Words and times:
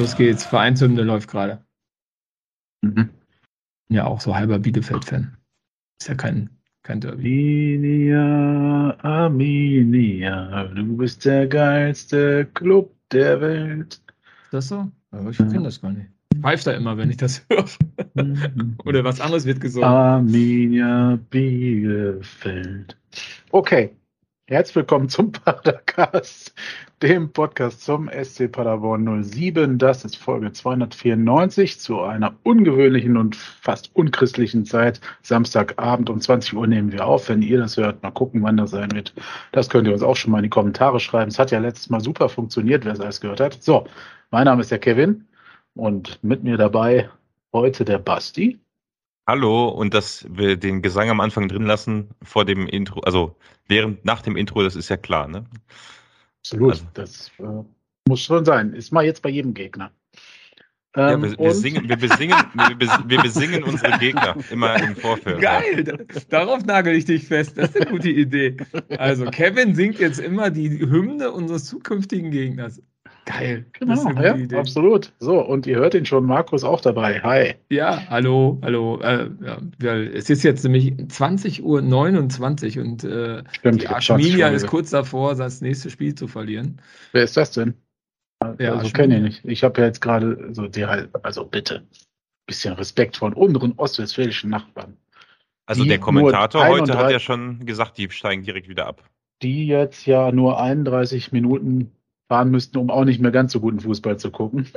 Los 0.00 0.16
geht's. 0.16 0.44
Vereinshymne 0.44 1.02
läuft 1.02 1.28
gerade. 1.28 1.62
Mhm. 2.80 3.10
Ja, 3.90 4.06
auch 4.06 4.22
so 4.22 4.34
halber 4.34 4.58
Bielefeld-Fan. 4.58 5.36
Ist 6.00 6.08
ja 6.08 6.14
kein, 6.14 6.48
kein 6.82 7.02
Derby. 7.02 8.14
Arminia, 8.14 8.96
Arminia, 9.02 10.64
du 10.68 10.96
bist 10.96 11.26
der 11.26 11.46
geilste 11.46 12.46
Club 12.54 12.94
der 13.12 13.42
Welt. 13.42 14.00
Ist 14.44 14.52
das 14.52 14.68
so? 14.68 14.90
Aber 15.10 15.28
ich 15.28 15.36
kenne 15.36 15.64
das 15.64 15.82
gar 15.82 15.92
nicht. 15.92 16.08
Ich 16.32 16.40
pfeife 16.40 16.64
da 16.64 16.72
immer, 16.72 16.96
wenn 16.96 17.10
ich 17.10 17.18
das 17.18 17.44
höre. 17.50 17.66
Oder 18.86 19.04
was 19.04 19.20
anderes 19.20 19.44
wird 19.44 19.60
gesungen. 19.60 19.86
Arminia 19.86 21.18
Bielefeld. 21.28 22.96
Okay, 23.50 23.94
herzlich 24.50 24.74
willkommen 24.74 25.08
zum 25.08 25.30
Padercast, 25.44 26.52
dem 27.02 27.32
Podcast 27.32 27.84
zum 27.84 28.08
SC 28.08 28.50
Paderborn 28.50 29.22
07. 29.22 29.78
Das 29.78 30.04
ist 30.04 30.16
Folge 30.16 30.52
294 30.52 31.78
zu 31.78 32.00
einer 32.00 32.34
ungewöhnlichen 32.42 33.16
und 33.16 33.36
fast 33.36 33.94
unchristlichen 33.94 34.64
Zeit. 34.66 35.00
Samstagabend 35.22 36.10
um 36.10 36.20
20 36.20 36.54
Uhr 36.54 36.66
nehmen 36.66 36.90
wir 36.90 37.06
auf. 37.06 37.28
Wenn 37.28 37.42
ihr 37.42 37.58
das 37.58 37.76
hört, 37.76 38.02
mal 38.02 38.10
gucken, 38.10 38.42
wann 38.42 38.56
das 38.56 38.72
sein 38.72 38.90
wird. 38.90 39.14
Das 39.52 39.70
könnt 39.70 39.86
ihr 39.86 39.92
uns 39.92 40.02
auch 40.02 40.16
schon 40.16 40.32
mal 40.32 40.38
in 40.38 40.44
die 40.44 40.50
Kommentare 40.50 40.98
schreiben. 40.98 41.30
Es 41.30 41.38
hat 41.38 41.52
ja 41.52 41.60
letztes 41.60 41.88
Mal 41.88 42.00
super 42.00 42.28
funktioniert, 42.28 42.84
wer 42.84 42.94
es 42.94 43.00
alles 43.00 43.20
gehört 43.20 43.38
hat. 43.38 43.62
So, 43.62 43.86
mein 44.32 44.46
Name 44.46 44.62
ist 44.62 44.72
der 44.72 44.80
Kevin 44.80 45.28
und 45.74 46.18
mit 46.24 46.42
mir 46.42 46.56
dabei 46.56 47.08
heute 47.52 47.84
der 47.84 47.98
Basti. 47.98 48.58
Hallo 49.30 49.68
und 49.68 49.94
dass 49.94 50.26
wir 50.28 50.56
den 50.56 50.82
Gesang 50.82 51.08
am 51.08 51.20
Anfang 51.20 51.46
drin 51.46 51.62
lassen 51.62 52.08
vor 52.20 52.44
dem 52.44 52.66
Intro, 52.66 52.98
also 53.02 53.36
während 53.68 54.04
nach 54.04 54.22
dem 54.22 54.36
Intro, 54.36 54.60
das 54.64 54.74
ist 54.74 54.88
ja 54.88 54.96
klar, 54.96 55.28
ne? 55.28 55.44
Absolut, 56.40 56.72
Also- 56.72 56.84
das 56.94 57.30
äh, 57.38 57.44
muss 58.08 58.22
schon 58.22 58.44
sein. 58.44 58.72
Ist 58.72 58.90
mal 58.92 59.04
jetzt 59.04 59.22
bei 59.22 59.28
jedem 59.30 59.54
Gegner. 59.54 59.92
Ja, 60.96 61.12
Ähm, 61.12 61.22
wir, 61.22 61.30
wir, 61.30 61.38
und- 61.38 61.52
singen, 61.54 61.88
wir, 61.88 61.94
besingen, 61.96 62.36
wir, 62.54 62.76
wir 63.06 63.22
besingen 63.22 63.62
unsere 63.62 63.96
Gegner 64.00 64.34
immer 64.50 64.82
im 64.82 64.96
Vorfeld. 64.96 65.40
Geil, 65.40 65.84
da- 65.84 65.98
darauf 66.28 66.64
nagel 66.64 66.96
ich 66.96 67.04
dich 67.04 67.24
fest. 67.28 67.56
Das 67.56 67.68
ist 67.70 67.76
eine 67.76 67.86
gute 67.88 68.10
Idee. 68.10 68.56
Also, 68.98 69.26
Kevin 69.26 69.76
singt 69.76 70.00
jetzt 70.00 70.18
immer 70.18 70.50
die 70.50 70.80
Hymne 70.80 71.30
unseres 71.30 71.66
zukünftigen 71.66 72.32
Gegners. 72.32 72.82
Geil. 73.26 73.66
Das 73.72 73.80
Genau, 73.80 73.94
ist 73.94 74.06
eine 74.06 74.24
ja, 74.24 74.32
gute 74.32 74.44
Idee. 74.44 74.56
absolut. 74.56 75.12
So, 75.20 75.40
und 75.40 75.66
ihr 75.66 75.76
hört 75.78 75.94
ihn 75.94 76.06
schon, 76.06 76.24
Markus 76.24 76.64
auch 76.64 76.80
dabei. 76.80 77.20
Hi. 77.22 77.54
Ja, 77.70 78.02
hallo, 78.08 78.58
hallo. 78.62 78.98
Äh, 79.02 79.30
ja, 79.80 79.94
es 79.96 80.30
ist 80.30 80.42
jetzt 80.42 80.64
nämlich 80.64 80.92
20.29 80.94 81.62
Uhr 82.78 82.82
und 82.84 83.04
äh, 83.04 83.44
Stimmt, 83.52 83.82
die 83.82 83.88
Arschminia 83.88 84.48
20 84.48 84.54
ist 84.56 84.66
kurz 84.66 84.90
davor, 84.90 85.34
das 85.34 85.60
nächste 85.60 85.90
Spiel 85.90 86.14
zu 86.14 86.26
verlieren. 86.28 86.80
Wer 87.12 87.24
ist 87.24 87.36
das 87.36 87.52
denn? 87.52 87.74
Ja, 88.58 88.74
also 88.74 88.90
kenne 88.90 89.16
ich 89.18 89.22
nicht. 89.22 89.44
Ich 89.44 89.62
habe 89.64 89.80
ja 89.80 89.86
jetzt 89.86 90.00
gerade 90.00 90.48
so 90.54 90.66
die 90.66 90.86
halt, 90.86 91.10
also 91.24 91.44
bitte, 91.44 91.82
bisschen 92.46 92.72
Respekt 92.74 93.18
vor 93.18 93.36
unseren 93.36 93.74
ostwestfälischen 93.76 94.48
Nachbarn, 94.50 94.96
Also 95.66 95.82
Die 95.82 95.88
der 95.90 95.98
Kommentator 96.00 96.66
heute 96.66 96.94
hat 96.94 97.04
31 97.04 97.12
ja 97.12 97.20
schon 97.20 97.66
gesagt, 97.66 97.98
die 97.98 98.10
steigen 98.10 98.42
direkt 98.42 98.68
wieder 98.68 98.86
ab. 98.86 99.04
die 99.42 99.66
jetzt 99.66 100.06
ja 100.06 100.32
nur 100.32 100.58
31 100.60 101.32
Minuten 101.32 101.92
fahren 102.30 102.52
müssten, 102.52 102.78
um 102.78 102.90
auch 102.90 103.04
nicht 103.04 103.20
mehr 103.20 103.32
ganz 103.32 103.50
so 103.50 103.58
guten 103.58 103.80
Fußball 103.80 104.16
zu 104.16 104.30
gucken. 104.30 104.68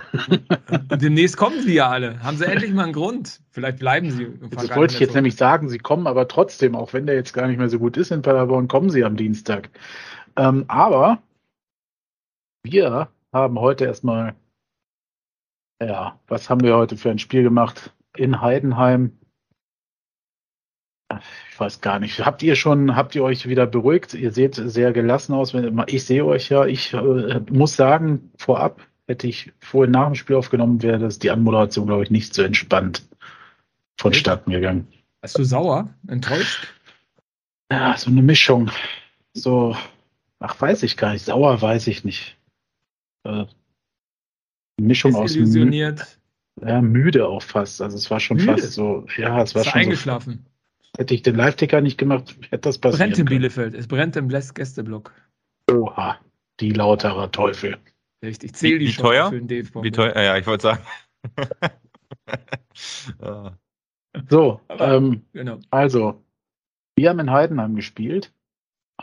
Und 0.89 1.01
demnächst 1.03 1.37
kommen 1.37 1.61
sie 1.61 1.75
ja 1.75 1.87
alle. 1.87 2.19
Haben 2.23 2.35
sie 2.35 2.47
endlich 2.47 2.73
mal 2.73 2.85
einen 2.85 2.93
Grund? 2.93 3.41
Vielleicht 3.51 3.77
bleiben 3.77 4.09
sie. 4.09 4.27
Das 4.49 4.75
wollte 4.75 4.95
ich 4.95 4.99
jetzt 4.99 5.09
zurück. 5.09 5.15
nämlich 5.17 5.35
sagen, 5.35 5.69
sie 5.69 5.77
kommen 5.77 6.07
aber 6.07 6.27
trotzdem, 6.27 6.75
auch 6.75 6.93
wenn 6.93 7.05
der 7.05 7.13
jetzt 7.13 7.31
gar 7.31 7.47
nicht 7.47 7.59
mehr 7.59 7.69
so 7.69 7.77
gut 7.77 7.95
ist 7.95 8.09
in 8.09 8.23
Paderborn, 8.23 8.67
kommen 8.67 8.89
sie 8.89 9.03
am 9.03 9.17
Dienstag. 9.17 9.69
Ähm, 10.35 10.65
aber 10.67 11.21
wir 12.63 13.09
haben 13.31 13.59
heute 13.59 13.85
erstmal, 13.85 14.33
ja, 15.79 16.19
was 16.25 16.49
haben 16.49 16.63
wir 16.63 16.75
heute 16.75 16.97
für 16.97 17.11
ein 17.11 17.19
Spiel 17.19 17.43
gemacht? 17.43 17.93
In 18.17 18.41
Heidenheim. 18.41 19.15
Weiß 21.63 21.79
gar 21.79 21.97
nicht. 21.99 22.19
Habt 22.25 22.43
ihr 22.43 22.57
schon, 22.57 22.97
habt 22.97 23.15
ihr 23.15 23.23
euch 23.23 23.47
wieder 23.47 23.65
beruhigt? 23.65 24.13
Ihr 24.15 24.33
seht 24.33 24.55
sehr 24.55 24.91
gelassen 24.91 25.31
aus. 25.31 25.53
Ich 25.87 26.03
sehe 26.03 26.25
euch 26.25 26.49
ja. 26.49 26.65
Ich 26.65 26.93
äh, 26.93 27.39
muss 27.49 27.77
sagen, 27.77 28.31
vorab 28.35 28.81
hätte 29.07 29.27
ich 29.27 29.53
vorhin 29.61 29.91
nach 29.91 30.07
dem 30.07 30.15
Spiel 30.15 30.35
aufgenommen, 30.35 30.83
wäre 30.83 30.99
das 30.99 31.19
die 31.19 31.31
Anmoderation, 31.31 31.87
glaube 31.87 32.03
ich, 32.03 32.11
nicht 32.11 32.33
so 32.33 32.41
entspannt 32.41 33.07
vonstatten 33.95 34.51
gegangen. 34.51 34.89
Bist 35.21 35.37
du 35.37 35.45
sauer? 35.45 35.87
Enttäuscht? 36.09 36.67
Ja, 37.71 37.95
so 37.97 38.11
eine 38.11 38.23
Mischung. 38.23 38.69
So, 39.33 39.77
ach, 40.39 40.59
weiß 40.59 40.83
ich 40.83 40.97
gar 40.97 41.13
nicht. 41.13 41.23
Sauer 41.23 41.61
weiß 41.61 41.87
ich 41.87 42.03
nicht. 42.03 42.35
Äh, 43.23 43.45
Mischung 44.81 45.15
aus 45.15 45.33
mü 45.33 45.45
Desillusioniert? 45.45 46.19
ja, 46.61 46.81
müde 46.81 47.25
auch 47.25 47.41
fast. 47.41 47.81
Also 47.81 47.95
es 47.95 48.11
war 48.11 48.19
schon 48.19 48.35
Müde? 48.35 48.51
fast 48.51 48.73
so, 48.73 49.05
ja, 49.15 49.41
es 49.41 49.55
war 49.55 49.61
Ist 49.61 49.69
schon 49.69 49.79
so, 49.79 49.79
eingeschlafen? 49.79 50.45
Hätte 50.97 51.13
ich 51.13 51.21
den 51.23 51.35
Live-Ticker 51.35 51.81
nicht 51.81 51.97
gemacht, 51.97 52.35
hätte 52.49 52.57
das 52.69 52.77
passiert. 52.77 52.99
Brennt 52.99 53.17
in 53.19 53.25
Bielefeld. 53.25 53.73
Es 53.73 53.87
brennt 53.87 54.15
im 54.15 54.27
Bless 54.27 54.53
Gästeblock. 54.53 55.11
Oha, 55.71 56.19
die 56.59 56.71
lauterer 56.71 57.31
Teufel. 57.31 57.77
Richtig. 58.23 58.53
Zähl 58.55 58.79
die 58.79 58.87
Wie 58.87 58.91
schon 58.91 59.05
teuer? 59.05 59.29
für 59.29 59.37
den 59.37 59.47
DFB. 59.47 59.83
Wie 59.83 59.91
teuer? 59.91 60.15
Ja, 60.21 60.37
ich 60.37 60.45
wollte 60.47 60.63
sagen. 60.63 60.83
Ah. 63.19 63.53
So, 64.29 64.61
Aber- 64.67 64.93
ähm, 64.95 65.25
Genau. 65.33 65.59
also, 65.71 66.23
wir 66.95 67.09
haben 67.09 67.19
in 67.19 67.31
Heidenheim 67.31 67.75
gespielt. 67.75 68.33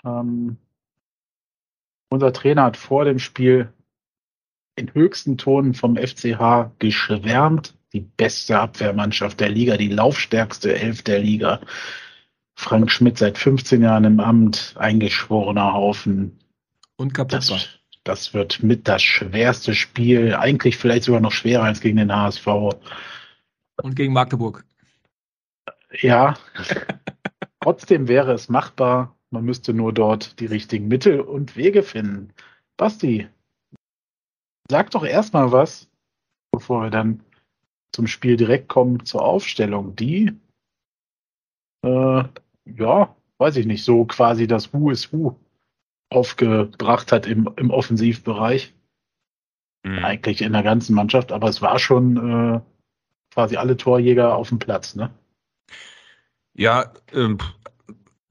Ähm, 0.05 0.57
unser 2.11 2.33
Trainer 2.33 2.65
hat 2.65 2.77
vor 2.77 3.05
dem 3.05 3.19
Spiel 3.19 3.73
in 4.77 4.93
höchsten 4.95 5.37
Tonen 5.39 5.75
vom 5.75 5.97
FCH 5.97 6.71
geschwärmt. 6.79 7.77
Die 7.93 8.01
beste 8.01 8.59
Abwehrmannschaft 8.59 9.41
der 9.41 9.49
Liga, 9.49 9.77
die 9.77 9.89
laufstärkste 9.89 10.79
Elf 10.79 11.03
der 11.03 11.19
Liga. 11.19 11.61
Frank 12.55 12.91
Schmidt 12.91 13.19
seit 13.19 13.39
15 13.39 13.83
Jahren 13.83 14.05
im 14.05 14.21
Amt, 14.21 14.75
eingeschworener 14.79 15.73
Haufen. 15.73 16.39
Und 16.97 17.15
kaputt. 17.15 17.33
Das, 17.33 17.69
das 18.05 18.35
wird 18.35 18.63
mit 18.63 18.87
das 18.87 19.03
schwerste 19.03 19.75
Spiel, 19.75 20.35
eigentlich 20.35 20.77
vielleicht 20.77 21.05
sogar 21.05 21.21
noch 21.21 21.33
schwerer 21.33 21.65
als 21.65 21.81
gegen 21.81 21.97
den 21.97 22.15
HSV. 22.15 22.47
Und 23.83 23.97
gegen 23.97 24.13
Magdeburg. 24.13 24.65
Ja, 26.01 26.37
trotzdem 27.61 28.09
wäre 28.09 28.33
es 28.33 28.49
machbar. 28.49 29.17
Man 29.31 29.45
müsste 29.45 29.73
nur 29.73 29.93
dort 29.93 30.39
die 30.41 30.47
richtigen 30.47 30.89
Mittel 30.89 31.21
und 31.21 31.57
Wege 31.57 31.83
finden. 31.83 32.33
Basti, 32.77 33.29
sag 34.69 34.91
doch 34.91 35.05
erstmal 35.05 35.53
was, 35.53 35.89
bevor 36.51 36.83
wir 36.83 36.91
dann 36.91 37.23
zum 37.93 38.07
Spiel 38.07 38.37
direkt 38.37 38.69
kommen, 38.69 39.05
zur 39.05 39.23
Aufstellung. 39.23 39.97
Die, 39.97 40.33
äh, 41.83 42.25
ja, 42.65 43.17
weiß 43.39 43.57
ich 43.57 43.67
nicht, 43.67 43.85
so 43.85 44.05
quasi 44.05 44.47
das 44.47 44.73
Who 44.73 44.91
is 44.91 45.13
Who 45.13 45.37
aufgebracht 46.11 47.13
hat 47.13 47.27
im, 47.27 47.49
im 47.57 47.71
Offensivbereich. 47.71 48.75
Hm. 49.87 50.05
Eigentlich 50.05 50.43
in 50.43 50.53
der 50.53 50.63
ganzen 50.63 50.95
Mannschaft, 50.95 51.33
aber 51.33 51.49
es 51.49 51.63
war 51.63 51.79
schon 51.79 52.17
äh, 52.17 52.61
quasi 53.33 53.57
alle 53.57 53.77
Torjäger 53.77 54.35
auf 54.35 54.49
dem 54.51 54.59
Platz, 54.59 54.95
ne? 54.95 55.11
Ja, 56.55 56.93
ähm, 57.13 57.39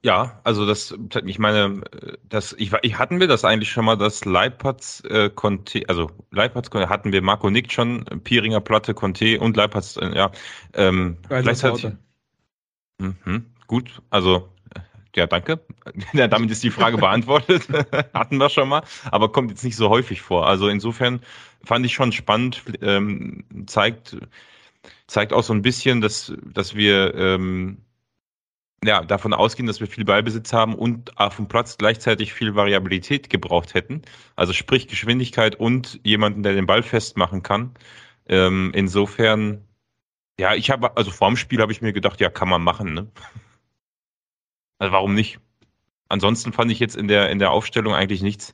ja, 0.02 0.40
also 0.46 0.66
das, 0.66 0.96
ich 1.26 1.40
meine, 1.40 1.82
das, 2.24 2.54
ich, 2.58 2.72
ich 2.84 2.98
hatten 2.98 3.20
wir 3.20 3.28
das 3.28 3.44
eigentlich 3.44 3.70
schon 3.70 3.84
mal, 3.84 3.98
dass 3.98 4.24
Leipertz 4.24 5.04
äh, 5.10 5.30
Conte, 5.30 5.84
also 5.90 6.10
Leipertz 6.32 6.70
Conte 6.70 6.88
hatten 6.88 7.12
wir 7.12 7.22
Marco 7.22 7.50
Nick 7.50 7.72
schon, 7.72 8.06
Pieringer 8.24 8.62
Platte, 8.62 8.94
Conte 8.94 9.40
und 9.40 9.58
Leipertz, 9.58 9.98
äh, 9.98 10.16
ja, 10.16 10.32
ähm, 10.74 11.18
gleichzeitig. 11.28 11.84
Worte. 11.84 12.00
Mhm, 13.00 13.46
gut, 13.68 14.02
also 14.10 14.50
äh, 14.74 14.80
ja, 15.16 15.28
danke. 15.28 15.60
Ja, 16.14 16.28
damit 16.28 16.50
ist 16.52 16.64
die 16.64 16.70
Frage 16.70 16.98
beantwortet. 17.00 17.68
Hatten 18.14 18.38
wir 18.38 18.50
schon 18.50 18.70
mal, 18.70 18.84
aber 19.12 19.32
kommt 19.32 19.50
jetzt 19.50 19.66
nicht 19.66 19.76
so 19.76 19.90
häufig 19.90 20.22
vor. 20.22 20.48
Also 20.48 20.70
insofern 20.70 21.20
fand 21.66 21.86
ich 21.86 21.94
schon 21.94 22.14
spannend, 22.14 22.64
ähm, 22.82 23.44
zeigt, 23.66 24.16
zeigt 25.08 25.34
auch 25.34 25.44
so 25.44 25.52
ein 25.52 25.62
bisschen, 25.62 26.00
dass, 26.00 26.32
dass 26.54 26.74
wir 26.74 27.14
ähm, 27.16 27.80
ja, 28.84 29.04
davon 29.04 29.34
ausgehen, 29.34 29.68
dass 29.68 29.80
wir 29.80 29.88
viel 29.88 30.06
Ballbesitz 30.06 30.54
haben 30.54 30.76
und 30.76 31.18
auf 31.18 31.36
dem 31.36 31.48
Platz 31.48 31.78
gleichzeitig 31.78 32.34
viel 32.34 32.56
Variabilität 32.56 33.30
gebraucht 33.30 33.74
hätten. 33.74 34.04
Also 34.36 34.54
sprich 34.54 34.88
Geschwindigkeit 34.88 35.56
und 35.56 36.00
jemanden, 36.04 36.44
der 36.44 36.54
den 36.54 36.66
Ball 36.66 36.84
festmachen 36.84 37.44
kann. 37.44 37.74
Ähm, 38.28 38.72
insofern, 38.74 39.68
ja, 40.40 40.56
ich 40.56 40.70
habe, 40.70 40.96
also 40.96 41.12
vorm 41.12 41.36
Spiel 41.36 41.62
habe 41.62 41.72
ich 41.72 41.82
mir 41.82 41.94
gedacht, 41.94 42.22
ja, 42.22 42.30
kann 42.30 42.50
man 42.50 42.62
machen, 42.62 42.94
ne? 42.94 43.12
Also 44.82 44.94
warum 44.94 45.14
nicht? 45.14 45.42
Ansonsten 46.08 46.54
fand 46.54 46.72
ich 46.72 46.80
jetzt 46.80 46.96
in 46.96 47.10
der, 47.10 47.30
in 47.32 47.40
der 47.40 47.52
Aufstellung 47.52 47.94
eigentlich 47.94 48.22
nichts 48.22 48.54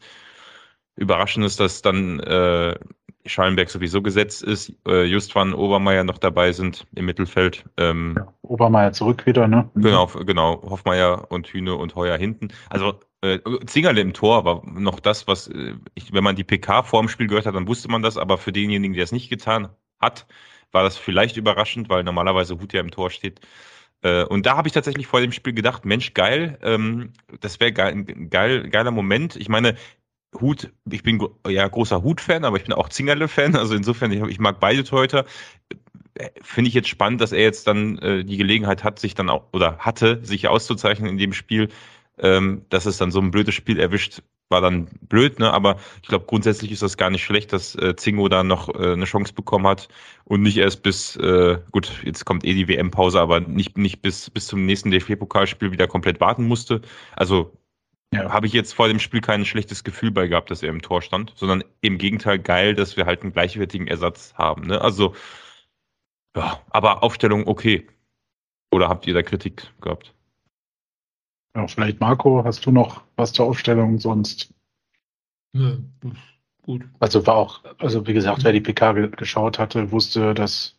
Überraschendes, 0.96 1.56
dass 1.56 1.84
dann 1.84 2.20
äh, 2.20 2.80
Schallenberg 3.26 3.70
sowieso 3.70 4.02
gesetzt 4.02 4.44
ist, 4.44 4.74
äh, 4.88 5.04
Justwan 5.04 5.54
Obermeier 5.54 6.04
noch 6.04 6.18
dabei 6.18 6.52
sind 6.52 6.86
im 6.96 7.06
Mittelfeld. 7.06 7.66
Ähm, 7.78 8.16
ja, 8.18 8.34
Obermeier 8.44 8.94
zurück 8.94 9.26
wieder, 9.26 9.48
ne? 9.48 9.70
Genau, 9.76 10.08
genau. 10.08 10.62
Hoffmeier 10.70 11.32
und 11.32 11.48
Hühne 11.48 11.76
und 11.76 11.96
Heuer 11.96 12.18
hinten. 12.18 12.50
Also 12.70 13.00
äh, 13.22 13.40
Zingerle 13.66 14.02
im 14.02 14.14
Tor 14.14 14.46
war 14.46 14.62
noch 14.66 15.00
das, 15.00 15.28
was, 15.28 15.48
äh, 15.48 15.74
ich, 15.96 16.14
wenn 16.14 16.24
man 16.24 16.36
die 16.36 16.44
PK 16.44 16.84
vor 16.84 17.02
dem 17.02 17.10
Spiel 17.10 17.28
gehört 17.28 17.46
hat, 17.46 17.56
dann 17.56 17.68
wusste 17.68 17.90
man 17.90 18.02
das, 18.02 18.18
aber 18.18 18.38
für 18.38 18.52
denjenigen, 18.52 18.94
der 18.94 19.04
es 19.04 19.12
nicht 19.12 19.30
getan 19.30 19.70
hat, 20.00 20.28
war 20.72 20.84
das 20.84 20.98
vielleicht 20.98 21.38
überraschend, 21.38 21.90
weil 21.90 22.04
normalerweise 22.04 22.60
Hut 22.60 22.74
ja 22.74 22.82
im 22.82 22.92
Tor 22.92 23.10
steht. 23.10 23.42
Äh, 24.02 24.24
und 24.26 24.46
da 24.46 24.58
habe 24.58 24.68
ich 24.68 24.74
tatsächlich 24.74 25.08
vor 25.08 25.22
dem 25.22 25.32
Spiel 25.32 25.54
gedacht, 25.54 25.86
Mensch, 25.86 26.14
geil, 26.14 26.60
ähm, 26.62 27.14
das 27.40 27.60
wäre 27.60 27.74
geil, 27.74 27.94
ein 27.94 28.30
geil, 28.30 28.70
geiler 28.70 28.92
Moment. 28.92 29.36
Ich 29.36 29.50
meine, 29.50 29.76
Hut, 30.42 30.72
ich 30.90 31.04
bin 31.04 31.26
ja 31.48 31.68
großer 31.68 32.04
Hut-Fan, 32.04 32.46
aber 32.46 32.58
ich 32.58 32.64
bin 32.64 32.74
auch 32.74 32.90
Zingerle-Fan. 32.90 33.56
Also 33.56 33.76
insofern, 33.76 34.12
ich, 34.12 34.22
ich 34.24 34.40
mag 34.40 34.60
beide 34.60 34.84
Torhüter. 34.84 35.26
Finde 36.42 36.70
ich 36.70 36.74
jetzt 36.74 36.88
spannend, 36.88 37.22
dass 37.22 37.34
er 37.34 37.42
jetzt 37.42 37.68
dann 37.68 37.98
äh, 38.00 38.24
die 38.24 38.38
Gelegenheit 38.38 38.84
hat, 38.84 39.00
sich 39.00 39.16
dann 39.16 39.30
auch 39.30 39.46
oder 39.52 39.80
hatte, 39.80 40.24
sich 40.24 40.48
auszuzeichnen 40.48 41.10
in 41.10 41.18
dem 41.18 41.34
Spiel. 41.34 41.70
Ähm, 42.18 42.66
dass 42.70 42.86
es 42.86 42.98
dann 42.98 43.12
so 43.12 43.20
ein 43.20 43.32
blödes 43.32 43.56
Spiel 43.56 43.78
erwischt, 43.78 44.22
war 44.50 44.62
dann 44.62 44.86
blöd, 45.02 45.40
ne? 45.40 45.52
Aber 45.52 45.78
ich 46.02 46.08
glaube, 46.08 46.26
grundsätzlich 46.26 46.72
ist 46.72 46.82
das 46.82 46.98
gar 46.98 47.10
nicht 47.10 47.24
schlecht, 47.24 47.52
dass 47.52 47.76
äh, 47.76 47.96
Zingo 47.96 48.30
da 48.30 48.44
noch 48.44 48.70
äh, 48.70 48.94
eine 48.94 49.06
Chance 49.06 49.34
bekommen 49.34 49.68
hat 49.68 49.90
und 50.24 50.42
nicht 50.42 50.58
erst 50.58 50.84
bis, 50.84 51.16
äh, 51.18 51.58
gut, 51.72 51.92
jetzt 52.06 52.26
kommt 52.26 52.46
eh 52.46 52.54
die 52.54 52.68
WM-Pause, 52.68 53.20
aber 53.20 53.42
nicht, 53.42 53.78
nicht 53.78 54.02
bis, 54.02 54.30
bis 54.30 54.48
zum 54.48 54.66
nächsten 54.66 54.92
DFB-Pokalspiel 54.92 55.72
wieder 55.72 55.88
komplett 55.88 56.20
warten 56.22 56.48
musste. 56.48 56.82
Also 57.16 57.52
ja. 58.14 58.32
habe 58.32 58.48
ich 58.48 58.54
jetzt 58.54 58.74
vor 58.74 58.88
dem 58.88 59.00
Spiel 59.00 59.22
kein 59.22 59.46
schlechtes 59.46 59.84
Gefühl 59.84 60.12
bei 60.12 60.28
gehabt, 60.28 60.52
dass 60.52 60.64
er 60.64 60.70
im 60.70 60.82
Tor 60.82 61.02
stand, 61.02 61.34
sondern 61.36 61.64
im 61.82 61.98
Gegenteil 61.98 62.40
geil, 62.40 62.76
dass 62.76 62.98
wir 62.98 63.06
halt 63.06 63.22
einen 63.22 63.34
gleichwertigen 63.34 63.88
Ersatz 63.88 64.34
haben. 64.36 64.68
Ne? 64.68 64.82
Also, 64.82 65.16
ja, 66.36 66.62
aber 66.70 67.04
Aufstellung 67.04 67.48
okay. 67.48 67.88
Oder 68.72 68.90
habt 68.90 69.08
ihr 69.08 69.14
da 69.14 69.24
Kritik 69.24 69.72
gehabt? 69.82 70.14
Ja, 71.56 71.68
vielleicht 71.68 72.02
Marco, 72.02 72.44
hast 72.44 72.66
du 72.66 72.72
noch 72.72 73.04
was 73.16 73.32
zur 73.32 73.46
Aufstellung 73.46 74.00
sonst? 74.00 74.54
Ja, 75.54 75.78
gut. 76.62 76.84
Also 77.00 77.26
war 77.26 77.36
auch, 77.36 77.64
also 77.78 78.06
wie 78.08 78.14
gesagt, 78.14 78.44
wer 78.44 78.52
die 78.52 78.60
PK 78.60 78.92
ge 78.94 79.10
geschaut 79.10 79.58
hatte, 79.58 79.92
wusste, 79.92 80.34
dass 80.34 80.76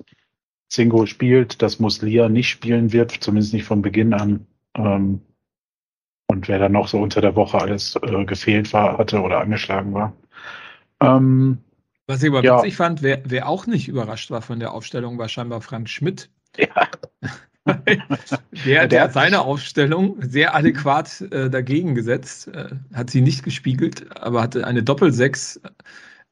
Zingo 0.69 1.07
spielt, 1.07 1.63
dass 1.63 1.81
Muslia 1.81 2.29
nicht 2.29 2.49
spielen 2.49 2.93
wird, 2.93 3.13
zumindest 3.13 3.55
nicht 3.55 3.65
von 3.65 3.81
Beginn 3.81 4.13
an. 4.13 4.47
Ähm, 4.75 5.23
und 6.29 6.49
wer 6.49 6.59
dann 6.59 6.73
noch 6.73 6.89
so 6.89 6.99
unter 6.99 7.21
der 7.21 7.37
Woche 7.37 7.59
alles 7.59 7.97
äh, 8.03 8.25
gefehlt 8.25 8.73
war, 8.73 8.99
hatte 8.99 9.21
oder 9.21 9.41
angeschlagen 9.41 9.95
war. 9.95 10.13
Ähm, 11.01 11.59
Was 12.07 12.23
ich 12.23 12.31
aber 12.31 12.43
ja. 12.43 12.59
witzig 12.59 12.77
fand, 12.77 13.03
wer, 13.03 13.23
wer 13.25 13.49
auch 13.49 13.67
nicht 13.67 13.89
überrascht 13.89 14.31
war 14.31 14.43
von 14.43 14.59
der 14.59 14.73
Aufstellung, 14.73 15.19
war 15.19 15.29
scheinbar 15.29 15.61
Frank 15.61 15.89
Schmidt. 15.89 16.31
Ja. 16.57 16.89
der, 18.65 18.87
der 18.89 19.03
hat 19.03 19.13
seine 19.13 19.43
Aufstellung 19.43 20.17
sehr 20.21 20.55
adäquat 20.55 21.21
äh, 21.21 21.51
dagegen 21.51 21.95
gesetzt, 21.95 22.49
äh, 22.49 22.71
hat 22.95 23.11
sie 23.11 23.21
nicht 23.21 23.43
gespiegelt, 23.43 24.17
aber 24.17 24.43
hatte 24.43 24.67
eine 24.67 24.83
Doppelsechs 24.83 25.61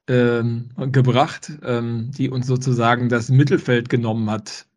ähm, 0.07 0.69
gebracht, 0.91 1.51
ähm, 1.63 2.11
die 2.11 2.29
uns 2.29 2.47
sozusagen 2.47 3.09
das 3.09 3.29
Mittelfeld 3.29 3.89
genommen 3.89 4.29
hat. 4.29 4.67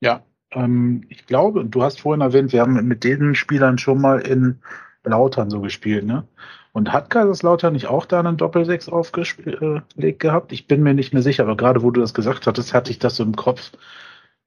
Ja, 0.00 0.24
ähm, 0.54 1.04
ich 1.08 1.26
glaube, 1.26 1.64
du 1.64 1.82
hast 1.82 2.00
vorhin 2.00 2.20
erwähnt, 2.20 2.52
wir 2.52 2.60
haben 2.60 2.86
mit 2.86 3.04
den 3.04 3.34
Spielern 3.34 3.78
schon 3.78 4.00
mal 4.00 4.20
in 4.20 4.60
Lautern 5.04 5.50
so 5.50 5.60
gespielt, 5.60 6.04
ne? 6.04 6.26
Und 6.72 6.92
hat 6.92 7.10
Kaiserslautern 7.10 7.72
nicht 7.72 7.86
auch 7.86 8.04
da 8.04 8.18
einen 8.18 8.36
Doppelsechs 8.36 8.88
aufgelegt 8.88 10.20
gehabt? 10.20 10.52
Ich 10.52 10.66
bin 10.66 10.82
mir 10.82 10.94
nicht 10.94 11.12
mehr 11.12 11.22
sicher, 11.22 11.44
aber 11.44 11.56
gerade 11.56 11.82
wo 11.82 11.90
du 11.92 12.00
das 12.00 12.14
gesagt 12.14 12.46
hattest, 12.48 12.74
hatte 12.74 12.90
ich 12.90 12.98
das 12.98 13.16
so 13.16 13.22
im 13.22 13.36
Kopf. 13.36 13.72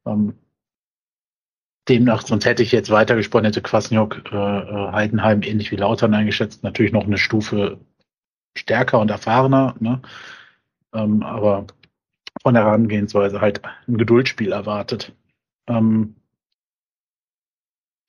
Ähm, 0.06 0.34
demnach, 1.88 2.24
sonst 2.26 2.46
hätte 2.46 2.64
ich 2.64 2.72
jetzt 2.72 2.90
weitergesponnen, 2.90 3.46
hätte 3.46 3.62
Kwasniok 3.62 4.24
äh, 4.32 4.36
äh, 4.36 4.92
Heidenheim 4.92 5.42
ähnlich 5.42 5.72
wie 5.72 5.78
Lautern 5.78 6.14
eingeschätzt. 6.14 6.64
Natürlich 6.64 6.92
noch 6.92 7.06
eine 7.06 7.18
Stufe 7.18 7.80
stärker 8.58 9.00
und 9.00 9.12
erfahrener, 9.12 9.76
ne? 9.80 10.02
Ähm, 10.94 11.24
aber 11.24 11.68
von 12.42 12.54
der 12.54 12.66
Herangehensweise 12.66 13.42
halt 13.42 13.62
ein 13.88 13.98
Geduldsspiel 13.98 14.52
erwartet. 14.52 15.14
Ähm, 15.68 16.16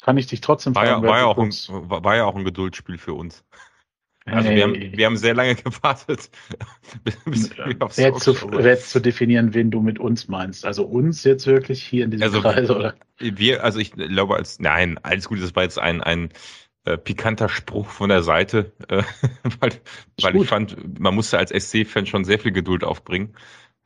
kann 0.01 0.17
ich 0.17 0.27
dich 0.27 0.41
trotzdem 0.41 0.75
war 0.75 0.87
fragen? 0.87 1.05
Ja, 1.05 1.09
war, 1.11 1.19
ja 1.19 1.25
auch 1.27 1.39
ein, 1.39 1.51
war 1.51 2.17
ja 2.17 2.25
auch 2.25 2.37
ein 2.37 2.45
Geduldsspiel 2.45 2.99
für 2.99 3.15
uns. 3.15 3.45
Also 4.31 4.49
hey. 4.51 4.57
wir, 4.57 4.63
haben, 4.65 4.97
wir 4.97 5.07
haben 5.07 5.17
sehr 5.17 5.35
lange 5.35 5.55
gewartet. 5.57 6.31
bis 7.25 7.51
jetzt, 7.97 8.21
zu, 8.21 8.35
jetzt 8.61 8.91
zu 8.91 9.01
definieren, 9.01 9.55
wen 9.55 9.71
du 9.71 9.81
mit 9.81 9.99
uns 9.99 10.29
meinst. 10.29 10.65
Also 10.65 10.85
uns 10.85 11.25
jetzt 11.25 11.47
wirklich 11.47 11.83
hier 11.83 12.05
in 12.05 12.11
diesem 12.11 12.25
also, 12.25 12.41
Kreis, 12.41 12.71
oder? 12.71 12.95
Wir, 13.19 13.65
also 13.65 13.79
ich 13.79 13.93
glaube 13.93 14.37
als, 14.37 14.61
nein, 14.61 14.99
alles 15.03 15.29
gut, 15.29 15.43
das 15.43 15.57
war 15.57 15.63
jetzt 15.63 15.79
ein, 15.79 16.03
ein 16.03 16.31
äh, 16.85 16.99
pikanter 16.99 17.49
Spruch 17.49 17.89
von 17.89 18.09
der 18.09 18.23
Seite, 18.23 18.73
äh, 18.89 19.03
weil, 19.61 19.73
weil 20.21 20.37
ich 20.37 20.49
fand, 20.49 20.99
man 20.99 21.15
musste 21.15 21.39
als 21.39 21.51
SC-Fan 21.51 22.07
schon 22.07 22.25
sehr 22.25 22.39
viel 22.39 22.53
Geduld 22.53 22.85
aufbringen. 22.85 23.35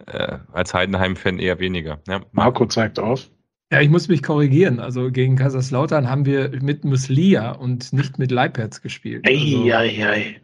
Äh, 0.06 0.38
als 0.52 0.74
Heidenheim-Fan 0.74 1.38
eher 1.38 1.60
weniger. 1.60 2.00
Ja, 2.08 2.22
Marco 2.32 2.66
zeigt 2.66 2.98
auf. 2.98 3.30
Ja, 3.72 3.80
ich 3.80 3.88
muss 3.88 4.06
mich 4.08 4.22
korrigieren. 4.22 4.80
Also 4.80 5.10
gegen 5.10 5.36
Kaiserslautern 5.36 6.10
haben 6.10 6.26
wir 6.26 6.50
mit 6.60 6.84
Muslia 6.84 7.52
und 7.52 7.94
nicht 7.94 8.18
mit 8.18 8.30
Leipherz 8.30 8.82
gespielt. 8.82 9.26
Also, 9.26 9.64
ei, 9.64 9.74
ei, 9.74 10.06
ei. 10.06 10.40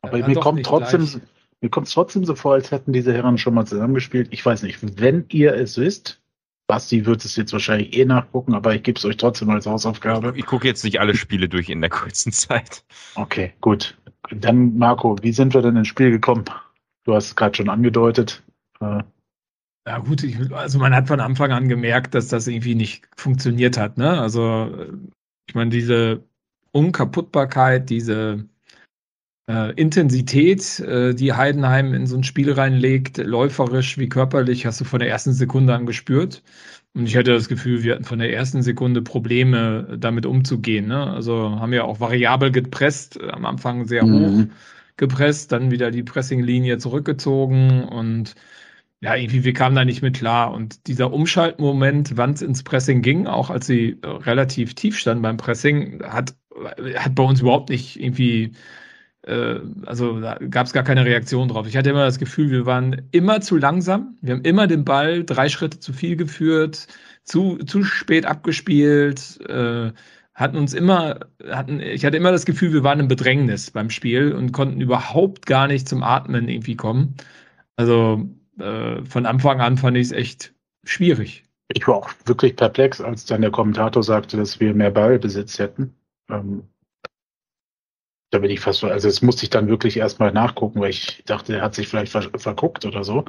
Aber 0.00 0.26
mir 0.26 0.34
kommt 0.34 0.66
trotzdem, 0.66 1.08
mir 1.60 1.70
kommt 1.70 1.86
es 1.86 1.92
trotzdem 1.92 2.24
so 2.24 2.34
vor, 2.34 2.54
als 2.54 2.72
hätten 2.72 2.92
diese 2.92 3.12
Herren 3.14 3.38
schon 3.38 3.54
mal 3.54 3.64
zusammengespielt. 3.64 4.26
Ich 4.32 4.44
weiß 4.44 4.64
nicht, 4.64 4.80
wenn 5.00 5.24
ihr 5.28 5.54
es 5.54 5.78
wisst, 5.78 6.20
Basti 6.66 7.06
wird 7.06 7.24
es 7.24 7.36
jetzt 7.36 7.52
wahrscheinlich 7.52 7.96
eh 7.96 8.04
nachgucken, 8.04 8.54
aber 8.54 8.74
ich 8.74 8.82
gebe 8.82 8.98
es 8.98 9.04
euch 9.04 9.18
trotzdem 9.18 9.48
als 9.50 9.66
Hausaufgabe. 9.66 10.30
Ich, 10.30 10.40
ich 10.40 10.46
gucke 10.46 10.66
jetzt 10.66 10.82
nicht 10.82 10.98
alle 10.98 11.14
Spiele 11.14 11.48
durch 11.48 11.68
in 11.68 11.80
der 11.80 11.90
kurzen 11.90 12.32
Zeit. 12.32 12.84
Okay, 13.14 13.52
gut. 13.60 13.96
Dann, 14.32 14.76
Marco, 14.76 15.16
wie 15.22 15.32
sind 15.32 15.54
wir 15.54 15.62
denn 15.62 15.76
ins 15.76 15.86
Spiel 15.86 16.10
gekommen? 16.10 16.44
Du 17.04 17.14
hast 17.14 17.26
es 17.26 17.36
gerade 17.36 17.54
schon 17.54 17.68
angedeutet. 17.68 18.42
Äh, 18.80 19.04
ja 19.86 19.98
gut, 19.98 20.22
ich, 20.22 20.38
also 20.52 20.78
man 20.78 20.94
hat 20.94 21.08
von 21.08 21.20
Anfang 21.20 21.52
an 21.52 21.68
gemerkt, 21.68 22.14
dass 22.14 22.28
das 22.28 22.46
irgendwie 22.46 22.74
nicht 22.74 23.08
funktioniert 23.16 23.76
hat. 23.76 23.98
Ne? 23.98 24.20
Also 24.20 24.86
ich 25.48 25.54
meine, 25.54 25.70
diese 25.70 26.22
Unkaputtbarkeit, 26.72 27.90
diese 27.90 28.46
äh, 29.48 29.72
Intensität, 29.74 30.80
äh, 30.80 31.14
die 31.14 31.32
Heidenheim 31.32 31.94
in 31.94 32.06
so 32.06 32.16
ein 32.16 32.24
Spiel 32.24 32.52
reinlegt, 32.52 33.18
läuferisch 33.18 33.98
wie 33.98 34.08
körperlich, 34.08 34.66
hast 34.66 34.80
du 34.80 34.84
von 34.84 35.00
der 35.00 35.08
ersten 35.08 35.32
Sekunde 35.32 35.74
an 35.74 35.86
gespürt. 35.86 36.42
Und 36.94 37.06
ich 37.06 37.16
hatte 37.16 37.32
das 37.32 37.48
Gefühl, 37.48 37.82
wir 37.82 37.94
hatten 37.94 38.04
von 38.04 38.18
der 38.18 38.32
ersten 38.32 38.62
Sekunde 38.62 39.02
Probleme, 39.02 39.96
damit 39.98 40.26
umzugehen. 40.26 40.88
Ne? 40.88 41.06
Also 41.10 41.58
haben 41.58 41.72
ja 41.72 41.84
auch 41.84 42.00
variabel 42.00 42.52
gepresst, 42.52 43.20
am 43.20 43.46
Anfang 43.46 43.86
sehr 43.86 44.04
mhm. 44.04 44.20
hoch 44.20 44.46
gepresst, 44.98 45.52
dann 45.52 45.70
wieder 45.70 45.90
die 45.90 46.02
Pressinglinie 46.02 46.78
zurückgezogen 46.78 47.82
und 47.84 48.34
ja, 49.02 49.16
irgendwie, 49.16 49.42
wir 49.44 49.52
kamen 49.52 49.74
da 49.74 49.84
nicht 49.84 50.00
mit 50.02 50.16
klar. 50.18 50.52
Und 50.52 50.86
dieser 50.86 51.12
Umschaltmoment, 51.12 52.16
wann 52.16 52.32
es 52.32 52.42
ins 52.42 52.62
Pressing 52.62 53.02
ging, 53.02 53.26
auch 53.26 53.50
als 53.50 53.66
sie 53.66 53.98
äh, 54.02 54.06
relativ 54.06 54.74
tief 54.74 54.96
standen 54.98 55.22
beim 55.22 55.36
Pressing, 55.36 56.02
hat, 56.04 56.36
hat 56.96 57.14
bei 57.16 57.22
uns 57.24 57.40
überhaupt 57.40 57.70
nicht 57.70 58.00
irgendwie, 58.00 58.52
äh, 59.26 59.58
also 59.86 60.20
da 60.20 60.38
gab 60.50 60.66
es 60.66 60.72
gar 60.72 60.84
keine 60.84 61.04
Reaktion 61.04 61.48
drauf. 61.48 61.66
Ich 61.66 61.76
hatte 61.76 61.90
immer 61.90 62.04
das 62.04 62.18
Gefühl, 62.20 62.50
wir 62.52 62.66
waren 62.66 63.02
immer 63.12 63.40
zu 63.40 63.56
langsam. 63.56 64.18
Wir 64.22 64.34
haben 64.34 64.42
immer 64.42 64.68
den 64.68 64.84
Ball 64.84 65.24
drei 65.24 65.48
Schritte 65.48 65.80
zu 65.80 65.92
viel 65.92 66.16
geführt, 66.16 66.86
zu, 67.24 67.58
zu 67.58 67.84
spät 67.84 68.26
abgespielt, 68.26 69.40
äh, 69.48 69.92
hatten 70.34 70.56
uns 70.56 70.74
immer, 70.74 71.20
hatten, 71.50 71.80
ich 71.80 72.04
hatte 72.04 72.16
immer 72.16 72.32
das 72.32 72.46
Gefühl, 72.46 72.72
wir 72.72 72.84
waren 72.84 73.00
im 73.00 73.08
Bedrängnis 73.08 73.70
beim 73.70 73.90
Spiel 73.90 74.32
und 74.32 74.52
konnten 74.52 74.80
überhaupt 74.80 75.46
gar 75.46 75.66
nicht 75.68 75.88
zum 75.88 76.02
Atmen 76.02 76.48
irgendwie 76.48 76.76
kommen. 76.76 77.16
Also 77.76 78.28
äh, 78.58 79.04
von 79.04 79.26
Anfang 79.26 79.60
an 79.60 79.76
fand 79.76 79.96
ich 79.96 80.06
es 80.06 80.12
echt 80.12 80.54
schwierig. 80.84 81.44
Ich 81.68 81.86
war 81.88 81.96
auch 81.96 82.10
wirklich 82.26 82.56
perplex, 82.56 83.00
als 83.00 83.24
dann 83.24 83.40
der 83.40 83.50
Kommentator 83.50 84.02
sagte, 84.02 84.36
dass 84.36 84.60
wir 84.60 84.74
mehr 84.74 84.90
Ballbesitz 84.90 85.58
hätten. 85.58 85.94
Ähm, 86.28 86.64
da 88.30 88.38
bin 88.38 88.50
ich 88.50 88.60
fast 88.60 88.80
so, 88.80 88.88
also 88.88 89.08
das 89.08 89.22
musste 89.22 89.44
ich 89.44 89.50
dann 89.50 89.68
wirklich 89.68 89.96
erstmal 89.98 90.32
nachgucken, 90.32 90.80
weil 90.80 90.90
ich 90.90 91.22
dachte, 91.26 91.56
er 91.56 91.62
hat 91.62 91.74
sich 91.74 91.88
vielleicht 91.88 92.12
ver 92.12 92.30
verguckt 92.36 92.84
oder 92.84 93.04
so. 93.04 93.24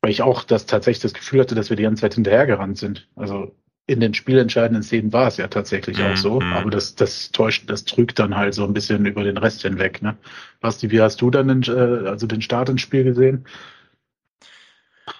Weil 0.00 0.10
ich 0.10 0.22
auch 0.22 0.44
das 0.44 0.66
tatsächlich 0.66 1.02
das 1.02 1.14
Gefühl 1.14 1.40
hatte, 1.40 1.54
dass 1.54 1.70
wir 1.70 1.76
die 1.76 1.82
ganze 1.82 2.02
Zeit 2.02 2.14
hinterhergerannt 2.14 2.78
sind. 2.78 3.08
Also 3.16 3.54
in 3.86 4.00
den 4.00 4.14
spielentscheidenden 4.14 4.82
Szenen 4.82 5.12
war 5.12 5.28
es 5.28 5.36
ja 5.36 5.48
tatsächlich 5.48 5.98
mhm. 5.98 6.04
auch 6.04 6.16
so, 6.16 6.40
mhm. 6.40 6.52
aber 6.54 6.70
das, 6.70 6.94
das 6.94 7.32
täuscht, 7.32 7.68
das 7.68 7.84
trügt 7.84 8.18
dann 8.18 8.34
halt 8.34 8.54
so 8.54 8.64
ein 8.64 8.72
bisschen 8.72 9.04
über 9.04 9.24
den 9.24 9.36
Rest 9.36 9.62
hinweg. 9.62 10.00
Ne? 10.00 10.16
Basti, 10.60 10.90
wie 10.90 11.02
hast 11.02 11.20
du 11.20 11.30
dann 11.30 11.48
den, 11.48 11.62
äh, 11.62 12.08
also 12.08 12.26
den 12.26 12.40
Start 12.40 12.70
ins 12.70 12.80
Spiel 12.80 13.04
gesehen? 13.04 13.46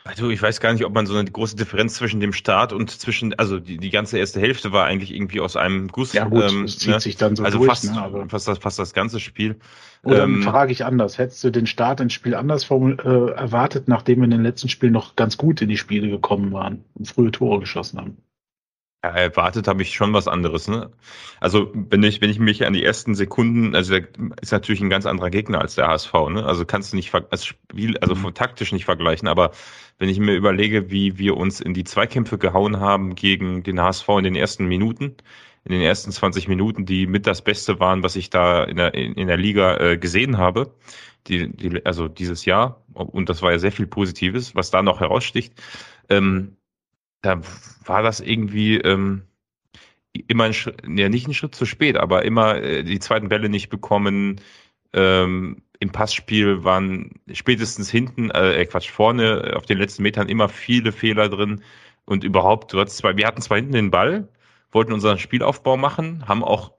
Also 0.04 0.30
ich 0.30 0.40
weiß 0.40 0.60
gar 0.60 0.72
nicht, 0.72 0.84
ob 0.84 0.94
man 0.94 1.06
so 1.06 1.14
eine 1.14 1.30
große 1.30 1.56
Differenz 1.56 1.94
zwischen 1.94 2.20
dem 2.20 2.32
Start 2.32 2.72
und 2.72 2.90
zwischen, 2.90 3.34
also 3.34 3.60
die, 3.60 3.76
die 3.76 3.90
ganze 3.90 4.18
erste 4.18 4.40
Hälfte 4.40 4.72
war 4.72 4.86
eigentlich 4.86 5.14
irgendwie 5.14 5.40
aus 5.40 5.56
einem 5.56 5.88
Guss. 5.88 6.14
Ja 6.14 6.24
gut, 6.24 6.50
ähm, 6.50 6.64
es 6.64 6.78
zieht 6.78 6.90
ne? 6.90 7.00
sich 7.00 7.16
dann 7.16 7.36
so 7.36 7.44
also 7.44 7.58
durch. 7.58 7.68
Fast, 7.68 7.84
ne, 7.92 8.26
fast, 8.28 8.48
das, 8.48 8.58
fast 8.58 8.78
das 8.78 8.94
ganze 8.94 9.20
Spiel. 9.20 9.56
Oder 10.02 10.24
ähm, 10.24 10.42
frage 10.42 10.72
ich 10.72 10.84
anders, 10.84 11.18
hättest 11.18 11.44
du 11.44 11.50
den 11.50 11.66
Start 11.66 12.00
ins 12.00 12.12
Spiel 12.12 12.34
anders 12.34 12.70
äh, 12.70 13.30
erwartet, 13.32 13.88
nachdem 13.88 14.20
wir 14.20 14.24
in 14.24 14.30
den 14.30 14.42
letzten 14.42 14.68
Spielen 14.68 14.92
noch 14.92 15.16
ganz 15.16 15.36
gut 15.36 15.60
in 15.60 15.68
die 15.68 15.78
Spiele 15.78 16.08
gekommen 16.08 16.52
waren 16.52 16.84
und 16.94 17.08
frühe 17.08 17.30
Tore 17.30 17.60
geschossen 17.60 17.98
haben? 17.98 18.18
Erwartet 19.08 19.68
habe 19.68 19.82
ich 19.82 19.94
schon 19.94 20.12
was 20.12 20.28
anderes. 20.28 20.68
Ne? 20.68 20.90
Also 21.40 21.70
wenn 21.74 22.02
ich, 22.02 22.20
wenn 22.20 22.30
ich 22.30 22.38
mich 22.38 22.66
an 22.66 22.72
die 22.72 22.84
ersten 22.84 23.14
Sekunden, 23.14 23.74
also 23.74 23.96
ist 24.40 24.52
natürlich 24.52 24.80
ein 24.80 24.90
ganz 24.90 25.06
anderer 25.06 25.30
Gegner 25.30 25.60
als 25.60 25.74
der 25.74 25.88
HSV. 25.88 26.12
Ne? 26.30 26.44
Also 26.44 26.64
kannst 26.64 26.92
du 26.92 26.96
nicht 26.96 27.12
als 27.14 27.46
Spiel, 27.46 27.98
also 27.98 28.14
mhm. 28.14 28.34
taktisch 28.34 28.72
nicht 28.72 28.84
vergleichen. 28.84 29.28
Aber 29.28 29.52
wenn 29.98 30.08
ich 30.08 30.18
mir 30.18 30.34
überlege, 30.34 30.90
wie 30.90 31.18
wir 31.18 31.36
uns 31.36 31.60
in 31.60 31.74
die 31.74 31.84
Zweikämpfe 31.84 32.38
gehauen 32.38 32.80
haben 32.80 33.14
gegen 33.14 33.62
den 33.62 33.80
HSV 33.80 34.08
in 34.18 34.24
den 34.24 34.36
ersten 34.36 34.66
Minuten, 34.66 35.16
in 35.64 35.72
den 35.72 35.80
ersten 35.80 36.12
20 36.12 36.48
Minuten, 36.48 36.84
die 36.84 37.06
mit 37.06 37.26
das 37.26 37.42
Beste 37.42 37.80
waren, 37.80 38.02
was 38.02 38.16
ich 38.16 38.30
da 38.30 38.64
in 38.64 38.76
der, 38.76 38.94
in 38.94 39.26
der 39.26 39.36
Liga 39.38 39.76
äh, 39.78 39.98
gesehen 39.98 40.36
habe, 40.36 40.74
die, 41.26 41.50
die, 41.50 41.84
also 41.86 42.08
dieses 42.08 42.44
Jahr, 42.44 42.82
und 42.92 43.28
das 43.28 43.40
war 43.40 43.52
ja 43.52 43.58
sehr 43.58 43.72
viel 43.72 43.86
Positives, 43.86 44.54
was 44.54 44.70
da 44.70 44.82
noch 44.82 45.00
heraussticht. 45.00 45.54
Ähm, 46.10 46.56
da 47.24 47.40
war 47.84 48.02
das 48.02 48.20
irgendwie 48.20 48.76
ähm, 48.78 49.22
immer 50.28 50.44
ein 50.44 50.54
Schritt, 50.54 50.82
ja 50.86 51.08
nicht 51.08 51.26
ein 51.26 51.34
Schritt 51.34 51.54
zu 51.54 51.66
spät, 51.66 51.96
aber 51.96 52.24
immer 52.24 52.56
äh, 52.56 52.84
die 52.84 52.98
zweiten 52.98 53.28
Bälle 53.28 53.48
nicht 53.48 53.70
bekommen. 53.70 54.40
Ähm, 54.92 55.62
Im 55.80 55.90
Passspiel 55.90 56.64
waren 56.64 57.12
spätestens 57.32 57.90
hinten, 57.90 58.30
äh, 58.30 58.62
äh 58.62 58.66
Quatsch, 58.66 58.90
vorne 58.90 59.54
auf 59.56 59.66
den 59.66 59.78
letzten 59.78 60.02
Metern 60.02 60.28
immer 60.28 60.48
viele 60.48 60.92
Fehler 60.92 61.28
drin. 61.28 61.62
Und 62.04 62.24
überhaupt, 62.24 62.72
du 62.72 62.80
hattest 62.80 62.98
zwei, 62.98 63.16
wir 63.16 63.26
hatten 63.26 63.40
zwar 63.40 63.56
hinten 63.56 63.72
den 63.72 63.90
Ball, 63.90 64.28
wollten 64.72 64.92
unseren 64.92 65.18
Spielaufbau 65.18 65.76
machen, 65.78 66.28
haben 66.28 66.44
auch 66.44 66.72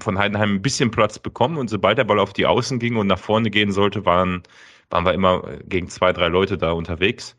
von 0.00 0.18
Heidenheim 0.18 0.54
ein 0.56 0.62
bisschen 0.62 0.90
Platz 0.90 1.18
bekommen 1.18 1.58
und 1.58 1.68
sobald 1.68 1.98
der 1.98 2.04
Ball 2.04 2.20
auf 2.20 2.32
die 2.32 2.46
Außen 2.46 2.78
ging 2.78 2.96
und 2.96 3.08
nach 3.08 3.18
vorne 3.18 3.50
gehen 3.50 3.72
sollte, 3.72 4.06
waren, 4.06 4.42
waren 4.90 5.04
wir 5.04 5.12
immer 5.12 5.42
gegen 5.66 5.88
zwei, 5.88 6.12
drei 6.12 6.28
Leute 6.28 6.56
da 6.56 6.72
unterwegs. 6.72 7.36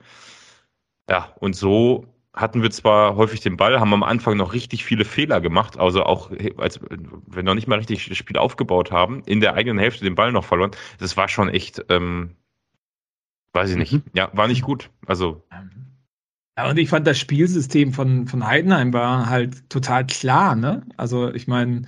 Ja, 1.10 1.34
und 1.40 1.56
so 1.56 2.08
hatten 2.34 2.64
wir 2.64 2.72
zwar 2.72 3.16
häufig 3.16 3.42
den 3.42 3.58
Ball, 3.58 3.80
haben 3.80 3.94
am 3.94 4.04
Anfang 4.04 4.38
noch 4.38 4.54
richtig 4.54 4.84
viele 4.84 5.06
Fehler 5.06 5.40
gemacht, 5.40 5.78
also 5.78 6.04
auch 6.04 6.32
als 6.58 6.80
wir 6.82 7.44
noch 7.44 7.54
nicht 7.54 7.68
mal 7.68 7.78
richtig 7.78 8.08
das 8.10 8.18
Spiel 8.18 8.38
aufgebaut 8.38 8.92
haben, 8.92 9.22
in 9.26 9.40
der 9.40 9.54
eigenen 9.54 9.78
Hälfte 9.78 10.04
den 10.04 10.16
Ball 10.16 10.32
noch 10.32 10.44
verloren. 10.44 10.72
Das 10.98 11.16
war 11.16 11.28
schon 11.28 11.50
echt, 11.50 11.86
ähm, 11.90 12.36
weiß 13.54 13.72
ich 13.72 13.78
nicht. 13.78 13.94
Mhm. 13.94 14.04
Ja, 14.14 14.32
war 14.34 14.48
nicht 14.48 14.64
gut. 14.64 14.90
Also. 15.06 15.44
Ja, 16.58 16.70
und 16.70 16.78
ich 16.78 16.90
fand 16.90 17.06
das 17.06 17.20
Spielsystem 17.20 17.94
von, 17.94 18.28
von 18.28 18.46
Heidenheim 18.46 18.94
war 18.94 19.30
halt 19.30 19.70
total 19.70 20.06
klar, 20.06 20.56
ne? 20.56 20.86
Also 20.98 21.32
ich 21.34 21.48
meine, 21.48 21.84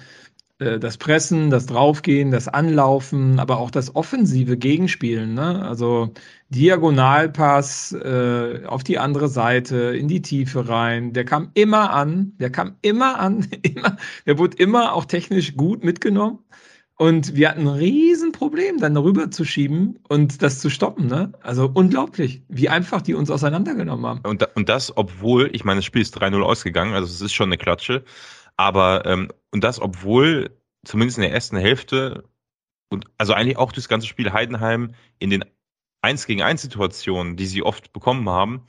äh, 0.60 0.80
das 0.80 0.98
Pressen, 0.98 1.50
das 1.50 1.66
Draufgehen, 1.66 2.32
das 2.32 2.48
Anlaufen, 2.48 3.40
aber 3.40 3.60
auch 3.60 3.72
das 3.72 3.96
offensive 3.96 4.58
Gegenspielen. 4.58 5.34
Ne? 5.34 5.68
Also 5.68 6.14
Diagonalpass 6.50 7.92
äh, 7.94 8.62
auf 8.66 8.84
die 8.84 8.98
andere 8.98 9.28
Seite, 9.28 9.76
in 9.76 10.08
die 10.08 10.22
Tiefe 10.22 10.70
rein. 10.70 11.14
Der 11.14 11.26
kam 11.26 11.52
immer 11.56 11.92
an, 11.92 12.34
der 12.40 12.52
kam 12.52 12.76
immer 12.82 13.20
an, 13.20 13.48
immer, 13.64 13.98
der 14.26 14.38
wurde 14.38 14.58
immer 14.58 14.94
auch 14.94 15.06
technisch 15.06 15.56
gut 15.56 15.84
mitgenommen. 15.84 16.40
Und 16.98 17.36
wir 17.36 17.50
hatten 17.50 17.68
ein 17.68 17.76
Riesenproblem, 17.76 18.78
dann 18.78 18.96
rüber 18.96 19.30
zu 19.30 19.44
schieben 19.44 20.00
und 20.08 20.42
das 20.42 20.62
zu 20.62 20.70
stoppen. 20.70 21.08
Ne? 21.08 21.34
Also 21.42 21.70
unglaublich, 21.74 22.42
wie 22.48 22.70
einfach 22.70 23.02
die 23.02 23.16
uns 23.16 23.30
auseinandergenommen 23.30 24.06
haben. 24.06 24.22
Und, 24.22 24.48
und 24.56 24.70
das, 24.70 24.96
obwohl, 24.96 25.50
ich 25.52 25.66
meine, 25.66 25.80
das 25.80 25.86
Spiel 25.86 26.04
ist 26.04 26.18
3-0 26.18 26.42
ausgegangen, 26.42 26.94
also 26.94 27.08
es 27.08 27.20
ist 27.20 27.34
schon 27.34 27.50
eine 27.50 27.58
Klatsche. 27.58 28.06
Aber 28.58 29.06
ähm, 29.06 29.30
und 29.52 29.64
das, 29.64 29.82
obwohl 29.82 30.58
zumindest 30.84 31.18
in 31.18 31.24
der 31.24 31.34
ersten 31.34 31.58
Hälfte 31.58 32.24
und 32.90 33.06
also 33.18 33.34
eigentlich 33.34 33.58
auch 33.58 33.72
das 33.72 33.88
ganze 33.88 34.08
Spiel 34.08 34.32
Heidenheim 34.32 34.94
in 35.20 35.30
den 35.30 35.46
1 36.02 36.28
gegen 36.28 36.42
1 36.42 36.62
Situationen, 36.62 37.36
die 37.36 37.48
sie 37.48 37.64
oft 37.64 37.92
bekommen 37.92 38.30
haben, 38.30 38.66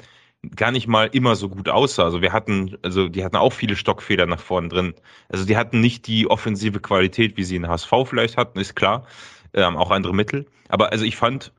gar 0.54 0.70
nicht 0.70 0.86
mal 0.86 1.08
immer 1.12 1.36
so 1.36 1.48
gut 1.48 1.68
aussah. 1.68 2.04
Also 2.04 2.22
wir 2.22 2.32
hatten, 2.32 2.76
also 2.82 3.08
die 3.08 3.24
hatten 3.24 3.36
auch 3.36 3.52
viele 3.52 3.76
Stockfeder 3.76 4.26
nach 4.26 4.40
vorne 4.40 4.68
drin. 4.68 4.94
Also 5.28 5.44
die 5.44 5.56
hatten 5.56 5.80
nicht 5.80 6.06
die 6.06 6.28
offensive 6.28 6.80
Qualität, 6.80 7.36
wie 7.36 7.44
sie 7.44 7.56
in 7.56 7.68
HSV 7.68 7.92
vielleicht 8.04 8.36
hatten, 8.36 8.58
ist 8.58 8.74
klar. 8.74 9.06
Ähm, 9.52 9.76
auch 9.76 9.90
andere 9.90 10.14
Mittel. 10.14 10.46
Aber 10.68 10.92
also 10.92 11.04
ich 11.04 11.16
fand, 11.16 11.52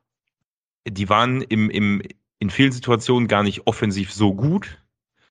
die 0.87 1.09
waren 1.09 1.41
im, 1.41 1.69
im, 1.69 2.01
in 2.39 2.49
vielen 2.49 2.71
Situationen 2.71 3.27
gar 3.27 3.43
nicht 3.43 3.67
offensiv 3.67 4.13
so 4.13 4.33
gut, 4.33 4.79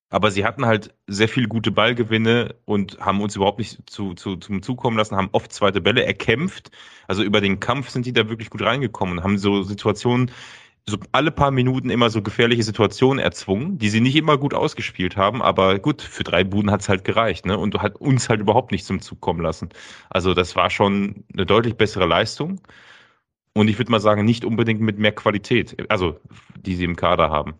aber 0.09 0.31
sie 0.31 0.45
hatten 0.45 0.65
halt 0.65 0.93
sehr 1.07 1.27
viele 1.27 1.47
gute 1.47 1.71
Ballgewinne 1.71 2.55
und 2.65 2.97
haben 2.99 3.21
uns 3.21 3.35
überhaupt 3.35 3.59
nicht 3.59 3.89
zu, 3.89 4.13
zu, 4.13 4.37
zum 4.37 4.61
Zukommen 4.61 4.97
lassen, 4.97 5.17
haben 5.17 5.29
oft 5.33 5.51
zweite 5.51 5.81
Bälle 5.81 6.05
erkämpft. 6.05 6.71
Also 7.07 7.23
über 7.23 7.41
den 7.41 7.59
Kampf 7.59 7.89
sind 7.89 8.05
die 8.05 8.13
da 8.13 8.29
wirklich 8.29 8.49
gut 8.49 8.61
reingekommen 8.61 9.17
und 9.17 9.23
haben 9.23 9.37
so 9.37 9.63
Situationen, 9.63 10.31
so 10.89 10.97
alle 11.11 11.31
paar 11.31 11.51
Minuten 11.51 11.89
immer 11.89 12.09
so 12.09 12.21
gefährliche 12.21 12.63
Situationen 12.63 13.19
erzwungen, 13.19 13.77
die 13.77 13.89
sie 13.89 13.99
nicht 13.99 14.15
immer 14.15 14.37
gut 14.37 14.53
ausgespielt 14.53 15.17
haben, 15.17 15.41
aber 15.41 15.79
gut, 15.79 16.01
für 16.01 16.23
drei 16.23 16.45
Buden 16.45 16.71
hat's 16.71 16.87
halt 16.87 17.03
gereicht, 17.03 17.45
ne? 17.45 17.57
Und 17.57 17.75
hat 17.81 17.97
uns 17.97 18.29
halt 18.29 18.39
überhaupt 18.39 18.71
nicht 18.71 18.85
zum 18.85 19.01
Zug 19.01 19.19
kommen 19.19 19.41
lassen. 19.41 19.69
Also 20.09 20.33
das 20.33 20.55
war 20.55 20.69
schon 20.69 21.25
eine 21.33 21.45
deutlich 21.45 21.75
bessere 21.75 22.05
Leistung. 22.05 22.61
Und 23.53 23.67
ich 23.69 23.77
würde 23.79 23.91
mal 23.91 23.99
sagen, 23.99 24.23
nicht 24.23 24.45
unbedingt 24.45 24.79
mit 24.81 24.97
mehr 24.99 25.11
Qualität, 25.11 25.75
also 25.91 26.19
die 26.55 26.75
sie 26.75 26.85
im 26.85 26.95
Kader 26.95 27.29
haben. 27.29 27.55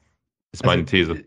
Ist 0.53 0.65
meine 0.65 0.83
also, 0.83 0.91
These 0.91 1.25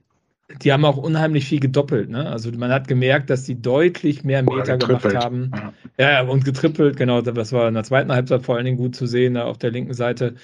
die 0.62 0.72
haben 0.72 0.84
auch 0.84 0.96
unheimlich 0.96 1.46
viel 1.46 1.60
gedoppelt. 1.60 2.10
Ne? 2.10 2.28
Also 2.28 2.50
man 2.52 2.70
hat 2.70 2.88
gemerkt, 2.88 3.30
dass 3.30 3.46
sie 3.46 3.60
deutlich 3.60 4.24
mehr 4.24 4.42
Meter 4.42 4.78
gemacht 4.78 5.14
haben. 5.14 5.50
Ja. 5.98 6.10
ja, 6.10 6.22
und 6.22 6.44
getrippelt, 6.44 6.96
genau. 6.96 7.20
Das 7.22 7.52
war 7.52 7.68
in 7.68 7.74
der 7.74 7.84
zweiten 7.84 8.12
Halbzeit 8.12 8.42
vor 8.42 8.56
allen 8.56 8.64
Dingen 8.64 8.76
gut 8.76 8.94
zu 8.94 9.06
sehen, 9.06 9.34
da 9.34 9.44
auf 9.44 9.58
der 9.58 9.70
linken 9.70 9.94
Seite. 9.94 10.34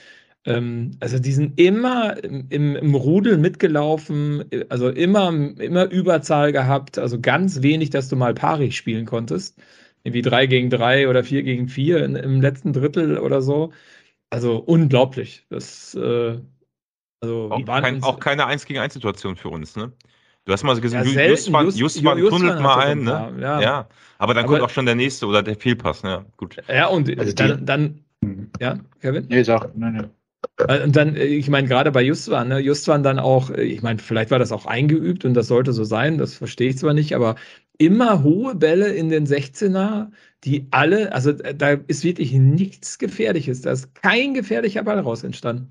Ähm, 0.44 0.92
also 1.00 1.18
die 1.18 1.32
sind 1.32 1.58
immer 1.60 2.22
im, 2.22 2.76
im, 2.76 2.94
Rudel 2.94 3.36
mitgelaufen, 3.36 4.44
also 4.68 4.88
immer, 4.88 5.28
immer 5.28 5.90
Überzahl 5.90 6.52
gehabt, 6.52 6.98
also 6.98 7.20
ganz 7.20 7.62
wenig, 7.62 7.90
dass 7.90 8.08
du 8.08 8.16
mal 8.16 8.34
pari 8.34 8.72
spielen 8.72 9.06
konntest. 9.06 9.58
Irgendwie 10.04 10.22
drei 10.22 10.46
gegen 10.46 10.70
drei 10.70 11.08
oder 11.08 11.24
vier 11.24 11.42
gegen 11.42 11.68
vier 11.68 12.04
in, 12.04 12.14
im 12.14 12.40
letzten 12.40 12.72
Drittel 12.72 13.18
oder 13.18 13.42
so. 13.42 13.72
Also 14.30 14.58
unglaublich. 14.58 15.46
Das 15.50 15.94
äh, 15.94 16.38
also, 17.26 17.50
auch, 17.50 17.82
kein, 17.82 18.02
auch 18.02 18.20
keine 18.20 18.46
1 18.46 18.64
gegen 18.66 18.80
1 18.80 18.94
Situation 18.94 19.36
für 19.36 19.48
uns, 19.48 19.76
ne? 19.76 19.92
Du 20.44 20.52
hast 20.52 20.62
mal 20.62 20.80
gesehen, 20.80 21.04
ja, 21.04 21.26
Justwan, 21.26 21.64
Just, 21.66 21.78
Justwan, 21.78 22.18
Just, 22.18 22.30
tunnelt 22.30 22.60
mal 22.60 22.78
ein, 22.78 23.02
ne? 23.02 23.34
Ja. 23.40 23.60
ja. 23.60 23.88
aber 24.18 24.32
dann 24.32 24.44
aber, 24.44 24.54
kommt 24.54 24.62
auch 24.62 24.70
schon 24.70 24.86
der 24.86 24.94
nächste 24.94 25.26
oder 25.26 25.42
der 25.42 25.56
Fehlpass, 25.56 26.04
ne? 26.04 26.24
Gut. 26.36 26.56
Ja, 26.68 26.86
und 26.86 27.18
also 27.18 27.32
dann, 27.32 27.66
dann, 27.66 28.04
ja, 28.60 28.78
Kevin? 29.00 29.26
Nee, 29.28 29.42
sag, 29.42 29.76
nein, 29.76 29.94
nein. 29.94 30.10
Äh, 30.68 30.84
und 30.84 30.96
dann, 30.96 31.16
äh, 31.16 31.24
ich 31.24 31.48
meine, 31.48 31.68
gerade 31.68 31.90
bei 31.92 32.02
Justwan, 32.02 32.48
ne, 32.48 32.58
Justwan 32.58 33.02
dann 33.02 33.18
auch, 33.18 33.50
äh, 33.50 33.62
ich 33.62 33.82
meine, 33.82 33.98
vielleicht 33.98 34.30
war 34.30 34.38
das 34.38 34.52
auch 34.52 34.66
eingeübt 34.66 35.24
und 35.24 35.34
das 35.34 35.48
sollte 35.48 35.72
so 35.72 35.84
sein, 35.84 36.18
das 36.18 36.34
verstehe 36.34 36.70
ich 36.70 36.78
zwar 36.78 36.94
nicht, 36.94 37.14
aber 37.14 37.36
immer 37.78 38.22
hohe 38.22 38.54
Bälle 38.54 38.88
in 38.88 39.08
den 39.08 39.26
16er, 39.26 40.10
die 40.44 40.66
alle, 40.70 41.12
also 41.12 41.32
da 41.32 41.70
ist 41.70 42.04
wirklich 42.04 42.32
nichts 42.32 42.98
Gefährliches, 42.98 43.62
da 43.62 43.72
ist 43.72 43.94
kein 43.94 44.34
gefährlicher 44.34 44.82
Ball 44.82 45.00
raus 45.00 45.24
entstanden. 45.24 45.68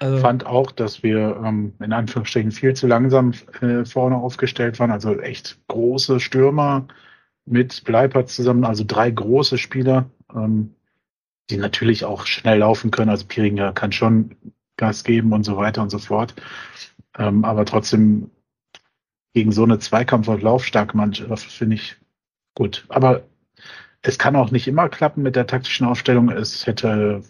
Also, 0.00 0.18
fand 0.18 0.46
auch, 0.46 0.70
dass 0.70 1.02
wir 1.02 1.40
ähm, 1.44 1.74
in 1.80 1.92
Anführungsstrichen 1.92 2.52
viel 2.52 2.74
zu 2.74 2.86
langsam 2.86 3.32
äh, 3.60 3.84
vorne 3.84 4.16
aufgestellt 4.16 4.78
waren. 4.78 4.90
Also 4.90 5.18
echt 5.18 5.58
große 5.68 6.20
Stürmer 6.20 6.86
mit 7.44 7.84
Bleipert 7.84 8.28
zusammen, 8.28 8.64
also 8.64 8.84
drei 8.86 9.10
große 9.10 9.58
Spieler, 9.58 10.10
ähm, 10.34 10.74
die 11.50 11.56
natürlich 11.56 12.04
auch 12.04 12.26
schnell 12.26 12.58
laufen 12.58 12.90
können. 12.90 13.10
Also 13.10 13.26
Piringer 13.26 13.72
kann 13.72 13.92
schon 13.92 14.36
Gas 14.76 15.02
geben 15.02 15.32
und 15.32 15.44
so 15.44 15.56
weiter 15.56 15.82
und 15.82 15.90
so 15.90 15.98
fort. 15.98 16.34
Ähm, 17.16 17.44
aber 17.44 17.64
trotzdem 17.64 18.30
gegen 19.34 19.52
so 19.52 19.64
eine 19.64 19.78
Zweikampf- 19.78 20.28
und 20.28 20.42
laufstarke 20.42 20.96
Mannschaft 20.96 21.50
finde 21.50 21.76
ich 21.76 21.96
gut. 22.54 22.86
Aber 22.88 23.24
es 24.02 24.18
kann 24.18 24.36
auch 24.36 24.50
nicht 24.50 24.68
immer 24.68 24.88
klappen 24.88 25.22
mit 25.22 25.36
der 25.36 25.46
taktischen 25.46 25.86
Aufstellung. 25.86 26.30
Es 26.30 26.66
hätte, 26.66 27.22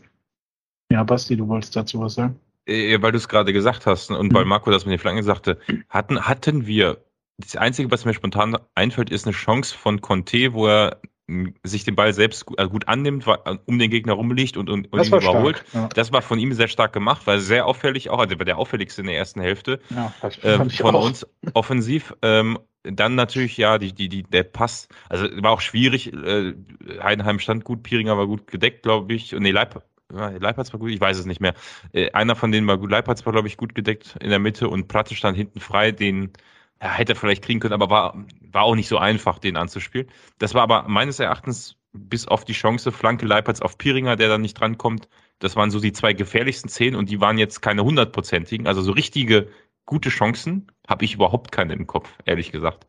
ja, 0.92 1.02
Basti, 1.04 1.36
du 1.36 1.48
wolltest 1.48 1.76
dazu 1.76 2.00
was 2.00 2.14
sagen? 2.14 2.38
Äh, 2.68 3.00
weil 3.00 3.12
du 3.12 3.18
es 3.18 3.28
gerade 3.28 3.52
gesagt 3.52 3.86
hast 3.86 4.10
und 4.10 4.34
weil 4.34 4.44
mhm. 4.44 4.50
Marco 4.50 4.70
das 4.70 4.84
mit 4.84 4.92
den 4.92 4.98
Flanken 4.98 5.22
sagte, 5.22 5.58
hatten, 5.88 6.20
hatten 6.20 6.66
wir, 6.66 6.98
das 7.38 7.56
Einzige, 7.56 7.90
was 7.90 8.04
mir 8.04 8.14
spontan 8.14 8.58
einfällt, 8.74 9.10
ist 9.10 9.26
eine 9.26 9.34
Chance 9.34 9.76
von 9.76 10.00
Conte, 10.00 10.52
wo 10.52 10.66
er 10.66 11.00
hm, 11.28 11.54
sich 11.62 11.84
den 11.84 11.94
Ball 11.94 12.12
selbst 12.12 12.46
gut, 12.46 12.58
also 12.58 12.70
gut 12.70 12.88
annimmt, 12.88 13.26
um 13.66 13.78
den 13.78 13.90
Gegner 13.90 14.14
rumliegt 14.14 14.56
und, 14.56 14.68
und, 14.68 14.92
und 14.92 15.06
ihn 15.06 15.14
überholt. 15.14 15.64
Ja. 15.72 15.88
Das 15.94 16.12
war 16.12 16.20
von 16.20 16.38
ihm 16.38 16.52
sehr 16.52 16.68
stark 16.68 16.92
gemacht, 16.92 17.26
war 17.26 17.38
sehr 17.38 17.66
auffällig 17.66 18.10
auch, 18.10 18.18
also 18.18 18.36
war 18.38 18.44
der 18.44 18.58
auffälligste 18.58 19.02
in 19.02 19.06
der 19.06 19.16
ersten 19.16 19.40
Hälfte 19.40 19.80
ja, 19.90 20.12
ähm, 20.42 20.68
von 20.68 20.94
auch. 20.96 21.06
uns 21.06 21.26
offensiv. 21.54 22.14
Ähm, 22.22 22.58
dann 22.82 23.14
natürlich, 23.14 23.56
ja, 23.56 23.78
die, 23.78 23.92
die, 23.92 24.08
die, 24.08 24.22
der 24.24 24.44
Pass, 24.44 24.88
also 25.08 25.26
war 25.42 25.52
auch 25.52 25.60
schwierig. 25.60 26.12
Äh, 26.12 26.54
Heidenheim 27.02 27.38
stand 27.38 27.64
gut, 27.64 27.82
Piringer 27.82 28.16
war 28.16 28.26
gut 28.26 28.46
gedeckt, 28.46 28.82
glaube 28.82 29.14
ich. 29.14 29.34
Und 29.34 29.42
nee, 29.42 29.50
Leib, 29.50 29.82
Leipertz 30.10 30.72
war 30.72 30.80
gut, 30.80 30.90
ich 30.90 31.00
weiß 31.00 31.18
es 31.18 31.26
nicht 31.26 31.40
mehr. 31.40 31.54
Äh, 31.92 32.10
einer 32.12 32.36
von 32.36 32.50
denen 32.52 32.66
war 32.66 32.78
gut, 32.78 32.90
Leipertz 32.90 33.24
war, 33.26 33.32
glaube 33.32 33.48
ich, 33.48 33.56
gut 33.56 33.74
gedeckt 33.74 34.16
in 34.20 34.30
der 34.30 34.38
Mitte 34.38 34.68
und 34.68 34.88
Platte 34.88 35.14
stand 35.14 35.36
hinten 35.36 35.60
frei, 35.60 35.92
den 35.92 36.32
ja, 36.80 36.90
hätte 36.90 37.12
er 37.12 37.16
vielleicht 37.16 37.44
kriegen 37.44 37.60
können, 37.60 37.74
aber 37.74 37.90
war, 37.90 38.24
war 38.40 38.62
auch 38.62 38.74
nicht 38.74 38.88
so 38.88 38.98
einfach, 38.98 39.38
den 39.38 39.56
anzuspielen. 39.56 40.08
Das 40.38 40.54
war 40.54 40.62
aber 40.62 40.84
meines 40.88 41.18
Erachtens 41.18 41.76
bis 41.92 42.28
auf 42.28 42.44
die 42.44 42.52
Chance 42.52 42.92
Flanke 42.92 43.26
Leipertz 43.26 43.60
auf 43.60 43.78
Piringer, 43.78 44.16
der 44.16 44.28
dann 44.28 44.42
nicht 44.42 44.58
drankommt, 44.58 45.08
das 45.40 45.56
waren 45.56 45.70
so 45.70 45.80
die 45.80 45.92
zwei 45.92 46.12
gefährlichsten 46.12 46.68
Szenen 46.68 46.96
und 46.96 47.10
die 47.10 47.20
waren 47.20 47.38
jetzt 47.38 47.60
keine 47.60 47.84
hundertprozentigen, 47.84 48.66
also 48.66 48.82
so 48.82 48.92
richtige 48.92 49.48
gute 49.86 50.10
Chancen 50.10 50.70
habe 50.86 51.04
ich 51.04 51.14
überhaupt 51.14 51.50
keine 51.50 51.72
im 51.72 51.86
Kopf, 51.86 52.12
ehrlich 52.24 52.52
gesagt. 52.52 52.86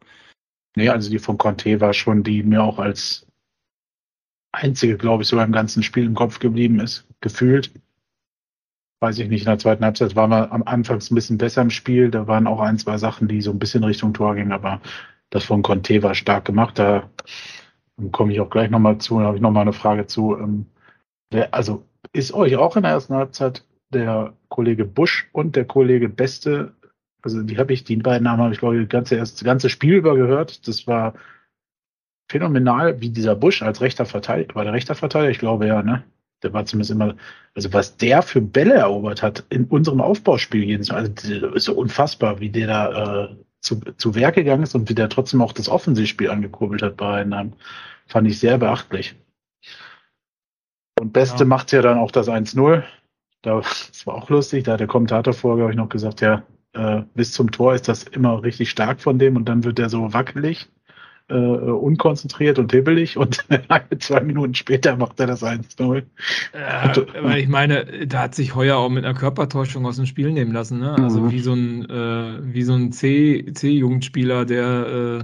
Nee, 0.75 0.89
also 0.89 1.09
die 1.09 1.19
von 1.19 1.37
Conte 1.37 1.79
war 1.81 1.93
schon, 1.93 2.23
die 2.23 2.43
mir 2.43 2.63
auch 2.63 2.77
als 2.77 3.25
einzige, 4.51 4.97
glaube 4.97 5.23
ich, 5.23 5.29
sogar 5.29 5.45
im 5.45 5.51
ganzen 5.51 5.83
Spiel 5.83 6.05
im 6.05 6.15
Kopf 6.15 6.39
geblieben 6.39 6.79
ist, 6.79 7.07
gefühlt. 7.21 7.71
Weiß 9.01 9.17
ich 9.19 9.29
nicht, 9.29 9.41
in 9.41 9.47
der 9.47 9.59
zweiten 9.59 9.85
Halbzeit 9.85 10.15
waren 10.15 10.31
wir 10.31 10.51
am 10.51 10.63
Anfang 10.63 10.99
ein 10.99 11.15
bisschen 11.15 11.37
besser 11.37 11.61
im 11.61 11.69
Spiel. 11.69 12.11
Da 12.11 12.27
waren 12.27 12.47
auch 12.47 12.59
ein, 12.59 12.77
zwei 12.77 12.97
Sachen, 12.97 13.27
die 13.27 13.41
so 13.41 13.51
ein 13.51 13.59
bisschen 13.59 13.83
Richtung 13.83 14.13
Tor 14.13 14.35
gingen, 14.35 14.51
aber 14.51 14.81
das 15.29 15.45
von 15.45 15.61
Conte 15.61 16.03
war 16.03 16.15
stark 16.15 16.45
gemacht. 16.45 16.79
Da 16.79 17.09
komme 18.11 18.33
ich 18.33 18.39
auch 18.39 18.49
gleich 18.49 18.69
nochmal 18.69 18.97
zu, 18.97 19.19
da 19.19 19.25
habe 19.25 19.37
ich 19.37 19.41
nochmal 19.41 19.61
eine 19.61 19.73
Frage 19.73 20.07
zu. 20.07 20.37
Ähm, 20.37 20.65
also 21.51 21.85
ist 22.13 22.33
euch 22.33 22.55
auch 22.57 22.75
in 22.75 22.83
der 22.83 22.91
ersten 22.93 23.13
Halbzeit 23.13 23.63
der 23.89 24.33
Kollege 24.49 24.85
Busch 24.85 25.29
und 25.31 25.55
der 25.55 25.65
Kollege 25.65 26.09
Beste, 26.09 26.73
also 27.21 27.41
die 27.43 27.57
habe 27.57 27.73
ich, 27.73 27.83
die 27.83 27.97
beiden 27.97 28.23
Namen 28.23 28.43
habe 28.43 28.53
ich, 28.53 28.59
glaube 28.59 28.77
ich, 28.77 28.83
das 28.83 28.89
ganze, 28.89 29.17
das 29.17 29.43
ganze 29.43 29.69
Spiel 29.69 29.95
über 29.95 30.15
gehört. 30.15 30.67
Das 30.67 30.87
war 30.87 31.13
phänomenal, 32.29 33.01
wie 33.01 33.09
dieser 33.09 33.35
Busch 33.35 33.61
als 33.61 33.81
rechter 33.81 34.05
Verteidiger, 34.05 34.55
war 34.55 34.63
der 34.63 34.73
rechter 34.73 34.95
Verteidiger? 34.95 35.31
Ich 35.31 35.39
glaube 35.39 35.67
ja, 35.67 35.81
ne? 35.81 36.03
Der 36.41 36.53
war 36.53 36.65
zumindest 36.65 36.91
immer, 36.91 37.15
also 37.53 37.73
was 37.73 37.97
der 37.97 38.21
für 38.21 38.39
Bälle 38.39 38.75
erobert 38.75 39.21
hat 39.21 39.43
in 39.49 39.65
unserem 39.65 39.99
Aufbauspiel 39.99 40.63
jedes 40.63 40.89
Mal, 40.89 40.99
also 40.99 41.47
ist 41.49 41.65
so 41.65 41.73
unfassbar, 41.73 42.39
wie 42.39 42.49
der 42.49 42.67
da 42.67 43.25
äh, 43.25 43.35
zu, 43.59 43.81
zu 43.97 44.15
Werk 44.15 44.35
gegangen 44.35 44.63
ist 44.63 44.73
und 44.73 44.87
wie 44.89 44.95
der 44.95 45.09
trotzdem 45.09 45.41
auch 45.41 45.51
das 45.51 45.67
Offensivspiel 45.67 46.29
angekurbelt 46.29 46.81
hat 46.81 46.95
bei 46.95 47.21
einem, 47.21 47.53
fand 48.07 48.27
ich 48.27 48.39
sehr 48.39 48.57
beachtlich. 48.57 49.15
Und 50.97 51.11
Beste 51.11 51.43
ja. 51.43 51.45
macht 51.45 51.73
ja 51.73 51.81
dann 51.81 51.97
auch 51.97 52.11
das 52.11 52.29
1-0. 52.29 52.83
Da, 53.41 53.55
das 53.59 54.07
war 54.07 54.15
auch 54.15 54.29
lustig, 54.29 54.63
da 54.63 54.73
hat 54.73 54.79
der 54.79 54.87
Kommentator 54.87 55.33
vorher, 55.33 55.57
glaube 55.57 55.71
ich, 55.71 55.77
noch 55.77 55.89
gesagt, 55.89 56.21
ja, 56.21 56.43
äh, 56.73 57.01
bis 57.15 57.33
zum 57.33 57.51
Tor 57.51 57.73
ist 57.73 57.89
das 57.89 58.03
immer 58.03 58.43
richtig 58.43 58.69
stark 58.69 59.01
von 59.01 59.19
dem 59.19 59.35
und 59.35 59.49
dann 59.49 59.65
wird 59.65 59.77
der 59.77 59.89
so 59.89 60.13
wackelig 60.13 60.69
äh, 61.29 61.33
unkonzentriert 61.33 62.59
und 62.59 62.71
hibbelig 62.71 63.17
und 63.17 63.45
zwei 63.99 64.21
Minuten 64.21 64.55
später 64.55 64.95
macht 64.95 65.19
er 65.19 65.27
das 65.27 65.43
1-0. 65.43 66.03
Äh, 66.53 67.23
weil 67.23 67.39
ich 67.39 67.47
meine, 67.47 68.07
da 68.07 68.23
hat 68.23 68.35
sich 68.35 68.55
Heuer 68.55 68.77
auch 68.77 68.89
mit 68.89 69.05
einer 69.05 69.17
Körpertäuschung 69.17 69.85
aus 69.85 69.97
dem 69.97 70.05
Spiel 70.05 70.31
nehmen 70.31 70.51
lassen, 70.51 70.79
ne? 70.79 70.95
Also 70.95 71.21
mhm. 71.21 71.31
wie 71.31 71.39
so 71.39 71.53
ein, 71.53 71.89
äh, 71.89 72.53
wie 72.53 72.63
so 72.63 72.73
ein 72.73 72.91
C-Jugendspieler, 72.91 74.45
der 74.45 75.21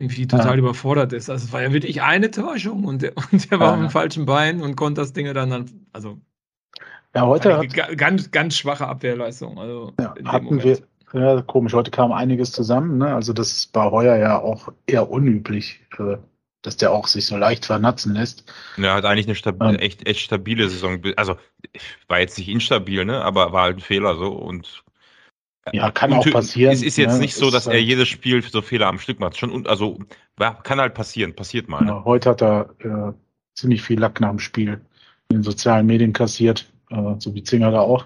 irgendwie 0.00 0.26
total 0.26 0.54
ja. 0.54 0.58
überfordert 0.58 1.12
ist. 1.12 1.30
Also 1.30 1.46
es 1.46 1.52
war 1.52 1.62
ja 1.62 1.72
wirklich 1.72 2.02
eine 2.02 2.30
Täuschung 2.30 2.84
und 2.84 3.02
der, 3.02 3.12
und 3.32 3.50
der 3.50 3.60
war 3.60 3.68
ja. 3.68 3.74
auf 3.74 3.80
dem 3.80 3.90
falschen 3.90 4.26
Bein 4.26 4.60
und 4.62 4.76
konnte 4.76 5.00
das 5.00 5.12
Ding 5.12 5.32
dann, 5.32 5.50
dann 5.50 5.70
also 5.92 6.18
ja, 7.14 7.26
heute 7.26 7.56
hat, 7.56 7.96
ganz, 7.96 8.32
ganz 8.32 8.56
schwache 8.56 8.88
Abwehrleistung. 8.88 9.58
Also 9.58 9.92
ja, 10.00 10.14
hatten 10.24 10.62
wir, 10.62 10.78
ja, 11.14 11.42
komisch. 11.42 11.72
Heute 11.72 11.90
kam 11.90 12.12
einiges 12.12 12.52
zusammen. 12.52 12.98
Ne? 12.98 13.14
Also 13.14 13.32
das 13.32 13.70
war 13.72 13.90
heuer 13.92 14.16
ja 14.16 14.38
auch 14.38 14.72
eher 14.86 15.10
unüblich, 15.10 15.80
äh, 15.98 16.16
dass 16.62 16.76
der 16.76 16.92
auch 16.92 17.06
sich 17.06 17.26
so 17.26 17.36
leicht 17.36 17.66
vernatzen 17.66 18.14
lässt. 18.14 18.52
Ja, 18.76 18.94
hat 18.94 19.04
eigentlich 19.04 19.26
eine 19.26 19.36
stabil, 19.36 19.74
ähm, 19.74 19.78
echt, 19.78 20.06
echt 20.08 20.20
stabile 20.20 20.68
Saison. 20.68 21.00
Also 21.16 21.36
war 22.08 22.18
jetzt 22.18 22.36
nicht 22.36 22.48
instabil, 22.48 23.04
ne? 23.04 23.22
aber 23.22 23.52
war 23.52 23.62
halt 23.62 23.76
ein 23.76 23.80
Fehler 23.80 24.16
so 24.16 24.32
und 24.32 24.82
ja, 25.72 25.90
kann 25.90 26.12
auch 26.12 26.28
passieren. 26.30 26.72
Es 26.72 26.82
ist 26.82 26.96
jetzt 26.96 27.14
ne? 27.14 27.20
nicht 27.20 27.36
so, 27.36 27.50
dass 27.50 27.66
er 27.66 27.80
jedes 27.80 28.08
Spiel 28.08 28.42
so 28.42 28.60
Fehler 28.60 28.88
am 28.88 28.98
Stück 28.98 29.20
macht. 29.20 29.38
Schon, 29.38 29.66
also 29.66 29.98
kann 30.36 30.80
halt 30.80 30.94
passieren, 30.94 31.34
passiert 31.34 31.68
mal. 31.68 31.82
Ne? 31.82 31.90
Ja, 31.90 32.04
heute 32.04 32.30
hat 32.30 32.42
er 32.42 32.70
äh, 32.80 33.12
ziemlich 33.54 33.82
viel 33.82 33.98
Lack 33.98 34.20
nach 34.20 34.30
dem 34.30 34.40
Spiel 34.40 34.80
in 35.30 35.38
den 35.38 35.42
sozialen 35.42 35.86
Medien 35.86 36.12
kassiert, 36.12 36.70
äh, 36.90 37.14
so 37.18 37.34
wie 37.34 37.42
Zinger 37.42 37.70
da 37.70 37.80
auch. 37.80 38.04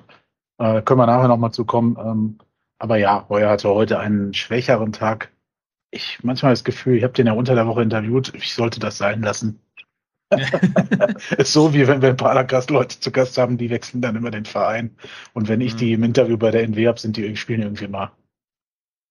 Äh, 0.59 0.83
können 0.83 1.01
wir 1.01 1.07
nachher 1.07 1.29
nochmal 1.29 1.53
zu 1.53 1.65
kommen. 1.65 1.97
Ähm, 1.99 2.39
aber 2.79 2.97
ja, 2.97 3.27
Heuer 3.29 3.51
hatte 3.51 3.69
heute 3.69 3.99
einen 3.99 4.35
schwächeren 4.35 4.93
Tag. 4.93 5.33
Ich 5.91 6.23
manchmal 6.23 6.53
das 6.53 6.65
Gefühl, 6.65 6.97
ich 6.97 7.05
habe 7.05 7.15
den 7.15 7.27
ja 7.27 7.33
unter 7.33 7.55
der 7.55 7.67
Woche 7.67 7.83
interviewt, 7.83 8.33
ich 8.35 8.55
sollte 8.55 8.79
das 8.79 8.99
sein 8.99 9.23
lassen. 9.23 9.61
ist 11.39 11.53
so, 11.53 11.73
wie 11.73 11.89
wenn 11.89 12.03
wir 12.03 12.11
ein 12.11 12.17
paar 12.17 12.45
Gastleute 12.45 13.01
zu 13.01 13.11
Gast 13.11 13.39
haben, 13.39 13.57
die 13.57 13.71
wechseln 13.71 14.03
dann 14.03 14.17
immer 14.17 14.31
den 14.31 14.45
Verein. 14.45 14.97
Und 15.33 15.49
wenn 15.49 15.61
ich 15.61 15.75
mhm. 15.75 15.79
die 15.79 15.93
im 15.95 16.03
Interview 16.03 16.37
bei 16.37 16.51
der 16.51 16.63
NW 16.65 16.87
habe, 16.87 17.01
sind 17.01 17.17
die 17.17 17.37
spielen 17.37 17.63
irgendwie 17.63 17.89
mal. 17.89 18.13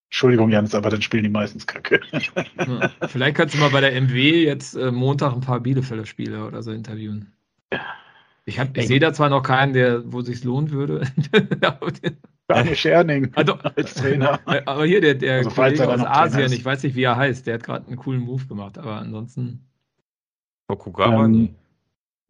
Entschuldigung, 0.09 0.51
Janis, 0.51 0.73
aber 0.73 0.89
dann 0.89 1.01
spielen 1.01 1.23
die 1.23 1.29
meistens 1.29 1.67
Kacke. 1.67 1.99
Vielleicht 3.07 3.35
kannst 3.35 3.55
du 3.55 3.59
mal 3.59 3.71
bei 3.71 3.81
der 3.81 3.99
MW 3.99 4.43
jetzt 4.43 4.75
äh, 4.75 4.91
Montag 4.91 5.33
ein 5.33 5.41
paar 5.41 5.59
Bielefelder 5.59 6.05
Spiele 6.05 6.45
oder 6.45 6.63
so 6.63 6.71
interviewen. 6.71 7.33
Ich, 8.45 8.57
ich 8.57 8.87
sehe 8.87 8.99
da 9.01 9.11
zwar 9.11 9.29
noch 9.29 9.43
keinen, 9.43 9.73
der, 9.73 10.09
wo 10.11 10.21
sich 10.21 10.45
lohnen 10.45 10.71
würde. 10.71 11.01
Daniel 12.47 12.75
Scherning 12.75 13.31
also, 13.35 13.57
als 13.75 13.93
Trainer. 13.93 14.39
Aber 14.65 14.85
hier 14.85 15.01
der, 15.01 15.15
der 15.15 15.37
also, 15.37 15.49
Kollege 15.49 15.87
aus 15.87 16.01
Asien, 16.01 16.51
ich 16.51 16.63
weiß 16.63 16.83
nicht, 16.83 16.95
wie 16.95 17.03
er 17.03 17.15
heißt, 17.15 17.45
der 17.45 17.55
hat 17.55 17.63
gerade 17.63 17.87
einen 17.87 17.97
coolen 17.97 18.21
Move 18.21 18.45
gemacht, 18.45 18.77
aber 18.77 18.93
ansonsten. 18.93 19.67
Okugawa? 20.69 21.25
Ähm, 21.25 21.55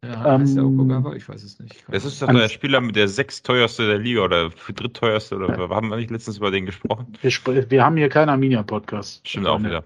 ja, 0.04 0.38
heißt 0.38 0.56
der 0.56 0.64
ähm, 0.64 0.80
Okugawa? 0.80 1.14
Ich 1.14 1.28
weiß 1.28 1.42
es 1.42 1.58
nicht. 1.60 1.84
Das 1.88 2.04
ist 2.04 2.20
doch 2.20 2.32
der 2.32 2.48
Spieler 2.48 2.80
mit 2.80 2.96
der 2.96 3.08
sechsteuerste 3.08 3.86
der 3.86 3.98
Liga 3.98 4.22
oder 4.22 4.50
drittteuerste 4.50 5.36
oder 5.36 5.56
ja. 5.56 5.68
haben 5.70 5.88
wir 5.88 5.96
nicht 5.96 6.10
letztens 6.10 6.38
über 6.38 6.50
den 6.50 6.66
gesprochen? 6.66 7.16
Wir, 7.22 7.70
wir 7.70 7.84
haben 7.84 7.96
hier 7.96 8.08
keinen 8.08 8.28
Arminia-Podcast. 8.28 9.26
Stimmt 9.26 9.46
auch 9.46 9.62
wieder. 9.62 9.84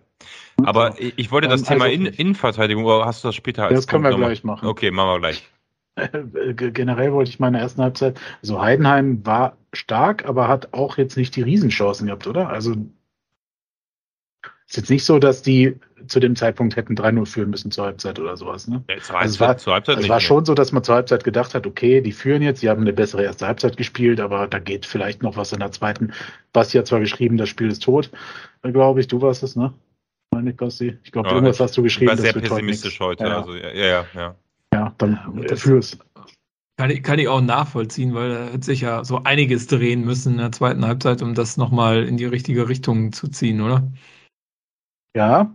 Aber 0.64 0.94
ich 0.98 1.30
wollte 1.30 1.48
das 1.48 1.62
ähm, 1.62 1.66
Thema 1.66 1.84
also, 1.86 1.96
In 1.96 2.06
Innenverteidigung, 2.06 2.84
oder 2.84 3.04
hast 3.04 3.24
du 3.24 3.28
das 3.28 3.34
später 3.34 3.64
als 3.64 3.74
Das 3.74 3.86
können 3.86 4.04
wir 4.04 4.14
gleich 4.16 4.44
machen. 4.44 4.66
Okay, 4.66 4.90
machen 4.90 5.08
wir 5.08 5.18
gleich. 5.18 5.48
Generell 5.94 7.12
wollte 7.12 7.30
ich 7.30 7.40
meine 7.40 7.60
ersten 7.60 7.82
Halbzeit, 7.82 8.18
also 8.40 8.62
Heidenheim 8.62 9.24
war 9.26 9.56
stark, 9.72 10.26
aber 10.26 10.48
hat 10.48 10.72
auch 10.72 10.96
jetzt 10.96 11.16
nicht 11.16 11.36
die 11.36 11.42
Riesenchancen 11.42 12.06
gehabt, 12.06 12.26
oder? 12.26 12.48
Also 12.48 12.74
ist 14.66 14.76
jetzt 14.76 14.90
nicht 14.90 15.04
so, 15.04 15.18
dass 15.18 15.42
die 15.42 15.78
zu 16.06 16.18
dem 16.18 16.34
Zeitpunkt 16.34 16.76
hätten 16.76 16.94
3-0 16.94 17.26
führen 17.26 17.50
müssen 17.50 17.70
zur 17.70 17.84
Halbzeit 17.84 18.18
oder 18.18 18.36
sowas. 18.36 18.68
Ne? 18.68 18.82
Ja, 18.88 18.96
zur 18.98 19.18
also 19.18 19.34
es 19.34 19.40
war, 19.40 19.56
zur 19.58 19.74
Halbzeit 19.74 19.98
es 19.98 20.08
war 20.08 20.20
schon 20.20 20.44
so, 20.44 20.54
dass 20.54 20.72
man 20.72 20.82
zur 20.82 20.94
Halbzeit 20.94 21.24
gedacht 21.24 21.54
hat, 21.54 21.66
okay, 21.66 22.00
die 22.00 22.12
führen 22.12 22.40
jetzt, 22.40 22.60
sie 22.60 22.70
haben 22.70 22.80
eine 22.80 22.94
bessere 22.94 23.22
erste 23.22 23.46
Halbzeit 23.46 23.76
gespielt, 23.76 24.18
aber 24.18 24.46
da 24.46 24.58
geht 24.58 24.86
vielleicht 24.86 25.22
noch 25.22 25.36
was 25.36 25.52
in 25.52 25.60
der 25.60 25.72
zweiten. 25.72 26.12
Basti 26.52 26.78
hat 26.78 26.86
zwar 26.86 27.00
geschrieben, 27.00 27.36
das 27.36 27.50
Spiel 27.50 27.68
ist 27.68 27.82
tot, 27.82 28.10
glaube 28.62 29.00
ich, 29.00 29.08
du 29.08 29.20
warst 29.20 29.42
es, 29.42 29.56
ne? 29.56 29.74
Meine 30.30 30.50
ich, 30.50 30.56
Basti. 30.56 30.98
Ich 31.04 31.12
glaube, 31.12 31.28
ja, 31.28 31.34
irgendwas 31.34 31.60
hast 31.60 31.76
du 31.76 31.82
geschrieben. 31.82 32.12
Ich 32.12 32.18
war 32.18 32.32
sehr 32.32 32.32
pessimistisch 32.32 32.98
heute. 33.00 33.24
Ja. 33.24 33.42
Also, 33.42 33.54
ja, 33.54 33.74
ja, 33.74 34.06
ja. 34.14 34.34
Ja, 34.72 34.94
dann 34.98 35.18
ja, 35.48 35.56
fürs. 35.56 35.98
Kann 36.78 36.90
ich, 36.90 37.02
kann 37.02 37.18
ich 37.18 37.28
auch 37.28 37.42
nachvollziehen, 37.42 38.14
weil 38.14 38.30
da 38.30 38.52
hat 38.54 38.64
sich 38.64 38.80
ja 38.80 39.04
so 39.04 39.22
einiges 39.24 39.66
drehen 39.66 40.04
müssen 40.04 40.32
in 40.32 40.38
der 40.38 40.52
zweiten 40.52 40.84
Halbzeit, 40.84 41.20
um 41.22 41.34
das 41.34 41.56
nochmal 41.56 42.04
in 42.04 42.16
die 42.16 42.24
richtige 42.24 42.68
Richtung 42.68 43.12
zu 43.12 43.28
ziehen, 43.28 43.60
oder? 43.60 43.92
Ja. 45.14 45.54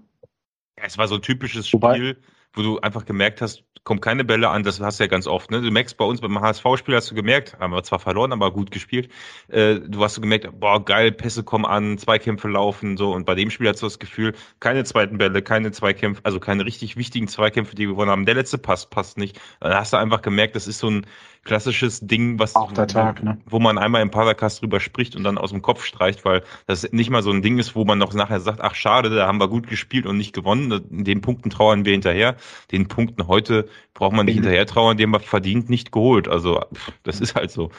ja 0.77 0.83
es 0.83 0.97
war 0.97 1.07
so 1.07 1.15
ein 1.15 1.21
typisches 1.21 1.67
Spiel, 1.67 1.81
Wobei, 1.81 2.15
wo 2.57 2.61
du 2.61 2.79
einfach 2.79 3.05
gemerkt 3.05 3.41
hast, 3.41 3.63
kommen 3.83 4.01
keine 4.01 4.25
Bälle 4.25 4.49
an, 4.49 4.63
das 4.63 4.81
hast 4.81 4.99
du 4.99 5.05
ja 5.05 5.07
ganz 5.07 5.27
oft. 5.27 5.49
Ne? 5.49 5.61
Du 5.61 5.71
merkst 5.71 5.95
bei 5.95 6.03
uns 6.03 6.19
beim 6.19 6.41
HSV-Spiel, 6.41 6.93
hast 6.93 7.09
du 7.09 7.15
gemerkt, 7.15 7.57
haben 7.59 7.71
wir 7.71 7.83
zwar 7.83 7.99
verloren, 7.99 8.33
aber 8.33 8.51
gut 8.51 8.69
gespielt. 8.69 9.09
Äh, 9.47 9.79
du 9.79 10.03
hast 10.03 10.15
so 10.15 10.21
gemerkt, 10.21 10.47
boah, 10.59 10.83
geil, 10.83 11.13
Pässe 11.13 11.43
kommen 11.43 11.65
an, 11.65 11.97
Zweikämpfe 11.97 12.49
laufen, 12.49 12.97
so. 12.97 13.13
Und 13.13 13.25
bei 13.25 13.33
dem 13.33 13.49
Spiel 13.49 13.69
hast 13.69 13.81
du 13.81 13.85
das 13.85 13.99
Gefühl, 13.99 14.33
keine 14.59 14.83
zweiten 14.83 15.17
Bälle, 15.17 15.41
keine 15.41 15.71
Zweikämpfe, 15.71 16.21
also 16.25 16.41
keine 16.41 16.65
richtig 16.65 16.97
wichtigen 16.97 17.29
Zweikämpfe, 17.29 17.75
die 17.75 17.83
wir 17.83 17.93
gewonnen 17.93 18.11
haben. 18.11 18.25
Der 18.25 18.35
letzte 18.35 18.57
Pass 18.57 18.89
passt 18.89 19.17
nicht. 19.17 19.39
Dann 19.61 19.73
hast 19.73 19.93
du 19.93 19.97
einfach 19.97 20.21
gemerkt, 20.21 20.57
das 20.57 20.67
ist 20.67 20.79
so 20.79 20.89
ein 20.89 21.05
klassisches 21.47 22.01
Ding, 22.01 22.37
was 22.37 22.55
Auch 22.55 22.71
der 22.71 22.85
Tag, 22.85 23.23
ne? 23.23 23.37
wo 23.47 23.57
man 23.59 23.79
einmal 23.79 24.03
im 24.03 24.11
Paracast 24.11 24.61
drüber 24.61 24.79
spricht 24.79 25.15
und 25.15 25.23
dann 25.23 25.37
aus 25.39 25.49
dem 25.49 25.63
Kopf 25.63 25.83
streicht, 25.83 26.25
weil 26.25 26.43
das 26.67 26.91
nicht 26.91 27.09
mal 27.09 27.23
so 27.23 27.31
ein 27.31 27.41
Ding 27.41 27.57
ist, 27.57 27.75
wo 27.75 27.85
man 27.85 27.97
noch 27.97 28.13
nachher 28.13 28.39
sagt, 28.39 28.61
ach 28.61 28.75
schade, 28.75 29.09
da 29.09 29.25
haben 29.25 29.39
wir 29.39 29.47
gut 29.47 29.67
gespielt 29.67 30.05
und 30.05 30.17
nicht 30.17 30.33
gewonnen. 30.33 30.71
In 30.91 31.03
den 31.05 31.21
Punkten 31.21 31.49
trauern 31.49 31.85
wir 31.85 31.93
hinterher. 31.93 32.35
Den 32.71 32.87
Punkten 32.87 33.27
heute 33.27 33.67
braucht 33.95 34.13
man 34.13 34.25
nicht 34.25 34.35
mhm. 34.35 34.43
hinterher 34.43 34.67
trauern, 34.67 34.97
den 34.97 35.09
man 35.09 35.21
verdient 35.21 35.69
nicht 35.69 35.91
geholt. 35.91 36.27
Also 36.27 36.61
das 37.03 37.19
ist 37.19 37.33
halt 37.33 37.49
so. 37.49 37.71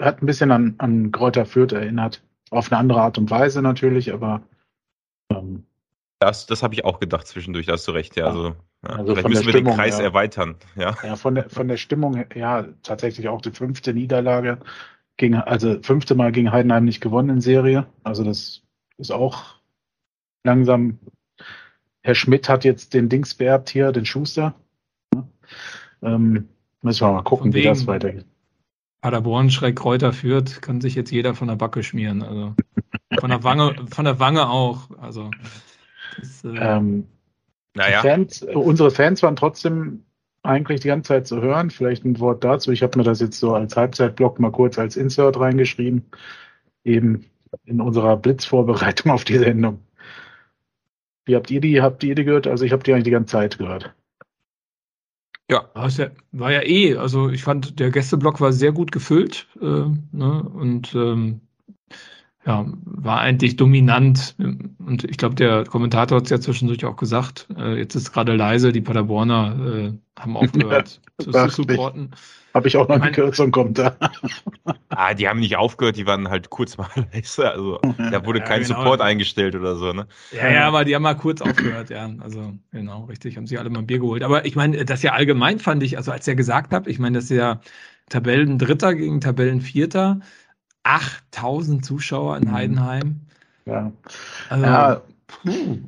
Hat 0.00 0.22
ein 0.22 0.26
bisschen 0.26 0.50
an, 0.50 0.74
an 0.78 1.12
Kräuter 1.12 1.46
Fürth 1.46 1.72
erinnert. 1.72 2.22
Auf 2.50 2.72
eine 2.72 2.80
andere 2.80 3.02
Art 3.02 3.18
und 3.18 3.30
Weise 3.30 3.62
natürlich, 3.62 4.12
aber 4.12 4.42
ähm, 5.30 5.64
das, 6.18 6.46
das 6.46 6.62
habe 6.62 6.74
ich 6.74 6.84
auch 6.84 6.98
gedacht 7.00 7.26
zwischendurch, 7.26 7.66
da 7.66 7.72
hast 7.72 7.86
du 7.86 7.92
recht, 7.92 8.16
ja. 8.16 8.26
Also, 8.26 8.56
ja. 8.82 8.90
also 8.90 9.14
vielleicht 9.14 9.28
müssen 9.28 9.46
wir 9.46 9.52
Stimmung, 9.52 9.72
den 9.72 9.76
Kreis 9.76 9.98
ja. 9.98 10.04
erweitern. 10.04 10.56
Ja, 10.76 10.96
ja 11.02 11.16
von, 11.16 11.34
der, 11.34 11.50
von 11.50 11.68
der 11.68 11.76
Stimmung 11.76 12.16
her, 12.16 12.26
ja, 12.34 12.66
tatsächlich 12.82 13.28
auch 13.28 13.42
die 13.42 13.50
fünfte 13.50 13.92
Niederlage. 13.92 14.58
Gegen, 15.18 15.34
also 15.34 15.80
fünfte 15.82 16.14
Mal 16.14 16.30
gegen 16.30 16.52
Heidenheim 16.52 16.84
nicht 16.84 17.00
gewonnen 17.00 17.30
in 17.30 17.40
Serie. 17.40 17.86
Also 18.02 18.22
das 18.22 18.62
ist 18.98 19.10
auch 19.10 19.54
langsam. 20.44 20.98
Herr 22.02 22.14
Schmidt 22.14 22.48
hat 22.48 22.64
jetzt 22.64 22.92
den 22.92 23.08
Dings 23.08 23.34
beerbt 23.34 23.70
hier, 23.70 23.92
den 23.92 24.04
Schuster. 24.04 24.54
Ähm, 26.02 26.48
Müssen 26.82 27.06
wir 27.06 27.12
mal 27.12 27.22
gucken, 27.22 27.52
wie 27.52 27.62
das 27.62 27.86
weitergeht. 27.86 28.26
Paderborn 29.00 29.50
schräg 29.50 29.76
Kräuter 29.76 30.12
führt, 30.12 30.62
kann 30.62 30.80
sich 30.80 30.94
jetzt 30.94 31.10
jeder 31.10 31.34
von 31.34 31.48
der 31.48 31.56
Backe 31.56 31.82
schmieren. 31.82 32.22
Also 32.22 32.54
von 33.18 33.30
der 33.30 33.42
Wange, 33.42 33.74
von 33.90 34.04
der 34.04 34.20
Wange 34.20 34.48
auch. 34.48 34.90
Also 35.00 35.30
das, 36.26 36.44
äh, 36.44 36.58
ähm, 36.58 37.06
naja. 37.74 38.00
Fans, 38.00 38.42
unsere 38.42 38.90
Fans 38.90 39.22
waren 39.22 39.36
trotzdem 39.36 40.04
eigentlich 40.42 40.80
die 40.80 40.88
ganze 40.88 41.08
Zeit 41.08 41.26
zu 41.26 41.40
hören. 41.42 41.70
Vielleicht 41.70 42.04
ein 42.04 42.18
Wort 42.20 42.44
dazu. 42.44 42.72
Ich 42.72 42.82
habe 42.82 42.98
mir 42.98 43.04
das 43.04 43.20
jetzt 43.20 43.38
so 43.38 43.54
als 43.54 43.76
Halbzeitblock 43.76 44.38
mal 44.38 44.52
kurz 44.52 44.78
als 44.78 44.96
Insert 44.96 45.38
reingeschrieben. 45.38 46.06
Eben 46.84 47.26
in 47.64 47.80
unserer 47.80 48.16
Blitzvorbereitung 48.16 49.12
auf 49.12 49.24
die 49.24 49.38
Sendung. 49.38 49.80
Wie 51.24 51.34
habt 51.34 51.50
ihr 51.50 51.60
die, 51.60 51.82
habt 51.82 52.02
ihr 52.04 52.14
die 52.14 52.24
gehört? 52.24 52.46
Also 52.46 52.64
ich 52.64 52.72
habe 52.72 52.82
die 52.82 52.92
eigentlich 52.92 53.04
die 53.04 53.10
ganze 53.10 53.32
Zeit 53.32 53.58
gehört. 53.58 53.94
Ja. 55.50 55.68
War 55.74 56.52
ja, 56.52 56.62
eh, 56.62 56.96
also 56.96 57.28
ich 57.28 57.42
fand, 57.42 57.78
der 57.78 57.90
Gästeblock 57.90 58.40
war 58.40 58.52
sehr 58.52 58.72
gut 58.72 58.90
gefüllt 58.90 59.46
äh, 59.60 59.64
ne? 60.12 60.50
und 60.54 60.94
ähm, 60.94 61.40
ja, 62.46 62.64
war 62.84 63.20
eigentlich 63.20 63.56
dominant. 63.56 64.36
Und 64.38 65.04
ich 65.04 65.16
glaube, 65.16 65.34
der 65.34 65.64
Kommentator 65.64 66.18
hat 66.18 66.24
es 66.24 66.30
ja 66.30 66.40
zwischendurch 66.40 66.84
auch 66.84 66.96
gesagt. 66.96 67.48
Äh, 67.58 67.76
jetzt 67.76 67.96
ist 67.96 68.12
gerade 68.12 68.36
leise, 68.36 68.70
die 68.70 68.80
Paderborner 68.80 69.56
äh, 69.66 70.20
haben 70.20 70.36
aufgehört 70.36 71.00
ja, 71.26 71.48
zu, 71.48 71.62
supporten. 71.62 72.12
Habe 72.54 72.68
ich 72.68 72.76
auch 72.76 72.88
noch 72.88 73.00
eine 73.00 73.10
Kürzung 73.10 73.50
kommt 73.50 73.78
da. 73.78 73.96
ah, 74.90 75.12
die 75.12 75.28
haben 75.28 75.40
nicht 75.40 75.56
aufgehört, 75.56 75.96
die 75.96 76.06
waren 76.06 76.28
halt 76.28 76.48
kurz 76.48 76.78
mal 76.78 76.88
leise. 77.12 77.50
Also 77.50 77.80
da 77.98 78.24
wurde 78.24 78.38
ja, 78.38 78.44
kein 78.44 78.62
genau. 78.62 78.78
Support 78.78 79.00
eingestellt 79.00 79.56
oder 79.56 79.74
so, 79.74 79.92
ne? 79.92 80.06
Ja, 80.30 80.48
ja, 80.48 80.68
aber 80.68 80.84
die 80.84 80.94
haben 80.94 81.02
mal 81.02 81.14
kurz 81.14 81.42
aufgehört, 81.42 81.90
ja. 81.90 82.08
Also 82.20 82.54
genau, 82.70 83.04
richtig, 83.06 83.36
haben 83.36 83.48
sich 83.48 83.58
alle 83.58 83.70
mal 83.70 83.80
ein 83.80 83.86
Bier 83.86 83.98
geholt. 83.98 84.22
Aber 84.22 84.46
ich 84.46 84.54
meine, 84.54 84.84
das 84.84 85.02
ja 85.02 85.12
allgemein 85.12 85.58
fand 85.58 85.82
ich, 85.82 85.96
also 85.96 86.12
als 86.12 86.28
er 86.28 86.36
gesagt 86.36 86.72
hat, 86.72 86.86
ich 86.86 87.00
meine, 87.00 87.18
das 87.18 87.24
ist 87.24 87.36
ja 87.36 87.60
Tabellendritter 88.08 88.94
gegen 88.94 89.20
Tabellenvierter. 89.20 90.20
8000 90.86 91.84
Zuschauer 91.84 92.36
in 92.36 92.44
mhm. 92.44 92.52
Heidenheim. 92.52 93.20
Ja. 93.66 93.92
Also, 94.48 94.64
ja. 94.64 95.02
Puh, 95.26 95.78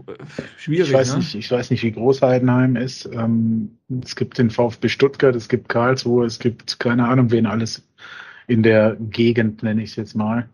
schwierig. 0.57 0.89
Ich 0.89 0.95
weiß, 0.95 1.13
ne? 1.13 1.19
nicht, 1.19 1.35
ich 1.37 1.51
weiß 1.51 1.71
nicht, 1.71 1.83
wie 1.85 1.93
groß 1.93 2.23
Heidenheim 2.23 2.75
ist. 2.75 3.07
Ähm, 3.07 3.79
es 4.03 4.17
gibt 4.17 4.37
den 4.37 4.51
VfB 4.51 4.89
Stuttgart, 4.89 5.37
es 5.37 5.49
gibt 5.49 5.69
Karlsruhe, 5.69 6.27
es 6.27 6.41
gibt 6.41 6.81
keine 6.81 7.07
Ahnung, 7.07 7.31
wen 7.31 7.47
alles 7.47 7.87
in 8.49 8.65
der 8.65 8.97
Gegend, 8.99 9.63
nenne 9.63 9.83
ich 9.83 9.91
es 9.91 9.97
jetzt 9.97 10.17
mal. 10.17 10.49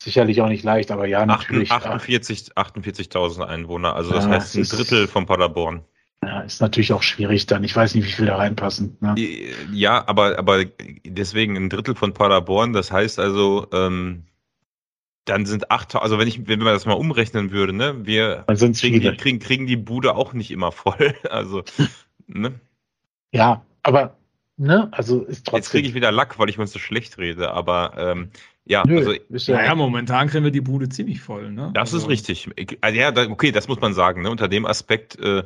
Sicherlich 0.00 0.40
auch 0.42 0.48
nicht 0.48 0.62
leicht, 0.62 0.92
aber 0.92 1.06
ja, 1.06 1.26
natürlich. 1.26 1.72
48.000 1.72 2.52
48 2.54 3.40
Einwohner, 3.40 3.96
also 3.96 4.12
das 4.12 4.26
ja, 4.26 4.30
heißt 4.30 4.56
ein 4.56 4.62
Drittel 4.64 5.08
von 5.08 5.26
Paderborn. 5.26 5.82
Ja, 6.26 6.40
ist 6.40 6.60
natürlich 6.60 6.92
auch 6.92 7.04
schwierig 7.04 7.46
dann. 7.46 7.62
Ich 7.62 7.76
weiß 7.76 7.94
nicht, 7.94 8.04
wie 8.04 8.10
viele 8.10 8.28
da 8.28 8.36
reinpassen. 8.36 8.96
Ne? 9.00 9.14
Ja, 9.72 10.06
aber, 10.08 10.38
aber 10.38 10.64
deswegen 11.04 11.56
ein 11.56 11.70
Drittel 11.70 11.94
von 11.94 12.12
Paderborn, 12.14 12.72
das 12.72 12.90
heißt 12.90 13.20
also, 13.20 13.68
ähm, 13.72 14.24
dann 15.24 15.46
sind 15.46 15.70
8000, 15.70 16.02
also 16.02 16.18
wenn 16.18 16.26
ich, 16.26 16.48
wenn 16.48 16.58
man 16.58 16.72
das 16.72 16.84
mal 16.84 16.94
umrechnen 16.94 17.52
würde, 17.52 17.72
ne, 17.72 18.06
wir 18.06 18.44
kriegen 18.46 19.00
die, 19.00 19.16
kriegen, 19.16 19.38
kriegen 19.38 19.66
die 19.66 19.76
Bude 19.76 20.16
auch 20.16 20.32
nicht 20.32 20.50
immer 20.50 20.72
voll. 20.72 21.14
Also, 21.30 21.62
ne? 22.26 22.54
Ja, 23.32 23.64
aber, 23.84 24.16
ne, 24.56 24.88
also 24.90 25.22
ist 25.22 25.46
trotzdem. 25.46 25.58
Jetzt 25.58 25.70
kriege 25.70 25.88
ich 25.88 25.94
wieder 25.94 26.10
Lack, 26.10 26.40
weil 26.40 26.48
ich 26.48 26.58
mir 26.58 26.66
so 26.66 26.80
schlecht 26.80 27.18
rede, 27.18 27.52
aber 27.52 27.92
ähm, 27.96 28.30
ja, 28.64 28.82
Nö, 28.84 28.98
also. 28.98 29.52
Ja, 29.52 29.64
ja, 29.64 29.74
momentan 29.76 30.28
kriegen 30.28 30.42
wir 30.42 30.50
die 30.50 30.60
Bude 30.60 30.88
ziemlich 30.88 31.20
voll, 31.20 31.52
ne? 31.52 31.70
Das 31.72 31.94
also. 31.94 31.98
ist 31.98 32.08
richtig. 32.08 32.48
Also, 32.80 32.98
ja, 32.98 33.12
okay, 33.28 33.52
das 33.52 33.68
muss 33.68 33.80
man 33.80 33.94
sagen, 33.94 34.22
ne? 34.22 34.30
Unter 34.30 34.48
dem 34.48 34.66
Aspekt, 34.66 35.18
äh, 35.20 35.44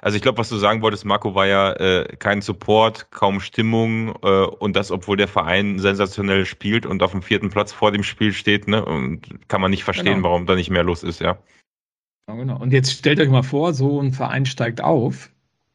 also 0.00 0.16
ich 0.16 0.22
glaube, 0.22 0.38
was 0.38 0.48
du 0.48 0.56
sagen 0.56 0.82
wolltest, 0.82 1.04
Marco, 1.04 1.34
war 1.34 1.46
ja 1.46 1.72
äh, 1.72 2.16
kein 2.16 2.42
Support, 2.42 3.10
kaum 3.10 3.40
Stimmung 3.40 4.14
äh, 4.22 4.44
und 4.44 4.76
das, 4.76 4.90
obwohl 4.90 5.16
der 5.16 5.28
Verein 5.28 5.78
sensationell 5.78 6.46
spielt 6.46 6.86
und 6.86 7.02
auf 7.02 7.12
dem 7.12 7.22
vierten 7.22 7.50
Platz 7.50 7.72
vor 7.72 7.92
dem 7.92 8.02
Spiel 8.02 8.32
steht, 8.32 8.68
ne? 8.68 8.84
Und 8.84 9.48
kann 9.48 9.60
man 9.60 9.70
nicht 9.70 9.84
verstehen, 9.84 10.16
genau. 10.16 10.28
warum 10.28 10.46
da 10.46 10.54
nicht 10.54 10.70
mehr 10.70 10.84
los 10.84 11.02
ist, 11.02 11.20
ja. 11.20 11.38
Ja, 12.28 12.34
genau. 12.34 12.58
Und 12.58 12.72
jetzt 12.72 12.92
stellt 12.92 13.20
euch 13.20 13.28
mal 13.28 13.42
vor, 13.42 13.74
so 13.74 14.00
ein 14.00 14.12
Verein 14.12 14.46
steigt 14.46 14.80
auf 14.80 15.30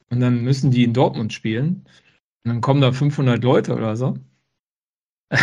und 0.09 0.19
dann 0.19 0.41
müssen 0.41 0.71
die 0.71 0.83
in 0.83 0.93
Dortmund 0.93 1.33
spielen 1.33 1.85
und 2.43 2.49
dann 2.51 2.61
kommen 2.61 2.81
da 2.81 2.91
500 2.91 3.43
Leute 3.43 3.75
oder 3.75 3.95
so. 3.95 4.17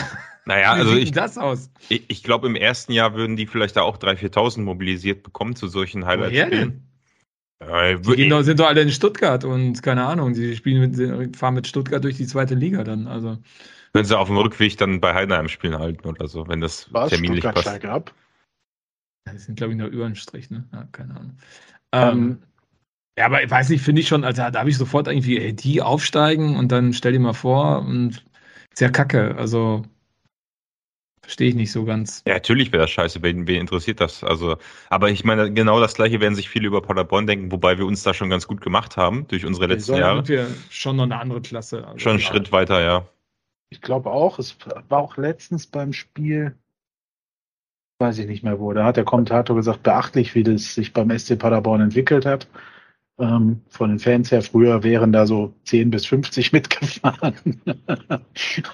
Naja, 0.47 0.73
also 0.73 0.95
ich, 0.95 1.11
das 1.11 1.39
aus? 1.39 1.71
ich, 1.89 2.05
ich 2.09 2.23
glaube, 2.23 2.47
im 2.49 2.55
ersten 2.55 2.93
Jahr 2.93 3.15
würden 3.15 3.35
die 3.37 3.47
vielleicht 3.47 3.77
da 3.77 3.83
auch 3.83 3.97
3.000, 3.97 4.35
4.000 4.35 4.61
mobilisiert 4.61 5.23
bekommen 5.23 5.57
zu 5.57 5.69
solchen 5.69 6.05
Highlight-Spielen. 6.05 6.83
Ja, 7.69 7.95
die 7.95 8.17
gehen 8.17 8.31
doch, 8.31 8.43
sind 8.43 8.61
doch 8.61 8.69
alle 8.69 8.83
in 8.83 8.91
Stuttgart 8.91 9.45
und 9.45 9.83
keine 9.83 10.05
Ahnung, 10.05 10.35
die 10.35 10.57
spielen 10.57 10.91
mit, 10.91 11.37
fahren 11.37 11.55
mit 11.55 11.67
Stuttgart 11.67 12.03
durch 12.03 12.17
die 12.17 12.27
zweite 12.27 12.55
Liga 12.55 12.85
dann. 12.85 13.07
Also. 13.07 13.39
Wenn 13.93 14.05
sie 14.05 14.19
auf 14.19 14.29
dem 14.29 14.37
Rückweg 14.37 14.77
dann 14.77 15.01
bei 15.01 15.15
Heidenheim 15.15 15.49
spielen 15.49 15.79
halten 15.79 16.07
oder 16.07 16.27
so, 16.27 16.49
wenn 16.49 16.61
das 16.61 16.93
Was, 16.93 17.11
terminlich 17.11 17.45
Stuttgart 17.45 17.65
passt. 17.65 17.85
Ab? 17.85 18.15
Das 19.27 19.45
sind, 19.45 19.57
glaube 19.57 19.73
ich, 19.73 19.79
nur 19.79 19.89
über 19.89 20.07
einen 20.07 20.17
Strich, 20.17 20.51
ne? 20.51 20.69
Ja, 20.73 20.89
keine 20.93 21.17
Ahnung. 21.17 21.39
Ähm, 21.93 22.03
ähm, 22.03 22.43
ja, 23.19 23.27
aber 23.27 23.43
ich 23.43 23.51
weiß 23.51 23.69
nicht, 23.69 23.83
finde 23.83 24.01
ich 24.01 24.09
schon, 24.09 24.25
also 24.25 24.43
da 24.43 24.59
habe 24.59 24.71
ich 24.71 24.77
sofort 24.77 25.07
irgendwie, 25.07 25.39
ey, 25.39 25.55
die 25.55 25.81
aufsteigen 25.81 26.57
und 26.57 26.73
dann 26.73 26.93
stell 26.93 27.13
dir 27.13 27.21
mal 27.21 27.33
vor 27.33 27.81
und 27.81 28.25
sehr 28.75 28.91
kacke. 28.91 29.37
Also 29.37 29.85
Verstehe 31.25 31.49
ich 31.49 31.55
nicht 31.55 31.73
so 31.73 31.87
ganz. 31.87 32.23
Ja, 32.27 32.35
natürlich 32.35 32.71
wäre 32.71 32.83
das 32.83 32.91
scheiße, 32.91 33.23
wen, 33.23 33.47
wen 33.47 33.59
interessiert 33.59 33.99
das? 33.99 34.23
Also, 34.23 34.59
aber 34.91 35.09
ich 35.09 35.25
meine, 35.25 35.51
genau 35.51 35.81
das 35.81 35.95
gleiche 35.95 36.21
werden 36.21 36.35
sich 36.35 36.51
viele 36.51 36.67
über 36.67 36.83
Paderborn 36.83 37.27
denken, 37.27 37.51
wobei 37.51 37.79
wir 37.79 37.87
uns 37.87 38.03
da 38.03 38.13
schon 38.13 38.29
ganz 38.29 38.47
gut 38.47 38.61
gemacht 38.61 38.99
haben 38.99 39.27
durch 39.29 39.47
unsere 39.47 39.67
letzten 39.67 39.95
Saison 39.95 40.01
Jahre. 40.01 40.17
Sind 40.17 40.29
wir 40.29 40.47
schon 40.69 40.97
noch 40.97 41.05
eine 41.05 41.19
andere 41.19 41.41
Klasse. 41.41 41.87
Also 41.87 41.99
schon 41.99 42.13
einen 42.13 42.21
Schritt 42.21 42.53
weiter, 42.53 42.83
ja. 42.83 43.09
Ich 43.71 43.81
glaube 43.81 44.11
auch, 44.11 44.39
es 44.39 44.59
war 44.89 44.99
auch 45.01 45.17
letztens 45.17 45.67
beim 45.67 45.95
Spiel, 45.95 46.55
weiß 47.99 48.19
ich 48.19 48.27
nicht 48.27 48.45
mehr 48.45 48.61
wo, 48.61 48.75
da 48.75 48.85
hat 48.85 48.99
der 48.99 49.05
Kommentator 49.05 49.57
gesagt, 49.57 49.83
beachtlich, 49.83 50.35
wie 50.35 50.43
das 50.43 50.75
sich 50.75 50.93
beim 50.93 51.17
SC 51.19 51.39
Paderborn 51.39 51.81
entwickelt 51.81 52.27
hat. 52.27 52.49
Ähm, 53.19 53.61
von 53.69 53.91
den 53.91 53.99
Fans 54.01 54.33
her, 54.33 54.43
früher 54.43 54.83
wären 54.83 55.13
da 55.13 55.27
so 55.27 55.55
10 55.65 55.91
bis 55.91 56.07
50 56.07 56.53
mitgefahren. 56.53 57.61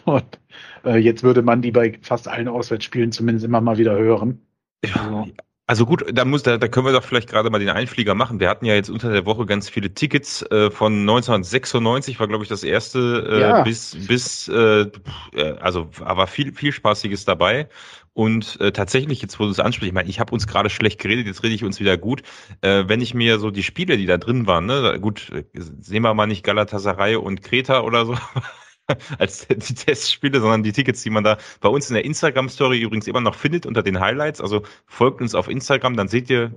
Und 0.04 0.38
äh, 0.84 0.96
jetzt 0.96 1.22
würde 1.22 1.42
man 1.42 1.60
die 1.60 1.70
bei 1.70 1.98
fast 2.02 2.26
allen 2.26 2.48
Auswärtsspielen 2.48 3.12
zumindest 3.12 3.44
immer 3.44 3.60
mal 3.60 3.76
wieder 3.76 3.96
hören. 3.96 4.40
Ja, 4.84 4.94
also, 4.94 5.26
also 5.70 5.86
gut, 5.86 6.04
da 6.12 6.24
muss, 6.24 6.42
da, 6.42 6.58
da 6.58 6.66
können 6.66 6.86
wir 6.86 6.92
doch 6.92 7.04
vielleicht 7.04 7.28
gerade 7.28 7.48
mal 7.48 7.60
den 7.60 7.68
Einflieger 7.68 8.16
machen. 8.16 8.40
Wir 8.40 8.48
hatten 8.48 8.64
ja 8.64 8.74
jetzt 8.74 8.90
unter 8.90 9.12
der 9.12 9.24
Woche 9.24 9.46
ganz 9.46 9.68
viele 9.68 9.94
Tickets 9.94 10.42
äh, 10.50 10.68
von 10.68 10.94
1996 11.00 12.18
war 12.18 12.26
glaube 12.26 12.42
ich 12.42 12.48
das 12.48 12.64
erste 12.64 13.24
äh, 13.30 13.40
ja. 13.40 13.62
bis 13.62 13.96
bis 14.08 14.48
äh, 14.48 14.86
äh, 15.32 15.52
also 15.60 15.88
aber 16.00 16.26
viel 16.26 16.52
viel 16.54 16.72
spaßiges 16.72 17.24
dabei 17.24 17.68
und 18.12 18.60
äh, 18.60 18.72
tatsächlich, 18.72 19.22
jetzt 19.22 19.38
wo 19.38 19.44
du 19.44 19.50
es 19.50 19.60
ansprichst, 19.60 19.88
ich 19.88 19.94
meine, 19.94 20.08
ich 20.08 20.20
habe 20.20 20.32
uns 20.32 20.46
gerade 20.46 20.70
schlecht 20.70 21.00
geredet, 21.00 21.26
jetzt 21.26 21.42
rede 21.42 21.54
ich 21.54 21.64
uns 21.64 21.80
wieder 21.80 21.96
gut. 21.96 22.22
Äh, 22.60 22.84
wenn 22.86 23.00
ich 23.00 23.14
mir 23.14 23.38
so 23.38 23.50
die 23.50 23.62
Spiele, 23.62 23.96
die 23.96 24.06
da 24.06 24.18
drin 24.18 24.46
waren, 24.46 24.66
ne, 24.66 24.98
gut, 25.00 25.30
äh, 25.30 25.44
sehen 25.54 26.02
wir 26.02 26.14
mal 26.14 26.26
nicht 26.26 26.44
Galatasaray 26.44 27.16
und 27.16 27.42
Kreta 27.42 27.80
oder 27.82 28.06
so, 28.06 28.14
als 29.18 29.46
die 29.48 29.74
Testspiele, 29.74 30.40
sondern 30.40 30.62
die 30.62 30.72
Tickets, 30.72 31.02
die 31.02 31.10
man 31.10 31.24
da 31.24 31.38
bei 31.60 31.68
uns 31.68 31.88
in 31.90 31.94
der 31.94 32.04
Instagram-Story 32.04 32.80
übrigens 32.80 33.06
immer 33.06 33.20
noch 33.20 33.34
findet 33.34 33.66
unter 33.66 33.82
den 33.82 34.00
Highlights. 34.00 34.40
Also 34.40 34.62
folgt 34.86 35.20
uns 35.20 35.34
auf 35.34 35.48
Instagram, 35.48 35.96
dann 35.96 36.08
seht 36.08 36.30
ihr, 36.30 36.52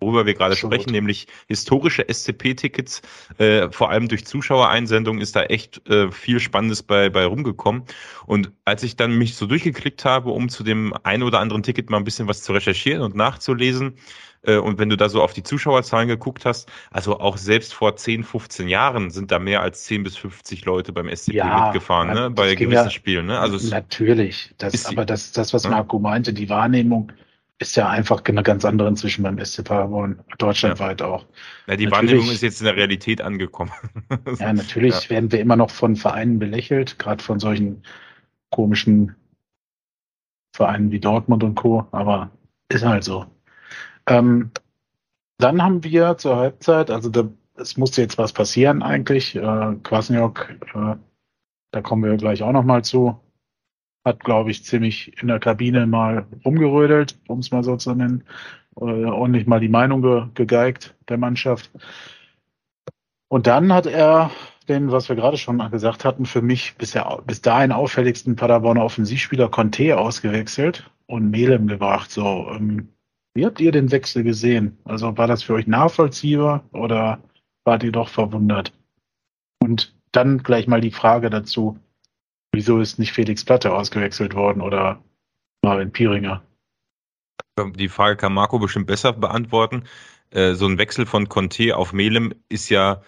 worüber 0.00 0.26
wir 0.26 0.34
gerade 0.34 0.56
sprechen, 0.56 0.86
gut. 0.86 0.92
nämlich 0.92 1.26
historische 1.48 2.06
SCP-Tickets. 2.08 3.02
Äh, 3.38 3.70
vor 3.70 3.90
allem 3.90 4.08
durch 4.08 4.26
Zuschauereinsendungen 4.26 5.20
ist 5.20 5.36
da 5.36 5.44
echt 5.44 5.86
äh, 5.88 6.10
viel 6.10 6.40
Spannendes 6.40 6.82
bei, 6.82 7.08
bei 7.08 7.24
rumgekommen. 7.24 7.84
Und 8.26 8.52
als 8.64 8.82
ich 8.82 8.96
dann 8.96 9.16
mich 9.16 9.34
so 9.34 9.46
durchgeklickt 9.46 10.04
habe, 10.04 10.30
um 10.30 10.48
zu 10.48 10.62
dem 10.62 10.94
ein 11.02 11.22
oder 11.22 11.40
anderen 11.40 11.62
Ticket 11.62 11.90
mal 11.90 11.96
ein 11.96 12.04
bisschen 12.04 12.28
was 12.28 12.42
zu 12.42 12.52
recherchieren 12.52 13.02
und 13.02 13.14
nachzulesen, 13.14 13.96
äh, 14.42 14.56
und 14.56 14.78
wenn 14.78 14.88
du 14.88 14.96
da 14.96 15.08
so 15.08 15.22
auf 15.22 15.32
die 15.32 15.42
Zuschauerzahlen 15.42 16.08
geguckt 16.08 16.44
hast, 16.44 16.70
also 16.90 17.20
auch 17.20 17.36
selbst 17.36 17.74
vor 17.74 17.96
10, 17.96 18.24
15 18.24 18.68
Jahren 18.68 19.10
sind 19.10 19.30
da 19.30 19.38
mehr 19.38 19.62
als 19.62 19.84
10 19.84 20.02
bis 20.02 20.16
50 20.16 20.64
Leute 20.64 20.92
beim 20.92 21.14
SCP 21.14 21.36
ja, 21.36 21.64
mitgefahren, 21.64 22.14
ne? 22.14 22.30
bei 22.30 22.54
gewissen 22.54 22.84
ja, 22.84 22.90
Spielen. 22.90 23.26
Ne? 23.26 23.38
Also 23.38 23.68
natürlich, 23.68 24.54
das, 24.58 24.86
aber 24.86 25.04
das, 25.04 25.32
das, 25.32 25.52
was 25.52 25.68
Marco 25.68 25.98
meinte, 25.98 26.32
die 26.32 26.48
Wahrnehmung 26.48 27.12
ist 27.58 27.76
ja 27.76 27.90
einfach 27.90 28.24
eine 28.24 28.42
ganz 28.42 28.64
andere 28.64 28.88
inzwischen 28.88 29.22
beim 29.22 29.38
SC 29.44 29.62
Paderborn, 29.62 30.18
deutschlandweit 30.38 31.02
ja. 31.02 31.06
auch. 31.08 31.26
Ja, 31.66 31.76
die 31.76 31.84
natürlich, 31.84 31.90
Wahrnehmung 31.92 32.30
ist 32.32 32.42
jetzt 32.42 32.60
in 32.62 32.64
der 32.64 32.76
Realität 32.76 33.20
angekommen. 33.20 33.72
ja, 34.38 34.52
natürlich 34.54 35.04
ja. 35.04 35.10
werden 35.10 35.30
wir 35.30 35.40
immer 35.40 35.56
noch 35.56 35.70
von 35.70 35.94
Vereinen 35.94 36.38
belächelt, 36.38 36.98
gerade 36.98 37.22
von 37.22 37.38
solchen 37.38 37.82
komischen 38.48 39.14
Vereinen 40.56 40.90
wie 40.90 41.00
Dortmund 41.00 41.44
und 41.44 41.54
Co., 41.54 41.86
aber 41.92 42.30
ist 42.70 42.84
halt 42.84 43.04
so. 43.04 43.26
Ähm, 44.06 44.50
dann 45.38 45.62
haben 45.62 45.84
wir 45.84 46.18
zur 46.18 46.36
Halbzeit, 46.36 46.90
also 46.90 47.08
da, 47.08 47.28
es 47.56 47.76
musste 47.76 48.02
jetzt 48.02 48.18
was 48.18 48.32
passieren 48.32 48.82
eigentlich. 48.82 49.36
Äh, 49.36 49.76
Kwasniok, 49.82 50.50
äh, 50.74 50.96
da 51.72 51.80
kommen 51.82 52.04
wir 52.04 52.16
gleich 52.16 52.42
auch 52.42 52.52
nochmal 52.52 52.84
zu, 52.84 53.18
hat, 54.04 54.20
glaube 54.20 54.50
ich, 54.50 54.64
ziemlich 54.64 55.20
in 55.22 55.28
der 55.28 55.40
Kabine 55.40 55.86
mal 55.86 56.26
rumgerödelt, 56.44 57.18
um 57.28 57.40
es 57.40 57.50
mal 57.50 57.64
so 57.64 57.76
zu 57.76 57.94
nennen, 57.94 58.24
äh, 58.76 58.84
ordentlich 58.84 59.46
mal 59.46 59.60
die 59.60 59.68
Meinung 59.68 60.02
ge 60.02 60.24
gegeigt 60.34 60.94
der 61.08 61.18
Mannschaft. 61.18 61.70
Und 63.28 63.46
dann 63.46 63.72
hat 63.72 63.86
er 63.86 64.30
den, 64.68 64.92
was 64.92 65.08
wir 65.08 65.16
gerade 65.16 65.36
schon 65.36 65.58
gesagt 65.70 66.04
hatten, 66.04 66.26
für 66.26 66.42
mich 66.42 66.76
bisher 66.76 67.22
bis 67.26 67.42
dahin 67.42 67.72
auffälligsten 67.72 68.36
Paderborner 68.36 68.84
Offensivspieler 68.84 69.48
Conte 69.48 69.98
ausgewechselt 69.98 70.90
und 71.06 71.30
Melem 71.30 71.66
gebracht. 71.66 72.10
So, 72.10 72.48
ähm, 72.50 72.88
wie 73.34 73.46
habt 73.46 73.60
ihr 73.60 73.72
den 73.72 73.90
Wechsel 73.90 74.22
gesehen? 74.24 74.78
Also 74.84 75.16
war 75.16 75.26
das 75.26 75.42
für 75.42 75.54
euch 75.54 75.66
nachvollziehbar 75.66 76.64
oder 76.72 77.22
wart 77.64 77.82
ihr 77.82 77.92
doch 77.92 78.08
verwundert? 78.08 78.72
Und 79.62 79.94
dann 80.12 80.42
gleich 80.42 80.66
mal 80.66 80.80
die 80.80 80.90
Frage 80.90 81.30
dazu, 81.30 81.78
wieso 82.52 82.80
ist 82.80 82.98
nicht 82.98 83.12
Felix 83.12 83.44
Platte 83.44 83.72
ausgewechselt 83.72 84.34
worden 84.34 84.60
oder 84.60 85.02
Marvin 85.62 85.92
Pieringer? 85.92 86.42
Die 87.74 87.88
Frage 87.88 88.16
kann 88.16 88.32
Marco 88.32 88.58
bestimmt 88.58 88.86
besser 88.86 89.12
beantworten. 89.12 89.84
Äh, 90.30 90.54
so 90.54 90.66
ein 90.66 90.78
Wechsel 90.78 91.06
von 91.06 91.28
Conte 91.28 91.76
auf 91.76 91.92
Melem 91.92 92.34
ist 92.48 92.68
ja 92.70 93.02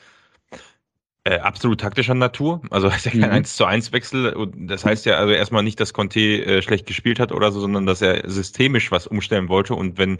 äh, 1.25 1.39
absolut 1.39 1.81
taktischer 1.81 2.15
Natur. 2.15 2.61
Also 2.71 2.89
ist 2.89 3.05
ja 3.05 3.13
kein 3.13 3.21
mhm. 3.21 3.31
1 3.31 3.57
zu 3.57 3.65
1 3.65 3.93
Wechsel. 3.93 4.33
Und 4.35 4.69
das 4.69 4.85
heißt 4.85 5.07
ja 5.07 5.17
also 5.17 5.33
erstmal 5.33 5.63
nicht, 5.63 5.79
dass 5.81 5.93
Conte 5.93 6.21
äh, 6.21 6.63
schlecht 6.63 6.87
gespielt 6.87 7.21
hat 7.21 7.33
oder 7.33 7.53
so, 7.53 7.61
sondern 7.61 7.87
dass 7.87 8.03
er 8.03 8.29
systemisch 8.29 8.91
was 8.91 9.07
umstellen 9.07 9.49
wollte. 9.49 9.75
Und 9.75 9.99
wenn 9.99 10.19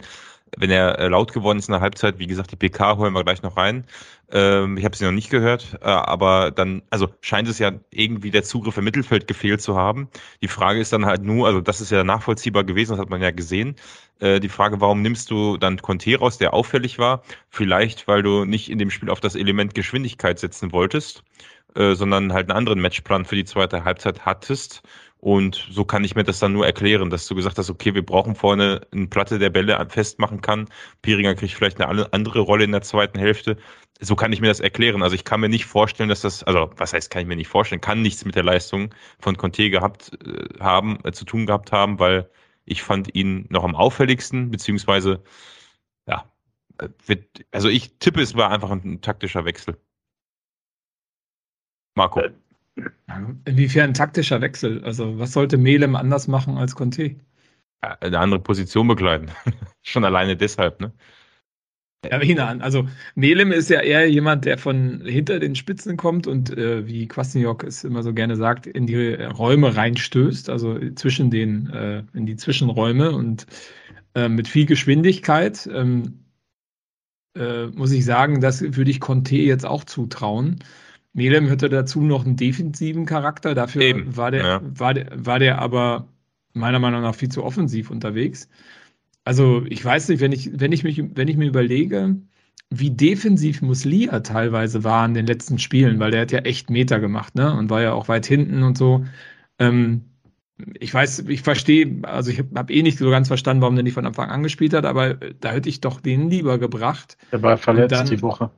wenn 0.57 0.71
er 0.71 0.99
äh, 0.99 1.07
laut 1.07 1.33
geworden 1.33 1.59
ist 1.59 1.67
in 1.67 1.73
der 1.73 1.81
Halbzeit, 1.81 2.19
wie 2.19 2.27
gesagt, 2.27 2.51
die 2.51 2.55
PK 2.55 2.97
holen 2.97 3.13
wir 3.13 3.23
gleich 3.23 3.41
noch 3.41 3.57
rein. 3.57 3.85
Ähm, 4.31 4.77
ich 4.77 4.85
habe 4.85 4.95
sie 4.95 5.05
noch 5.05 5.11
nicht 5.11 5.29
gehört, 5.29 5.77
äh, 5.81 5.85
aber 5.85 6.51
dann, 6.51 6.81
also 6.89 7.09
scheint 7.21 7.47
es 7.47 7.59
ja 7.59 7.71
irgendwie 7.91 8.31
der 8.31 8.43
Zugriff 8.43 8.77
im 8.77 8.83
Mittelfeld 8.83 9.27
gefehlt 9.27 9.61
zu 9.61 9.77
haben. 9.77 10.09
Die 10.41 10.47
Frage 10.47 10.79
ist 10.79 10.93
dann 10.93 11.05
halt 11.05 11.23
nur, 11.23 11.47
also 11.47 11.61
das 11.61 11.81
ist 11.81 11.91
ja 11.91 12.03
nachvollziehbar 12.03 12.63
gewesen, 12.63 12.91
das 12.91 12.99
hat 12.99 13.09
man 13.09 13.21
ja 13.21 13.31
gesehen. 13.31 13.75
Äh, 14.19 14.39
die 14.39 14.49
Frage, 14.49 14.81
warum 14.81 15.01
nimmst 15.01 15.29
du 15.31 15.57
dann 15.57 15.77
Conte 15.77 16.17
raus, 16.17 16.37
der 16.37 16.53
auffällig 16.53 16.99
war? 16.99 17.23
Vielleicht, 17.49 18.07
weil 18.07 18.23
du 18.23 18.45
nicht 18.45 18.69
in 18.69 18.79
dem 18.79 18.89
Spiel 18.89 19.09
auf 19.09 19.19
das 19.19 19.35
Element 19.35 19.75
Geschwindigkeit 19.75 20.39
setzen 20.39 20.71
wolltest, 20.71 21.23
äh, 21.75 21.93
sondern 21.93 22.33
halt 22.33 22.49
einen 22.49 22.57
anderen 22.57 22.81
Matchplan 22.81 23.25
für 23.25 23.35
die 23.35 23.45
zweite 23.45 23.83
Halbzeit 23.83 24.25
hattest 24.25 24.83
und 25.23 25.67
so 25.71 25.85
kann 25.85 26.03
ich 26.03 26.15
mir 26.15 26.25
das 26.25 26.39
dann 26.39 26.51
nur 26.51 26.65
erklären, 26.65 27.09
dass 27.09 27.27
du 27.27 27.33
gesagt 27.35 27.57
hast, 27.57 27.69
okay, 27.69 27.95
wir 27.95 28.05
brauchen 28.05 28.35
vorne 28.35 28.81
eine 28.91 29.07
Platte, 29.07 29.39
der 29.39 29.51
Bälle 29.51 29.87
festmachen 29.89 30.41
kann. 30.41 30.67
Pieringer 31.01 31.33
kriegt 31.33 31.53
vielleicht 31.53 31.79
eine 31.79 32.11
andere 32.11 32.41
Rolle 32.41 32.65
in 32.65 32.73
der 32.73 32.81
zweiten 32.81 33.17
Hälfte. 33.17 33.55
So 34.01 34.17
kann 34.17 34.33
ich 34.33 34.41
mir 34.41 34.49
das 34.49 34.59
erklären. 34.59 35.01
Also 35.01 35.15
ich 35.15 35.23
kann 35.23 35.39
mir 35.39 35.47
nicht 35.47 35.65
vorstellen, 35.65 36.09
dass 36.09 36.19
das, 36.19 36.43
also 36.43 36.71
was 36.75 36.91
heißt, 36.91 37.09
kann 37.09 37.21
ich 37.21 37.27
mir 37.29 37.37
nicht 37.37 37.47
vorstellen, 37.47 37.79
kann 37.79 38.01
nichts 38.01 38.25
mit 38.25 38.35
der 38.35 38.43
Leistung 38.43 38.93
von 39.17 39.37
Conte 39.37 39.69
gehabt 39.69 40.11
äh, 40.25 40.59
haben, 40.59 40.99
äh, 41.05 41.13
zu 41.13 41.23
tun 41.23 41.45
gehabt 41.45 41.71
haben, 41.71 41.99
weil 41.99 42.29
ich 42.65 42.83
fand 42.83 43.15
ihn 43.15 43.45
noch 43.49 43.63
am 43.63 43.77
auffälligsten, 43.77 44.51
beziehungsweise, 44.51 45.23
ja, 46.05 46.29
äh, 46.79 46.89
wird, 47.05 47.45
also 47.51 47.69
ich 47.69 47.97
tippe, 47.99 48.21
es 48.21 48.35
war 48.35 48.51
einfach 48.51 48.71
ein, 48.71 48.81
ein 48.83 49.01
taktischer 49.01 49.45
Wechsel. 49.45 49.77
Marco. 51.95 52.21
Inwiefern 53.45 53.89
ein 53.89 53.93
taktischer 53.93 54.41
Wechsel? 54.41 54.83
Also, 54.83 55.19
was 55.19 55.33
sollte 55.33 55.57
Melem 55.57 55.95
anders 55.95 56.27
machen 56.27 56.57
als 56.57 56.75
Conte? 56.75 57.15
Eine 57.81 58.19
andere 58.19 58.39
Position 58.39 58.87
begleiten. 58.87 59.29
Schon 59.81 60.05
alleine 60.05 60.37
deshalb, 60.37 60.79
ne? 60.79 60.91
Ja, 62.09 62.19
hinein. 62.19 62.61
Also 62.61 62.87
Melem 63.15 63.51
ist 63.51 63.69
ja 63.69 63.79
eher 63.79 64.09
jemand, 64.09 64.43
der 64.45 64.57
von 64.57 65.01
hinter 65.05 65.39
den 65.39 65.55
Spitzen 65.55 65.95
kommt 65.95 66.27
und 66.27 66.55
äh, 66.57 66.85
wie 66.85 67.07
Kwasniok 67.07 67.63
es 67.63 67.85
immer 67.85 68.03
so 68.03 68.13
gerne 68.13 68.35
sagt, 68.35 68.67
in 68.67 68.87
die 68.87 69.13
Räume 69.13 69.75
reinstößt, 69.75 70.49
also 70.49 70.77
zwischen 70.95 71.31
den, 71.31 71.69
äh, 71.69 72.03
in 72.13 72.25
die 72.25 72.35
Zwischenräume 72.35 73.11
und 73.11 73.45
äh, 74.15 74.27
mit 74.27 74.49
viel 74.49 74.65
Geschwindigkeit. 74.65 75.69
Ähm, 75.73 76.25
äh, 77.37 77.67
muss 77.67 77.91
ich 77.91 78.03
sagen, 78.05 78.41
das 78.41 78.61
würde 78.61 78.91
ich 78.91 78.99
Conte 78.99 79.37
jetzt 79.37 79.65
auch 79.65 79.85
zutrauen. 79.85 80.59
Melem 81.13 81.47
hätte 81.47 81.69
dazu 81.69 82.01
noch 82.01 82.25
einen 82.25 82.35
defensiven 82.35 83.05
Charakter. 83.05 83.53
Dafür 83.53 83.83
Eben, 83.83 84.17
war, 84.17 84.31
der, 84.31 84.45
ja. 84.45 84.61
war, 84.63 84.93
der, 84.93 85.07
war 85.13 85.39
der 85.39 85.59
aber 85.59 86.07
meiner 86.53 86.79
Meinung 86.79 87.01
nach 87.01 87.15
viel 87.15 87.29
zu 87.29 87.43
offensiv 87.43 87.91
unterwegs. 87.91 88.49
Also 89.23 89.63
ich 89.67 89.83
weiß 89.83 90.09
nicht, 90.09 90.19
wenn 90.19 90.31
ich, 90.31 90.49
wenn 90.53 90.71
ich, 90.71 90.83
mich, 90.83 91.01
wenn 91.15 91.27
ich 91.27 91.37
mir 91.37 91.47
überlege, 91.47 92.17
wie 92.69 92.89
defensiv 92.89 93.61
Muslia 93.61 94.19
teilweise 94.21 94.83
war 94.83 95.05
in 95.05 95.13
den 95.13 95.27
letzten 95.27 95.59
Spielen, 95.59 95.99
weil 95.99 96.11
der 96.11 96.21
hat 96.21 96.31
ja 96.31 96.39
echt 96.39 96.69
Meter 96.69 96.99
gemacht, 96.99 97.35
ne? 97.35 97.55
Und 97.55 97.69
war 97.69 97.81
ja 97.81 97.93
auch 97.93 98.07
weit 98.07 98.25
hinten 98.25 98.63
und 98.63 98.77
so. 98.77 99.05
Ähm, 99.59 100.01
ich 100.79 100.93
weiß, 100.93 101.25
ich 101.27 101.41
verstehe, 101.41 101.99
also 102.03 102.31
ich 102.31 102.39
habe 102.39 102.49
hab 102.55 102.71
eh 102.71 102.83
nicht 102.83 102.97
so 102.97 103.09
ganz 103.09 103.27
verstanden, 103.27 103.61
warum 103.61 103.75
der 103.75 103.83
nicht 103.83 103.93
von 103.93 104.05
Anfang 104.05 104.29
an 104.29 104.43
gespielt 104.43 104.73
hat, 104.73 104.85
aber 104.85 105.15
da 105.15 105.51
hätte 105.51 105.69
ich 105.69 105.81
doch 105.81 105.99
den 105.99 106.29
lieber 106.29 106.57
gebracht. 106.57 107.17
Der 107.31 107.41
war 107.41 107.57
verletzt 107.57 107.91
dann, 107.91 108.07
die 108.07 108.21
Woche. 108.21 108.51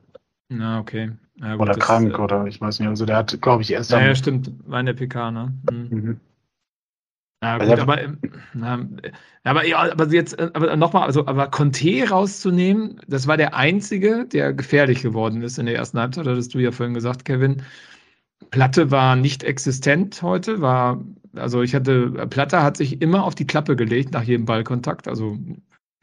Na, 0.48 0.78
okay. 0.78 1.12
Ja, 1.36 1.56
gut, 1.56 1.68
oder 1.68 1.74
krank 1.76 2.14
äh, 2.14 2.20
oder 2.20 2.46
ich 2.46 2.60
weiß 2.60 2.80
nicht. 2.80 2.88
Also 2.88 3.04
der 3.04 3.16
hat, 3.16 3.40
glaube 3.42 3.62
ich, 3.62 3.72
erst. 3.72 3.90
Ja, 3.90 4.00
ja, 4.00 4.14
stimmt, 4.14 4.50
war 4.66 4.80
in 4.80 4.86
der 4.86 4.94
PK, 4.94 5.30
ne? 5.30 5.52
Mhm. 5.70 5.88
mhm. 5.90 6.20
Ja, 7.42 7.58
gut, 7.58 7.78
aber, 7.78 7.98
na, 8.54 8.88
aber, 9.44 9.66
ja, 9.66 9.92
aber 9.92 10.06
jetzt, 10.06 10.38
äh, 10.38 10.50
aber 10.54 10.74
nochmal, 10.74 11.02
also, 11.02 11.26
aber 11.26 11.48
Conte 11.48 12.08
rauszunehmen, 12.08 12.98
das 13.06 13.26
war 13.26 13.36
der 13.36 13.54
einzige, 13.54 14.24
der 14.24 14.54
gefährlich 14.54 15.02
geworden 15.02 15.42
ist 15.42 15.58
in 15.58 15.66
der 15.66 15.76
ersten 15.76 15.98
Halbzeit, 15.98 16.26
hattest 16.26 16.54
du 16.54 16.58
ja 16.58 16.72
vorhin 16.72 16.94
gesagt, 16.94 17.26
Kevin. 17.26 17.62
Platte 18.50 18.90
war 18.90 19.16
nicht 19.16 19.44
existent 19.44 20.22
heute, 20.22 20.60
war, 20.62 21.04
also 21.34 21.62
ich 21.62 21.74
hatte, 21.74 22.26
Platte 22.28 22.62
hat 22.62 22.78
sich 22.78 23.02
immer 23.02 23.24
auf 23.24 23.34
die 23.34 23.46
Klappe 23.46 23.76
gelegt 23.76 24.12
nach 24.12 24.22
jedem 24.22 24.46
Ballkontakt, 24.46 25.06
also 25.06 25.38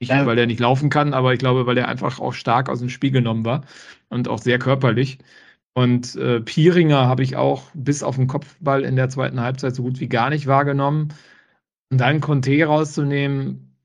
nicht, 0.10 0.22
ja. 0.22 0.26
weil 0.26 0.38
er 0.38 0.46
nicht 0.46 0.60
laufen 0.60 0.90
kann, 0.90 1.14
aber 1.14 1.34
ich 1.34 1.40
glaube, 1.40 1.66
weil 1.66 1.78
er 1.78 1.88
einfach 1.88 2.20
auch 2.20 2.34
stark 2.34 2.70
aus 2.70 2.80
dem 2.80 2.90
Spiel 2.90 3.12
genommen 3.12 3.46
war 3.46 3.62
und 4.10 4.28
auch 4.28 4.40
sehr 4.40 4.60
körperlich. 4.60 5.20
Und 5.74 6.16
äh, 6.16 6.40
Pieringer 6.40 7.08
habe 7.08 7.24
ich 7.24 7.36
auch 7.36 7.64
bis 7.74 8.04
auf 8.04 8.16
den 8.16 8.28
Kopfball 8.28 8.84
in 8.84 8.96
der 8.96 9.10
zweiten 9.10 9.42
Halbzeit 9.42 9.76
so 9.76 9.84
gut 9.84 10.00
wie 10.00 10.08
gar 10.08 10.30
nicht 10.30 10.46
wahrgenommen. 10.46 11.14
Und 11.92 11.98
dann 12.00 12.22
Conte 12.22 12.64
rauszunehmen, 12.64 13.76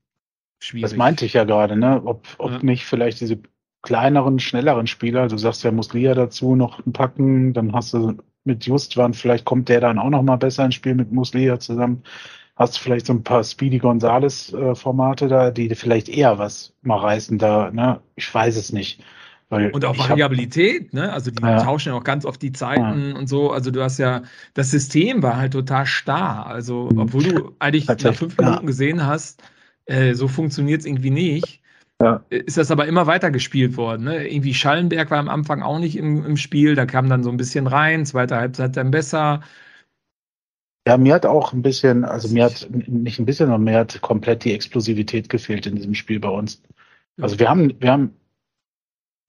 schwierig. 0.59 0.83
Das 0.83 0.97
meinte 0.97 1.25
ich 1.25 1.33
ja 1.33 1.45
gerade, 1.45 1.75
ne? 1.75 2.01
Ob, 2.05 2.27
ob 2.37 2.51
ja. 2.51 2.59
nicht 2.61 2.85
vielleicht 2.85 3.21
diese 3.21 3.39
kleineren, 3.81 4.39
schnelleren 4.39 4.87
Spieler, 4.87 5.27
du 5.27 5.37
sagst 5.37 5.63
ja 5.63 5.71
Muslia 5.71 6.13
dazu 6.13 6.55
noch 6.55 6.81
packen, 6.93 7.53
dann 7.53 7.73
hast 7.73 7.93
du 7.93 8.17
mit 8.43 8.65
Justwan, 8.65 9.13
vielleicht 9.13 9.45
kommt 9.45 9.69
der 9.69 9.81
dann 9.81 9.99
auch 9.99 10.09
noch 10.09 10.21
mal 10.21 10.37
besser 10.37 10.65
ins 10.65 10.75
Spiel 10.75 10.95
mit 10.95 11.11
Muslia 11.11 11.59
zusammen 11.59 12.03
hast 12.59 12.75
du 12.75 12.81
vielleicht 12.81 13.05
so 13.05 13.13
ein 13.13 13.23
paar 13.23 13.43
Speedy 13.43 13.79
Gonzales-Formate 13.79 15.25
äh, 15.25 15.29
da, 15.29 15.51
die 15.51 15.73
vielleicht 15.73 16.09
eher 16.09 16.37
was 16.37 16.73
mal 16.81 16.97
reißen 16.97 17.37
da, 17.37 17.71
ne? 17.71 18.01
Ich 18.15 18.31
weiß 18.31 18.57
es 18.57 18.73
nicht. 18.73 19.01
Weil 19.47 19.71
und 19.71 19.83
auch 19.85 19.97
Variabilität, 19.97 20.87
hab, 20.87 20.93
ne? 20.93 21.13
Also 21.13 21.31
die 21.31 21.41
ja. 21.41 21.63
tauschen 21.63 21.89
ja 21.89 21.95
auch 21.95 22.03
ganz 22.03 22.25
oft 22.25 22.41
die 22.41 22.51
Zeiten 22.51 23.11
ja. 23.11 23.17
und 23.17 23.27
so. 23.27 23.51
Also 23.51 23.71
du 23.71 23.81
hast 23.81 23.97
ja, 23.97 24.21
das 24.53 24.69
System 24.69 25.23
war 25.23 25.37
halt 25.37 25.53
total 25.53 25.85
starr. 25.87 26.45
Also, 26.45 26.89
mhm. 26.91 26.99
obwohl 26.99 27.23
du 27.23 27.55
eigentlich 27.57 27.87
nach 27.87 28.13
fünf 28.13 28.37
Minuten 28.37 28.67
gesehen 28.67 29.07
hast, 29.07 29.41
äh, 29.85 30.13
so 30.13 30.27
funktioniert 30.27 30.81
es 30.81 30.85
irgendwie 30.85 31.09
nicht. 31.09 31.61
Ja. 32.01 32.23
Ist 32.29 32.57
das 32.57 32.71
aber 32.71 32.85
immer 32.87 33.07
weiter 33.07 33.31
gespielt 33.31 33.75
worden. 33.75 34.03
Ne? 34.03 34.27
Irgendwie 34.27 34.53
Schallenberg 34.53 35.09
war 35.11 35.17
am 35.17 35.29
Anfang 35.29 35.63
auch 35.63 35.79
nicht 35.79 35.97
im, 35.97 36.25
im 36.25 36.37
Spiel, 36.37 36.75
da 36.75 36.85
kam 36.85 37.09
dann 37.09 37.23
so 37.23 37.29
ein 37.29 37.37
bisschen 37.37 37.67
rein, 37.67 38.05
zweite 38.05 38.35
Halbzeit 38.37 38.77
dann 38.77 38.91
besser. 38.91 39.41
Ja, 40.89 40.97
mir 40.97 41.13
hat 41.13 41.27
auch 41.27 41.53
ein 41.53 41.61
bisschen, 41.61 42.03
also 42.03 42.29
mir 42.29 42.45
hat 42.45 42.67
nicht 42.71 43.19
ein 43.19 43.25
bisschen, 43.27 43.45
sondern 43.45 43.63
mir 43.63 43.77
hat 43.77 44.01
komplett 44.01 44.43
die 44.43 44.55
Explosivität 44.55 45.29
gefehlt 45.29 45.67
in 45.67 45.75
diesem 45.75 45.93
Spiel 45.93 46.19
bei 46.19 46.29
uns. 46.29 46.63
Also 47.21 47.37
wir 47.37 47.47
haben, 47.47 47.79
wir 47.79 47.91
haben 47.91 48.15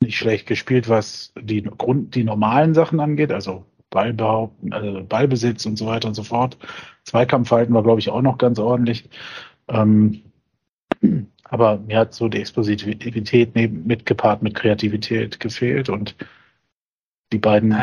nicht 0.03 0.16
schlecht 0.16 0.46
gespielt, 0.46 0.88
was 0.88 1.35
die 1.38 1.61
Grund, 1.61 2.14
die 2.14 2.25
normalen 2.25 2.73
Sachen 2.73 2.99
angeht, 2.99 3.31
also 3.31 3.66
also 3.90 5.05
Ballbesitz 5.07 5.66
und 5.66 5.77
so 5.77 5.85
weiter 5.85 6.09
und 6.09 6.14
so 6.14 6.23
fort. 6.23 6.57
Zweikampfverhalten 7.05 7.75
war, 7.75 7.83
glaube 7.83 8.01
ich, 8.01 8.09
auch 8.09 8.23
noch 8.23 8.38
ganz 8.38 8.59
ordentlich. 8.59 9.11
Ähm, 9.68 10.23
aber 11.44 11.77
mir 11.77 11.99
hat 11.99 12.14
so 12.14 12.29
die 12.29 12.38
Explosivität 12.38 13.55
mitgepaart 13.55 14.42
mit 14.42 14.55
Kreativität 14.55 15.40
gefehlt 15.40 15.90
und 15.90 16.16
die 17.33 17.38
beiden 17.38 17.75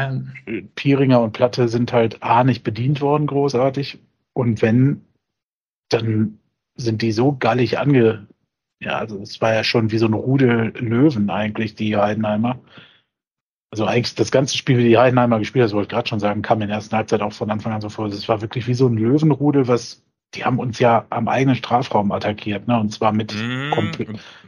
ähm. 0.45 0.71
Pieringer 0.75 1.21
und 1.21 1.33
Platte 1.33 1.67
sind 1.67 1.93
halt 1.93 2.21
A 2.21 2.43
nicht 2.43 2.63
bedient 2.63 3.01
worden, 3.01 3.27
großartig. 3.27 3.99
Und 4.33 4.61
wenn, 4.61 5.01
dann 5.89 6.39
sind 6.75 7.01
die 7.01 7.11
so 7.11 7.35
gallig 7.35 7.79
ange. 7.79 8.27
Ja, 8.79 8.97
also 8.97 9.19
es 9.21 9.41
war 9.41 9.53
ja 9.53 9.63
schon 9.63 9.91
wie 9.91 9.97
so 9.97 10.05
ein 10.05 10.13
Rudel 10.13 10.73
Löwen 10.77 11.29
eigentlich, 11.29 11.75
die 11.75 11.95
Heidenheimer. 11.97 12.59
Also 13.71 13.85
eigentlich 13.85 14.15
das 14.15 14.31
ganze 14.31 14.57
Spiel, 14.57 14.77
wie 14.77 14.87
die 14.87 14.97
Heidenheimer 14.97 15.39
gespielt 15.39 15.65
das 15.65 15.73
wollte 15.73 15.87
ich 15.87 15.89
gerade 15.89 16.07
schon 16.07 16.19
sagen, 16.19 16.41
kam 16.41 16.61
in 16.61 16.67
der 16.67 16.77
ersten 16.77 16.95
Halbzeit 16.95 17.21
auch 17.21 17.33
von 17.33 17.49
Anfang 17.49 17.73
an 17.73 17.81
so 17.81 17.89
vor. 17.89 18.05
Es 18.07 18.29
war 18.29 18.41
wirklich 18.41 18.67
wie 18.67 18.73
so 18.73 18.87
ein 18.87 18.97
Löwenrudel, 18.97 19.67
was 19.67 20.03
die 20.33 20.43
haben 20.43 20.59
uns 20.59 20.77
ja 20.79 21.05
am 21.09 21.27
eigenen 21.29 21.55
Strafraum 21.55 22.11
attackiert, 22.11 22.67
ne? 22.67 22.79
Und 22.79 22.91
zwar 22.91 23.11
mit 23.13 23.33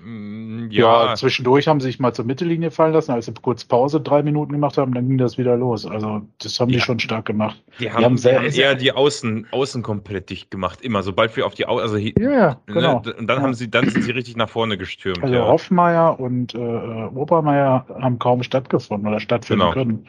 Mm, 0.01 0.69
ja. 0.71 1.07
ja, 1.09 1.15
zwischendurch 1.15 1.67
haben 1.67 1.79
sie 1.81 1.87
sich 1.87 1.99
mal 1.99 2.13
zur 2.13 2.25
Mittellinie 2.25 2.71
fallen 2.71 2.93
lassen, 2.93 3.11
als 3.11 3.25
sie 3.25 3.33
kurz 3.41 3.65
Pause 3.65 3.99
drei 3.99 4.23
Minuten 4.23 4.53
gemacht 4.53 4.77
haben, 4.77 4.93
dann 4.93 5.07
ging 5.07 5.17
das 5.17 5.37
wieder 5.37 5.57
los. 5.57 5.85
Also 5.85 6.21
das 6.41 6.59
haben 6.59 6.69
die 6.69 6.75
Ja. 6.75 6.81
schon 6.81 6.99
stark 6.99 7.25
gemacht. 7.25 7.61
die 7.79 7.91
haben, 7.91 8.03
haben 8.03 8.15
die 8.15 8.21
sehr- 8.21 8.37
haben 8.39 8.45
eher 8.51 8.75
die 8.75 8.91
Außen, 8.91 9.47
Außen 9.51 9.83
komplett 9.83 10.29
dicht 10.29 10.51
gemacht. 10.51 10.81
Immer, 10.81 11.03
sobald 11.03 11.35
wir 11.35 11.45
auf 11.45 11.53
die 11.53 11.65
Außen, 11.65 11.81
also 11.83 11.97
hier, 11.97 12.13
Ja, 12.19 12.31
ja, 12.31 12.57
genau. 12.65 13.01
ne, 13.01 13.13
und 13.13 13.27
dann 13.27 13.37
Ja. 13.37 13.43
haben 13.43 13.53
sie, 13.53 13.69
dann 13.69 13.89
sind 13.89 14.03
sie 14.03 14.11
richtig 14.11 14.35
nach 14.37 14.49
vorne 14.49 14.77
gestürmt. 14.77 15.21
Also 15.23 15.33
ja. 15.35 15.45
Hoffmeier 15.45 16.19
und 16.19 16.55
äh, 16.55 16.57
äh, 16.59 17.05
Obermeier 17.13 17.85
haben 18.01 18.19
kaum 18.19 18.43
stattgefunden 18.43 19.07
oder 19.07 19.19
stattfinden 19.19 19.61
Genau. 19.61 19.73
können. 19.73 20.05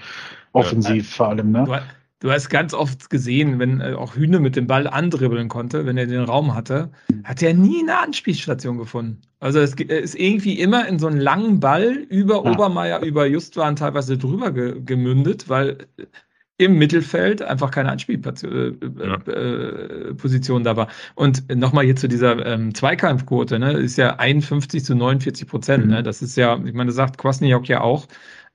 Offensiv 0.52 1.14
vor 1.14 1.28
allem, 1.28 1.52
ne? 1.52 1.80
Du, 2.20 2.28
ha- 2.28 2.30
du 2.30 2.30
hast 2.32 2.48
ganz 2.50 2.74
oft 2.74 3.10
gesehen, 3.10 3.58
wenn 3.58 3.80
äh, 3.80 3.94
auch 3.94 4.14
Hühne 4.16 4.40
mit 4.40 4.56
dem 4.56 4.66
Ball 4.66 4.86
andribbeln 4.86 5.48
konnte, 5.48 5.86
wenn 5.86 5.96
er 5.96 6.06
den 6.06 6.24
Raum 6.24 6.54
hatte, 6.54 6.90
hat 7.24 7.42
er 7.42 7.54
nie 7.54 7.82
eine 7.82 7.98
Anspielstation 7.98 8.78
gefunden. 8.78 9.20
Also 9.40 9.58
es 9.60 9.74
er 9.74 10.00
ist 10.00 10.14
irgendwie 10.14 10.58
immer 10.60 10.86
in 10.86 10.98
so 10.98 11.06
einen 11.06 11.20
langen 11.20 11.60
Ball 11.60 11.92
über 12.08 12.44
Ja. 12.44 12.52
Obermeier, 12.52 13.00
über 13.02 13.26
Justwan 13.26 13.76
teilweise 13.76 14.18
drüber 14.18 14.52
ge 14.52 14.80
gemündet, 14.84 15.48
weil 15.48 15.78
äh, 15.96 16.06
im 16.58 16.76
Mittelfeld 16.78 17.40
einfach 17.40 17.70
keine 17.70 17.90
Anspielposition 17.90 18.78
äh, 19.26 19.30
äh, 20.10 20.14
Position 20.14 20.62
da 20.64 20.76
war. 20.76 20.88
Und 21.14 21.48
nochmal 21.54 21.84
hier 21.86 21.96
zu 21.96 22.08
dieser 22.08 22.44
ähm, 22.44 22.74
Zweikampfquote, 22.74 23.58
ne, 23.58 23.72
ist 23.72 23.96
ja 23.96 24.16
51 24.16 24.84
zu 24.84 24.94
49 24.94 25.48
Prozent. 25.48 25.86
Mhm. 25.86 25.90
Ne? 25.90 26.02
Das 26.02 26.20
ist 26.22 26.36
ja, 26.36 26.56
ich 26.64 26.74
meine, 26.74 26.88
das 26.88 26.96
sagt 26.96 27.16
Kwasniok 27.18 27.68
ja 27.68 27.80
auch, 27.80 28.06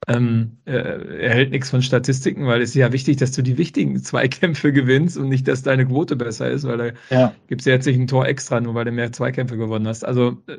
ähm, 0.07 0.57
äh, 0.65 0.71
er 0.73 1.33
hält 1.33 1.51
nichts 1.51 1.69
von 1.71 1.81
Statistiken, 1.81 2.45
weil 2.45 2.61
es 2.61 2.69
ist 2.69 2.75
ja 2.75 2.91
wichtig, 2.91 3.17
dass 3.17 3.31
du 3.31 3.41
die 3.41 3.57
wichtigen 3.57 3.97
Zweikämpfe 4.03 4.71
gewinnst 4.73 5.17
und 5.17 5.29
nicht, 5.29 5.47
dass 5.47 5.63
deine 5.63 5.85
Quote 5.87 6.15
besser 6.15 6.49
ist, 6.49 6.65
weil 6.67 6.77
da 6.77 6.91
Ja. 7.09 7.35
gibt 7.47 7.61
es 7.61 7.65
ja 7.65 7.73
jetzt 7.73 7.85
nicht 7.87 7.99
ein 7.99 8.07
Tor 8.07 8.27
extra, 8.27 8.61
nur 8.61 8.75
weil 8.75 8.85
du 8.85 8.91
mehr 8.91 9.11
Zweikämpfe 9.11 9.57
gewonnen 9.57 9.87
hast. 9.87 10.05
Also 10.05 10.43
äh, 10.47 10.57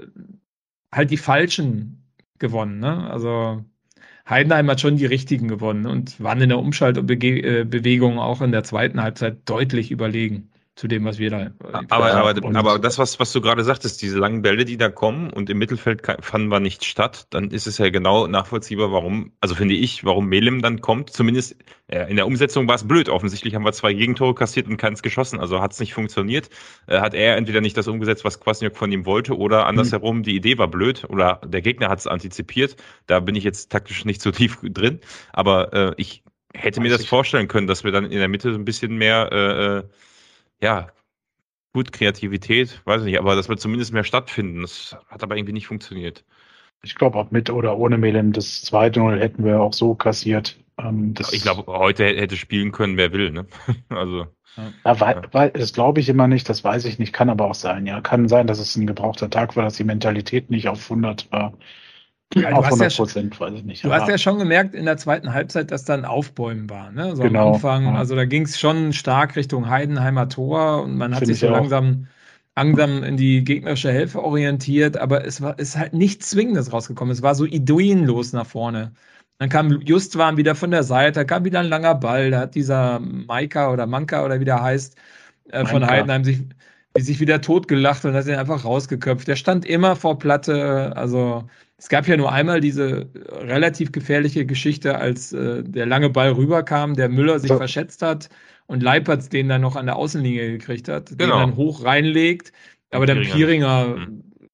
halt 0.92 1.10
die 1.10 1.16
falschen 1.16 2.04
gewonnen. 2.38 2.78
Ne? 2.80 3.08
Also 3.10 3.64
Heidenheim 4.28 4.70
hat 4.70 4.80
schon 4.80 4.96
die 4.96 5.06
richtigen 5.06 5.48
gewonnen 5.48 5.86
und 5.86 6.20
waren 6.22 6.40
in 6.40 6.48
der 6.50 6.58
Umschaltbewegung 6.58 8.18
auch 8.18 8.42
in 8.42 8.52
der 8.52 8.64
zweiten 8.64 9.02
Halbzeit 9.02 9.38
deutlich 9.48 9.90
überlegen 9.90 10.50
zu 10.76 10.88
dem, 10.88 11.06
was 11.06 11.18
wir 11.18 11.30
da. 11.30 11.40
äh, 11.40 11.50
Aber, 11.88 12.12
aber, 12.12 12.56
aber 12.58 12.78
das, 12.78 12.98
was, 12.98 13.18
was 13.18 13.32
du 13.32 13.40
gerade 13.40 13.64
sagtest, 13.64 14.02
diese 14.02 14.18
langen 14.18 14.42
Bälle, 14.42 14.66
die 14.66 14.76
da 14.76 14.90
kommen 14.90 15.32
und 15.32 15.48
im 15.48 15.56
Mittelfeld 15.56 16.02
fanden 16.20 16.48
wir 16.48 16.60
nicht 16.60 16.84
statt, 16.84 17.26
dann 17.30 17.50
ist 17.50 17.66
es 17.66 17.78
ja 17.78 17.88
genau 17.88 18.26
nachvollziehbar, 18.26 18.92
warum, 18.92 19.32
also 19.40 19.54
finde 19.54 19.74
ich, 19.74 20.04
warum 20.04 20.26
Melem 20.26 20.60
dann 20.60 20.82
kommt. 20.82 21.08
Zumindest 21.10 21.56
äh, 21.88 22.08
in 22.10 22.16
der 22.16 22.26
Umsetzung 22.26 22.68
war 22.68 22.74
es 22.74 22.86
blöd. 22.86 23.08
Offensichtlich 23.08 23.54
haben 23.54 23.64
wir 23.64 23.72
zwei 23.72 23.94
Gegentore 23.94 24.34
kassiert 24.34 24.68
und 24.68 24.76
keins 24.76 25.00
geschossen, 25.02 25.40
also 25.40 25.62
hat 25.62 25.72
es 25.72 25.80
nicht 25.80 25.94
funktioniert. 25.94 26.50
Äh, 26.86 27.00
hat 27.00 27.14
er 27.14 27.36
entweder 27.38 27.62
nicht 27.62 27.76
das 27.78 27.88
umgesetzt, 27.88 28.26
was 28.26 28.38
Kwasniok 28.38 28.76
von 28.76 28.92
ihm 28.92 29.06
wollte, 29.06 29.34
oder 29.36 29.64
andersherum, 29.66 30.22
die 30.22 30.36
Idee 30.36 30.58
war 30.58 30.68
blöd 30.68 31.04
oder 31.08 31.40
der 31.46 31.62
Gegner 31.62 31.88
hat 31.88 32.00
es 32.00 32.06
antizipiert. 32.06 32.76
Da 33.06 33.20
bin 33.20 33.34
ich 33.34 33.44
jetzt 33.44 33.72
taktisch 33.72 34.04
nicht 34.04 34.20
so 34.20 34.30
tief 34.30 34.58
drin, 34.62 35.00
aber 35.32 35.72
äh, 35.72 35.94
ich 35.96 36.22
hätte 36.54 36.80
mir 36.80 36.88
Weiß 36.88 36.96
das 36.98 37.02
ich. 37.04 37.08
vorstellen 37.08 37.48
können, 37.48 37.66
dass 37.66 37.82
wir 37.82 37.92
dann 37.92 38.04
in 38.04 38.18
der 38.18 38.28
Mitte 38.28 38.52
so 38.52 38.58
ein 38.58 38.64
bisschen 38.66 38.96
mehr 38.98 39.30
äh, 39.32 39.78
äh, 39.78 39.82
ja, 40.60 40.92
gut, 41.74 41.92
Kreativität, 41.92 42.82
weiß 42.86 43.02
ich 43.02 43.06
nicht, 43.06 43.18
aber 43.20 43.36
dass 43.36 43.48
wir 43.48 43.56
zumindest 43.58 43.92
mehr 43.94 44.04
stattfinden. 44.04 44.62
Das 44.62 44.96
hat 45.08 45.22
aber 45.22 45.36
irgendwie 45.36 45.54
nicht 45.54 45.66
funktioniert. 45.68 46.24
Ich 46.82 46.94
glaube, 46.94 47.18
ob 47.18 47.32
mit 47.32 47.50
oder 47.50 47.76
ohne 47.78 47.98
Melem 47.98 48.32
das 48.32 48.62
2-0 48.62 49.20
hätten 49.20 49.44
wir 49.44 49.60
auch 49.60 49.72
so 49.74 49.94
kassiert. 49.94 50.58
Ähm, 50.78 51.14
das, 51.14 51.32
Ich 51.32 51.42
glaube, 51.42 51.66
heute 51.66 52.04
hä- 52.04 52.16
hätte 52.20 52.36
spielen 52.36 52.72
können, 52.72 52.96
wer 52.96 53.12
will, 53.12 53.30
ne? 53.30 53.46
Also, 53.88 54.26
Ja, 54.84 55.00
weil, 55.00 55.16
weil, 55.32 55.50
das 55.50 55.72
glaube 55.74 56.00
ich 56.00 56.08
immer 56.08 56.28
nicht, 56.28 56.48
das 56.48 56.64
weiß 56.64 56.84
ich 56.86 56.98
nicht, 56.98 57.12
kann 57.12 57.28
aber 57.30 57.44
auch 57.46 57.54
sein. 57.54 57.86
Ja, 57.86 58.00
kann 58.00 58.28
sein, 58.28 58.46
dass 58.46 58.58
es 58.58 58.74
ein 58.76 58.86
gebrauchter 58.86 59.28
Tag 59.30 59.54
war, 59.56 59.64
dass 59.64 59.76
die 59.76 59.84
Mentalität 59.84 60.50
nicht 60.50 60.68
auf 60.68 60.88
100 60.88 61.30
war. 61.30 61.52
Ja, 62.34 62.50
du 62.50 62.56
auf 62.56 62.64
hast 62.66 62.72
ja 62.72 62.86
100 62.88 62.92
schon- 62.92 63.06
Prozent, 63.06 63.40
weiß 63.40 63.54
ich 63.54 63.64
nicht. 63.64 63.84
Du 63.84 63.92
hast 63.92 64.08
ja 64.08 64.18
schon 64.18 64.38
gemerkt 64.38 64.74
in 64.74 64.84
der 64.84 64.96
zweiten 64.96 65.32
Halbzeit, 65.32 65.70
dass 65.70 65.84
da 65.84 65.94
ein 65.94 66.04
Aufbäumen 66.04 66.68
war. 66.68 66.90
Ne? 66.90 67.14
So 67.14 67.22
Genau, 67.22 67.48
am 67.48 67.54
Anfang, 67.54 67.84
ja. 67.84 67.94
also 67.94 68.16
da 68.16 68.24
ging 68.24 68.42
es 68.42 68.58
schon 68.58 68.92
stark 68.92 69.36
Richtung 69.36 69.68
Heidenheimer 69.70 70.28
Tor 70.28 70.82
und 70.82 70.96
man 70.96 71.12
hat 71.12 71.20
Finde 71.20 71.34
sich 71.34 71.40
so 71.40 71.48
auch. 71.48 71.52
langsam, 71.52 72.08
langsam 72.56 73.04
in 73.04 73.16
die 73.16 73.44
gegnerische 73.44 73.92
Hälfte 73.92 74.22
orientiert, 74.22 74.96
aber 74.98 75.24
es 75.24 75.40
war 75.40 75.58
ist 75.58 75.76
halt 75.76 75.94
nichts 75.94 76.30
Zwingendes 76.30 76.72
rausgekommen. 76.72 77.12
Es 77.12 77.22
war 77.22 77.34
so 77.36 77.44
ideenlos 77.44 78.32
nach 78.32 78.46
vorne. 78.46 78.92
Dann 79.38 79.48
kam 79.48 79.80
Justwan 79.82 80.36
wieder 80.36 80.54
von 80.54 80.70
der 80.72 80.82
Seite, 80.82 81.20
da 81.20 81.24
kam 81.24 81.44
wieder 81.44 81.60
ein 81.60 81.68
langer 81.68 81.94
Ball, 81.94 82.30
da 82.30 82.40
hat 82.40 82.54
dieser 82.54 82.98
Maika 83.00 83.70
oder 83.70 83.86
Manka 83.86 84.24
oder 84.24 84.40
wie 84.40 84.44
der 84.46 84.62
heißt, 84.62 84.96
äh, 85.52 85.64
von. 85.64 85.86
Heidenheim 85.86 86.24
sich, 86.24 86.40
sich 86.98 87.20
wieder 87.20 87.40
totgelacht 87.40 88.04
und 88.04 88.14
hat 88.14 88.26
ihn 88.26 88.34
einfach 88.34 88.64
rausgeköpft. 88.64 89.28
Der 89.28 89.36
stand 89.36 89.64
immer 89.66 89.94
vor 89.94 90.18
Platte, 90.18 90.92
also 90.96 91.44
es 91.78 91.88
gab 91.88 92.06
ja 92.08 92.16
nur 92.16 92.32
einmal 92.32 92.60
diese 92.60 93.08
relativ 93.30 93.92
gefährliche 93.92 94.46
Geschichte, 94.46 94.98
als 94.98 95.32
äh, 95.32 95.62
der 95.62 95.86
lange 95.86 96.08
Ball 96.10 96.30
rüberkam, 96.32 96.94
der 96.94 97.08
Müller 97.08 97.38
sich 97.38 97.50
So. 97.50 97.56
verschätzt 97.58 98.02
hat 98.02 98.28
und 98.66 98.82
Leipertz 98.82 99.28
den 99.28 99.48
dann 99.48 99.60
noch 99.60 99.76
an 99.76 99.86
der 99.86 99.96
Außenlinie 99.96 100.52
gekriegt 100.52 100.88
hat, 100.88 101.10
den 101.10 101.18
Genau. 101.18 101.38
dann 101.40 101.56
hoch 101.56 101.84
reinlegt, 101.84 102.52
aber 102.90 103.04
dann 103.06 103.20
Pieringer 103.20 103.84
Pieringer 103.94 104.08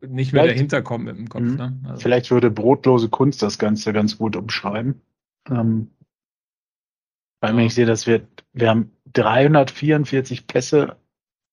nicht 0.05 0.33
mehr 0.33 0.43
Vielleicht- 0.43 0.57
dahinter 0.59 0.83
kommt 0.83 1.05
mit 1.05 1.17
dem 1.17 1.29
Kopf. 1.29 1.43
Mhm. 1.43 1.55
Ne? 1.57 1.81
Also, 1.85 2.01
Vielleicht 2.03 2.31
würde 2.33 2.51
brotlose 2.51 3.09
Kunst 3.09 3.41
das 3.41 3.57
Ganze 3.59 3.93
ganz 3.93 4.19
gut 4.19 4.35
umschreiben. 4.35 5.01
Ähm, 5.49 5.93
weil 7.41 7.57
wenn 7.57 7.67
ich 7.67 7.75
sehe, 7.75 7.87
dass 7.87 8.07
wir, 8.09 8.27
wir 8.53 8.69
haben 8.69 8.91
344 9.13 10.47
Pässe 10.49 10.97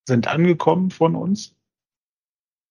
sind 0.07 0.27
angekommen 0.27 0.89
von 0.89 1.15
uns. 1.15 1.55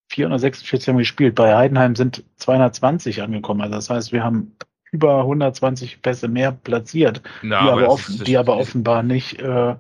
446 0.09 0.88
haben 0.88 0.97
wir 0.97 1.03
gespielt. 1.03 1.35
Bei 1.35 1.55
Heidenheim 1.55 1.94
sind 1.97 2.25
220 2.37 3.23
angekommen. 3.23 3.61
Also 3.61 3.75
das 3.75 3.90
heißt, 3.90 4.12
wir 4.12 4.25
haben 4.25 4.53
über 4.90 5.21
120 5.21 6.03
Pässe 6.03 6.29
mehr 6.29 6.53
platziert, 6.53 7.23
na, 7.42 7.62
die, 7.62 7.68
aber, 7.68 7.81
das 7.83 7.90
offen, 7.90 8.25
die 8.25 8.37
aber 8.38 8.57
offenbar 8.57 9.03
nicht 9.03 9.40
äh, 9.40 9.75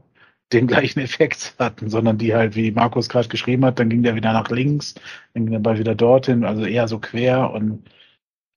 den 0.52 0.66
gleichen 0.66 1.00
Effekt 1.00 1.54
hatten, 1.58 1.88
sondern 1.88 2.18
die 2.18 2.34
halt, 2.34 2.56
wie 2.56 2.70
Markus 2.70 3.08
gerade 3.08 3.28
geschrieben 3.28 3.64
hat, 3.64 3.78
dann 3.78 3.88
ging 3.88 4.02
der 4.02 4.14
wieder 4.14 4.32
nach 4.32 4.50
links, 4.50 4.94
dann 5.32 5.44
ging 5.44 5.52
der 5.52 5.60
Ball 5.60 5.78
wieder 5.78 5.94
dorthin, 5.94 6.44
also 6.44 6.64
eher 6.64 6.88
so 6.88 6.98
quer 6.98 7.50
und 7.50 7.88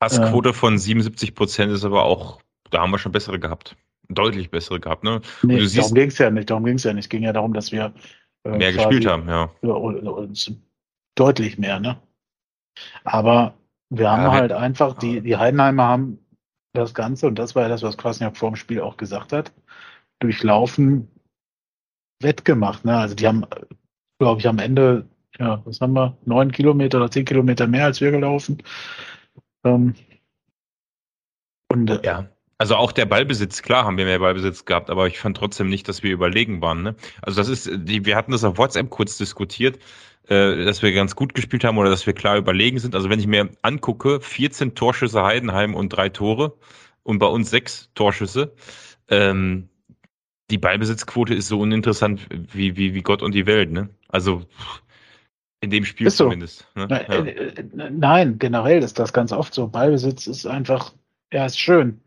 Passquote 0.02 0.54
von 0.54 0.80
77 0.80 1.36
Prozent 1.36 1.72
ist 1.72 1.86
aber 1.86 2.06
auch, 2.06 2.42
da 2.72 2.82
haben 2.82 2.90
wir 2.90 2.98
schon 2.98 3.12
bessere 3.12 3.40
gehabt. 3.40 3.76
Deutlich 4.10 4.50
bessere 4.50 4.80
gehabt, 4.80 5.04
ne? 5.04 5.22
Nee, 5.44 5.64
darum 5.68 5.94
ging 5.94 6.08
es 6.08 6.18
ja 6.18 6.32
nicht. 6.32 6.50
Darum 6.50 6.66
ging 6.66 6.76
es 6.76 6.84
ja 6.84 6.92
nicht. 6.92 7.06
Es 7.06 7.10
ging 7.10 7.22
ja 7.22 7.32
darum, 7.32 7.54
dass 7.54 7.72
wir 7.72 7.94
äh, 8.44 8.58
Mehr 8.58 8.74
gespielt 8.74 9.06
haben, 9.06 9.30
ja. 9.30 9.52
Und 9.62 10.60
deutlich 11.16 11.58
mehr, 11.58 11.80
ne? 11.80 12.02
Aber 13.04 13.54
wir 13.90 14.10
haben 14.10 14.24
Ja, 14.24 14.32
halt 14.32 14.52
einfach, 14.52 14.98
die, 14.98 15.22
die 15.22 15.38
Heidenheimer 15.38 15.84
haben 15.84 16.20
das 16.74 16.94
Ganze, 16.94 17.28
und 17.28 17.36
das 17.36 17.56
war 17.56 17.64
ja 17.64 17.70
das, 17.70 17.84
was 17.84 17.98
Kwasniak 17.98 18.38
vor 18.38 18.52
dem 18.52 18.56
Spiel 18.56 18.80
auch 18.82 18.98
gesagt 18.98 19.34
hat, 19.34 19.52
durchlaufen 20.20 21.10
wettgemacht. 22.22 22.86
Ne? 22.86 22.98
Also 22.98 23.16
die 23.16 23.28
haben, 23.28 23.46
glaube 24.20 24.40
ich, 24.40 24.48
am 24.48 24.60
Ende, 24.60 25.06
ja, 25.38 25.62
was 25.66 25.82
haben 25.82 25.94
wir, 25.94 26.18
neun 26.26 26.52
Kilometer 26.52 26.98
oder 27.00 27.12
zehn 27.12 27.26
Kilometer 27.26 27.68
mehr 27.68 27.86
als 27.86 28.00
wir 28.00 28.12
gelaufen. 28.12 28.64
Ähm, 29.66 29.96
und 31.72 31.90
äh, 31.90 32.00
Ja. 32.04 32.30
Also 32.58 32.76
auch 32.76 32.92
der 32.92 33.08
Ballbesitz, 33.08 33.64
klar 33.64 33.86
haben 33.86 33.98
wir 33.98 34.06
mehr 34.06 34.20
Ballbesitz 34.20 34.66
gehabt, 34.66 34.92
aber 34.92 35.08
ich 35.08 35.18
fand 35.20 35.36
trotzdem 35.36 35.68
nicht, 35.68 35.88
dass 35.90 36.04
wir 36.04 36.12
überlegen 36.12 36.62
waren. 36.62 36.84
Ne? 36.84 36.96
Also 37.24 37.42
das 37.42 37.48
ist, 37.48 37.68
die, 37.74 38.06
wir 38.06 38.16
hatten 38.16 38.32
das 38.32 38.44
auf 38.44 38.60
WhatsApp 38.60 38.92
kurz 38.92 39.18
diskutiert, 39.18 39.80
äh, 40.28 40.64
dass 40.64 40.82
wir 40.82 40.92
ganz 40.94 41.16
gut 41.16 41.34
gespielt 41.34 41.64
haben 41.64 41.78
oder 41.78 41.90
dass 41.90 42.06
wir 42.06 42.14
klar 42.14 42.38
überlegen 42.38 42.80
sind. 42.80 42.96
Also 42.96 43.10
wenn 43.10 43.20
ich 43.20 43.28
mir 43.28 43.50
angucke, 43.62 44.22
14 44.22 44.76
Torschüsse 44.76 45.24
Heidenheim 45.24 45.76
und 45.76 45.90
drei 45.90 46.10
Tore 46.10 46.54
und 47.04 47.20
bei 47.20 47.26
uns 47.28 47.50
sechs 47.50 47.90
Torschüsse, 47.96 48.54
ähm, 49.10 49.70
die 50.50 50.58
Ballbesitzquote 50.58 51.34
ist 51.34 51.48
so 51.48 51.60
uninteressant 51.60 52.28
wie, 52.54 52.76
wie, 52.76 52.94
wie 52.94 53.02
Gott 53.02 53.22
und 53.22 53.34
die 53.34 53.46
Welt. 53.46 53.72
Ne? 53.72 53.90
Also 54.10 54.44
in 55.62 55.70
dem 55.70 55.86
Spiel 55.86 56.10
so. 56.10 56.26
zumindest. 56.26 56.68
Ne? 56.76 56.88
Ja. 56.90 56.98
äh, 56.98 57.30
äh, 57.30 57.64
Nein, 57.74 58.38
generell 58.38 58.84
ist 58.84 59.00
das 59.00 59.14
ganz 59.14 59.32
oft 59.32 59.54
so. 59.54 59.68
Ballbesitz 59.68 60.28
ist 60.28 60.46
einfach, 60.46 60.94
ja, 61.32 61.46
ist 61.46 61.60
schön. 61.60 62.02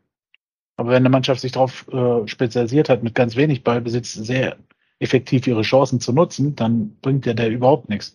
Aber 0.76 0.90
wenn 0.90 0.96
eine 0.96 1.08
Mannschaft 1.08 1.40
sich 1.40 1.52
darauf 1.52 1.86
äh, 1.88 2.26
spezialisiert 2.26 2.88
hat, 2.88 3.02
mit 3.02 3.14
ganz 3.14 3.36
wenig 3.36 3.62
Ballbesitz 3.62 4.12
sehr 4.12 4.56
effektiv 5.00 5.46
ihre 5.46 5.62
Chancen 5.62 6.00
zu 6.00 6.12
nutzen, 6.12 6.56
dann 6.56 6.96
bringt 7.02 7.26
der 7.26 7.34
der 7.34 7.50
überhaupt 7.50 7.88
nichts. 7.88 8.14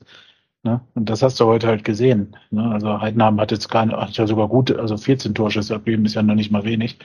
Ne? 0.63 0.81
Und 0.93 1.09
das 1.09 1.21
hast 1.21 1.39
du 1.39 1.45
heute 1.45 1.67
halt 1.67 1.83
gesehen. 1.83 2.35
Ne? 2.51 2.63
Also 2.71 2.99
Heidenheim 3.01 3.39
hat 3.39 3.51
jetzt 3.51 3.69
keine, 3.69 3.97
hat 3.97 4.17
ja 4.17 4.27
sogar 4.27 4.47
gute, 4.49 4.79
also 4.79 4.97
14 4.97 5.33
Torschüsse 5.35 5.75
abgegeben, 5.75 6.05
ist 6.05 6.15
ja 6.15 6.23
noch 6.23 6.35
nicht 6.35 6.51
mal 6.51 6.63
wenig. 6.65 6.99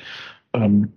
Ähm, 0.53 0.93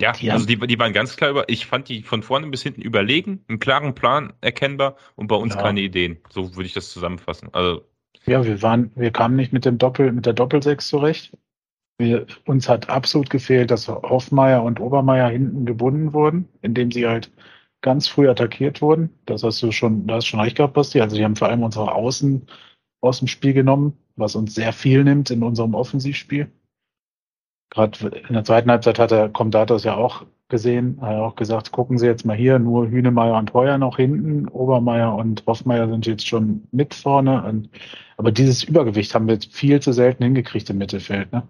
Ja, 0.00 0.12
Die 0.12 0.30
also 0.30 0.46
die, 0.46 0.56
die 0.56 0.78
waren 0.78 0.92
ganz 0.92 1.16
klar 1.16 1.30
über, 1.30 1.48
ich 1.48 1.66
fand 1.66 1.88
die 1.88 2.02
von 2.02 2.22
vorne 2.22 2.46
bis 2.46 2.62
hinten 2.62 2.82
überlegen, 2.82 3.44
einen 3.48 3.58
klaren 3.58 3.94
Plan 3.94 4.32
erkennbar 4.40 4.96
und 5.16 5.26
bei 5.26 5.36
uns 5.36 5.54
Ja. 5.54 5.62
keine 5.62 5.80
Ideen. 5.80 6.18
So 6.30 6.54
würde 6.56 6.66
ich 6.66 6.72
das 6.72 6.90
zusammenfassen. 6.90 7.48
Also, 7.52 7.84
Ja, 8.26 8.44
wir 8.44 8.62
waren, 8.62 8.92
wir 8.94 9.10
kamen 9.10 9.36
nicht 9.36 9.52
mit 9.52 9.64
dem 9.64 9.78
Doppel, 9.78 10.12
mit 10.12 10.26
der 10.26 10.32
Doppelsechs 10.34 10.88
zurecht. 10.88 11.36
Wir, 11.98 12.26
uns 12.46 12.68
hat 12.68 12.88
absolut 12.88 13.28
gefehlt, 13.28 13.70
dass 13.70 13.88
Hoffmeier 13.88 14.62
und 14.62 14.80
Obermeier 14.80 15.28
hinten 15.28 15.66
gebunden 15.66 16.12
wurden, 16.14 16.48
indem 16.62 16.90
sie 16.92 17.06
halt 17.06 17.30
ganz 17.82 18.08
früh 18.08 18.28
attackiert 18.28 18.82
wurden. 18.82 19.10
Das 19.26 19.42
hast 19.42 19.62
du 19.62 19.72
schon, 19.72 20.06
da 20.06 20.16
hast 20.16 20.26
schon 20.26 20.40
recht 20.40 20.56
gehabt, 20.56 20.74
Basti. 20.74 21.00
Also 21.00 21.16
die 21.16 21.24
haben 21.24 21.36
vor 21.36 21.48
allem 21.48 21.62
unsere 21.62 21.92
Außen 21.94 22.46
aus 23.00 23.18
dem 23.18 23.28
Spiel 23.28 23.54
genommen, 23.54 23.96
was 24.16 24.34
uns 24.34 24.54
sehr 24.54 24.72
viel 24.72 25.04
nimmt 25.04 25.30
in 25.30 25.42
unserem 25.42 25.74
Offensivspiel. 25.74 26.50
Gerade 27.70 28.22
in 28.28 28.34
der 28.34 28.44
zweiten 28.44 28.70
Halbzeit 28.70 28.98
hat 28.98 29.10
der 29.12 29.28
Komdatos 29.28 29.84
ja 29.84 29.94
auch 29.94 30.26
gesehen, 30.48 30.98
hat 31.00 31.16
auch 31.16 31.36
gesagt, 31.36 31.70
gucken 31.70 31.96
Sie 31.96 32.06
jetzt 32.06 32.26
mal 32.26 32.36
hier, 32.36 32.58
nur 32.58 32.90
Hünemeyer 32.90 33.38
und 33.38 33.54
Heuer 33.54 33.78
noch 33.78 33.96
hinten, 33.96 34.48
Obermeier 34.48 35.14
und 35.14 35.44
Hoffmeier 35.46 35.88
sind 35.88 36.06
jetzt 36.06 36.26
schon 36.26 36.64
mit 36.72 36.94
vorne. 36.94 37.44
Und, 37.44 37.70
aber 38.16 38.32
dieses 38.32 38.64
Übergewicht 38.64 39.14
haben 39.14 39.28
wir 39.28 39.38
viel 39.40 39.80
zu 39.80 39.92
selten 39.92 40.24
hingekriegt 40.24 40.68
im 40.68 40.78
Mittelfeld. 40.78 41.32
Ne? 41.32 41.48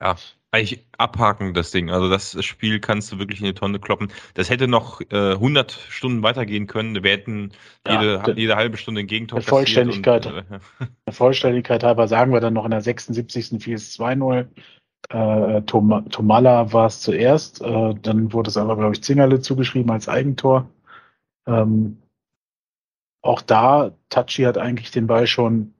Ja, 0.00 0.16
eigentlich 0.52 0.84
abhaken 0.98 1.54
das 1.54 1.70
Ding. 1.70 1.90
Also 1.90 2.08
das 2.08 2.44
Spiel 2.44 2.80
kannst 2.80 3.12
du 3.12 3.18
wirklich 3.18 3.40
in 3.40 3.46
die 3.46 3.54
Tonne 3.54 3.78
kloppen. 3.78 4.10
Das 4.34 4.50
hätte 4.50 4.66
noch 4.66 5.00
äh, 5.10 5.32
100 5.32 5.72
Stunden 5.72 6.22
weitergehen 6.22 6.66
können. 6.66 7.02
Wir 7.02 7.12
hätten 7.12 7.52
jede, 7.86 8.14
ja, 8.14 8.30
jede 8.30 8.56
halbe 8.56 8.76
Stunde 8.76 9.00
ein 9.00 9.06
Gegentor 9.06 9.38
der 9.38 9.48
Vollständigkeit, 9.48 10.26
und, 10.26 10.38
äh, 10.38 10.60
der 11.06 11.12
Vollständigkeit 11.12 11.84
halber 11.84 12.08
sagen 12.08 12.32
wir 12.32 12.40
dann 12.40 12.54
noch 12.54 12.64
in 12.64 12.72
der 12.72 12.80
76. 12.80 13.62
fiel 13.62 13.74
es 13.74 13.98
2-0. 13.98 14.48
Äh, 15.08 15.62
Tom, 15.62 16.08
Tomala 16.10 16.72
war 16.72 16.86
es 16.86 17.00
zuerst, 17.00 17.62
äh, 17.62 17.94
dann 17.94 18.32
wurde 18.32 18.50
es 18.50 18.56
aber, 18.56 18.76
glaube 18.76 18.94
ich, 18.94 19.02
Zingerle 19.02 19.40
zugeschrieben 19.40 19.90
als 19.90 20.08
Eigentor. 20.08 20.68
Ähm, 21.46 22.02
auch 23.22 23.42
da, 23.42 23.92
Tachi 24.08 24.42
hat 24.42 24.58
eigentlich 24.58 24.90
den 24.90 25.06
Ball 25.06 25.26
schon 25.26 25.74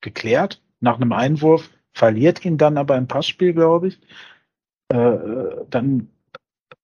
geklärt 0.00 0.62
nach 0.80 0.96
einem 0.96 1.12
Einwurf 1.12 1.70
verliert 1.94 2.44
ihn 2.44 2.58
dann 2.58 2.76
aber 2.76 2.96
im 2.96 3.08
Passspiel, 3.08 3.54
glaube 3.54 3.88
ich. 3.88 4.00
Äh, 4.88 5.16
dann 5.70 6.08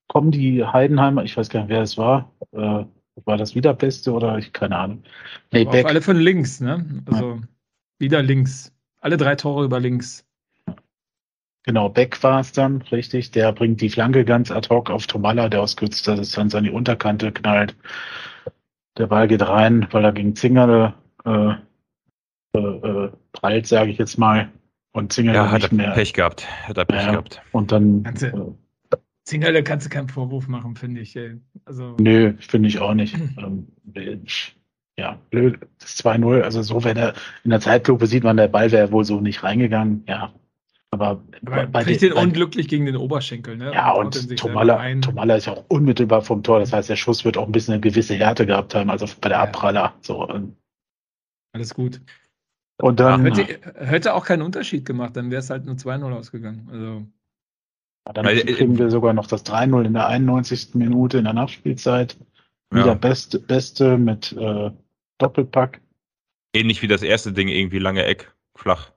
kommen 0.08 0.30
die 0.30 0.64
Heidenheimer, 0.64 1.24
ich 1.24 1.36
weiß 1.36 1.50
gar 1.50 1.60
nicht, 1.60 1.70
wer 1.70 1.82
es 1.82 1.98
war. 1.98 2.32
Äh, 2.52 2.84
war 3.24 3.36
das 3.36 3.54
wieder 3.54 3.74
Beste 3.74 4.12
oder 4.12 4.38
ich 4.38 4.52
keine 4.52 4.76
Ahnung. 4.76 5.02
Nee, 5.52 5.66
Auf 5.66 5.84
alle 5.84 6.00
von 6.00 6.16
links, 6.16 6.60
ne? 6.60 7.02
Also 7.06 7.32
ja. 7.32 7.40
wieder 7.98 8.22
links. 8.22 8.72
Alle 9.00 9.16
drei 9.16 9.34
Tore 9.36 9.64
über 9.64 9.80
links. 9.80 10.26
Genau, 11.64 11.90
Beck 11.90 12.22
war 12.22 12.40
es 12.40 12.52
dann, 12.52 12.82
richtig. 12.82 13.32
Der 13.32 13.52
bringt 13.52 13.80
die 13.80 13.90
Flanke 13.90 14.24
ganz 14.24 14.50
ad 14.50 14.68
hoc 14.70 14.90
auf 14.90 15.06
Tomalla, 15.06 15.48
der 15.48 15.60
aus 15.60 15.76
kürzester 15.76 16.16
Distanz 16.16 16.54
an 16.54 16.64
die 16.64 16.70
Unterkante 16.70 17.32
knallt. 17.32 17.76
Der 18.96 19.06
Ball 19.06 19.28
geht 19.28 19.46
rein, 19.46 19.86
weil 19.90 20.04
er 20.04 20.12
gegen 20.12 20.34
Zingerle 20.34 20.94
äh, 21.24 21.54
äh, 22.56 22.58
äh 22.58 23.10
prallt, 23.32 23.66
sage 23.66 23.90
ich 23.90 23.98
jetzt 23.98 24.16
mal. 24.16 24.50
Und 24.92 25.12
Zingerle 25.12 25.38
ja, 25.38 25.50
hat 25.50 25.62
er 25.64 25.74
mehr. 25.74 25.92
Pech 25.92 26.12
gehabt. 26.12 26.46
Hat 26.66 26.76
er 26.76 26.84
Pech 26.84 27.02
ja, 27.02 27.10
gehabt. 27.12 27.42
Und 27.52 27.72
dann. 27.72 28.02
Kannst 28.02 28.22
du, 28.22 28.26
äh, 28.26 28.96
Zingerle 29.24 29.62
kannst 29.62 29.86
du 29.86 29.90
keinen 29.90 30.08
Vorwurf 30.08 30.48
machen, 30.48 30.74
finde 30.74 31.00
ich. 31.00 31.16
Also, 31.64 31.96
nö, 32.00 32.34
finde 32.40 32.68
ich 32.68 32.80
auch 32.80 32.94
nicht. 32.94 33.14
ähm, 33.38 33.68
ja, 34.98 35.18
blöd. 35.30 35.58
Das 35.78 35.96
2-0. 36.04 36.42
Also 36.42 36.62
so, 36.62 36.84
wenn 36.84 36.96
er 36.96 37.14
in 37.44 37.50
der 37.50 37.60
Zeitlupe 37.60 38.06
sieht 38.06 38.24
man, 38.24 38.36
der 38.36 38.48
Ball 38.48 38.70
wäre 38.72 38.92
wohl 38.92 39.04
so 39.04 39.20
nicht 39.20 39.42
reingegangen. 39.42 40.04
Ja. 40.08 40.34
Aber, 40.90 41.22
Aber 41.46 41.66
bei 41.68 41.84
kriegt 41.84 42.02
den, 42.02 42.12
unglücklich 42.12 42.66
gegen 42.66 42.84
den 42.84 42.96
Oberschenkel, 42.96 43.56
ne? 43.56 43.72
Ja, 43.72 43.92
und, 43.92 44.16
und 44.16 44.36
Tomalla, 44.36 44.82
Tomalla 45.00 45.36
ist 45.36 45.46
ja 45.46 45.52
auch 45.52 45.64
unmittelbar 45.68 46.22
vom 46.22 46.42
Tor. 46.42 46.58
Das 46.58 46.72
heißt, 46.72 46.90
der 46.90 46.96
Schuss 46.96 47.24
wird 47.24 47.38
auch 47.38 47.46
ein 47.46 47.52
bisschen 47.52 47.74
eine 47.74 47.80
gewisse 47.80 48.14
Härte 48.14 48.44
gehabt 48.44 48.74
haben, 48.74 48.90
also 48.90 49.06
bei 49.20 49.28
der 49.28 49.38
ja. 49.38 49.44
Abpraller. 49.44 49.94
So. 50.00 50.28
Alles 51.52 51.74
gut. 51.74 52.00
Und 52.80 53.00
dann. 53.00 53.24
Hätte, 53.24 53.60
hätte 53.74 54.14
auch 54.14 54.24
keinen 54.24 54.42
Unterschied 54.42 54.84
gemacht, 54.84 55.16
dann 55.16 55.30
wäre 55.30 55.40
es 55.40 55.50
halt 55.50 55.64
nur 55.64 55.74
2-0 55.76 56.12
ausgegangen. 56.12 56.68
Also. 56.70 57.06
Ja, 58.06 58.12
dann 58.14 58.24
Weil, 58.24 58.40
kriegen 58.40 58.78
wir 58.78 58.90
sogar 58.90 59.12
noch 59.12 59.26
das 59.26 59.44
3-0 59.44 59.84
in 59.84 59.92
der 59.92 60.06
91. 60.06 60.74
Minute 60.74 61.18
in 61.18 61.24
der 61.24 61.32
Nachspielzeit. 61.32 62.16
Wieder 62.72 62.86
ja. 62.86 62.94
beste, 62.94 63.38
beste 63.38 63.98
mit 63.98 64.32
äh, 64.32 64.70
Doppelpack. 65.18 65.80
Ähnlich 66.54 66.82
wie 66.82 66.88
das 66.88 67.02
erste 67.02 67.32
Ding, 67.32 67.48
irgendwie 67.48 67.78
lange 67.78 68.04
Eck, 68.04 68.32
flach. 68.56 68.92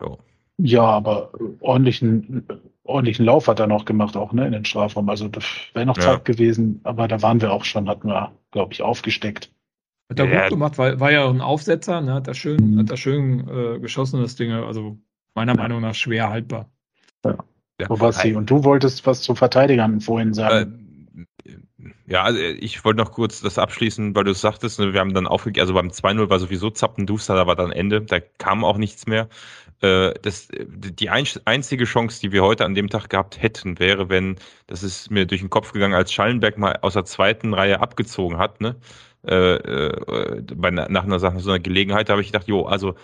So. 0.00 0.18
Ja, 0.58 0.82
aber 0.82 1.32
ordentlichen, 1.60 2.46
ordentlichen 2.84 3.24
Lauf 3.24 3.48
hat 3.48 3.60
er 3.60 3.66
noch 3.66 3.84
gemacht, 3.84 4.16
auch 4.16 4.32
ne, 4.32 4.46
in 4.46 4.52
den 4.52 4.64
Strafraum. 4.64 5.08
Also 5.08 5.28
das 5.28 5.44
wäre 5.74 5.86
noch 5.86 5.96
ja. 5.96 6.02
Zeit 6.02 6.24
gewesen, 6.24 6.80
aber 6.84 7.08
da 7.08 7.20
waren 7.22 7.40
wir 7.40 7.52
auch 7.52 7.64
schon, 7.64 7.88
hatten 7.88 8.08
wir, 8.08 8.32
glaube 8.52 8.72
ich, 8.72 8.82
aufgesteckt. 8.82 9.50
Hat 10.12 10.26
er 10.26 10.32
ja, 10.32 10.40
gut 10.42 10.50
gemacht, 10.50 10.78
war, 10.78 11.00
war 11.00 11.10
ja 11.10 11.28
ein 11.28 11.40
Aufsetzer, 11.40 12.00
ne? 12.00 12.14
hat 12.14 12.28
er 12.28 12.34
schön, 12.34 12.72
mhm. 12.72 12.78
hat 12.78 12.90
er 12.90 12.96
schön 12.96 13.48
äh, 13.48 13.78
geschossen, 13.80 14.20
das 14.20 14.36
Ding. 14.36 14.52
Also 14.52 14.98
meiner 15.34 15.54
Meinung 15.54 15.80
nach 15.80 15.94
schwer 15.94 16.28
haltbar. 16.30 16.70
Ja. 17.24 17.38
ja. 17.80 17.86
Du? 17.88 18.38
Und 18.38 18.50
du 18.50 18.64
wolltest 18.64 19.06
was 19.06 19.22
zu 19.22 19.34
Verteidigern 19.34 20.00
vorhin 20.00 20.34
sagen. 20.34 20.78
Äh, 20.78 20.82
ja, 22.06 22.22
also 22.22 22.38
ich 22.40 22.84
wollte 22.84 22.98
noch 22.98 23.12
kurz 23.12 23.40
das 23.40 23.58
abschließen, 23.58 24.14
weil 24.14 24.24
du 24.24 24.32
es 24.32 24.40
sagtest, 24.40 24.78
ne, 24.78 24.92
wir 24.92 25.00
haben 25.00 25.14
dann 25.14 25.26
aufgegeben, 25.26 25.62
also 25.62 25.74
beim 25.74 25.88
2-0 25.88 26.28
war 26.28 26.38
sowieso 26.38 26.70
zappenduster, 26.70 27.34
da 27.34 27.46
war 27.46 27.56
dann 27.56 27.72
Ende, 27.72 28.02
da 28.02 28.20
kam 28.20 28.64
auch 28.64 28.76
nichts 28.76 29.06
mehr. 29.06 29.28
Äh, 29.80 30.14
das, 30.22 30.48
die 30.50 31.10
einzige 31.10 31.84
Chance, 31.84 32.20
die 32.20 32.32
wir 32.32 32.42
heute 32.42 32.64
an 32.64 32.74
dem 32.74 32.88
Tag 32.88 33.08
gehabt 33.08 33.42
hätten, 33.42 33.78
wäre, 33.78 34.08
wenn, 34.08 34.36
das 34.66 34.82
ist 34.82 35.10
mir 35.10 35.26
durch 35.26 35.40
den 35.40 35.50
Kopf 35.50 35.72
gegangen, 35.72 35.94
als 35.94 36.12
Schallenberg 36.12 36.58
mal 36.58 36.78
aus 36.82 36.94
der 36.94 37.04
zweiten 37.04 37.54
Reihe 37.54 37.80
abgezogen 37.80 38.38
hat, 38.38 38.60
ne? 38.60 38.76
Äh, 39.26 39.54
äh, 39.54 40.42
bei, 40.54 40.70
nach 40.70 40.86
einer, 40.86 41.18
nach 41.18 41.38
so 41.38 41.50
einer 41.50 41.60
Gelegenheit, 41.60 42.08
da 42.08 42.12
habe 42.12 42.22
ich 42.22 42.28
gedacht, 42.28 42.48
jo, 42.48 42.64
also 42.64 42.94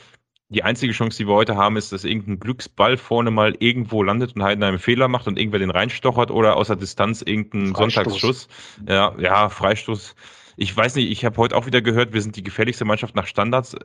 die 0.51 0.63
einzige 0.63 0.93
Chance, 0.93 1.19
die 1.19 1.29
wir 1.29 1.35
heute 1.35 1.57
haben, 1.57 1.77
ist, 1.77 1.93
dass 1.93 2.05
irgendein 2.05 2.41
Glücksball 2.41 2.97
vorne 2.97 3.31
mal 3.31 3.55
irgendwo 3.59 4.03
landet 4.03 4.35
und 4.35 4.43
Heidenheim 4.43 4.71
einen 4.71 4.79
Fehler 4.79 5.09
macht 5.09 5.27
und 5.27 5.39
irgendwer 5.39 5.59
den 5.59 5.71
reinstochert 5.71 6.31
oder 6.31 6.57
außer 6.57 6.75
Distanz 6.75 7.23
irgendein 7.23 7.75
Freistoß. 7.75 7.95
Sonntagsschuss. 7.95 8.49
Ja, 8.89 9.15
ja, 9.19 9.49
Freistoß. 9.51 10.15
Ich 10.61 10.77
weiß 10.77 10.97
nicht, 10.97 11.09
ich 11.09 11.25
habe 11.25 11.37
heute 11.37 11.57
auch 11.57 11.67
wieder 11.67 11.81
gehört, 11.81 12.13
wir 12.13 12.21
sind 12.21 12.35
die 12.35 12.43
gefährlichste 12.43 12.85
Mannschaft 12.85 13.15
nach 13.15 13.29
Standards. 13.29 13.77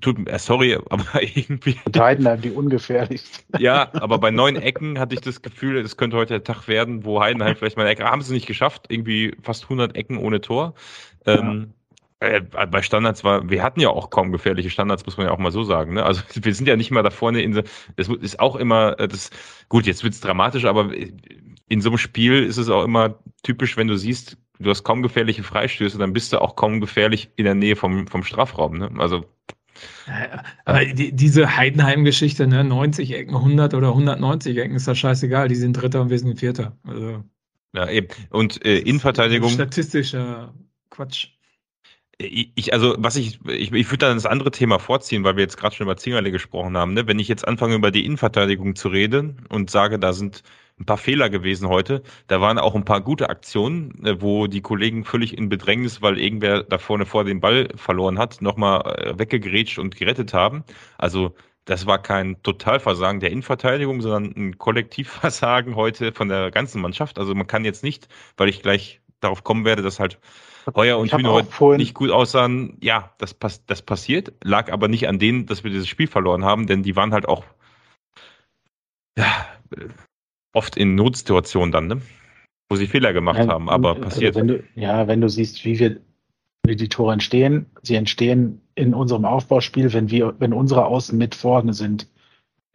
Tut, 0.00 0.26
äh, 0.26 0.38
sorry, 0.38 0.78
aber 0.90 1.22
irgendwie. 1.22 1.76
Und 1.84 2.00
Heidenheim 2.00 2.40
die 2.40 2.50
ungefährlichste. 2.50 3.42
Ja, 3.58 3.90
aber 3.92 4.18
bei 4.18 4.30
neun 4.30 4.56
Ecken 4.56 4.98
hatte 4.98 5.14
ich 5.14 5.20
das 5.20 5.42
Gefühl, 5.42 5.78
es 5.78 5.98
könnte 5.98 6.16
heute 6.16 6.40
der 6.40 6.44
Tag 6.44 6.66
werden, 6.66 7.04
wo 7.04 7.20
Heidenheim 7.20 7.56
vielleicht 7.56 7.76
mal 7.76 7.82
eine 7.82 7.90
Ecke, 7.90 8.04
haben 8.04 8.22
sie 8.22 8.32
nicht 8.32 8.46
geschafft, 8.46 8.86
irgendwie 8.88 9.36
fast 9.42 9.64
100 9.64 9.94
Ecken 9.94 10.16
ohne 10.16 10.40
Tor. 10.40 10.74
Ähm, 11.26 11.74
äh, 12.20 12.40
bei 12.40 12.80
Standards 12.80 13.22
war, 13.22 13.50
wir 13.50 13.62
hatten 13.62 13.80
ja 13.80 13.90
auch 13.90 14.08
kaum 14.08 14.32
gefährliche 14.32 14.70
Standards, 14.70 15.04
muss 15.04 15.18
man 15.18 15.26
ja 15.26 15.32
auch 15.32 15.38
mal 15.38 15.52
so 15.52 15.62
sagen. 15.62 15.92
Ne? 15.92 16.04
Also 16.04 16.22
wir 16.40 16.54
sind 16.54 16.68
ja 16.68 16.76
nicht 16.76 16.90
mal 16.90 17.02
da 17.02 17.10
vorne 17.10 17.42
in, 17.42 17.52
das 17.96 18.08
ist 18.08 18.40
auch 18.40 18.56
immer, 18.56 18.98
äh, 18.98 19.08
das, 19.08 19.30
gut, 19.68 19.86
jetzt 19.86 20.04
wird's 20.04 20.20
dramatisch, 20.20 20.64
aber 20.64 20.90
in 21.68 21.80
so 21.82 21.90
einem 21.90 21.98
Spiel 21.98 22.44
ist 22.44 22.56
es 22.56 22.70
auch 22.70 22.84
immer 22.84 23.18
typisch, 23.42 23.76
wenn 23.76 23.88
du 23.88 23.96
siehst, 23.96 24.38
du 24.58 24.70
hast 24.70 24.84
kaum 24.84 25.02
gefährliche 25.02 25.42
Freistöße, 25.42 25.98
dann 25.98 26.12
bist 26.12 26.32
du 26.32 26.40
auch 26.40 26.56
kaum 26.56 26.80
gefährlich 26.80 27.30
in 27.36 27.44
der 27.44 27.54
Nähe 27.54 27.76
vom, 27.76 28.06
vom 28.06 28.22
Strafraum. 28.24 28.78
Ne? 28.78 28.90
Also 28.98 29.24
aber 30.64 30.84
die, 30.84 31.12
diese 31.12 31.56
Heidenheim-Geschichte, 31.56 32.46
ne, 32.46 32.64
90 32.64 33.12
Ecken, 33.12 33.34
100 33.34 33.74
oder 33.74 33.88
190 33.88 34.56
Ecken, 34.56 34.76
ist 34.76 34.88
das 34.88 34.98
scheißegal. 34.98 35.48
Die 35.48 35.54
sind 35.54 35.74
Dritter 35.74 36.02
und 36.02 36.10
wir 36.10 36.18
sind 36.18 36.38
Vierter. 36.38 36.76
Also, 36.84 37.24
ja, 37.74 37.88
eben. 37.88 38.08
Und 38.30 38.64
äh, 38.64 38.78
Innenverteidigung. 38.78 39.50
Statistischer 39.50 40.54
Quatsch. 40.90 41.28
Ich, 42.18 42.72
also, 42.72 42.94
was 42.98 43.16
ich, 43.16 43.40
ich, 43.46 43.72
ich 43.72 43.90
würde 43.90 44.06
dann 44.06 44.16
das 44.16 44.26
andere 44.26 44.50
Thema 44.50 44.78
vorziehen, 44.78 45.24
weil 45.24 45.36
wir 45.36 45.42
jetzt 45.42 45.56
gerade 45.56 45.74
schon 45.74 45.86
über 45.86 45.96
Zingerle 45.96 46.30
gesprochen 46.30 46.76
haben. 46.76 46.94
Ne? 46.94 47.06
Wenn 47.08 47.18
ich 47.18 47.26
jetzt 47.26 47.48
anfange, 47.48 47.74
über 47.74 47.90
die 47.90 48.04
Innenverteidigung 48.04 48.76
zu 48.76 48.88
reden 48.88 49.44
und 49.48 49.70
sage, 49.70 49.98
da 49.98 50.12
sind 50.12 50.42
ein 50.82 50.86
paar 50.86 50.98
Fehler 50.98 51.30
gewesen 51.30 51.68
heute, 51.68 52.02
da 52.26 52.40
waren 52.40 52.58
auch 52.58 52.74
ein 52.74 52.84
paar 52.84 53.00
gute 53.00 53.30
Aktionen, 53.30 54.04
äh, 54.04 54.20
wo 54.20 54.48
die 54.48 54.60
Kollegen 54.60 55.04
völlig 55.04 55.36
in 55.38 55.48
Bedrängnis, 55.48 56.02
weil 56.02 56.18
irgendwer 56.18 56.64
da 56.64 56.78
vorne 56.78 57.06
vor 57.06 57.24
den 57.24 57.40
Ball 57.40 57.68
verloren 57.76 58.18
hat, 58.18 58.42
nochmal 58.42 58.80
äh, 58.98 59.18
weggegrätscht 59.18 59.78
und 59.78 59.96
gerettet 59.96 60.34
haben. 60.34 60.64
Also, 60.98 61.34
das 61.64 61.86
war 61.86 62.02
kein 62.02 62.42
Totalversagen 62.42 63.20
der 63.20 63.30
Innenverteidigung, 63.30 64.00
sondern 64.00 64.34
ein 64.36 64.58
Kollektivversagen 64.58 65.76
heute 65.76 66.12
von 66.12 66.28
der 66.28 66.50
ganzen 66.50 66.82
Mannschaft. 66.82 67.20
Also 67.20 67.36
man 67.36 67.46
kann 67.46 67.64
jetzt 67.64 67.84
nicht, 67.84 68.08
weil 68.36 68.48
ich 68.48 68.62
gleich 68.62 69.00
darauf 69.20 69.44
kommen 69.44 69.64
werde, 69.64 69.82
dass 69.82 70.00
halt 70.00 70.18
Heuer 70.74 70.98
und 70.98 71.12
Hühner 71.12 71.30
heute 71.30 71.76
nicht 71.76 71.94
gut 71.94 72.10
aussahen. 72.10 72.78
Ja, 72.80 73.12
das, 73.18 73.32
pass 73.32 73.64
das 73.64 73.80
passiert, 73.80 74.32
lag 74.42 74.72
aber 74.72 74.88
nicht 74.88 75.06
an 75.06 75.20
denen, 75.20 75.46
dass 75.46 75.62
wir 75.62 75.70
dieses 75.70 75.86
Spiel 75.86 76.08
verloren 76.08 76.44
haben, 76.44 76.66
denn 76.66 76.82
die 76.82 76.96
waren 76.96 77.12
halt 77.12 77.28
auch 77.28 77.44
ja, 79.16 79.46
oft 80.52 80.76
in 80.76 80.94
Notsituationen 80.94 81.72
dann, 81.72 81.86
ne? 81.86 82.02
wo 82.68 82.76
sie 82.76 82.86
Fehler 82.86 83.12
gemacht 83.12 83.38
ja, 83.38 83.48
haben, 83.48 83.68
aber 83.68 83.90
also 83.90 84.02
passiert. 84.02 84.34
Wenn 84.34 84.48
du, 84.48 84.64
ja, 84.74 85.06
wenn 85.06 85.20
du 85.20 85.28
siehst, 85.28 85.64
wie 85.64 85.78
wir 85.78 86.00
wie 86.64 86.76
die 86.76 86.88
Tore 86.88 87.12
entstehen, 87.12 87.66
sie 87.82 87.96
entstehen 87.96 88.60
in 88.74 88.94
unserem 88.94 89.24
Aufbauspiel, 89.24 89.92
wenn 89.92 90.10
wir, 90.10 90.34
wenn 90.38 90.52
unsere 90.52 90.86
Außen 90.86 91.18
mit 91.18 91.34
vorne 91.34 91.74
sind. 91.74 92.08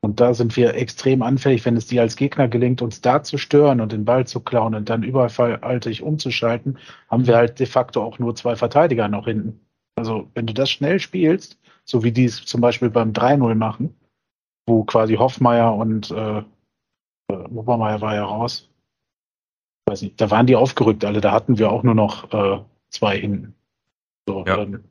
Und 0.01 0.19
da 0.19 0.33
sind 0.33 0.55
wir 0.57 0.75
extrem 0.75 1.21
anfällig, 1.21 1.65
wenn 1.65 1.77
es 1.77 1.87
dir 1.87 2.01
als 2.01 2.17
Gegner 2.17 2.47
gelingt, 2.47 2.81
uns 2.81 3.01
da 3.01 3.23
zu 3.23 3.37
stören 3.37 3.81
und 3.81 3.91
den 3.91 4.05
Ball 4.05 4.27
zu 4.27 4.41
klauen 4.41 4.75
und 4.75 4.89
dann 4.89 5.03
überfallartig 5.03 6.03
umzuschalten, 6.03 6.77
haben 7.09 7.25
wir 7.27 7.37
halt 7.37 7.59
de 7.59 7.65
facto 7.65 8.03
auch 8.03 8.19
nur 8.19 8.35
zwei 8.35 8.55
Verteidiger 8.55 9.07
noch 9.07 9.25
hinten. 9.25 9.61
Also 9.95 10.29
wenn 10.35 10.45
du 10.45 10.53
das 10.53 10.69
schnell 10.69 10.99
spielst, 10.99 11.57
so 11.83 12.03
wie 12.03 12.11
die 12.11 12.25
es 12.25 12.45
zum 12.45 12.61
Beispiel 12.61 12.89
beim 12.89 13.13
3-0 13.13 13.55
machen, 13.55 13.95
wo 14.67 14.83
quasi 14.83 15.15
Hoffmeier 15.15 15.73
und 15.73 16.11
äh, 16.11 16.43
Obermeier 17.29 18.01
war 18.01 18.15
ja 18.15 18.23
raus. 18.25 18.69
weiß 19.85 20.01
nicht, 20.01 20.19
da 20.19 20.29
waren 20.31 20.47
die 20.47 20.55
aufgerückt 20.55 21.05
alle, 21.05 21.21
da 21.21 21.31
hatten 21.31 21.57
wir 21.57 21.71
auch 21.71 21.83
nur 21.83 21.95
noch 21.95 22.31
äh, 22.33 22.61
zwei 22.89 23.19
hinten. 23.19 23.55
So, 24.27 24.45
Ja. 24.45 24.57
dann, 24.57 24.83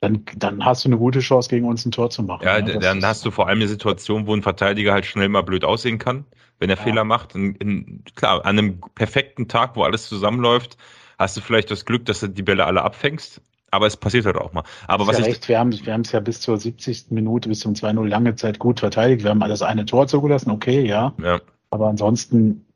dann, 0.00 0.24
dann 0.36 0.64
hast 0.64 0.84
du 0.84 0.88
eine 0.88 0.98
gute 0.98 1.20
Chance, 1.20 1.48
gegen 1.48 1.66
uns 1.66 1.84
ein 1.84 1.92
Tor 1.92 2.10
zu 2.10 2.22
machen. 2.22 2.44
Ja, 2.44 2.60
das 2.60 2.78
dann 2.78 3.04
hast 3.04 3.24
du 3.24 3.30
vor 3.30 3.48
allem 3.48 3.58
eine 3.58 3.68
Situation, 3.68 4.26
wo 4.26 4.34
ein 4.34 4.42
Verteidiger 4.42 4.92
halt 4.92 5.06
schnell 5.06 5.28
mal 5.28 5.42
blöd 5.42 5.64
aussehen 5.64 5.98
kann, 5.98 6.24
wenn 6.58 6.70
er 6.70 6.76
Ja. 6.76 6.82
Fehler 6.82 7.04
macht. 7.04 7.34
In, 7.34 7.54
in, 7.56 8.04
klar, 8.14 8.44
an 8.44 8.58
einem 8.58 8.80
perfekten 8.94 9.48
Tag, 9.48 9.76
wo 9.76 9.82
alles 9.82 10.08
zusammenläuft, 10.08 10.76
hast 11.18 11.36
du 11.36 11.40
vielleicht 11.40 11.70
das 11.70 11.84
Glück, 11.84 12.04
dass 12.06 12.20
du 12.20 12.28
die 12.28 12.42
Bälle 12.42 12.64
alle 12.64 12.82
abfängst. 12.82 13.40
Aber 13.72 13.86
es 13.86 13.96
passiert 13.96 14.26
halt 14.26 14.36
auch 14.36 14.52
mal. 14.52 14.62
Aber 14.86 15.06
was 15.06 15.16
ja 15.18 15.22
ich, 15.22 15.28
recht, 15.30 15.48
wir 15.48 15.58
haben 15.58 15.72
wir 15.72 15.92
haben 15.92 16.02
es 16.02 16.12
ja 16.12 16.20
bis 16.20 16.40
zur 16.40 16.58
70. 16.58 17.06
Minute, 17.10 17.48
bis 17.48 17.60
zum 17.60 17.72
2-0 17.72 18.06
lange 18.06 18.36
Zeit 18.36 18.58
gut 18.58 18.80
verteidigt. 18.80 19.24
Wir 19.24 19.30
haben 19.30 19.42
alles 19.42 19.62
eine 19.62 19.86
Tor 19.86 20.06
zugelassen, 20.06 20.50
okay, 20.50 20.86
ja. 20.86 21.14
ja, 21.22 21.40
Aber 21.70 21.88
ansonsten 21.88 22.66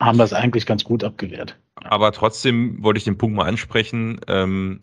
haben 0.00 0.18
wir 0.18 0.24
es 0.24 0.34
eigentlich 0.34 0.66
ganz 0.66 0.84
gut 0.84 1.02
abgewehrt. 1.02 1.56
aber 1.76 2.12
trotzdem 2.12 2.82
wollte 2.82 2.98
ich 2.98 3.04
den 3.04 3.16
Punkt 3.16 3.34
mal 3.34 3.48
ansprechen. 3.48 4.20
Ähm, 4.28 4.80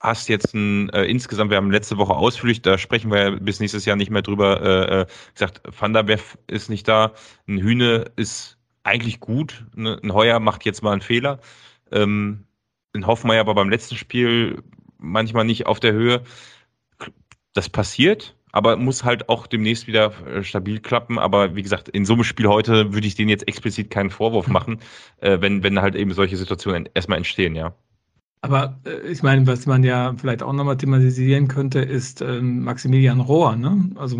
hast 0.00 0.28
jetzt 0.28 0.54
ein, 0.54 0.90
äh, 0.90 1.04
insgesamt, 1.04 1.50
wir 1.50 1.56
haben 1.56 1.70
letzte 1.70 1.96
Woche 1.96 2.14
ausführlich, 2.14 2.60
da 2.60 2.76
sprechen 2.76 3.10
wir 3.10 3.22
ja 3.22 3.30
bis 3.30 3.58
nächstes 3.58 3.86
Jahr 3.86 3.96
nicht 3.96 4.10
mehr 4.10 4.20
drüber, 4.20 4.60
äh, 4.60 5.00
äh, 5.00 5.06
gesagt, 5.32 5.62
Van 5.80 5.94
der 5.94 6.06
Werf 6.06 6.36
ist 6.46 6.68
nicht 6.68 6.86
da, 6.86 7.12
ein 7.48 7.58
Hühne 7.58 8.12
ist 8.16 8.58
eigentlich 8.82 9.18
gut, 9.18 9.64
ne? 9.74 9.98
ein 10.02 10.12
Heuer 10.12 10.40
macht 10.40 10.66
jetzt 10.66 10.82
mal 10.82 10.92
einen 10.92 11.00
Fehler, 11.00 11.40
ähm, 11.90 12.44
ein 12.94 13.06
Hoffmeier 13.06 13.40
aber 13.40 13.54
beim 13.54 13.70
letzten 13.70 13.96
Spiel 13.96 14.62
manchmal 14.98 15.44
nicht 15.44 15.66
auf 15.66 15.80
der 15.80 15.92
Höhe. 15.92 16.22
Das 17.52 17.68
passiert, 17.68 18.36
aber 18.52 18.76
muss 18.76 19.04
halt 19.04 19.28
auch 19.28 19.46
demnächst 19.46 19.86
wieder 19.86 20.12
äh, 20.26 20.42
stabil 20.42 20.80
klappen. 20.80 21.18
Aber 21.18 21.54
wie 21.56 21.62
gesagt, 21.62 21.88
in 21.88 22.04
so 22.04 22.14
einem 22.14 22.24
Spiel 22.24 22.48
heute 22.48 22.92
würde 22.92 23.06
ich 23.06 23.14
denen 23.14 23.28
jetzt 23.28 23.46
explizit 23.46 23.90
keinen 23.90 24.10
Vorwurf 24.10 24.46
machen, 24.48 24.80
äh, 25.18 25.40
wenn, 25.40 25.62
wenn 25.62 25.80
halt 25.80 25.94
eben 25.94 26.12
solche 26.12 26.36
Situationen 26.36 26.88
erstmal 26.94 27.18
entstehen, 27.18 27.54
ja. 27.54 27.74
Aber 28.40 28.78
äh, 28.84 29.08
ich 29.10 29.22
meine, 29.22 29.46
was 29.46 29.66
man 29.66 29.82
ja 29.84 30.14
vielleicht 30.16 30.42
auch 30.42 30.52
nochmal 30.52 30.76
thematisieren 30.76 31.48
könnte, 31.48 31.80
ist 31.80 32.20
ähm, 32.20 32.64
Maximilian 32.64 33.20
Rohr, 33.20 33.56
ne? 33.56 33.90
Also 33.96 34.18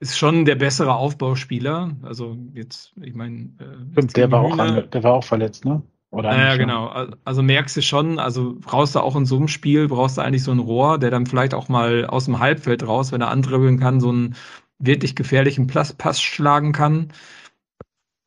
ist 0.00 0.18
schon 0.18 0.44
der 0.44 0.56
bessere 0.56 0.94
Aufbauspieler. 0.94 1.94
Also 2.02 2.36
jetzt, 2.54 2.92
ich 3.00 3.14
meine, 3.14 3.50
äh, 3.60 4.06
der 4.06 4.30
war, 4.32 4.40
auch 4.40 4.56
der 4.56 5.02
war 5.04 5.12
auch 5.12 5.24
verletzt, 5.24 5.64
ne? 5.64 5.82
Oder 6.12 6.32
Ja, 6.32 6.36
ja, 6.50 6.56
nicht, 6.56 6.60
ne? 6.60 6.66
genau. 6.66 6.86
Al- 6.88 7.16
Also 7.24 7.42
merkst 7.42 7.76
du 7.76 7.82
schon, 7.82 8.18
also 8.18 8.56
brauchst 8.60 8.94
du 8.94 9.00
auch 9.00 9.16
in 9.16 9.26
so 9.26 9.36
einem 9.36 9.48
Spiel, 9.48 9.88
brauchst 9.88 10.16
du 10.18 10.22
eigentlich 10.22 10.44
so 10.44 10.52
ein 10.52 10.58
Rohr, 10.60 10.98
der 10.98 11.10
dann 11.10 11.26
vielleicht 11.26 11.52
auch 11.54 11.68
mal 11.68 12.06
aus 12.06 12.26
dem 12.26 12.38
Halbfeld 12.38 12.86
raus, 12.86 13.12
wenn 13.12 13.20
er 13.20 13.28
andribbeln 13.30 13.78
kann, 13.80 14.00
so 14.00 14.10
einen 14.10 14.36
wirklich 14.78 15.16
gefährlichen 15.16 15.66
Pass 15.66 16.20
schlagen 16.22 16.72
kann, 16.72 17.12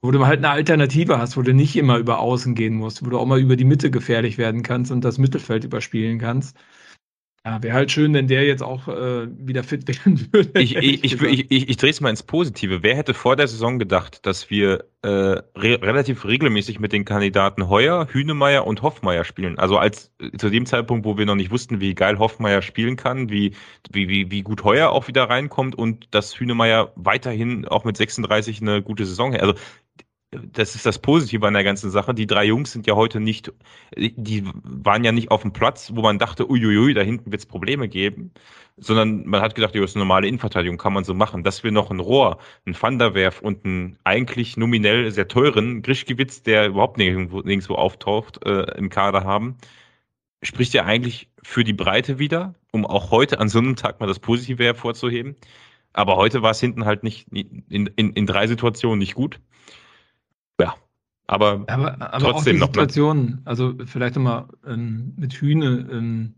wo 0.02 0.12
du 0.12 0.26
halt 0.26 0.38
eine 0.40 0.50
Alternative 0.52 1.18
hast, 1.20 1.36
wo 1.38 1.42
du 1.42 1.54
nicht 1.54 1.76
immer 1.76 1.98
über 1.98 2.20
Außen 2.20 2.54
gehen 2.56 2.76
musst, 2.76 3.06
wo 3.06 3.10
du 3.10 3.18
auch 3.20 3.26
mal 3.26 3.40
über 3.40 3.56
die 3.56 3.66
Mitte 3.66 3.90
gefährlich 3.92 4.38
werden 4.38 4.62
kannst 4.64 4.92
und 4.92 5.02
das 5.04 5.18
Mittelfeld 5.18 5.64
überspielen 5.64 6.20
kannst. 6.20 6.56
Ja, 7.46 7.62
wäre 7.62 7.76
halt 7.76 7.91
schön, 7.91 8.12
wenn 8.16 8.28
der 8.28 8.43
jetzt 8.43 8.64
auch 8.64 8.88
äh, 8.88 9.28
wieder 9.38 9.64
fit 9.64 9.88
werden 10.06 10.28
würde. 10.32 10.60
Ich, 10.60 10.76
ich, 10.76 11.04
ich, 11.04 11.52
ich, 11.52 11.70
ich 11.70 11.78
drehe 11.78 11.91
es 11.91 12.02
mal 12.02 12.10
ins 12.10 12.24
Positive. 12.24 12.82
Wer 12.82 12.96
hätte 12.96 13.14
vor 13.14 13.36
der 13.36 13.48
Saison 13.48 13.78
gedacht, 13.78 14.26
dass 14.26 14.50
wir 14.50 14.86
äh, 15.04 15.08
re 15.08 15.43
relativ 15.56 16.26
regelmäßig 16.26 16.80
mit 16.80 16.91
den 16.91 17.06
Kandidaten 17.06 17.70
Heuer, 17.70 18.08
Hünemeyer 18.10 18.66
und 18.66 18.82
Hoffmeier 18.82 19.24
spielen? 19.24 19.60
Also 19.60 19.78
als 19.78 20.12
äh, 20.20 20.36
zu 20.36 20.50
dem 20.50 20.66
Zeitpunkt, 20.66 21.06
wo 21.06 21.20
wir 21.20 21.28
noch 21.28 21.36
nicht 21.36 21.52
wussten, 21.52 21.80
wie 21.80 21.93
geil 21.93 22.18
Hoffmeier 22.18 22.64
spielen 22.64 22.96
kann, 22.96 23.30
wie, 23.30 23.54
wie, 23.91 24.10
wie, 24.10 24.32
wie 24.32 24.41
gut 24.41 24.64
Heuer 24.64 24.89
auch 24.89 25.08
wieder 25.08 25.26
reinkommt 25.26 25.76
und 25.76 26.16
dass 26.16 26.39
Hünemeyer 26.39 26.93
weiterhin 26.96 27.68
auch 27.68 27.84
mit 27.84 27.96
36 27.96 28.60
eine 28.64 28.82
gute 28.82 29.06
Saison 29.06 29.36
hat. 29.36 29.41
Also 29.41 29.54
das 30.32 30.76
ist 30.76 30.86
das 30.86 31.00
Positive 31.00 31.46
an 31.48 31.54
der 31.54 31.64
ganzen 31.64 31.90
Sache. 31.92 32.14
Die 32.14 32.28
drei 32.28 32.46
Jungs 32.46 32.72
sind 32.72 32.88
ja 32.88 32.96
heute 32.96 33.20
nicht, 33.20 33.54
die 33.96 34.44
waren 34.64 35.04
ja 35.04 35.12
nicht 35.12 35.32
auf 35.32 35.42
dem 35.42 35.54
Platz, 35.54 35.92
wo 35.96 36.02
man 36.02 36.20
dachte, 36.20 36.50
uiuiui, 36.50 36.94
da 36.94 37.02
hinten 37.02 37.32
wird 37.32 37.42
es 37.42 37.46
Probleme 37.46 37.88
geben, 37.88 38.32
sondern 38.78 39.26
man 39.26 39.42
hat 39.42 39.56
gedacht, 39.56 39.76
das 39.76 39.84
ist 39.84 39.96
eine 39.96 40.04
normale 40.04 40.28
Innenverteidigung, 40.28 40.78
kann 40.78 40.94
man 40.94 41.04
so 41.04 41.14
machen. 41.14 41.44
Dass 41.44 41.64
wir 41.64 41.72
noch 41.72 41.92
ein 41.92 42.00
Rohr, 42.00 42.40
ein 42.66 42.76
Van 42.80 43.02
und 43.42 43.66
einen 43.66 43.98
eigentlich 44.04 44.58
nominell 44.58 45.12
sehr 45.12 45.28
teuren 45.28 45.82
Grischkewitz, 45.82 46.44
der 46.44 46.68
überhaupt 46.68 46.98
nirgendwo, 46.98 47.42
nirgendwo 47.42 47.76
auftaucht, 47.76 48.46
äh, 48.46 48.78
im 48.78 48.90
Kader 48.90 49.24
haben, 49.24 49.58
spricht 50.44 50.74
ja 50.74 50.86
eigentlich 50.86 51.30
für 51.44 51.64
die 51.64 51.74
Breite 51.74 52.20
wieder, 52.20 52.56
um 52.72 52.86
auch 52.86 53.12
heute 53.12 53.40
an 53.40 53.50
so 53.50 53.60
einem 53.60 53.76
Tag 53.76 54.00
mal 54.00 54.08
das 54.08 54.20
Positive 54.20 54.64
hervorzuheben. 54.64 55.36
Aber 55.94 56.18
heute 56.18 56.42
war 56.42 56.52
es 56.52 56.60
hinten 56.60 56.86
halt 56.86 57.04
nicht 57.04 57.28
in, 57.32 57.88
in, 57.88 58.12
in 58.12 58.26
drei 58.26 58.48
Situationen 58.48 59.00
nicht 59.00 59.16
gut. 59.16 59.40
Aber 61.28 61.64
Aber, 61.68 62.02
aber 62.02 62.20
Trotzdem 62.20 62.34
auch 62.36 62.44
die 62.44 62.54
noch, 62.54 62.60
ne? 62.60 62.66
Situation, 62.66 63.42
also 63.46 63.74
vielleicht 63.86 64.16
nochmal 64.16 64.46
ähm, 64.68 65.14
mit 65.18 65.34
Hühne, 65.34 65.88
ähm, 65.92 66.36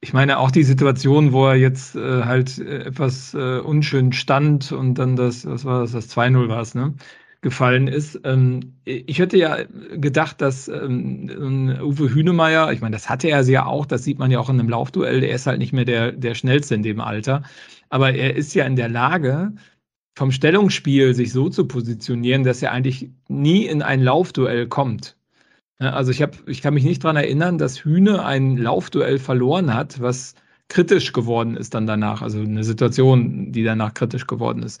ich 0.00 0.12
meine 0.12 0.38
auch 0.38 0.50
die 0.50 0.64
Situation, 0.64 1.32
wo 1.32 1.46
er 1.46 1.54
jetzt 1.54 1.96
äh, 1.96 2.24
halt 2.24 2.58
äh, 2.58 2.84
etwas 2.84 3.32
äh, 3.34 3.58
unschön 3.60 4.12
stand 4.12 4.70
und 4.72 4.94
dann 4.96 5.16
das, 5.16 5.46
was 5.46 5.64
war 5.64 5.80
das, 5.80 5.92
das 5.92 6.14
2-0 6.14 6.48
war 6.48 6.60
es, 6.60 6.74
ne? 6.74 6.94
gefallen 7.44 7.88
ist. 7.88 8.20
Ähm, 8.24 8.74
ich 8.84 9.18
hätte 9.18 9.36
ja 9.36 9.58
gedacht, 9.96 10.40
dass 10.40 10.66
ähm, 10.66 11.78
Uwe 11.80 12.12
Hünemeyer, 12.12 12.72
ich 12.72 12.80
meine, 12.80 12.96
das 12.96 13.08
hatte 13.10 13.28
er 13.28 13.42
ja 13.42 13.66
auch, 13.66 13.86
das 13.86 14.02
sieht 14.02 14.18
man 14.18 14.30
ja 14.30 14.40
auch 14.40 14.48
in 14.48 14.58
einem 14.58 14.70
Laufduell, 14.70 15.20
der 15.20 15.30
ist 15.30 15.46
halt 15.46 15.58
nicht 15.58 15.74
mehr 15.74 15.84
der, 15.84 16.10
der 16.12 16.34
schnellste 16.34 16.74
in 16.74 16.82
dem 16.82 17.00
Alter, 17.00 17.42
aber 17.90 18.14
er 18.14 18.34
ist 18.34 18.54
ja 18.54 18.64
in 18.64 18.76
der 18.76 18.88
Lage, 18.88 19.52
vom 20.16 20.30
Stellungsspiel 20.30 21.14
sich 21.14 21.32
so 21.32 21.48
zu 21.48 21.66
positionieren, 21.66 22.44
dass 22.44 22.62
er 22.62 22.72
eigentlich 22.72 23.10
nie 23.28 23.66
in 23.66 23.82
ein 23.82 24.00
Laufduell 24.00 24.68
kommt. 24.68 25.16
Ja, 25.80 25.92
Also 25.92 26.12
ich 26.12 26.22
habe, 26.22 26.38
ich 26.46 26.62
kann 26.62 26.74
mich 26.74 26.84
nicht 26.84 27.02
daran 27.02 27.16
erinnern, 27.16 27.58
dass 27.58 27.84
Hühne 27.84 28.24
ein 28.24 28.56
Laufduell 28.56 29.18
verloren 29.18 29.74
hat, 29.74 30.00
was 30.00 30.34
kritisch 30.68 31.12
geworden 31.12 31.56
ist 31.56 31.74
dann 31.74 31.86
danach. 31.86 32.22
Also 32.22 32.40
eine 32.40 32.64
Situation, 32.64 33.52
die 33.52 33.64
danach 33.64 33.94
kritisch 33.94 34.26
geworden 34.26 34.62
ist, 34.62 34.80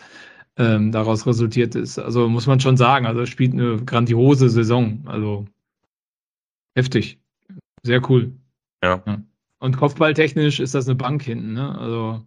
ähm, 0.56 0.92
daraus 0.92 1.26
resultiert 1.26 1.74
ist. 1.74 1.98
Also 1.98 2.28
muss 2.28 2.46
man 2.46 2.60
schon 2.60 2.76
sagen, 2.76 3.06
also 3.06 3.20
er 3.20 3.26
spielt 3.26 3.52
eine 3.52 3.84
grandiose 3.84 4.48
Saison. 4.48 5.02
Also 5.06 5.46
heftig. 6.76 7.18
Sehr 7.82 8.08
cool. 8.08 8.32
Ja. 8.82 9.02
Und 9.58 9.76
kopfballtechnisch 9.76 10.60
ist 10.60 10.74
das 10.74 10.86
eine 10.86 10.94
Bank 10.94 11.22
hinten, 11.22 11.54
ne? 11.54 11.76
Also 11.78 12.24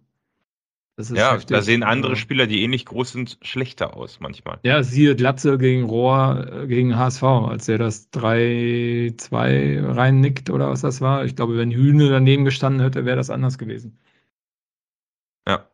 ja, 0.98 1.32
heftig. 1.32 1.48
da 1.48 1.62
sehen 1.62 1.82
andere 1.82 2.12
Also- 2.12 2.20
Spieler, 2.20 2.46
die 2.46 2.62
ähnlich 2.62 2.84
groß 2.86 3.12
sind, 3.12 3.38
schlechter 3.42 3.96
aus 3.96 4.18
manchmal. 4.20 4.58
Ja, 4.64 4.82
siehe 4.82 5.14
Glatze 5.16 5.56
gegen 5.58 5.84
Rohr 5.84 6.46
äh, 6.52 6.66
gegen 6.66 6.96
HSV, 6.96 7.22
als 7.22 7.68
er 7.68 7.78
das 7.78 8.10
3-2 8.12 9.94
reinnickt 9.96 10.50
oder 10.50 10.68
was 10.70 10.80
das 10.80 11.00
war. 11.00 11.24
Ich 11.24 11.36
glaube, 11.36 11.56
wenn 11.56 11.70
Hühne 11.70 12.08
daneben 12.10 12.44
gestanden 12.44 12.82
hätte, 12.82 13.04
wäre 13.04 13.16
das 13.16 13.30
anders 13.30 13.58
gewesen. 13.58 13.98
Ja. 15.46 15.68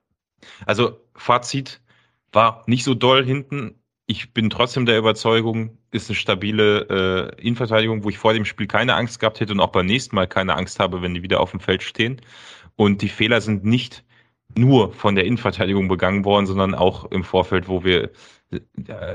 Also 0.66 1.00
Fazit 1.14 1.80
war 2.32 2.62
nicht 2.66 2.84
so 2.84 2.94
doll 2.94 3.24
hinten. 3.24 3.80
Ich 4.06 4.34
bin 4.34 4.50
trotzdem 4.50 4.84
der 4.84 4.98
Überzeugung, 4.98 5.78
ist 5.90 6.10
eine 6.10 6.16
stabile 6.16 7.32
äh, 7.38 7.40
Innenverteidigung, 7.40 8.04
wo 8.04 8.10
ich 8.10 8.18
vor 8.18 8.34
dem 8.34 8.44
Spiel 8.44 8.66
keine 8.66 8.94
Angst 8.96 9.18
gehabt 9.20 9.40
hätte 9.40 9.52
und 9.54 9.60
auch 9.60 9.72
beim 9.72 9.86
nächsten 9.86 10.14
Mal 10.14 10.26
keine 10.26 10.54
Angst 10.56 10.78
habe, 10.78 11.00
wenn 11.00 11.14
die 11.14 11.22
wieder 11.22 11.40
auf 11.40 11.52
dem 11.52 11.60
Feld 11.60 11.82
stehen. 11.82 12.20
Und 12.76 13.00
die 13.00 13.08
Fehler 13.08 13.40
sind 13.40 13.64
nicht 13.64 14.04
nur 14.56 14.92
von 14.92 15.14
der 15.14 15.24
Innenverteidigung 15.24 15.88
begangen 15.88 16.24
worden, 16.24 16.46
sondern 16.46 16.74
auch 16.74 17.10
im 17.10 17.24
Vorfeld, 17.24 17.68
wo 17.68 17.84
wir, 17.84 18.10
äh, 18.50 18.60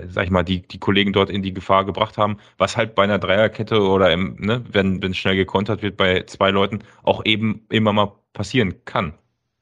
sag 0.08 0.26
ich 0.26 0.32
mal, 0.32 0.44
die, 0.44 0.62
die 0.68 0.80
Kollegen 0.80 1.14
dort 1.14 1.30
in 1.30 1.42
die 1.42 1.54
Gefahr 1.54 1.86
gebracht 1.86 2.18
haben, 2.18 2.38
was 2.58 2.78
halt 2.78 2.96
bei 2.96 3.04
einer 3.04 3.20
Dreierkette 3.20 3.82
oder 3.82 4.12
im, 4.12 4.36
ne, 4.40 4.64
wenn 4.72 5.02
wenn 5.02 5.14
schnell 5.14 5.36
gekontert 5.36 5.82
wird 5.82 5.98
bei 5.98 6.24
zwei 6.24 6.52
Leuten, 6.52 6.80
auch 7.04 7.24
eben 7.26 7.66
immer 7.70 7.94
mal 7.94 8.14
passieren 8.34 8.76
kann 8.86 9.14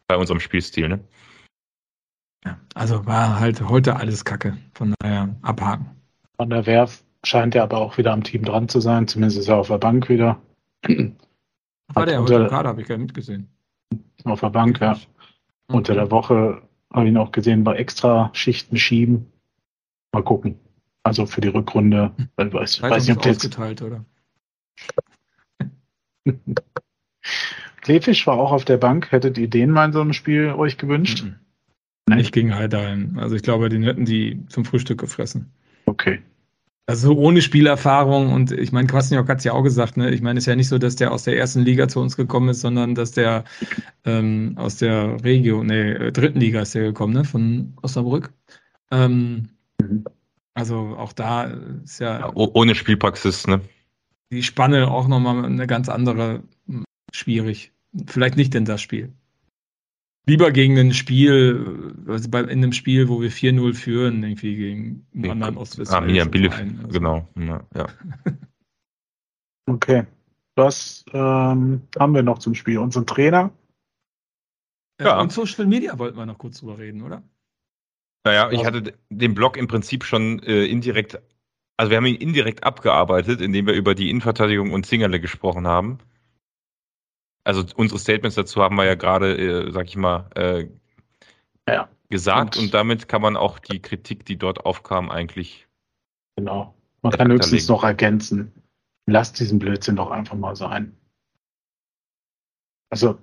bei 0.07 0.17
unserem 0.17 0.39
Spielstil. 0.39 0.89
Ne? 0.89 0.99
Ja, 2.45 2.57
also 2.75 3.05
war 3.05 3.39
halt 3.39 3.61
heute 3.67 3.95
alles 3.95 4.23
Kacke. 4.23 4.57
Von 4.73 4.93
daher 4.99 5.35
abhaken. 5.41 5.87
Van 6.37 6.49
der 6.49 6.65
Werf 6.65 7.03
scheint 7.23 7.55
ja 7.55 7.63
aber 7.63 7.79
auch 7.79 7.97
wieder 7.97 8.13
am 8.13 8.23
Team 8.23 8.43
dran 8.43 8.69
zu 8.69 8.79
sein. 8.79 9.07
Zumindest 9.07 9.39
ist 9.39 9.47
er 9.49 9.57
auf 9.57 9.67
der 9.67 9.79
Bank 9.79 10.07
wieder. 10.07 10.39
War 11.93 12.05
der 12.05 12.21
heute 12.21 12.35
im 12.35 12.47
Kader, 12.47 12.69
habe 12.69 12.81
ich 12.81 12.87
gar 12.87 12.97
nicht 12.97 13.07
mitgesehen. 13.07 13.49
Auf 14.23 14.41
der 14.41 14.49
Bank, 14.49 14.79
ja. 14.79 14.97
Unter 15.67 15.93
der 15.93 16.11
Woche 16.11 16.61
habe 16.91 17.05
ich 17.05 17.11
ihn 17.11 17.17
auch 17.17 17.31
gesehen 17.31 17.63
bei 17.63 17.75
extra 17.75 18.29
Schichten 18.33 18.77
schieben. 18.77 19.31
Mal 20.13 20.23
gucken. 20.23 20.57
Also 21.03 21.25
für 21.25 21.41
die 21.41 21.49
Rückrunde. 21.49 22.11
Ich 22.17 22.53
weiß, 22.53 22.81
weiß 22.81 23.07
nicht, 23.07 23.17
ob 23.17 23.25
jetzt 23.25 23.37
ausgeteilt, 23.37 23.81
oder? 23.81 24.05
Kleefisch 27.81 28.27
war 28.27 28.37
auch 28.37 28.51
auf 28.51 28.65
der 28.65 28.77
Bank. 28.77 29.11
Hättet 29.11 29.37
ihr 29.37 29.49
den 29.49 29.71
mal 29.71 29.85
in 29.85 29.93
so 29.93 30.01
einem 30.01 30.13
Spiel 30.13 30.51
euch 30.51 30.77
gewünscht? 30.77 31.23
Mhm. 31.23 31.35
Nicht 32.15 32.33
gegen 32.33 32.55
Heidenheim. 32.55 33.19
Also 33.19 33.35
ich 33.35 33.43
glaube, 33.43 33.69
den 33.69 33.83
hätten 33.83 34.05
die 34.05 34.45
zum 34.47 34.65
Frühstück 34.65 34.99
gefressen. 34.99 35.51
Okay. 35.85 36.21
Also 36.87 37.17
ohne 37.17 37.41
Spielerfahrung 37.41 38.31
und 38.31 38.51
ich 38.51 38.71
meine, 38.71 38.87
Kwasniok 38.87 39.27
hat 39.27 39.39
es 39.39 39.43
ja 39.43 39.51
auch 39.51 39.63
gesagt, 39.63 39.97
ne? 39.97 40.09
Ich 40.11 40.21
meine, 40.21 40.37
es 40.37 40.43
ist 40.43 40.47
ja 40.47 40.55
nicht 40.55 40.69
so, 40.69 40.77
dass 40.77 40.95
der 40.95 41.11
aus 41.11 41.23
der 41.23 41.37
ersten 41.37 41.61
Liga 41.61 41.89
zu 41.89 41.99
uns 41.99 42.15
gekommen 42.15 42.49
ist, 42.49 42.61
sondern 42.61 42.95
dass 42.95 43.11
der 43.11 43.43
ähm, 44.05 44.53
aus 44.55 44.77
der 44.77 45.21
Region, 45.23 45.67
nee, 45.67 45.91
äh, 45.91 46.11
dritten 46.13 46.39
Liga 46.39 46.61
ist 46.61 46.75
der 46.75 46.83
gekommen, 46.83 47.13
ne? 47.13 47.25
Von 47.25 47.73
Osnabrück. 47.81 48.31
Ähm, 48.89 49.49
Mhm. 49.81 50.05
Also 50.53 50.95
auch 50.97 51.13
da 51.13 51.43
ist 51.83 51.99
ja, 51.99 52.19
ja 52.19 52.31
ohne 52.33 52.73
Spielpraxis, 52.73 53.47
ne? 53.47 53.61
Die 54.31 54.43
Spanne 54.43 54.89
auch 54.89 55.07
nochmal 55.07 55.45
eine 55.45 55.67
ganz 55.67 55.87
andere 55.87 56.43
hm, 56.67 56.83
schwierig. 57.13 57.71
Vielleicht 58.07 58.35
nicht 58.35 58.55
in 58.55 58.65
das 58.65 58.81
Spiel. 58.81 59.13
Lieber 60.27 60.51
gegen 60.51 60.77
ein 60.77 60.93
Spiel, 60.93 61.95
also 62.05 62.29
bei, 62.29 62.41
in 62.41 62.49
einem 62.49 62.73
Spiel, 62.73 63.07
wo 63.07 63.21
wir 63.21 63.31
4-0 63.31 63.73
führen, 63.73 64.23
irgendwie 64.23 64.57
gegen 64.57 65.07
einen 65.15 65.31
anderen 65.31 65.55
Ostwestfalen. 65.55 66.09
Ah, 66.09 66.13
ja, 66.13 66.25
Bielefeld, 66.25 66.75
also. 66.79 66.87
genau. 66.89 67.27
Ja. 67.39 67.87
okay. 69.67 70.05
Was 70.55 71.05
ähm, 71.13 71.81
haben 71.97 72.13
wir 72.13 72.23
noch 72.23 72.39
zum 72.39 72.55
Spiel? 72.55 72.77
Unseren 72.79 73.05
Trainer? 73.05 73.51
Ja. 74.99 75.21
Und 75.21 75.31
Social 75.31 75.65
Media 75.65 75.97
wollten 75.97 76.17
wir 76.17 76.25
noch 76.25 76.39
kurz 76.39 76.59
drüber 76.59 76.77
reden, 76.77 77.03
oder? 77.03 77.23
Naja, 78.25 78.51
ich 78.51 78.65
hatte 78.65 78.95
den 79.09 79.33
Blog 79.33 79.55
im 79.55 79.67
Prinzip 79.67 80.03
schon 80.03 80.39
äh, 80.43 80.65
indirekt, 80.65 81.21
also 81.77 81.89
wir 81.89 81.97
haben 81.97 82.05
ihn 82.05 82.15
indirekt 82.15 82.65
abgearbeitet, 82.65 83.39
indem 83.39 83.67
wir 83.67 83.75
über 83.75 83.95
die 83.95 84.09
Innenverteidigung 84.09 84.73
und 84.73 84.85
Zingerle 84.85 85.21
gesprochen 85.21 85.67
haben. 85.67 85.99
Also 87.47 87.63
unsere 87.77 87.97
Statements 87.97 88.35
dazu 88.35 88.61
haben 88.61 88.75
wir 88.75 88.83
ja 88.83 88.95
gerade, 88.95 89.37
äh, 89.37 89.71
sag 89.71 89.85
ich 89.85 89.95
mal, 89.95 90.29
äh, 90.35 90.67
ja. 91.65 91.87
gesagt 92.09 92.57
und, 92.57 92.65
und, 92.65 92.73
damit 92.73 93.07
kann 93.07 93.21
man 93.21 93.37
auch 93.37 93.57
die 93.59 93.81
Kritik, 93.81 94.25
die 94.25 94.35
dort 94.35 94.65
aufkam, 94.65 95.09
eigentlich. 95.09 95.65
Genau. 96.35 96.75
Man 97.03 97.13
kann 97.13 97.31
höchstens 97.31 97.69
noch 97.69 97.85
ergänzen. 97.85 98.51
Lasst 99.05 99.39
diesen 99.39 99.59
Blödsinn 99.59 99.95
doch 99.95 100.11
einfach 100.11 100.35
mal 100.35 100.57
sein. 100.57 100.97
Also. 102.89 103.17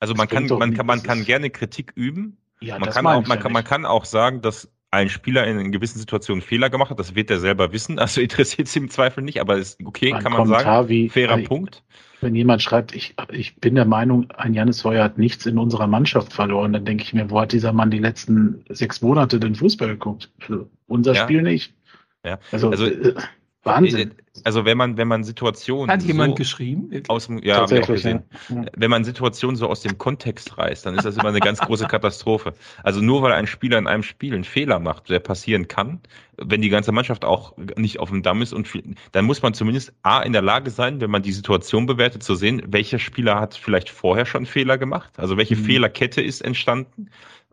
Also 0.00 0.14
man 0.14 0.26
kann, 0.26 0.46
man 0.46 0.74
kann, 0.74 0.86
man 0.86 1.04
kann 1.04 1.24
gerne 1.24 1.50
Kritik 1.50 1.92
üben. 1.94 2.36
Ja, 2.60 2.80
man, 2.80 2.90
kann 2.90 3.06
auch, 3.06 3.28
man, 3.28 3.38
kann, 3.38 3.52
man 3.52 3.62
kann 3.62 3.86
auch 3.86 4.04
sagen, 4.04 4.42
dass 4.42 4.68
ein 4.90 5.08
Spieler 5.08 5.46
in 5.46 5.70
gewissen 5.70 6.00
Situationen 6.00 6.42
Fehler 6.42 6.68
gemacht 6.68 6.90
hat, 6.90 6.98
das 6.98 7.14
wird 7.14 7.30
er 7.30 7.38
selber 7.38 7.70
wissen, 7.70 7.98
also 8.00 8.20
interessiert 8.20 8.66
es 8.66 8.74
im 8.74 8.90
Zweifel 8.90 9.22
nicht, 9.22 9.40
aber 9.40 9.56
ist 9.56 9.78
okay, 9.84 10.12
ein 10.12 10.20
kann 10.20 10.32
man 10.32 10.42
Kommentar 10.42 10.64
sagen. 10.64 10.88
Wie, 10.88 11.08
Fairer 11.08 11.34
also, 11.34 11.46
Punkt. 11.46 11.84
Wenn 12.20 12.34
jemand 12.34 12.62
schreibt, 12.62 12.94
ich, 12.94 13.14
ich 13.30 13.56
bin 13.56 13.74
der 13.74 13.86
Meinung, 13.86 14.30
ein 14.32 14.54
Janis 14.54 14.84
Heuer 14.84 15.04
hat 15.04 15.18
nichts 15.18 15.46
in 15.46 15.58
unserer 15.58 15.86
Mannschaft 15.86 16.32
verloren, 16.32 16.72
dann 16.72 16.84
denke 16.84 17.04
ich 17.04 17.14
mir, 17.14 17.30
wo 17.30 17.40
hat 17.40 17.52
dieser 17.52 17.72
Mann 17.72 17.90
die 17.90 17.98
letzten 17.98 18.64
sechs 18.68 19.00
Monate 19.00 19.40
den 19.40 19.54
Fußball 19.54 19.88
geguckt? 19.88 20.30
Also 20.40 20.68
unser 20.86 21.14
ja. 21.14 21.22
Spiel 21.22 21.42
nicht. 21.42 21.74
Ja. 22.24 22.38
Also, 22.52 22.70
also 22.70 22.86
äh, 22.86 23.14
Wahnsinn. 23.62 24.14
Also 24.44 24.64
wenn 24.64 24.78
man, 24.78 24.96
wenn 24.96 25.08
man 25.08 25.22
Situationen. 25.22 25.90
Hat 25.90 26.02
jemand 26.02 26.30
so 26.30 26.34
geschrieben? 26.36 27.02
Aus 27.08 27.26
dem, 27.26 27.42
ja, 27.42 27.56
habe 27.56 27.74
ich 27.74 27.82
auch 27.82 27.88
gesehen. 27.88 28.22
Ja. 28.48 28.64
Wenn 28.74 28.90
man 28.90 29.04
Situationen 29.04 29.56
so 29.56 29.68
aus 29.68 29.80
dem 29.80 29.98
Kontext 29.98 30.56
reißt, 30.56 30.86
dann 30.86 30.94
ist 30.94 31.04
das 31.04 31.16
immer 31.16 31.28
eine 31.28 31.40
ganz 31.40 31.58
große 31.58 31.86
Katastrophe. 31.86 32.54
Also 32.82 33.00
nur 33.00 33.22
weil 33.22 33.32
ein 33.32 33.46
Spieler 33.46 33.76
in 33.78 33.86
einem 33.86 34.02
Spiel 34.02 34.34
einen 34.34 34.44
Fehler 34.44 34.78
macht, 34.78 35.10
der 35.10 35.18
passieren 35.18 35.68
kann, 35.68 36.00
wenn 36.38 36.62
die 36.62 36.70
ganze 36.70 36.92
Mannschaft 36.92 37.24
auch 37.24 37.54
nicht 37.76 37.98
auf 37.98 38.08
dem 38.08 38.22
Damm 38.22 38.40
ist 38.40 38.54
und 38.54 38.68
dann 39.12 39.24
muss 39.26 39.42
man 39.42 39.52
zumindest 39.52 39.92
A 40.02 40.22
in 40.22 40.32
der 40.32 40.42
Lage 40.42 40.70
sein, 40.70 41.00
wenn 41.00 41.10
man 41.10 41.22
die 41.22 41.32
Situation 41.32 41.84
bewertet, 41.84 42.22
zu 42.22 42.34
sehen, 42.34 42.62
welcher 42.66 42.98
Spieler 42.98 43.38
hat 43.40 43.54
vielleicht 43.54 43.90
vorher 43.90 44.24
schon 44.24 44.46
Fehler 44.46 44.78
gemacht, 44.78 45.10
also 45.18 45.36
welche 45.36 45.56
mhm. 45.56 45.64
Fehlerkette 45.64 46.22
ist 46.22 46.40
entstanden. 46.40 47.10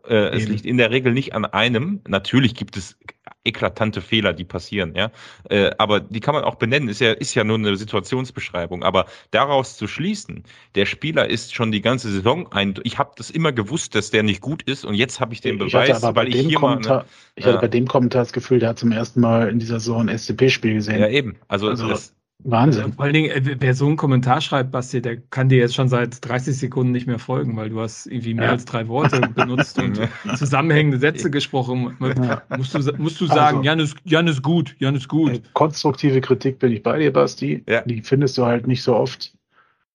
Äh, 0.08 0.36
es 0.36 0.48
liegt 0.48 0.66
in 0.66 0.78
der 0.78 0.90
Regel 0.90 1.12
nicht 1.12 1.34
an 1.34 1.44
einem. 1.44 2.00
Natürlich 2.06 2.54
gibt 2.54 2.76
es 2.76 2.96
eklatante 3.44 4.00
Fehler, 4.00 4.32
die 4.32 4.44
passieren, 4.44 4.94
ja. 4.94 5.10
Äh, 5.48 5.70
aber 5.78 6.00
die 6.00 6.20
kann 6.20 6.34
man 6.34 6.44
auch 6.44 6.56
benennen, 6.56 6.88
ist 6.88 7.00
ja, 7.00 7.12
ist 7.12 7.34
ja 7.34 7.44
nur 7.44 7.56
eine 7.56 7.76
Situationsbeschreibung. 7.76 8.82
Aber 8.82 9.06
daraus 9.30 9.76
zu 9.76 9.86
schließen, 9.86 10.44
der 10.74 10.86
Spieler 10.86 11.28
ist 11.28 11.54
schon 11.54 11.72
die 11.72 11.80
ganze 11.80 12.10
Saison 12.10 12.52
ein, 12.52 12.74
ich 12.84 12.98
habe 12.98 13.12
das 13.16 13.30
immer 13.30 13.52
gewusst, 13.52 13.94
dass 13.94 14.10
der 14.10 14.22
nicht 14.22 14.40
gut 14.40 14.62
ist 14.62 14.84
und 14.84 14.94
jetzt 14.94 15.20
habe 15.20 15.32
ich 15.32 15.40
den 15.40 15.54
ich 15.54 15.72
Beweis, 15.72 16.02
weil 16.02 16.28
ich 16.28 16.46
hier 16.46 16.58
Kommentar, 16.58 16.96
mal. 16.96 17.02
Ne, 17.02 17.08
ich 17.36 17.46
hatte 17.46 17.58
bei 17.58 17.68
dem 17.68 17.88
Kommentar 17.88 18.22
das 18.22 18.32
Gefühl, 18.32 18.58
der 18.58 18.70
hat 18.70 18.78
zum 18.78 18.92
ersten 18.92 19.20
Mal 19.20 19.48
in 19.48 19.58
dieser 19.58 19.80
Saison 19.80 20.08
ein 20.08 20.18
SCP-Spiel 20.18 20.74
gesehen. 20.74 21.00
Ja, 21.00 21.08
eben. 21.08 21.36
Also, 21.48 21.68
also 21.68 21.88
das, 21.88 22.14
Wahnsinn. 22.44 22.92
Vor 22.92 23.04
allen 23.04 23.14
Dingen, 23.14 23.30
äh, 23.30 23.56
wer 23.58 23.74
so 23.74 23.86
einen 23.86 23.96
Kommentar 23.96 24.40
schreibt, 24.40 24.70
Basti, 24.70 25.02
der 25.02 25.16
kann 25.16 25.48
dir 25.48 25.58
jetzt 25.58 25.74
schon 25.74 25.88
seit 25.88 26.26
30 26.26 26.56
Sekunden 26.56 26.92
nicht 26.92 27.06
mehr 27.06 27.18
folgen, 27.18 27.56
weil 27.56 27.70
du 27.70 27.80
hast 27.80 28.06
irgendwie 28.06 28.34
mehr 28.34 28.46
ja. 28.46 28.50
als 28.52 28.64
drei 28.64 28.86
Worte 28.86 29.20
benutzt 29.34 29.78
und 29.78 30.00
zusammenhängende 30.36 30.98
Sätze 30.98 31.30
gesprochen. 31.30 31.96
Ja. 32.00 32.42
Musst 32.56 32.74
du, 32.74 32.92
musst 32.96 33.20
du 33.20 33.26
sagen, 33.26 33.58
also, 33.58 33.62
Jan, 33.66 33.80
ist, 33.80 33.96
Jan 34.04 34.28
ist 34.28 34.42
gut, 34.42 34.76
Jan 34.78 34.94
ist 34.94 35.08
gut. 35.08 35.32
Äh, 35.32 35.40
konstruktive 35.52 36.20
Kritik 36.20 36.60
bin 36.60 36.72
ich 36.72 36.82
bei 36.82 36.98
dir, 36.98 37.12
Basti. 37.12 37.64
Ja. 37.68 37.82
Die 37.82 38.02
findest 38.02 38.38
du 38.38 38.44
halt 38.44 38.68
nicht 38.68 38.84
so 38.84 38.94
oft. 38.94 39.34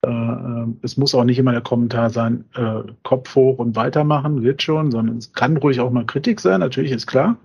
Äh, 0.02 0.10
es 0.82 0.98
muss 0.98 1.16
auch 1.16 1.24
nicht 1.24 1.40
immer 1.40 1.54
der 1.54 1.62
Kommentar 1.62 2.10
sein, 2.10 2.44
Kopf 3.04 3.36
hoch 3.36 3.60
und 3.60 3.78
weitermachen, 3.78 4.44
wird 4.44 4.62
schon, 4.62 4.92
sondern 4.92 5.18
es 5.18 5.32
kann 5.32 5.56
ruhig 5.56 5.80
auch 5.80 5.92
mal 5.92 6.06
Kritik 6.06 6.42
sein, 6.42 6.60
natürlich 6.60 6.92
ist 6.92 7.08
klar. 7.08 7.38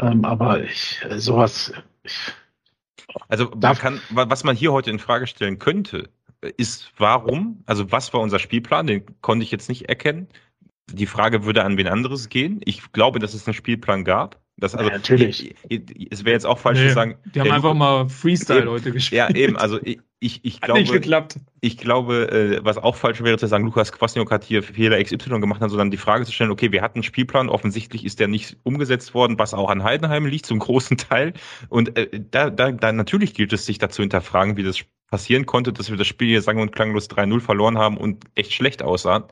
Ähm, 0.00 0.24
aber 0.24 0.62
ich, 0.62 1.00
sowas, 1.16 1.72
ich, 2.04 2.32
also 3.28 3.50
man 3.60 3.76
kann, 3.76 4.00
was 4.10 4.44
man 4.44 4.56
hier 4.56 4.72
heute 4.72 4.90
in 4.90 4.98
Frage 4.98 5.26
stellen 5.26 5.58
könnte, 5.58 6.10
ist 6.56 6.92
warum, 6.98 7.62
also 7.66 7.90
was 7.92 8.12
war 8.12 8.20
unser 8.20 8.38
Spielplan, 8.38 8.86
den 8.86 9.04
konnte 9.20 9.44
ich 9.44 9.50
jetzt 9.50 9.68
nicht 9.68 9.88
erkennen. 9.88 10.28
Die 10.90 11.06
Frage 11.06 11.44
würde 11.44 11.64
an 11.64 11.76
wen 11.76 11.86
anderes 11.86 12.28
gehen. 12.28 12.60
Ich 12.64 12.92
glaube, 12.92 13.18
dass 13.18 13.34
es 13.34 13.46
einen 13.46 13.54
Spielplan 13.54 14.04
gab. 14.04 14.40
Das, 14.56 14.74
also, 14.74 14.90
ja, 14.90 14.96
natürlich. 14.96 15.54
es 15.68 16.24
wäre 16.24 16.34
jetzt 16.34 16.44
auch 16.44 16.58
falsch 16.58 16.78
nee, 16.78 16.88
zu 16.88 16.94
sagen. 16.94 17.16
Die 17.34 17.40
haben 17.40 17.50
einfach 17.50 17.74
mal 17.74 18.08
Freestyle 18.08 18.70
heute 18.70 18.92
gespielt. 18.92 19.18
Ja, 19.18 19.34
eben. 19.34 19.56
Also 19.56 19.80
ich, 19.82 20.00
ich, 20.22 20.44
ich 20.44 20.60
glaube, 20.60 20.80
nicht 20.80 20.92
geklappt. 20.92 21.40
ich 21.60 21.76
glaube, 21.76 22.30
äh, 22.30 22.64
was 22.64 22.78
auch 22.78 22.96
falsch 22.96 23.22
wäre 23.22 23.38
zu 23.38 23.46
sagen, 23.46 23.64
Lukas 23.64 23.92
Kwasniok 23.92 24.30
hat 24.30 24.44
hier 24.44 24.62
Fehler 24.62 25.02
XY 25.02 25.40
gemacht, 25.40 25.60
sondern 25.60 25.90
die 25.90 25.96
Frage 25.96 26.24
zu 26.24 26.32
stellen, 26.32 26.50
okay, 26.50 26.70
wir 26.70 26.82
hatten 26.82 26.98
einen 26.98 27.02
Spielplan, 27.02 27.48
offensichtlich 27.48 28.04
ist 28.04 28.20
der 28.20 28.28
nicht 28.28 28.56
umgesetzt 28.62 29.14
worden, 29.14 29.38
was 29.38 29.52
auch 29.52 29.68
an 29.68 29.82
Heidenheim 29.82 30.26
liegt, 30.26 30.46
zum 30.46 30.60
großen 30.60 30.96
Teil. 30.96 31.32
Und 31.68 31.96
äh, 31.96 32.08
da, 32.30 32.50
da, 32.50 32.70
da 32.70 32.92
natürlich 32.92 33.34
gilt 33.34 33.52
es, 33.52 33.66
sich 33.66 33.78
dazu 33.78 34.02
hinterfragen, 34.02 34.56
wie 34.56 34.62
das 34.62 34.84
passieren 35.10 35.44
konnte, 35.44 35.72
dass 35.72 35.90
wir 35.90 35.96
das 35.96 36.06
Spiel 36.06 36.28
hier 36.28 36.42
sang- 36.42 36.58
und 36.58 36.72
klanglos 36.72 37.10
3-0 37.10 37.40
verloren 37.40 37.76
haben 37.76 37.96
und 37.96 38.24
echt 38.34 38.52
schlecht 38.52 38.82
aussahen. 38.82 39.24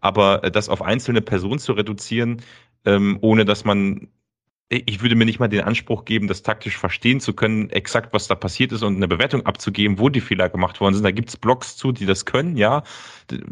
Aber 0.00 0.42
äh, 0.44 0.50
das 0.50 0.68
auf 0.68 0.82
einzelne 0.82 1.20
Personen 1.20 1.58
zu 1.58 1.72
reduzieren, 1.72 2.42
ähm, 2.84 3.18
ohne 3.20 3.44
dass 3.44 3.64
man 3.64 4.08
ich 4.70 5.00
würde 5.00 5.14
mir 5.14 5.24
nicht 5.24 5.40
mal 5.40 5.48
den 5.48 5.62
Anspruch 5.62 6.04
geben, 6.04 6.28
das 6.28 6.42
taktisch 6.42 6.76
verstehen 6.76 7.20
zu 7.20 7.32
können, 7.32 7.70
exakt 7.70 8.12
was 8.12 8.28
da 8.28 8.34
passiert 8.34 8.70
ist 8.72 8.82
und 8.82 8.96
eine 8.96 9.08
Bewertung 9.08 9.46
abzugeben, 9.46 9.98
wo 9.98 10.10
die 10.10 10.20
Fehler 10.20 10.50
gemacht 10.50 10.80
worden 10.80 10.94
sind. 10.94 11.04
Da 11.04 11.10
gibt's 11.10 11.38
Blogs 11.38 11.76
zu, 11.76 11.90
die 11.90 12.04
das 12.04 12.26
können, 12.26 12.56
ja. 12.56 12.82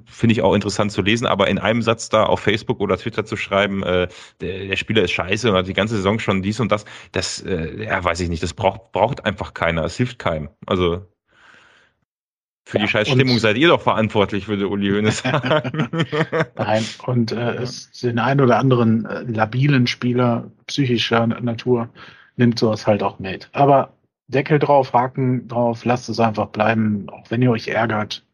Finde 0.04 0.32
ich 0.32 0.42
auch 0.42 0.54
interessant 0.54 0.92
zu 0.92 1.00
lesen, 1.00 1.26
aber 1.26 1.48
in 1.48 1.58
einem 1.58 1.80
Satz 1.80 2.10
da 2.10 2.24
auf 2.24 2.40
Facebook 2.40 2.80
oder 2.80 2.98
Twitter 2.98 3.24
zu 3.24 3.36
schreiben, 3.36 3.82
äh, 3.82 4.08
der, 4.42 4.66
der 4.66 4.76
Spieler 4.76 5.04
ist 5.04 5.12
scheiße 5.12 5.50
und 5.50 5.56
hat 5.56 5.66
die 5.66 5.72
ganze 5.72 5.96
Saison 5.96 6.18
schon 6.18 6.42
dies 6.42 6.60
und 6.60 6.70
das, 6.70 6.84
das, 7.12 7.40
äh, 7.40 7.84
ja, 7.84 8.04
weiß 8.04 8.20
ich 8.20 8.28
nicht, 8.28 8.42
das 8.42 8.52
braucht, 8.52 8.92
braucht 8.92 9.24
einfach 9.24 9.54
keiner. 9.54 9.84
Es 9.84 9.96
hilft 9.96 10.18
keinem. 10.18 10.50
Also 10.66 11.06
für 12.66 12.78
ja, 12.78 12.84
die 12.84 12.90
Scheißstimmung 12.90 13.38
seid 13.38 13.56
ihr 13.56 13.68
doch 13.68 13.80
verantwortlich, 13.80 14.48
würde 14.48 14.68
Uli 14.68 14.90
Hoeneß 14.90 15.18
sagen. 15.22 15.88
Nein, 16.56 16.84
und 17.06 17.30
äh, 17.30 17.54
es 17.54 17.92
den 17.92 18.18
einen 18.18 18.40
oder 18.40 18.58
anderen 18.58 19.06
äh, 19.06 19.22
labilen 19.22 19.86
Spieler 19.86 20.50
psychischer 20.66 21.28
Natur 21.28 21.88
nimmt 22.34 22.58
sowas 22.58 22.84
halt 22.84 23.04
auch 23.04 23.20
mit. 23.20 23.48
Aber 23.52 23.92
Deckel 24.26 24.58
drauf, 24.58 24.92
Haken 24.92 25.46
drauf, 25.46 25.84
lasst 25.84 26.08
es 26.08 26.18
einfach 26.18 26.48
bleiben, 26.48 27.08
auch 27.08 27.30
wenn 27.30 27.40
ihr 27.40 27.52
euch 27.52 27.68
ärgert. 27.68 28.26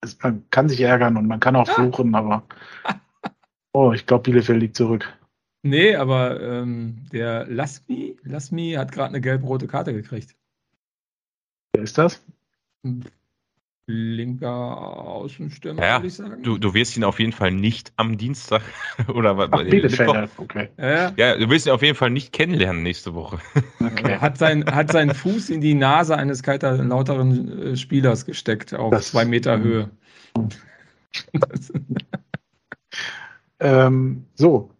Es, 0.00 0.18
man 0.22 0.42
kann 0.50 0.70
sich 0.70 0.80
ärgern 0.80 1.18
und 1.18 1.26
man 1.26 1.38
kann 1.38 1.56
auch 1.56 1.68
fluchen, 1.68 2.14
aber 2.14 2.42
oh, 3.74 3.92
ich 3.92 4.06
glaube, 4.06 4.22
Bielefeld 4.22 4.60
liegt 4.60 4.76
zurück. 4.76 5.12
Nee, 5.62 5.94
aber 5.94 6.40
ähm, 6.40 7.04
der 7.12 7.46
Lasmi, 7.48 8.16
Lasmi 8.22 8.72
hat 8.78 8.92
gerade 8.92 9.10
eine 9.10 9.20
gelb-rote 9.20 9.66
Karte 9.66 9.92
gekriegt. 9.92 10.34
Wer 11.74 11.82
ist 11.82 11.98
das? 11.98 12.24
Linker 13.88 14.48
Außenstürmer, 14.48 15.80
ja, 15.80 15.98
würde 15.98 16.08
ich 16.08 16.14
sagen. 16.14 16.42
Du, 16.42 16.58
du 16.58 16.74
wirst 16.74 16.96
ihn 16.96 17.04
auf 17.04 17.20
jeden 17.20 17.30
Fall 17.30 17.52
nicht 17.52 17.92
am 17.94 18.18
Dienstag 18.18 18.62
oder 19.14 19.38
was? 19.38 19.50
okay. 20.38 20.70
Ja, 20.76 21.12
ja, 21.16 21.36
du 21.36 21.48
wirst 21.50 21.66
ihn 21.66 21.72
auf 21.72 21.82
jeden 21.82 21.94
Fall 21.94 22.10
nicht 22.10 22.32
kennenlernen 22.32 22.82
nächste 22.82 23.14
Woche. 23.14 23.38
Okay. 23.78 24.18
hat, 24.18 24.36
sein, 24.36 24.64
hat 24.66 24.90
seinen 24.90 25.14
Fuß 25.14 25.48
in 25.50 25.60
die 25.60 25.74
Nase 25.74 26.16
eines 26.16 26.44
lauteren 26.44 27.62
äh, 27.62 27.76
Spielers 27.76 28.26
gesteckt 28.26 28.74
auf 28.74 28.90
das, 28.90 29.08
zwei 29.08 29.24
Meter 29.24 29.58
Höhe. 29.58 29.90
ähm, 33.60 34.24
so, 34.34 34.70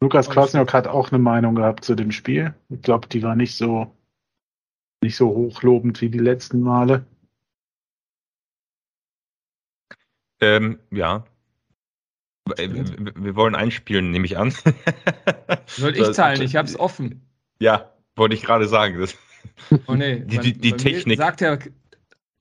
Lukas 0.00 0.28
Kwasniok 0.28 0.72
hat 0.72 0.88
auch 0.88 1.10
eine 1.10 1.18
Meinung 1.18 1.54
gehabt 1.54 1.84
zu 1.84 1.94
dem 1.94 2.10
Spiel. 2.10 2.54
Ich 2.70 2.82
glaube, 2.82 3.08
die 3.08 3.22
war 3.22 3.36
nicht 3.36 3.56
so 3.56 3.92
nicht 5.02 5.16
so 5.16 5.28
hochlobend 5.28 6.00
wie 6.00 6.08
die 6.08 6.18
letzten 6.18 6.60
Male. 6.60 7.04
Ähm, 10.40 10.78
ja. 10.90 11.24
Wir 12.56 13.34
wollen 13.34 13.56
einspielen, 13.56 14.10
nehme 14.10 14.26
ich 14.26 14.38
an. 14.38 14.54
Soll 15.66 15.96
ich 15.96 16.10
teilen? 16.10 16.42
Ich 16.42 16.54
habe 16.54 16.68
es 16.68 16.78
offen. 16.78 17.28
Ja, 17.58 17.92
wollte 18.14 18.36
ich 18.36 18.42
gerade 18.42 18.68
sagen. 18.68 19.00
Das 19.00 19.16
oh 19.86 19.94
nee, 19.94 20.20
die, 20.26 20.38
die, 20.38 20.52
die 20.52 20.72
Technik. 20.72 21.18
Sagt 21.18 21.40
ja, 21.40 21.58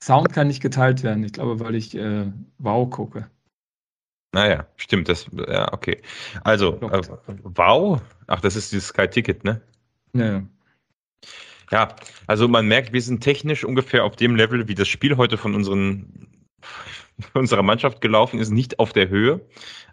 Sound 0.01 0.31
kann 0.31 0.47
nicht 0.47 0.61
geteilt 0.61 1.01
werden. 1.01 1.23
Ich 1.23 1.33
glaube, 1.33 1.59
weil 1.59 1.75
ich 1.75 1.95
äh, 1.95 2.31
Wow 2.59 2.89
gucke. 2.89 3.29
Naja, 4.31 4.67
stimmt, 4.75 5.07
das, 5.07 5.27
ja, 5.47 5.71
okay. 5.71 6.01
Also, 6.43 6.73
äh, 6.81 7.01
wow. 7.43 8.01
Ach, 8.27 8.41
das 8.41 8.57
ist 8.57 8.73
dieses 8.73 8.89
Sky 8.89 9.07
Ticket, 9.07 9.45
ne? 9.45 9.61
Ja. 10.13 10.43
Ja, 11.71 11.95
also 12.27 12.47
man 12.47 12.67
merkt, 12.67 12.93
wir 12.93 13.01
sind 13.01 13.21
technisch 13.21 13.63
ungefähr 13.63 14.03
auf 14.03 14.15
dem 14.17 14.35
Level, 14.35 14.67
wie 14.67 14.75
das 14.75 14.87
Spiel 14.87 15.17
heute 15.17 15.37
von 15.37 15.55
unseren 15.55 16.27
unserer 17.34 17.63
Mannschaft 17.63 18.01
gelaufen 18.01 18.39
ist, 18.39 18.51
nicht 18.51 18.80
auf 18.80 18.93
der 18.93 19.09
Höhe. 19.09 19.41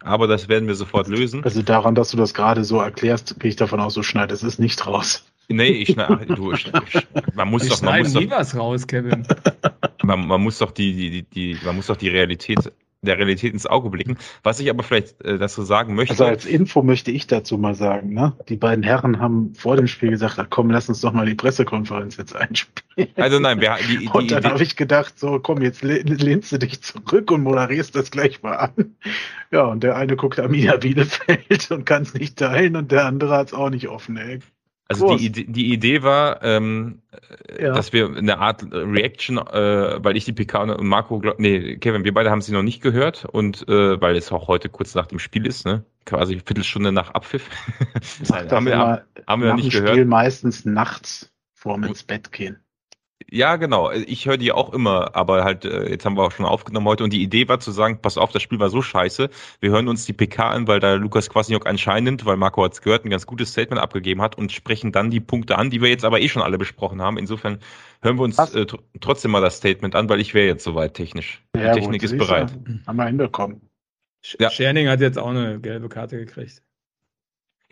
Aber 0.01 0.27
das 0.27 0.49
werden 0.49 0.67
wir 0.67 0.75
sofort 0.75 1.07
lösen. 1.07 1.43
Also 1.43 1.61
daran, 1.61 1.95
dass 1.95 2.11
du 2.11 2.17
das 2.17 2.33
gerade 2.33 2.63
so 2.63 2.79
erklärst, 2.79 3.39
gehe 3.39 3.49
ich 3.49 3.55
davon 3.55 3.79
aus, 3.79 3.93
du 3.93 4.03
schneidest 4.03 4.43
es 4.43 4.59
nicht 4.59 4.85
raus. 4.85 5.25
Nee, 5.49 5.67
ich 5.67 5.89
schneide. 5.89 6.25
Du, 6.35 6.53
man 7.33 7.49
muss 7.49 7.63
Ich 7.63 7.69
doch, 7.69 7.81
man 7.81 7.89
schneide 7.89 8.03
muss 8.03 8.13
nie 8.13 8.27
doch, 8.27 8.37
was 8.37 8.55
raus, 8.55 8.87
Kevin. 8.87 9.27
man, 10.03 10.27
man 10.27 10.41
muss 10.41 10.57
doch 10.57 10.71
die, 10.71 10.93
die, 10.93 11.09
die, 11.09 11.23
die, 11.23 11.65
man 11.65 11.75
muss 11.75 11.87
doch 11.87 11.97
die 11.97 12.09
Realität 12.09 12.71
der 13.03 13.17
Realität 13.17 13.53
ins 13.53 13.65
Auge 13.67 13.89
blicken. 13.89 14.17
Was 14.41 14.59
ich 14.59 14.69
aber 14.69 14.83
vielleicht 14.83 15.23
äh, 15.23 15.37
dazu 15.37 15.63
sagen 15.63 15.95
möchte. 15.95 16.13
Also 16.13 16.25
als 16.25 16.45
Info 16.45 16.81
möchte 16.81 17.11
ich 17.11 17.27
dazu 17.27 17.57
mal 17.57 17.75
sagen, 17.75 18.13
ne? 18.13 18.33
Die 18.49 18.55
beiden 18.55 18.83
Herren 18.83 19.19
haben 19.19 19.53
vor 19.55 19.75
dem 19.75 19.87
Spiel 19.87 20.09
gesagt, 20.09 20.39
ach 20.39 20.47
komm, 20.49 20.69
lass 20.71 20.89
uns 20.89 21.01
doch 21.01 21.13
mal 21.13 21.25
die 21.25 21.35
Pressekonferenz 21.35 22.17
jetzt 22.17 22.35
einspielen. 22.35 23.09
also 23.15 23.39
nein, 23.39 23.61
wir, 23.61 23.75
die, 23.87 23.97
die 23.99 24.07
und 24.13 24.31
dann 24.31 24.45
habe 24.45 24.63
ich 24.63 24.75
gedacht, 24.75 25.19
so 25.19 25.39
komm, 25.39 25.61
jetzt 25.61 25.83
le- 25.83 26.01
lehnst 26.01 26.51
du 26.51 26.57
dich 26.57 26.81
zurück 26.81 27.29
und 27.31 27.43
moderierst 27.43 27.95
das 27.95 28.09
gleich 28.11 28.41
mal 28.41 28.55
an. 28.55 28.95
Ja, 29.51 29.63
und 29.65 29.83
der 29.83 29.95
eine 29.97 30.15
guckt 30.15 30.39
Arminia 30.39 30.77
Bielefeld 30.77 31.69
und 31.71 31.85
kann 31.85 32.03
es 32.03 32.13
nicht 32.13 32.37
teilen 32.37 32.75
und 32.75 32.91
der 32.91 33.05
andere 33.05 33.35
hat 33.37 33.47
es 33.47 33.53
auch 33.53 33.69
nicht 33.69 33.87
offen, 33.87 34.17
ey. 34.17 34.39
Also 34.89 35.05
Groß. 35.07 35.19
die 35.21 35.25
Idee, 35.27 35.45
die 35.47 35.73
Idee 35.73 36.03
war, 36.03 36.43
ähm, 36.43 37.01
äh, 37.47 37.63
Ja. 37.63 37.73
dass 37.73 37.93
wir 37.93 38.07
eine 38.15 38.37
Art 38.39 38.63
Reaction, 38.71 39.37
äh, 39.37 40.03
weil 40.03 40.17
ich 40.17 40.25
die 40.25 40.33
PK 40.33 40.63
und 40.63 40.87
Marco, 40.87 41.19
glaub, 41.19 41.39
nee, 41.39 41.77
Kevin, 41.77 42.03
wir 42.03 42.13
beide 42.13 42.29
haben 42.29 42.41
sie 42.41 42.51
noch 42.51 42.63
nicht 42.63 42.81
gehört 42.81 43.25
und 43.25 43.67
äh, 43.69 43.99
weil 44.01 44.15
es 44.17 44.31
auch 44.31 44.47
heute 44.47 44.69
kurz 44.69 44.93
nach 44.93 45.07
dem 45.07 45.19
Spiel 45.19 45.45
ist, 45.47 45.65
ne? 45.65 45.85
Quasi 46.05 46.33
eine 46.33 46.41
Viertelstunde 46.41 46.91
nach 46.91 47.11
Abpfiff. 47.11 47.49
Macht 48.29 48.31
das 48.51 48.51
haben 48.51 48.65
wir, 48.65 49.05
haben 49.25 49.41
wir 49.41 49.49
nach 49.49 49.55
dem 49.55 49.65
nicht 49.65 49.71
Spiel 49.73 49.83
gehört. 49.83 50.07
meistens 50.07 50.65
nachts 50.65 51.31
vorm 51.53 51.83
ins 51.85 52.03
Bett 52.03 52.31
gehen. 52.33 52.59
Ja, 53.33 53.55
genau. 53.55 53.89
Ich 53.89 54.27
höre 54.27 54.37
die 54.37 54.51
auch 54.51 54.71
immer, 54.73 55.15
aber 55.15 55.43
halt, 55.43 55.65
äh, 55.65 55.89
jetzt 55.89 56.05
haben 56.05 56.15
wir 56.15 56.21
auch 56.21 56.31
schon 56.31 56.45
aufgenommen 56.45 56.85
heute 56.85 57.03
und 57.03 57.11
die 57.11 57.23
Idee 57.23 57.47
war 57.47 57.59
zu 57.59 57.71
sagen, 57.71 57.97
pass 57.99 58.19
auf, 58.19 58.31
das 58.31 58.43
Spiel 58.43 58.59
war 58.59 58.69
so 58.69 58.83
scheiße, 58.83 59.31
wir 59.59 59.71
hören 59.71 59.87
uns 59.87 60.05
die 60.05 60.13
PK 60.13 60.51
an, 60.51 60.67
weil 60.67 60.79
da 60.79 60.93
Lukas 60.93 61.31
Kwasniok 61.31 61.65
anscheinend, 61.65 62.27
weil 62.27 62.37
Marco 62.37 62.63
hat's 62.63 62.83
gehört, 62.83 63.05
ein 63.05 63.09
ganz 63.09 63.25
gutes 63.25 63.49
Statement 63.49 63.81
abgegeben 63.81 64.21
hat 64.21 64.37
und 64.37 64.51
sprechen 64.51 64.91
dann 64.91 65.09
die 65.09 65.19
Punkte 65.19 65.57
an, 65.57 65.71
die 65.71 65.81
wir 65.81 65.89
jetzt 65.89 66.05
aber 66.05 66.21
eh 66.21 66.29
schon 66.29 66.43
alle 66.43 66.59
besprochen 66.59 67.01
haben. 67.01 67.17
Insofern 67.17 67.57
hören 68.03 68.17
wir 68.17 68.23
uns 68.23 68.37
äh, 68.37 68.67
tr 68.67 68.77
trotzdem 69.01 69.31
mal 69.31 69.41
das 69.41 69.57
Statement 69.57 69.95
an, 69.95 70.09
weil 70.09 70.19
ich 70.19 70.35
wäre 70.35 70.45
jetzt 70.45 70.63
soweit 70.63 70.93
technisch. 70.93 71.41
Ja, 71.57 71.73
die 71.73 71.79
Technik 71.79 72.03
ist 72.03 72.15
bereit. 72.15 72.53
Haben 72.85 72.97
wir 72.97 73.07
hinbekommen. 73.07 73.67
Ja. 74.39 74.51
Scherning 74.51 74.89
hat 74.89 75.01
jetzt 75.01 75.17
auch 75.17 75.29
eine 75.29 75.59
gelbe 75.59 75.89
Karte 75.89 76.17
gekriegt. 76.17 76.61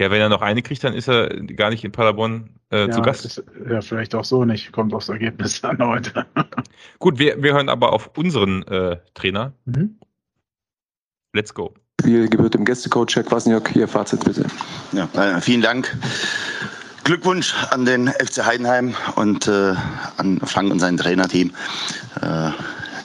Ja, 0.02 0.10
wenn 0.10 0.20
er 0.20 0.30
noch 0.30 0.42
eine 0.42 0.64
kriegt, 0.64 0.84
dann 0.84 0.96
ist 0.96 1.08
er 1.08 1.30
gar 1.30 1.70
nicht 1.70 1.84
in 1.84 1.92
Paderborn 1.92 2.50
äh, 2.72 2.88
ja, 2.88 2.90
zu 2.90 3.04
Gast. 3.04 3.24
Ist, 3.24 3.44
ja, 3.70 3.82
vielleicht 3.82 4.16
auch 4.16 4.26
so 4.26 4.46
nicht. 4.46 4.72
Kommt 4.72 4.96
aufs 4.96 5.10
Ergebnis 5.10 5.64
an 5.64 5.78
heute. 5.78 6.26
Gut, 7.00 7.20
wir, 7.20 7.44
wir 7.44 7.54
hören 7.54 7.70
aber 7.70 7.94
auf 7.94 8.10
unseren 8.18 8.64
äh, 8.64 8.98
Trainer. 9.14 9.54
Mhm. 9.66 10.00
Let's 11.34 11.54
go. 11.54 11.76
Wie 12.02 12.28
gebührt 12.28 12.56
dem 12.56 12.66
Gästecoach 12.66 13.16
Herr 13.16 13.22
Kwasniok, 13.22 13.76
Ihr 13.76 13.88
Fazit 13.88 14.26
bitte. 14.26 14.48
Ja, 14.92 15.08
äh, 15.14 15.40
vielen 15.40 15.62
Dank. 15.62 15.96
Glückwunsch 17.04 17.54
an 17.70 17.86
den 17.86 18.08
FC 18.08 18.44
Heidenheim 18.44 18.96
und 19.18 19.48
äh, 19.48 19.76
an 20.18 20.40
Frank 20.40 20.72
und 20.72 20.80
sein 20.80 20.98
Trainerteam. 20.98 21.52
Äh, 22.24 22.50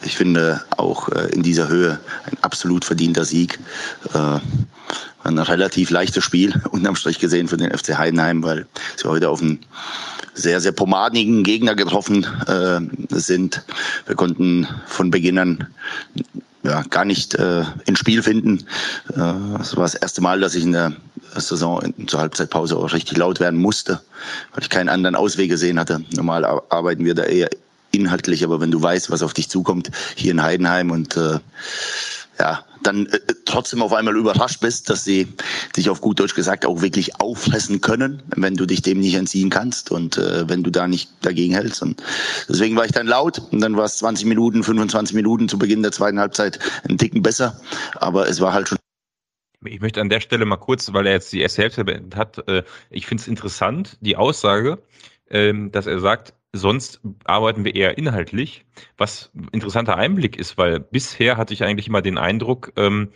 ich 0.07 0.17
finde 0.17 0.63
auch 0.77 1.09
äh, 1.11 1.29
in 1.35 1.43
dieser 1.43 1.69
Höhe 1.69 1.99
ein 2.25 2.37
absolut 2.43 2.85
verdienter 2.85 3.25
Sieg. 3.25 3.59
Äh, 4.15 4.39
ein 5.25 5.39
relativ 5.39 5.91
leichtes 5.91 6.23
Spiel, 6.25 6.55
unterm 6.71 6.95
Strich 6.97 7.19
gesehen 7.19 7.49
für 7.49 7.57
den 7.57 7.77
FC 7.77 7.99
Heidenheim, 7.99 8.43
weil 8.45 8.67
sie 8.97 9.09
heute 9.09 9.29
auf 9.29 9.43
einen 9.43 9.59
sehr, 10.35 10.61
sehr 10.61 10.73
pomadigen 10.73 11.43
Gegner 11.43 11.75
getroffen 11.75 12.25
äh, 12.47 12.81
sind. 13.19 13.63
Wir 14.07 14.15
konnten 14.15 14.69
von 14.87 15.11
Beginn 15.11 15.39
an 15.39 15.67
ja, 16.63 16.83
gar 16.91 17.05
nicht 17.05 17.35
äh, 17.35 17.65
ins 17.87 17.99
Spiel 17.99 18.23
finden. 18.23 18.59
Äh, 19.17 19.61
Es 19.61 19.77
war 19.77 19.85
das 19.85 19.95
erste 19.95 20.21
Mal, 20.21 20.41
dass 20.41 20.55
ich 20.55 20.65
in 20.65 20.73
der 20.73 20.93
Saison 21.37 21.81
in, 21.83 22.07
zur 22.09 22.21
Halbzeitpause 22.21 22.77
auch 22.77 22.93
richtig 22.93 23.19
laut 23.19 23.41
werden 23.41 23.61
musste, 23.61 24.01
weil 24.53 24.63
ich 24.63 24.71
keinen 24.71 24.89
anderen 24.89 25.17
Ausweg 25.17 25.49
gesehen 25.51 25.79
hatte. 25.79 26.03
Normal 26.15 26.45
ar- 26.45 26.63
arbeiten 26.69 27.05
wir 27.05 27.15
da 27.15 27.23
eher 27.25 27.49
inhaltlich, 27.97 28.45
aber 28.45 28.61
wenn 28.61 28.71
du 28.71 28.81
weißt, 28.83 29.11
was 29.11 29.23
auf 29.23 29.35
dich 29.35 29.49
zukommt 29.49 29.91
hier 30.15 30.33
in 30.33 30.43
Heidenheim 30.43 30.91
und 30.91 31.17
äh, 31.17 31.39
ja, 32.39 32.65
dann 32.83 33.07
äh, 33.07 33.19
trotzdem 33.45 33.83
auf 33.83 33.93
einmal 33.93 34.17
überrascht 34.17 34.61
bist, 34.61 34.91
dass 34.91 35.05
sie 35.05 35.29
dich 35.77 35.91
auf 35.91 36.01
gut 36.01 36.21
Deutsch 36.21 36.35
gesagt 36.35 36.67
auch 36.67 36.83
wirklich 36.83 37.21
auffressen 37.21 37.81
können, 37.81 38.23
wenn 38.37 38.55
du 38.55 38.67
dich 38.67 38.83
dem 38.83 39.01
nicht 39.01 39.15
entziehen 39.15 39.51
kannst 39.51 39.91
und 39.91 40.19
äh, 40.19 40.49
wenn 40.49 40.63
du 40.63 40.71
da 40.71 40.87
nicht 40.87 41.11
dagegen 41.23 41.55
hältst. 41.55 41.83
Und 41.83 42.03
deswegen 42.49 42.77
war 42.77 42.85
ich 42.85 42.93
dann 42.93 43.07
laut 43.07 43.41
und 43.51 43.61
dann 43.61 43.77
war 43.77 43.85
es 43.85 43.99
20 43.99 44.27
Minuten, 44.27 44.63
25 44.63 45.15
Minuten 45.15 45.49
zu 45.49 45.59
Beginn 45.59 45.83
der 45.83 45.93
zweiten 45.93 46.21
Halbzeit 46.21 46.59
einen 46.89 46.99
Ticken 46.99 47.23
besser, 47.23 47.61
aber 47.97 48.29
es 48.29 48.41
war 48.41 48.53
halt 48.53 48.69
schon 48.69 48.79
Ich 49.65 49.81
möchte 49.81 50.01
an 50.01 50.11
der 50.11 50.21
Stelle 50.21 50.45
mal 50.45 50.57
kurz, 50.57 50.93
weil 50.93 51.07
er 51.07 51.15
jetzt 51.15 51.33
die 51.33 51.41
erste 51.41 51.63
Hälfte 51.63 51.85
beendet 51.85 52.17
hat, 52.17 52.47
äh, 52.49 52.63
ich 52.91 53.07
finde 53.07 53.23
es 53.23 53.29
interessant, 53.29 53.97
die 54.01 54.17
Aussage, 54.17 54.79
ähm, 55.31 55.73
dass 55.73 55.87
er 55.87 56.01
sagt, 56.01 56.35
sonst 56.57 57.01
arbeiten 57.25 57.65
wir 57.65 57.75
eher 57.75 57.99
inhaltlich, 57.99 58.65
was 58.97 59.31
ein 59.35 59.49
interessanter 59.53 59.97
Einblick 59.97 60.37
ist, 60.37 60.59
weil 60.59 60.81
bisher 60.81 61.37
hatte 61.37 61.55
ich 61.55 61.65
eigentlich 61.65 61.89
immer 61.89 62.03
den 62.03 62.19
Eindruck, 62.19 62.73
ähm, 62.77 63.13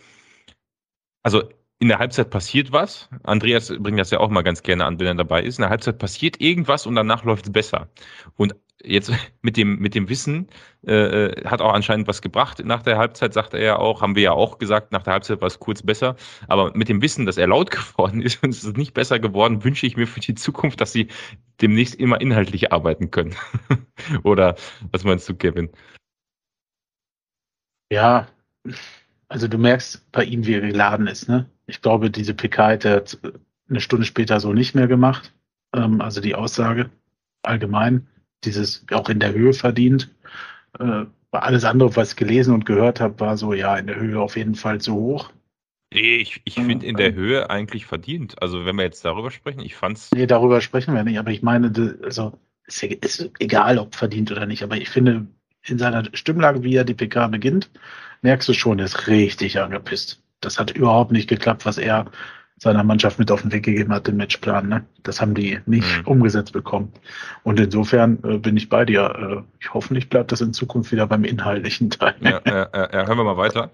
also 1.23 1.43
in 1.79 1.87
der 1.87 1.99
Halbzeit 1.99 2.29
passiert 2.29 2.71
was. 2.71 3.09
Andreas 3.23 3.73
bringt 3.79 3.99
das 3.99 4.11
ja 4.11 4.19
auch 4.19 4.29
mal 4.29 4.43
ganz 4.43 4.61
gerne 4.61 4.85
an, 4.85 4.99
wenn 4.99 5.07
er 5.07 5.15
dabei 5.15 5.41
ist. 5.43 5.57
In 5.57 5.63
der 5.63 5.71
Halbzeit 5.71 5.97
passiert 5.97 6.39
irgendwas 6.39 6.85
und 6.85 6.95
danach 6.95 7.23
läuft 7.23 7.47
es 7.47 7.51
besser. 7.51 7.89
Und 8.37 8.55
jetzt 8.83 9.11
mit 9.41 9.57
dem, 9.57 9.79
mit 9.79 9.95
dem 9.95 10.09
Wissen 10.09 10.47
äh, 10.85 11.25
äh, 11.25 11.45
hat 11.45 11.61
auch 11.61 11.73
anscheinend 11.73 12.07
was 12.07 12.21
gebracht. 12.21 12.63
Nach 12.63 12.83
der 12.83 12.97
Halbzeit 12.97 13.33
sagt 13.33 13.53
er 13.53 13.61
ja 13.61 13.75
auch, 13.77 14.01
haben 14.01 14.15
wir 14.15 14.23
ja 14.23 14.31
auch 14.31 14.57
gesagt, 14.57 14.91
nach 14.91 15.03
der 15.03 15.13
Halbzeit 15.13 15.41
war 15.41 15.47
es 15.47 15.59
kurz 15.59 15.81
besser. 15.81 16.15
Aber 16.47 16.71
mit 16.75 16.89
dem 16.89 17.01
Wissen, 17.01 17.25
dass 17.25 17.37
er 17.37 17.47
laut 17.47 17.71
geworden 17.71 18.21
ist 18.21 18.43
und 18.43 18.49
es 18.49 18.63
ist 18.63 18.77
nicht 18.77 18.93
besser 18.93 19.19
geworden, 19.19 19.63
wünsche 19.63 19.85
ich 19.85 19.97
mir 19.97 20.07
für 20.07 20.19
die 20.19 20.35
Zukunft, 20.35 20.81
dass 20.81 20.93
sie 20.93 21.07
demnächst 21.61 21.95
immer 21.95 22.19
inhaltlich 22.21 22.71
arbeiten 22.71 23.11
können. 23.11 23.35
Oder 24.23 24.55
was 24.91 25.03
meinst 25.03 25.27
du, 25.29 25.35
Kevin? 25.35 25.69
Ja, 27.91 28.27
also 29.27 29.47
du 29.47 29.57
merkst 29.57 30.11
bei 30.11 30.23
ihm, 30.23 30.45
wie 30.45 30.53
er 30.53 30.61
geladen 30.61 31.07
ist. 31.07 31.27
Ne? 31.27 31.49
Ich 31.67 31.81
glaube, 31.81 32.09
diese 32.09 32.33
PK 32.33 32.69
hätte 32.69 32.89
er 32.89 33.31
eine 33.69 33.81
Stunde 33.81 34.05
später 34.05 34.39
so 34.39 34.53
nicht 34.53 34.75
mehr 34.75 34.87
gemacht. 34.87 35.33
Ähm, 35.73 36.01
also 36.01 36.21
die 36.21 36.35
Aussage 36.35 36.89
allgemein, 37.43 38.07
dieses 38.43 38.85
auch 38.91 39.09
in 39.09 39.19
der 39.19 39.33
Höhe 39.33 39.53
verdient. 39.53 40.09
Äh, 40.79 41.05
alles 41.31 41.63
andere, 41.63 41.95
was 41.95 42.11
ich 42.11 42.15
gelesen 42.17 42.53
und 42.53 42.65
gehört 42.65 42.99
habe, 42.99 43.19
war 43.19 43.37
so, 43.37 43.53
ja, 43.53 43.77
in 43.77 43.87
der 43.87 43.95
Höhe 43.95 44.19
auf 44.19 44.35
jeden 44.35 44.55
Fall 44.55 44.81
zu 44.81 44.93
hoch. 44.93 45.31
Nee, 45.93 46.17
Ich, 46.17 46.41
ich 46.45 46.55
finde 46.55 46.85
in 46.85 46.95
der. 46.95 47.13
Höhe 47.13 47.49
eigentlich 47.49 47.85
verdient. 47.85 48.41
Also 48.41 48.65
wenn 48.65 48.75
wir 48.77 48.83
jetzt 48.83 49.03
darüber 49.03 49.31
sprechen, 49.31 49.61
ich 49.61 49.75
fand's. 49.75 50.09
Nee, 50.13 50.25
darüber 50.25 50.61
sprechen 50.61 50.93
wir 50.93 51.03
nicht, 51.03 51.19
aber 51.19 51.31
ich 51.31 51.41
meine, 51.41 51.71
also 52.03 52.33
ist, 52.65 52.83
ist 52.83 53.29
egal, 53.39 53.77
ob 53.77 53.95
verdient 53.95 54.31
oder 54.31 54.45
nicht, 54.45 54.63
aber 54.63 54.77
ich 54.77 54.89
finde, 54.89 55.27
in 55.65 55.77
seiner 55.77 56.05
Stimmlage, 56.13 56.63
wie 56.63 56.75
er 56.75 56.85
die 56.85 56.93
PK 56.93 57.27
beginnt, 57.27 57.69
merkst 58.21 58.47
du 58.47 58.53
schon, 58.53 58.79
er 58.79 58.85
ist 58.85 59.07
richtig 59.07 59.59
angepisst. 59.59 60.21
Das 60.39 60.59
hat 60.59 60.71
überhaupt 60.71 61.11
nicht 61.11 61.29
geklappt, 61.29 61.65
was 61.65 61.77
er 61.77 62.05
seiner 62.61 62.83
Mannschaft 62.83 63.17
mit 63.17 63.31
auf 63.31 63.41
den 63.41 63.51
Weg 63.51 63.63
gegeben 63.63 63.91
hat, 63.91 64.05
den 64.05 64.17
Matchplan. 64.17 64.69
Ne? 64.69 64.85
Das 65.01 65.19
haben 65.19 65.33
die 65.33 65.59
nicht 65.65 65.97
Mhm. 65.97 66.05
umgesetzt 66.07 66.53
bekommen. 66.53 66.93
Und 67.41 67.59
insofern 67.59 68.23
äh, 68.23 68.37
bin 68.37 68.55
ich 68.55 68.69
bei 68.69 68.85
dir. 68.85 69.45
Äh, 69.49 69.55
ich 69.59 69.73
hoffentlich 69.73 70.09
bleibt 70.09 70.31
das 70.31 70.41
in 70.41 70.53
Zukunft 70.53 70.91
wieder 70.91 71.07
beim 71.07 71.23
inhaltlichen 71.23 71.89
Teil. 71.89 72.13
Ja, 72.21 72.39
ja, 72.45 72.69
ja, 72.71 73.07
hören 73.07 73.17
wir 73.17 73.23
mal 73.23 73.37
weiter. 73.37 73.71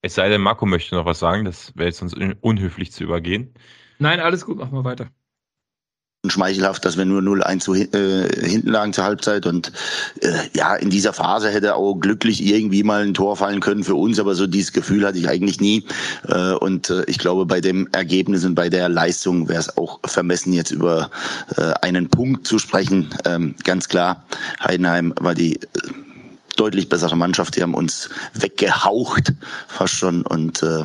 Es 0.00 0.14
sei 0.14 0.30
denn, 0.30 0.40
Marco 0.40 0.64
möchte 0.64 0.94
noch 0.94 1.04
was 1.04 1.18
sagen, 1.18 1.44
das 1.44 1.76
wäre 1.76 1.88
jetzt 1.88 1.98
sonst 1.98 2.16
un- 2.16 2.36
unhöflich 2.40 2.92
zu 2.92 3.04
übergehen. 3.04 3.52
Nein, 3.98 4.18
alles 4.18 4.46
gut, 4.46 4.56
machen 4.56 4.72
wir 4.72 4.84
weiter. 4.84 5.10
Schmeichelhaft, 6.30 6.84
dass 6.84 6.96
wir 6.96 7.04
nur 7.04 7.20
0-1 7.20 7.58
zu, 7.58 7.74
äh, 7.74 8.48
hinten 8.48 8.68
lagen 8.68 8.92
zur 8.92 9.02
Halbzeit 9.02 9.44
und 9.44 9.72
äh, 10.20 10.30
ja, 10.54 10.76
in 10.76 10.88
dieser 10.88 11.12
Phase 11.12 11.50
hätte 11.50 11.74
auch 11.74 11.94
glücklich 11.96 12.46
irgendwie 12.46 12.84
mal 12.84 13.02
ein 13.02 13.12
Tor 13.12 13.36
fallen 13.36 13.58
können 13.58 13.82
für 13.82 13.96
uns, 13.96 14.20
aber 14.20 14.36
so 14.36 14.46
dieses 14.46 14.72
Gefühl 14.72 15.04
hatte 15.04 15.18
ich 15.18 15.28
eigentlich 15.28 15.60
nie 15.60 15.84
äh, 16.28 16.52
und 16.52 16.90
äh, 16.90 17.02
ich 17.06 17.18
glaube, 17.18 17.44
bei 17.44 17.60
dem 17.60 17.88
Ergebnis 17.90 18.44
und 18.44 18.54
bei 18.54 18.68
der 18.68 18.88
Leistung 18.88 19.48
wäre 19.48 19.58
es 19.58 19.76
auch 19.76 19.98
vermessen, 20.04 20.52
jetzt 20.52 20.70
über 20.70 21.10
äh, 21.56 21.72
einen 21.82 22.08
Punkt 22.08 22.46
zu 22.46 22.60
sprechen. 22.60 23.12
Ähm, 23.24 23.56
ganz 23.64 23.88
klar, 23.88 24.22
Heidenheim 24.62 25.12
war 25.20 25.34
die 25.34 25.56
äh, 25.56 25.66
deutlich 26.56 26.88
bessere 26.88 27.16
Mannschaft. 27.16 27.56
Die 27.56 27.62
haben 27.62 27.74
uns 27.74 28.08
weggehaucht, 28.34 29.32
fast 29.66 29.94
schon. 29.94 30.22
Und 30.22 30.62
äh, 30.62 30.84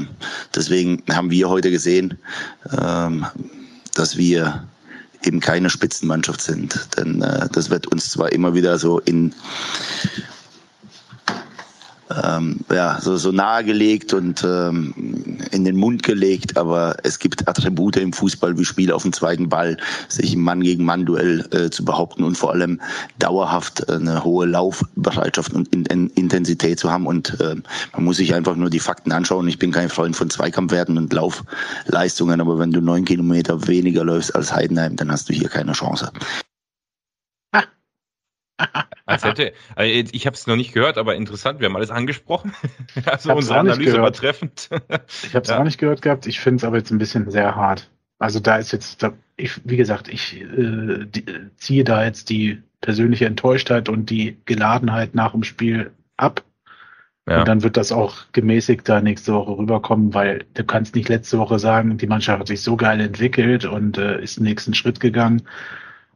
deswegen 0.55 1.03
haben 1.11 1.29
wir 1.29 1.47
heute 1.47 1.69
gesehen, 1.69 2.17
ähm, 2.81 3.27
dass 3.93 4.17
wir 4.17 4.63
eben 5.23 5.39
keine 5.39 5.69
Spitzenmannschaft 5.69 6.41
sind. 6.41 6.79
Denn 6.97 7.21
äh, 7.21 7.47
das 7.51 7.69
wird 7.69 7.87
uns 7.87 8.11
zwar 8.11 8.31
immer 8.31 8.53
wieder 8.53 8.77
so 8.77 8.99
in, 8.99 9.33
ähm, 12.23 12.61
ja, 12.71 12.99
so, 13.01 13.17
so 13.17 13.31
nahegelegt 13.31 14.13
und 14.13 14.43
ähm, 14.43 14.93
in 15.51 15.65
den 15.65 15.75
Mund 15.75 16.03
gelegt, 16.03 16.57
aber 16.57 16.95
es 17.03 17.19
gibt 17.19 17.47
Attribute 17.47 17.97
im 17.97 18.13
Fußball 18.13 18.57
wie 18.57 18.65
Spiel 18.65 18.91
auf 18.91 19.03
dem 19.03 19.13
zweiten 19.13 19.49
Ball, 19.49 19.77
sich 20.07 20.33
im 20.33 20.41
Mann 20.41 20.61
gegen 20.61 20.85
Mann 20.85 21.05
Duell 21.05 21.45
äh, 21.51 21.69
zu 21.69 21.83
behaupten 21.83 22.23
und 22.23 22.37
vor 22.37 22.51
allem 22.51 22.79
dauerhaft 23.19 23.89
eine 23.89 24.23
hohe 24.23 24.45
Laufbereitschaft 24.45 25.53
und 25.53 25.67
in, 25.73 25.85
in, 25.85 26.09
Intensität 26.11 26.79
zu 26.79 26.91
haben 26.91 27.05
und 27.05 27.39
äh, 27.39 27.55
man 27.93 28.03
muss 28.03 28.17
sich 28.17 28.33
einfach 28.33 28.55
nur 28.55 28.69
die 28.69 28.79
Fakten 28.79 29.11
anschauen. 29.11 29.47
Ich 29.47 29.59
bin 29.59 29.71
kein 29.71 29.89
Freund 29.89 30.15
von 30.15 30.29
Zweikampfwerten 30.29 30.97
und 30.97 31.11
Laufleistungen, 31.11 32.41
aber 32.41 32.59
wenn 32.59 32.71
du 32.71 32.81
neun 32.81 33.05
Kilometer 33.05 33.67
weniger 33.67 34.03
läufst 34.03 34.35
als 34.35 34.53
Heidenheim, 34.53 34.95
dann 34.95 35.11
hast 35.11 35.29
du 35.29 35.33
hier 35.33 35.49
keine 35.49 35.73
Chance. 35.73 36.11
Als 39.07 39.23
hätte, 39.23 39.53
also 39.75 40.09
ich 40.11 40.27
habe 40.27 40.35
es 40.35 40.47
noch 40.47 40.57
nicht 40.57 40.73
gehört, 40.73 40.97
aber 40.97 41.15
interessant, 41.15 41.61
wir 41.61 41.69
haben 41.69 41.75
alles 41.77 41.91
angesprochen. 41.91 42.53
Also 43.05 43.33
unsere 43.33 43.59
Analyse 43.59 44.01
war 44.01 44.11
treffend. 44.11 44.69
Ich 45.23 45.33
habe 45.33 45.43
es 45.43 45.49
ja. 45.49 45.59
auch 45.59 45.63
nicht 45.63 45.77
gehört 45.77 46.01
gehabt, 46.01 46.27
ich 46.27 46.39
finde 46.39 46.57
es 46.57 46.63
aber 46.65 46.77
jetzt 46.77 46.91
ein 46.91 46.97
bisschen 46.97 47.31
sehr 47.31 47.55
hart. 47.55 47.89
Also 48.19 48.39
da 48.39 48.57
ist 48.57 48.73
jetzt, 48.73 49.01
da, 49.01 49.13
ich, 49.37 49.61
wie 49.63 49.77
gesagt, 49.77 50.09
ich 50.09 50.41
äh, 50.41 51.05
die, 51.05 51.23
ziehe 51.55 51.83
da 51.85 52.03
jetzt 52.03 52.29
die 52.29 52.61
persönliche 52.81 53.25
Enttäuschtheit 53.25 53.87
und 53.87 54.09
die 54.09 54.37
Geladenheit 54.45 55.15
nach 55.15 55.31
dem 55.31 55.43
Spiel 55.43 55.91
ab. 56.17 56.43
Ja. 57.27 57.39
Und 57.39 57.47
dann 57.47 57.63
wird 57.63 57.77
das 57.77 57.91
auch 57.91 58.25
gemäßigt 58.33 58.87
da 58.87 59.01
nächste 59.01 59.33
Woche 59.33 59.57
rüberkommen, 59.57 60.13
weil 60.13 60.45
du 60.53 60.63
kannst 60.63 60.95
nicht 60.95 61.09
letzte 61.09 61.37
Woche 61.39 61.59
sagen, 61.59 61.97
die 61.97 62.07
Mannschaft 62.07 62.39
hat 62.39 62.47
sich 62.47 62.61
so 62.61 62.75
geil 62.75 62.99
entwickelt 62.99 63.65
und 63.65 63.97
äh, 63.97 64.21
ist 64.21 64.37
den 64.37 64.43
nächsten 64.43 64.73
Schritt 64.73 64.99
gegangen. 64.99 65.43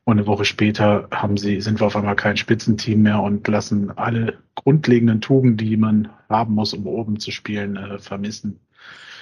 Und 0.04 0.18
eine 0.18 0.28
Woche 0.28 0.46
später 0.46 1.08
haben 1.12 1.38
sie, 1.38 1.62
sind 1.62 1.80
wir 1.80 1.88
auf 1.88 1.96
einmal 1.96 2.16
kein 2.16 2.36
Spitzenteam 2.38 3.04
mehr 3.04 3.22
und 3.22 3.48
lassen 3.48 3.96
alle 3.98 4.40
grundlegenden 4.56 5.22
Tugenden, 5.22 5.58
die 5.58 5.78
man 5.78 6.10
haben 6.28 6.56
muss, 6.56 6.74
um 6.74 6.88
oben 6.88 7.20
zu 7.20 7.32
spielen, 7.32 7.78
äh, 7.78 8.00
vermissen. 8.00 8.60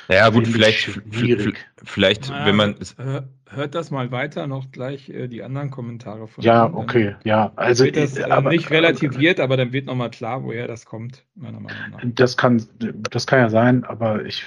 Ja, 0.09 0.29
gut, 0.29 0.47
vielleicht, 0.47 0.79
schwierig. 0.79 1.55
vielleicht, 1.83 2.29
naja, 2.29 2.45
wenn 2.47 2.55
man. 2.55 2.75
Hört 3.51 3.73
das 3.73 3.89
mal 3.89 4.11
weiter, 4.11 4.45
noch 4.45 4.71
gleich 4.71 5.09
äh, 5.09 5.27
die 5.27 5.41
anderen 5.41 5.71
Kommentare 5.71 6.27
von. 6.27 6.43
Ja, 6.43 6.65
Ihnen. 6.65 6.75
okay, 6.75 7.15
ja. 7.23 7.51
Also, 7.55 7.83
wird 7.83 7.97
das 7.97 8.17
äh, 8.17 8.23
aber, 8.23 8.49
nicht 8.49 8.69
relativiert, 8.69 9.39
aber 9.39 9.57
dann 9.57 9.71
wird 9.71 9.87
nochmal 9.87 10.11
klar, 10.11 10.43
woher 10.43 10.67
das 10.67 10.85
kommt, 10.85 11.25
meiner 11.35 11.59
Meinung 11.59 11.77
nach. 11.91 11.99
Das 12.03 12.37
kann, 12.37 12.63
das 13.09 13.25
kann 13.25 13.39
ja 13.39 13.49
sein, 13.49 13.83
aber 13.85 14.23
ich, 14.25 14.43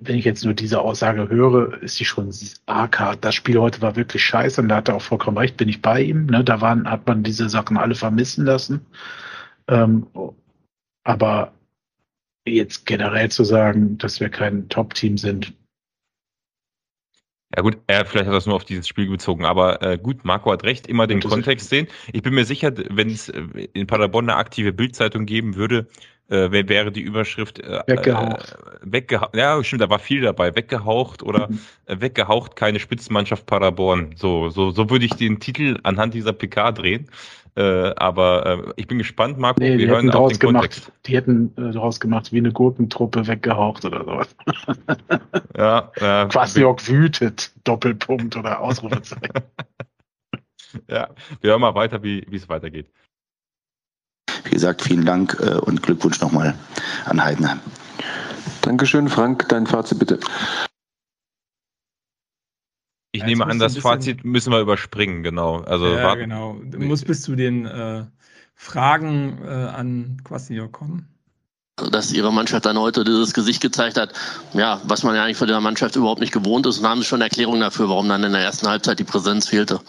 wenn 0.00 0.16
ich 0.16 0.24
jetzt 0.24 0.44
nur 0.44 0.54
diese 0.54 0.80
Aussage 0.80 1.28
höre, 1.28 1.82
ist 1.82 2.00
die 2.00 2.06
schon 2.06 2.32
arg 2.66 2.98
hart. 2.98 3.22
Das 3.22 3.34
Spiel 3.34 3.58
heute 3.58 3.82
war 3.82 3.96
wirklich 3.96 4.24
scheiße 4.24 4.62
und 4.62 4.68
da 4.68 4.76
hat 4.76 4.88
er 4.88 4.96
auch 4.96 5.02
vollkommen 5.02 5.36
recht, 5.36 5.56
bin 5.58 5.68
ich 5.68 5.82
bei 5.82 6.02
ihm. 6.02 6.26
Ne? 6.26 6.42
Da 6.42 6.62
waren, 6.62 6.90
hat 6.90 7.06
man 7.06 7.22
diese 7.22 7.48
Sachen 7.50 7.76
alle 7.76 7.94
vermissen 7.94 8.46
lassen. 8.46 8.86
Ähm, 9.68 10.06
aber 11.04 11.52
jetzt 12.50 12.86
generell 12.86 13.30
zu 13.30 13.44
sagen, 13.44 13.98
dass 13.98 14.20
wir 14.20 14.28
kein 14.28 14.68
Top-Team 14.68 15.18
sind. 15.18 15.52
Ja 17.56 17.62
gut, 17.62 17.78
er 17.86 18.04
vielleicht 18.04 18.26
hat 18.26 18.34
das 18.34 18.44
nur 18.44 18.56
auf 18.56 18.66
dieses 18.66 18.86
Spiel 18.86 19.08
bezogen, 19.08 19.46
aber 19.46 19.82
äh, 19.82 19.96
gut, 19.96 20.24
Marco 20.24 20.52
hat 20.52 20.64
recht, 20.64 20.86
immer 20.86 21.06
den 21.06 21.20
Kontext 21.20 21.70
sehen. 21.70 21.88
Ich 22.12 22.22
bin 22.22 22.34
mir 22.34 22.44
sicher, 22.44 22.72
wenn 22.90 23.08
es 23.08 23.30
äh, 23.30 23.40
in 23.72 23.86
Paderborn 23.86 24.28
eine 24.28 24.38
aktive 24.38 24.72
Bildzeitung 24.74 25.24
geben 25.24 25.56
würde, 25.56 25.88
äh, 26.28 26.50
wäre 26.50 26.92
die 26.92 27.00
Überschrift 27.00 27.58
äh, 27.58 27.82
weggehaucht. 27.86 28.52
Äh, 28.52 28.92
weggehaucht. 28.92 29.34
Ja, 29.34 29.62
stimmt, 29.64 29.82
da 29.82 29.90
war 29.90 29.98
viel 29.98 30.20
dabei. 30.20 30.54
Weggehaucht 30.54 31.22
oder 31.22 31.48
mhm. 31.48 31.60
äh, 31.86 32.00
weggehaucht, 32.00 32.56
keine 32.56 32.80
Spitzenmannschaft 32.80 33.46
Paderborn. 33.46 34.14
So, 34.16 34.50
so, 34.50 34.70
so 34.70 34.90
würde 34.90 35.04
ich 35.04 35.14
den 35.14 35.40
Titel 35.40 35.78
anhand 35.82 36.14
dieser 36.14 36.32
PK 36.32 36.72
drehen. 36.72 37.10
Äh, 37.56 37.94
aber 37.96 38.46
äh, 38.46 38.72
ich 38.76 38.86
bin 38.86 38.98
gespannt, 38.98 39.38
Marco. 39.38 39.60
Nee, 39.60 39.78
wir 39.78 39.88
hören 39.88 40.10
auf 40.10 40.32
den 40.32 40.38
gemacht, 40.38 40.62
Kontext. 40.62 40.92
Die 41.06 41.16
hätten 41.16 41.54
daraus 41.56 41.98
gemacht, 41.98 42.30
wie 42.30 42.38
eine 42.38 42.52
Gurkentruppe 42.52 43.26
weggehaucht 43.26 43.84
oder 43.84 44.04
sowas. 44.04 44.36
ja, 45.56 45.90
äh, 45.96 46.26
Quasiok 46.28 46.86
wütet, 46.86 47.50
Doppelpunkt 47.64 48.36
oder 48.36 48.60
Ausrufezeichen. 48.60 49.32
ja, 50.88 51.08
wir 51.40 51.50
hören 51.50 51.60
mal 51.60 51.74
weiter, 51.74 52.02
wie 52.02 52.24
es 52.30 52.48
weitergeht. 52.48 52.90
Wie 54.44 54.50
gesagt, 54.50 54.82
vielen 54.82 55.04
Dank 55.04 55.36
äh, 55.40 55.54
und 55.54 55.82
Glückwunsch 55.82 56.20
nochmal 56.20 56.54
an 57.04 57.22
Heidenheim. 57.22 57.60
Dankeschön, 58.62 59.08
Frank. 59.08 59.48
Dein 59.48 59.66
Fazit 59.66 59.98
bitte. 59.98 60.18
Ich 63.12 63.22
ja, 63.22 63.26
nehme 63.26 63.46
an, 63.46 63.58
das 63.58 63.78
Fazit 63.78 64.24
müssen 64.24 64.52
wir 64.52 64.60
überspringen, 64.60 65.22
genau. 65.22 65.60
Also 65.62 65.86
ja, 65.86 66.04
warten. 66.04 66.20
genau. 66.20 66.56
Du 66.62 66.78
musst 66.78 67.06
bis 67.06 67.22
zu 67.22 67.34
den 67.34 67.64
äh, 67.66 68.04
Fragen 68.54 69.38
äh, 69.44 69.48
an 69.48 70.18
Quasniok 70.24 70.72
kommen. 70.72 71.08
Dass 71.90 72.12
ihre 72.12 72.32
Mannschaft 72.32 72.66
dann 72.66 72.76
heute 72.78 73.04
dieses 73.04 73.32
Gesicht 73.32 73.62
gezeigt 73.62 73.96
hat, 73.96 74.12
ja, 74.52 74.80
was 74.84 75.04
man 75.04 75.14
ja 75.14 75.24
eigentlich 75.24 75.36
von 75.36 75.48
der 75.48 75.60
Mannschaft 75.60 75.96
überhaupt 75.96 76.20
nicht 76.20 76.32
gewohnt 76.32 76.66
ist. 76.66 76.78
Und 76.78 76.86
haben 76.86 77.00
sie 77.00 77.06
schon 77.06 77.20
Erklärungen 77.20 77.60
dafür, 77.60 77.88
warum 77.88 78.08
dann 78.08 78.24
in 78.24 78.32
der 78.32 78.42
ersten 78.42 78.68
Halbzeit 78.68 78.98
die 78.98 79.04
Präsenz 79.04 79.48
fehlte. 79.48 79.80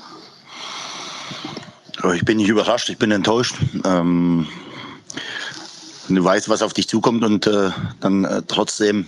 Ich 2.15 2.23
bin 2.23 2.37
nicht 2.37 2.47
überrascht, 2.47 2.89
ich 2.89 2.97
bin 2.97 3.11
enttäuscht. 3.11 3.55
Ähm, 3.83 4.47
du 6.07 6.23
weißt, 6.23 6.47
was 6.47 6.61
auf 6.61 6.73
dich 6.73 6.87
zukommt 6.87 7.23
und 7.23 7.45
äh, 7.45 7.71
dann 7.99 8.23
äh, 8.23 8.41
trotzdem 8.47 9.05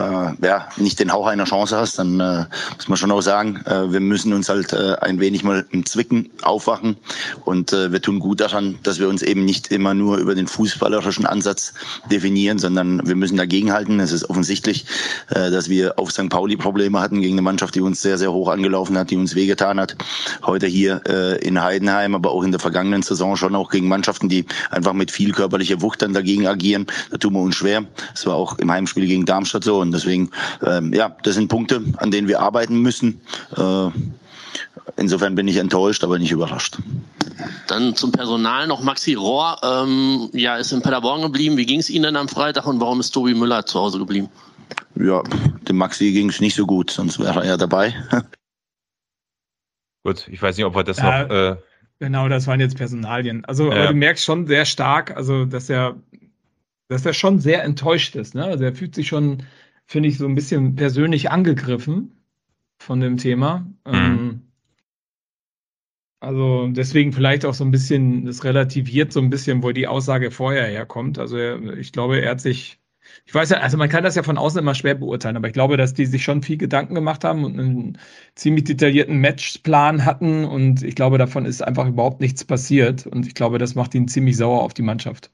äh, 0.00 0.46
ja, 0.46 0.68
nicht 0.76 0.98
den 0.98 1.12
Hauch 1.12 1.26
einer 1.26 1.44
Chance 1.44 1.76
hast, 1.76 1.98
dann 1.98 2.18
äh, 2.20 2.44
muss 2.76 2.88
man 2.88 2.96
schon 2.96 3.10
auch 3.10 3.20
sagen, 3.20 3.60
äh, 3.66 3.92
wir 3.92 4.00
müssen 4.00 4.32
uns 4.32 4.48
halt 4.48 4.72
äh, 4.72 4.96
ein 5.00 5.20
wenig 5.20 5.44
mal 5.44 5.66
im 5.70 5.86
Zwicken 5.86 6.30
aufwachen 6.42 6.96
und 7.44 7.72
äh, 7.72 7.92
wir 7.92 8.00
tun 8.00 8.18
gut 8.18 8.40
daran, 8.40 8.78
dass 8.82 8.98
wir 8.98 9.08
uns 9.08 9.22
eben 9.22 9.44
nicht 9.44 9.68
immer 9.68 9.94
nur 9.94 10.18
über 10.18 10.34
den 10.34 10.46
fußballerischen 10.46 11.26
Ansatz 11.26 11.74
definieren, 12.10 12.58
sondern 12.58 13.06
wir 13.06 13.16
müssen 13.16 13.36
dagegenhalten. 13.36 14.00
Es 14.00 14.12
ist 14.12 14.28
offensichtlich, 14.28 14.86
äh, 15.28 15.50
dass 15.50 15.68
wir 15.68 15.98
auf 15.98 16.10
St. 16.10 16.28
Pauli 16.30 16.56
Probleme 16.56 17.00
hatten 17.00 17.20
gegen 17.20 17.34
eine 17.34 17.42
Mannschaft, 17.42 17.74
die 17.74 17.80
uns 17.80 18.00
sehr, 18.02 18.18
sehr 18.18 18.32
hoch 18.32 18.48
angelaufen 18.48 18.96
hat, 18.96 19.10
die 19.10 19.16
uns 19.16 19.34
wehgetan 19.34 19.78
hat. 19.78 19.96
Heute 20.44 20.66
hier 20.66 21.02
äh, 21.06 21.38
in 21.46 21.62
Heidenheim, 21.62 22.14
aber 22.14 22.30
auch 22.30 22.42
in 22.42 22.52
der 22.52 22.60
vergangenen 22.60 23.02
Saison 23.02 23.36
schon 23.36 23.54
auch 23.54 23.70
gegen 23.70 23.88
Mannschaften, 23.88 24.28
die 24.28 24.46
einfach 24.70 24.92
mit 24.92 25.10
viel 25.10 25.32
körperlicher 25.32 25.82
Wucht 25.82 26.02
dann 26.02 26.14
dagegen 26.14 26.46
agieren. 26.46 26.86
Da 27.10 27.18
tun 27.18 27.34
wir 27.34 27.40
uns 27.40 27.56
schwer. 27.56 27.84
Es 28.14 28.26
war 28.26 28.34
auch 28.34 28.58
im 28.58 28.70
Heimspiel 28.70 29.06
gegen 29.06 29.26
Darmstadt 29.26 29.64
so 29.64 29.80
und 29.80 29.89
deswegen, 29.92 30.30
ähm, 30.64 30.92
ja, 30.92 31.16
das 31.22 31.34
sind 31.34 31.48
Punkte, 31.48 31.82
an 31.96 32.10
denen 32.10 32.28
wir 32.28 32.40
arbeiten 32.40 32.80
müssen. 32.80 33.20
Äh, 33.56 33.88
insofern 34.96 35.34
bin 35.34 35.48
ich 35.48 35.56
enttäuscht, 35.56 36.04
aber 36.04 36.18
nicht 36.18 36.32
überrascht. 36.32 36.78
Dann 37.66 37.94
zum 37.94 38.12
Personal 38.12 38.66
noch 38.66 38.82
Maxi 38.82 39.14
Rohr. 39.14 39.58
Ähm, 39.62 40.28
ja, 40.32 40.56
ist 40.56 40.72
in 40.72 40.82
Paderborn 40.82 41.22
geblieben. 41.22 41.56
Wie 41.56 41.66
ging 41.66 41.80
es 41.80 41.90
Ihnen 41.90 42.04
denn 42.04 42.16
am 42.16 42.28
Freitag 42.28 42.66
und 42.66 42.80
warum 42.80 43.00
ist 43.00 43.10
Tobi 43.12 43.34
Müller 43.34 43.64
zu 43.66 43.78
Hause 43.78 43.98
geblieben? 43.98 44.28
Ja, 44.96 45.22
dem 45.68 45.76
Maxi 45.76 46.12
ging 46.12 46.28
es 46.28 46.40
nicht 46.40 46.54
so 46.54 46.66
gut, 46.66 46.90
sonst 46.90 47.18
wäre 47.18 47.40
er 47.40 47.46
ja 47.46 47.56
dabei. 47.56 47.94
gut, 50.04 50.28
ich 50.28 50.40
weiß 50.40 50.56
nicht, 50.56 50.66
ob 50.66 50.74
wir 50.74 50.84
das 50.84 50.98
ja, 50.98 51.22
noch. 51.24 51.30
Äh 51.30 51.56
genau, 51.98 52.28
das 52.28 52.46
waren 52.46 52.60
jetzt 52.60 52.76
Personalien. 52.76 53.44
Also 53.44 53.72
ja. 53.72 53.88
du 53.88 53.94
merkst 53.94 54.24
schon 54.24 54.46
sehr 54.46 54.64
stark, 54.64 55.16
also 55.16 55.44
dass 55.44 55.70
er, 55.70 55.96
dass 56.88 57.06
er 57.06 57.14
schon 57.14 57.38
sehr 57.38 57.62
enttäuscht 57.64 58.16
ist. 58.16 58.34
Ne? 58.34 58.44
Also 58.44 58.64
er 58.64 58.74
fühlt 58.74 58.94
sich 58.94 59.08
schon 59.08 59.44
finde 59.90 60.08
ich, 60.08 60.18
so 60.18 60.26
ein 60.26 60.36
bisschen 60.36 60.76
persönlich 60.76 61.32
angegriffen 61.32 62.12
von 62.78 63.00
dem 63.00 63.16
Thema. 63.16 63.66
Mhm. 63.84 63.92
Ähm, 63.94 64.40
also 66.20 66.68
deswegen 66.68 67.12
vielleicht 67.12 67.44
auch 67.44 67.54
so 67.54 67.64
ein 67.64 67.72
bisschen, 67.72 68.24
das 68.24 68.44
relativiert 68.44 69.12
so 69.12 69.18
ein 69.20 69.30
bisschen, 69.30 69.64
wo 69.64 69.72
die 69.72 69.88
Aussage 69.88 70.30
vorher 70.30 70.66
herkommt. 70.66 71.18
Also 71.18 71.36
ich 71.38 71.90
glaube, 71.90 72.20
er 72.20 72.30
hat 72.30 72.40
sich, 72.40 72.78
ich 73.26 73.34
weiß 73.34 73.50
ja, 73.50 73.58
also 73.58 73.76
man 73.78 73.88
kann 73.88 74.04
das 74.04 74.14
ja 74.14 74.22
von 74.22 74.38
außen 74.38 74.60
immer 74.60 74.76
schwer 74.76 74.94
beurteilen, 74.94 75.36
aber 75.36 75.48
ich 75.48 75.54
glaube, 75.54 75.76
dass 75.76 75.92
die 75.92 76.06
sich 76.06 76.22
schon 76.22 76.44
viel 76.44 76.56
Gedanken 76.56 76.94
gemacht 76.94 77.24
haben 77.24 77.44
und 77.44 77.58
einen 77.58 77.98
ziemlich 78.36 78.64
detaillierten 78.64 79.18
Matchplan 79.18 80.04
hatten 80.04 80.44
und 80.44 80.84
ich 80.84 80.94
glaube, 80.94 81.18
davon 81.18 81.46
ist 81.46 81.62
einfach 81.62 81.88
überhaupt 81.88 82.20
nichts 82.20 82.44
passiert 82.44 83.08
und 83.08 83.26
ich 83.26 83.34
glaube, 83.34 83.58
das 83.58 83.74
macht 83.74 83.96
ihn 83.96 84.06
ziemlich 84.06 84.36
sauer 84.36 84.62
auf 84.62 84.72
die 84.72 84.82
Mannschaft. 84.82 85.32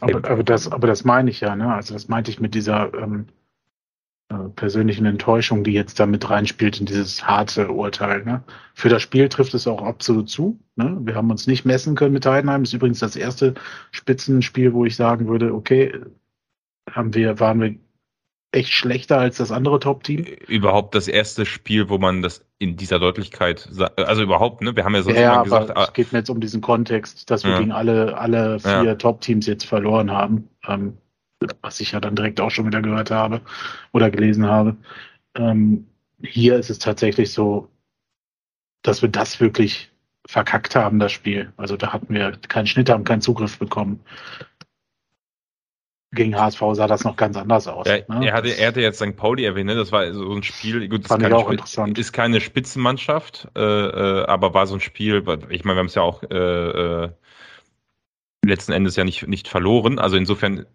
Aber, 0.00 0.28
aber, 0.30 0.42
das, 0.42 0.70
aber 0.70 0.86
das 0.86 1.04
meine 1.04 1.30
ich 1.30 1.40
ja, 1.40 1.56
ne? 1.56 1.72
Also 1.72 1.94
das 1.94 2.08
meinte 2.08 2.30
ich 2.30 2.40
mit 2.40 2.54
dieser 2.54 2.92
ähm, 2.94 3.26
äh, 4.32 4.48
persönlichen 4.50 5.04
Enttäuschung, 5.04 5.64
die 5.64 5.72
jetzt 5.72 6.00
da 6.00 6.06
mit 6.06 6.28
reinspielt 6.28 6.80
in 6.80 6.86
dieses 6.86 7.26
harte 7.26 7.70
Urteil. 7.70 8.24
Ne? 8.24 8.42
Für 8.74 8.88
das 8.88 9.02
Spiel 9.02 9.28
trifft 9.28 9.52
es 9.54 9.66
auch 9.66 9.82
absolut 9.82 10.30
zu. 10.30 10.58
Ne? 10.76 10.98
Wir 11.02 11.14
haben 11.14 11.30
uns 11.30 11.46
nicht 11.46 11.64
messen 11.64 11.94
können 11.94 12.14
mit 12.14 12.24
Heidenheim. 12.24 12.62
Das 12.62 12.70
ist 12.70 12.74
übrigens 12.74 13.00
das 13.00 13.16
erste 13.16 13.54
Spitzenspiel, 13.90 14.72
wo 14.72 14.84
ich 14.84 14.96
sagen 14.96 15.28
würde, 15.28 15.54
okay, 15.54 15.92
haben 16.90 17.14
wir, 17.14 17.40
waren 17.40 17.60
wir 17.60 17.74
echt 18.52 18.70
schlechter 18.70 19.18
als 19.18 19.38
das 19.38 19.50
andere 19.50 19.80
Top-Team? 19.80 20.24
Überhaupt 20.46 20.94
das 20.94 21.08
erste 21.08 21.46
Spiel, 21.46 21.88
wo 21.88 21.98
man 21.98 22.22
das 22.22 22.44
in 22.58 22.76
dieser 22.76 22.98
Deutlichkeit, 22.98 23.68
also 23.96 24.22
überhaupt, 24.22 24.62
ne? 24.62 24.76
Wir 24.76 24.84
haben 24.84 24.94
ja 24.94 25.02
sonst 25.02 25.18
ja, 25.18 25.34
immer 25.34 25.44
gesagt. 25.44 25.70
Aber 25.70 25.84
es 25.84 25.92
geht 25.94 26.12
mir 26.12 26.18
jetzt 26.18 26.30
um 26.30 26.40
diesen 26.40 26.60
Kontext, 26.60 27.30
dass 27.30 27.44
wir 27.44 27.52
ja. 27.52 27.58
gegen 27.58 27.72
alle, 27.72 28.16
alle 28.16 28.60
vier 28.60 28.84
ja. 28.84 28.94
Top-Teams 28.94 29.46
jetzt 29.46 29.64
verloren 29.64 30.10
haben, 30.10 30.48
ähm, 30.68 30.98
was 31.62 31.80
ich 31.80 31.92
ja 31.92 32.00
dann 32.00 32.14
direkt 32.14 32.40
auch 32.40 32.50
schon 32.50 32.66
wieder 32.66 32.82
gehört 32.82 33.10
habe 33.10 33.40
oder 33.92 34.10
gelesen 34.10 34.46
habe. 34.46 34.76
Ähm, 35.34 35.86
hier 36.22 36.56
ist 36.56 36.70
es 36.70 36.78
tatsächlich 36.78 37.32
so, 37.32 37.68
dass 38.82 39.02
wir 39.02 39.08
das 39.08 39.40
wirklich 39.40 39.90
verkackt 40.26 40.76
haben, 40.76 40.98
das 40.98 41.12
Spiel. 41.12 41.52
Also 41.56 41.76
da 41.76 41.92
hatten 41.92 42.14
wir 42.14 42.32
keinen 42.48 42.66
Schnitt, 42.66 42.90
haben 42.90 43.04
keinen 43.04 43.22
Zugriff 43.22 43.58
bekommen. 43.58 44.00
Gegen 46.14 46.38
HSV 46.38 46.60
sah 46.74 46.86
das 46.86 47.04
noch 47.04 47.16
ganz 47.16 47.36
anders 47.36 47.66
aus. 47.68 47.86
Ja, 47.88 47.96
ne? 48.08 48.26
er, 48.26 48.32
hatte, 48.34 48.48
er 48.50 48.68
hatte 48.68 48.80
jetzt 48.80 48.98
St. 48.98 49.16
Pauli 49.16 49.44
erwähnt, 49.44 49.66
ne? 49.66 49.74
das 49.74 49.92
war 49.92 50.12
so 50.12 50.30
ein 50.32 50.42
Spiel, 50.42 50.88
gut, 50.88 51.04
das 51.04 51.08
Fand 51.08 51.22
ist 51.22 51.28
keine, 51.28 51.36
auch 51.36 51.48
Sp- 51.48 51.52
interessant. 51.52 51.98
ist 51.98 52.12
keine 52.12 52.40
Spitzenmannschaft, 52.40 53.48
äh, 53.56 53.60
äh, 53.60 54.24
aber 54.26 54.52
war 54.54 54.66
so 54.66 54.74
ein 54.74 54.80
Spiel, 54.80 55.24
ich 55.48 55.64
meine, 55.64 55.76
wir 55.76 55.80
haben 55.80 55.86
es 55.86 55.94
ja 55.94 56.02
auch 56.02 56.22
äh, 56.24 57.04
äh, 57.04 57.08
letzten 58.44 58.72
Endes 58.72 58.96
ja 58.96 59.04
nicht, 59.04 59.26
nicht 59.26 59.48
verloren, 59.48 59.98
also 59.98 60.16
insofern 60.16 60.66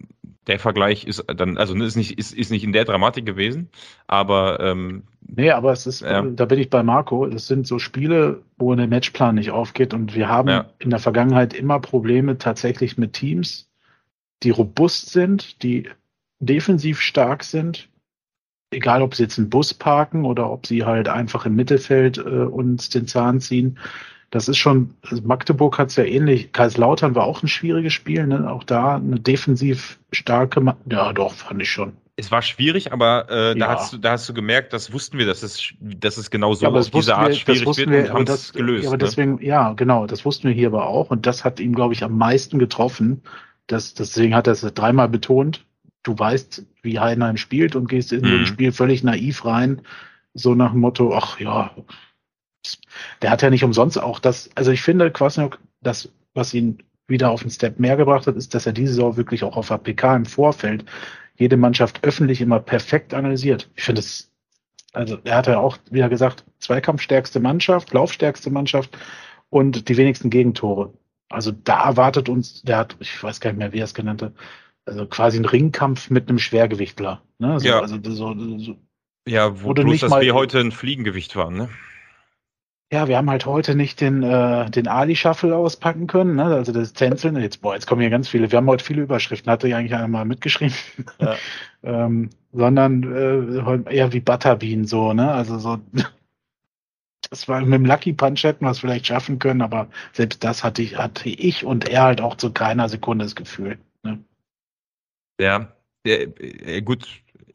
der 0.48 0.60
Vergleich 0.60 1.06
ist 1.06 1.26
dann, 1.28 1.58
also 1.58 1.76
ist 1.76 1.98
nicht, 1.98 2.18
ist, 2.18 2.34
ist 2.34 2.50
nicht 2.52 2.64
in 2.64 2.72
der 2.72 2.86
Dramatik 2.86 3.26
gewesen, 3.26 3.70
aber 4.08 4.60
ähm, 4.62 5.04
Nee, 5.20 5.52
aber 5.52 5.74
es 5.74 5.86
ist, 5.86 6.00
Ja. 6.02 6.22
da 6.22 6.46
bin 6.46 6.58
ich 6.58 6.70
bei 6.70 6.84
Marco. 6.84 7.26
Es 7.26 7.48
sind 7.48 7.68
so 7.68 7.80
Spiele, 7.80 8.44
wo 8.58 8.74
der 8.74 8.88
Matchplan 8.88 9.36
nicht 9.36 9.52
aufgeht 9.52 9.94
und 9.94 10.16
wir 10.16 10.30
haben 10.30 10.48
Ja. 10.48 10.70
in 10.80 10.90
der 10.90 11.00
Vergangenheit 11.00 11.54
immer 11.54 11.82
Probleme 11.82 12.38
tatsächlich 12.38 12.98
mit 12.98 13.12
Teams, 13.12 13.67
die 14.44 14.50
robust 14.52 15.10
sind, 15.12 15.64
die 15.64 15.90
defensiv 16.40 17.02
stark 17.02 17.44
sind. 17.44 17.90
Egal, 18.72 19.02
ob 19.02 19.16
sie 19.16 19.24
jetzt 19.24 19.38
einen 19.40 19.50
Bus 19.50 19.74
parken 19.74 20.26
oder 20.26 20.52
ob 20.52 20.68
sie 20.68 20.84
halt 20.86 21.08
einfach 21.08 21.46
im 21.46 21.56
Mittelfeld 21.56 22.18
äh, 22.18 22.22
uns 22.22 22.90
den 22.90 23.08
Zahn 23.08 23.40
ziehen. 23.40 23.80
Das 24.30 24.50
ist 24.50 24.58
schon, 24.58 24.94
also 25.10 25.24
Magdeburg 25.24 25.78
hat 25.78 25.90
es 25.90 25.96
ja 25.96 26.04
ähnlich. 26.04 26.52
Kaiserslautern 26.52 27.16
war 27.16 27.24
auch 27.26 27.42
ein 27.44 27.48
schwieriges 27.48 27.94
Spiel, 27.94 28.28
ne? 28.28 28.52
Auch 28.52 28.66
da 28.66 28.98
eine 28.98 29.20
defensiv 29.22 30.00
starke, 30.12 30.60
Ma 30.60 30.78
ja 30.90 31.14
doch, 31.14 31.34
fand 31.34 31.62
ich 31.62 31.72
schon. 31.72 31.94
es 32.18 32.30
war 32.32 32.42
schwierig, 32.42 32.92
aber 32.92 33.30
äh, 33.30 33.56
da, 33.56 33.68
Ja. 33.68 33.68
hast 33.70 33.94
du, 33.94 33.98
da 33.98 34.12
hast 34.12 34.28
du 34.28 34.34
gemerkt, 34.34 34.74
das 34.74 34.92
wussten 34.92 35.18
wir, 35.18 35.26
dass 35.26 35.44
es, 35.44 35.74
dass 35.80 36.18
es 36.18 36.30
genau 36.30 36.54
so 36.56 36.66
Ja, 36.66 36.72
auf 36.72 36.90
diese 36.90 37.16
Art 37.16 37.30
wir, 37.30 37.36
schwierig 37.36 37.78
wird 37.78 37.90
wir, 37.90 38.12
und 38.12 38.12
haben 38.12 38.26
das 38.26 38.46
es 38.46 38.54
gelöst. 38.54 38.84
Ja, 38.84 38.90
aber 38.90 38.98
ne? 38.98 39.04
deswegen, 39.06 39.42
ja, 39.42 39.74
genau, 39.74 40.08
das 40.08 40.26
wussten 40.26 40.48
wir 40.50 40.54
hier 40.56 40.68
aber 40.68 40.88
auch 40.88 41.10
und 41.12 41.26
das 41.26 41.46
hat 41.46 41.60
ihm, 41.60 41.74
glaube 41.74 41.94
ich, 41.94 42.04
am 42.04 42.18
meisten 42.18 42.60
getroffen. 42.60 43.22
Das, 43.68 43.94
deswegen 43.94 44.36
hat 44.36 44.48
er 44.48 44.54
es 44.54 44.62
dreimal 44.62 45.10
betont. 45.10 45.66
Du 46.04 46.18
weißt, 46.18 46.66
wie 46.84 47.00
Heidenheim 47.00 47.38
spielt 47.38 47.76
und 47.76 47.90
gehst 47.90 48.14
in 48.14 48.22
so 48.22 48.28
ein 48.28 48.40
Mhm. 48.42 48.46
Spiel 48.46 48.72
völlig 48.72 49.04
naiv 49.04 49.46
rein, 49.46 49.82
so 50.34 50.56
nach 50.56 50.72
dem 50.72 50.80
Motto, 50.80 51.14
ach 51.14 51.40
ja, 51.40 51.76
der 53.22 53.32
hat 53.32 53.42
ja 53.42 53.50
nicht 53.50 53.64
umsonst 53.64 54.02
auch 54.02 54.20
das, 54.20 54.50
also 54.56 54.72
ich 54.72 54.82
finde, 54.82 55.12
Kwasniok, 55.12 55.60
das, 55.82 56.10
was 56.34 56.54
ihn 56.54 56.84
wieder 57.08 57.30
auf 57.32 57.42
einen 57.42 57.52
Step 57.52 57.80
mehr 57.80 57.98
gebracht 57.98 58.28
hat, 58.28 58.36
ist, 58.36 58.54
dass 58.54 58.66
er 58.66 58.74
diese 58.74 58.94
Saison 58.94 59.18
wirklich 59.18 59.44
auch 59.44 59.58
auf 59.58 59.70
der 59.70 59.78
PK 59.78 60.16
im 60.16 60.26
Vorfeld 60.26 60.86
jede 61.38 61.58
Mannschaft 61.58 62.04
öffentlich 62.04 62.42
immer 62.42 62.60
perfekt 62.60 63.14
analysiert. 63.14 63.70
Ich 63.76 63.84
finde 63.84 64.00
es, 64.00 64.32
also 64.94 65.18
er 65.24 65.38
hat 65.38 65.48
ja 65.48 65.60
auch 65.60 65.78
wieder 65.90 66.10
gesagt, 66.10 66.44
Zweikampfstärkste 66.60 67.40
Mannschaft, 67.40 67.94
Laufstärkste 67.94 68.50
Mannschaft 68.50 68.98
und 69.50 69.88
die 69.88 69.98
wenigsten 69.98 70.30
Gegentore. 70.30 70.94
Also 71.30 71.52
da 71.52 71.86
erwartet 71.86 72.30
uns, 72.30 72.62
der 72.64 72.78
hat, 72.78 72.96
ich 73.00 73.22
weiß 73.22 73.40
gar 73.42 73.52
nicht 73.52 73.60
mehr, 73.60 73.74
wie 73.74 73.80
er 73.80 73.86
es 73.86 73.94
genannt 73.94 74.22
hat, 74.22 74.34
also 74.86 75.06
quasi 75.06 75.38
ein 75.38 75.46
Ringkampf 75.46 76.10
mit 76.10 76.30
einem 76.30 76.40
Schwergewichtler. 76.40 77.22
Ne? 77.40 77.60
So, 77.60 77.68
Ja. 77.68 77.82
Also 77.82 77.98
so, 78.04 78.58
so, 78.58 78.76
ja, 79.28 79.62
wo 79.62 79.74
bloß, 79.74 79.86
nicht 79.86 80.04
dass 80.04 80.10
mal- 80.12 80.22
wir 80.22 80.34
heute 80.34 80.60
ein 80.60 80.72
Fliegengewicht 80.72 81.36
waren, 81.36 81.56
ne? 81.56 81.70
Ja, 82.90 83.10
wir 83.10 83.18
haben 83.18 83.30
halt 83.30 83.46
heute 83.46 83.76
nicht 83.76 84.00
den, 84.00 84.24
äh, 84.24 84.70
den 84.72 84.88
Ali-Shuffle 84.88 85.54
auspacken 85.54 86.08
können, 86.08 86.38
ne? 86.38 86.46
also 86.46 86.72
das 86.72 86.94
Tänzeln. 86.94 87.36
Jetzt, 87.36 87.62
boah, 87.62 87.74
jetzt 87.74 87.86
kommen 87.86 88.00
hier 88.00 88.10
ganz 88.10 88.30
viele. 88.30 88.50
Wir 88.50 88.58
haben 88.58 88.68
heute 88.68 88.86
viele 88.86 89.02
Überschriften, 89.02 89.52
hatte 89.52 89.68
ich 89.68 89.76
eigentlich 89.76 89.94
einmal 89.94 90.24
mitgeschrieben. 90.24 90.74
Ja. 91.20 91.36
ähm, 91.84 92.30
sondern 92.54 93.04
äh, 93.04 93.94
eher 93.94 94.14
wie 94.14 94.22
Butterbean 94.22 94.86
so, 94.86 95.12
ne? 95.12 95.30
Also 95.30 95.60
so. 95.60 95.80
Das 97.30 97.48
war 97.48 97.62
mit 97.62 97.74
dem 97.74 97.86
Lucky 97.86 98.14
Punch 98.14 98.44
hätten 98.44 98.66
wir 98.66 98.72
es 98.72 98.80
vielleicht 98.80 99.08
schaffen 99.08 99.40
können, 99.40 99.62
aber 99.62 99.90
selbst 100.14 100.44
das 100.44 100.64
hatte 100.64 100.82
ich, 100.82 100.98
hatte 100.98 101.30
ich 101.30 101.66
und 101.66 101.88
er 101.90 102.04
halt 102.04 102.22
auch 102.22 102.36
zu 102.36 102.52
keiner 102.52 102.88
Sekunde 102.88 103.26
das 103.26 103.36
Gefühl. 103.36 103.78
Ne? 104.04 104.24
Ja, 105.40 105.74
äh, 106.06 106.82
gut. 106.82 107.08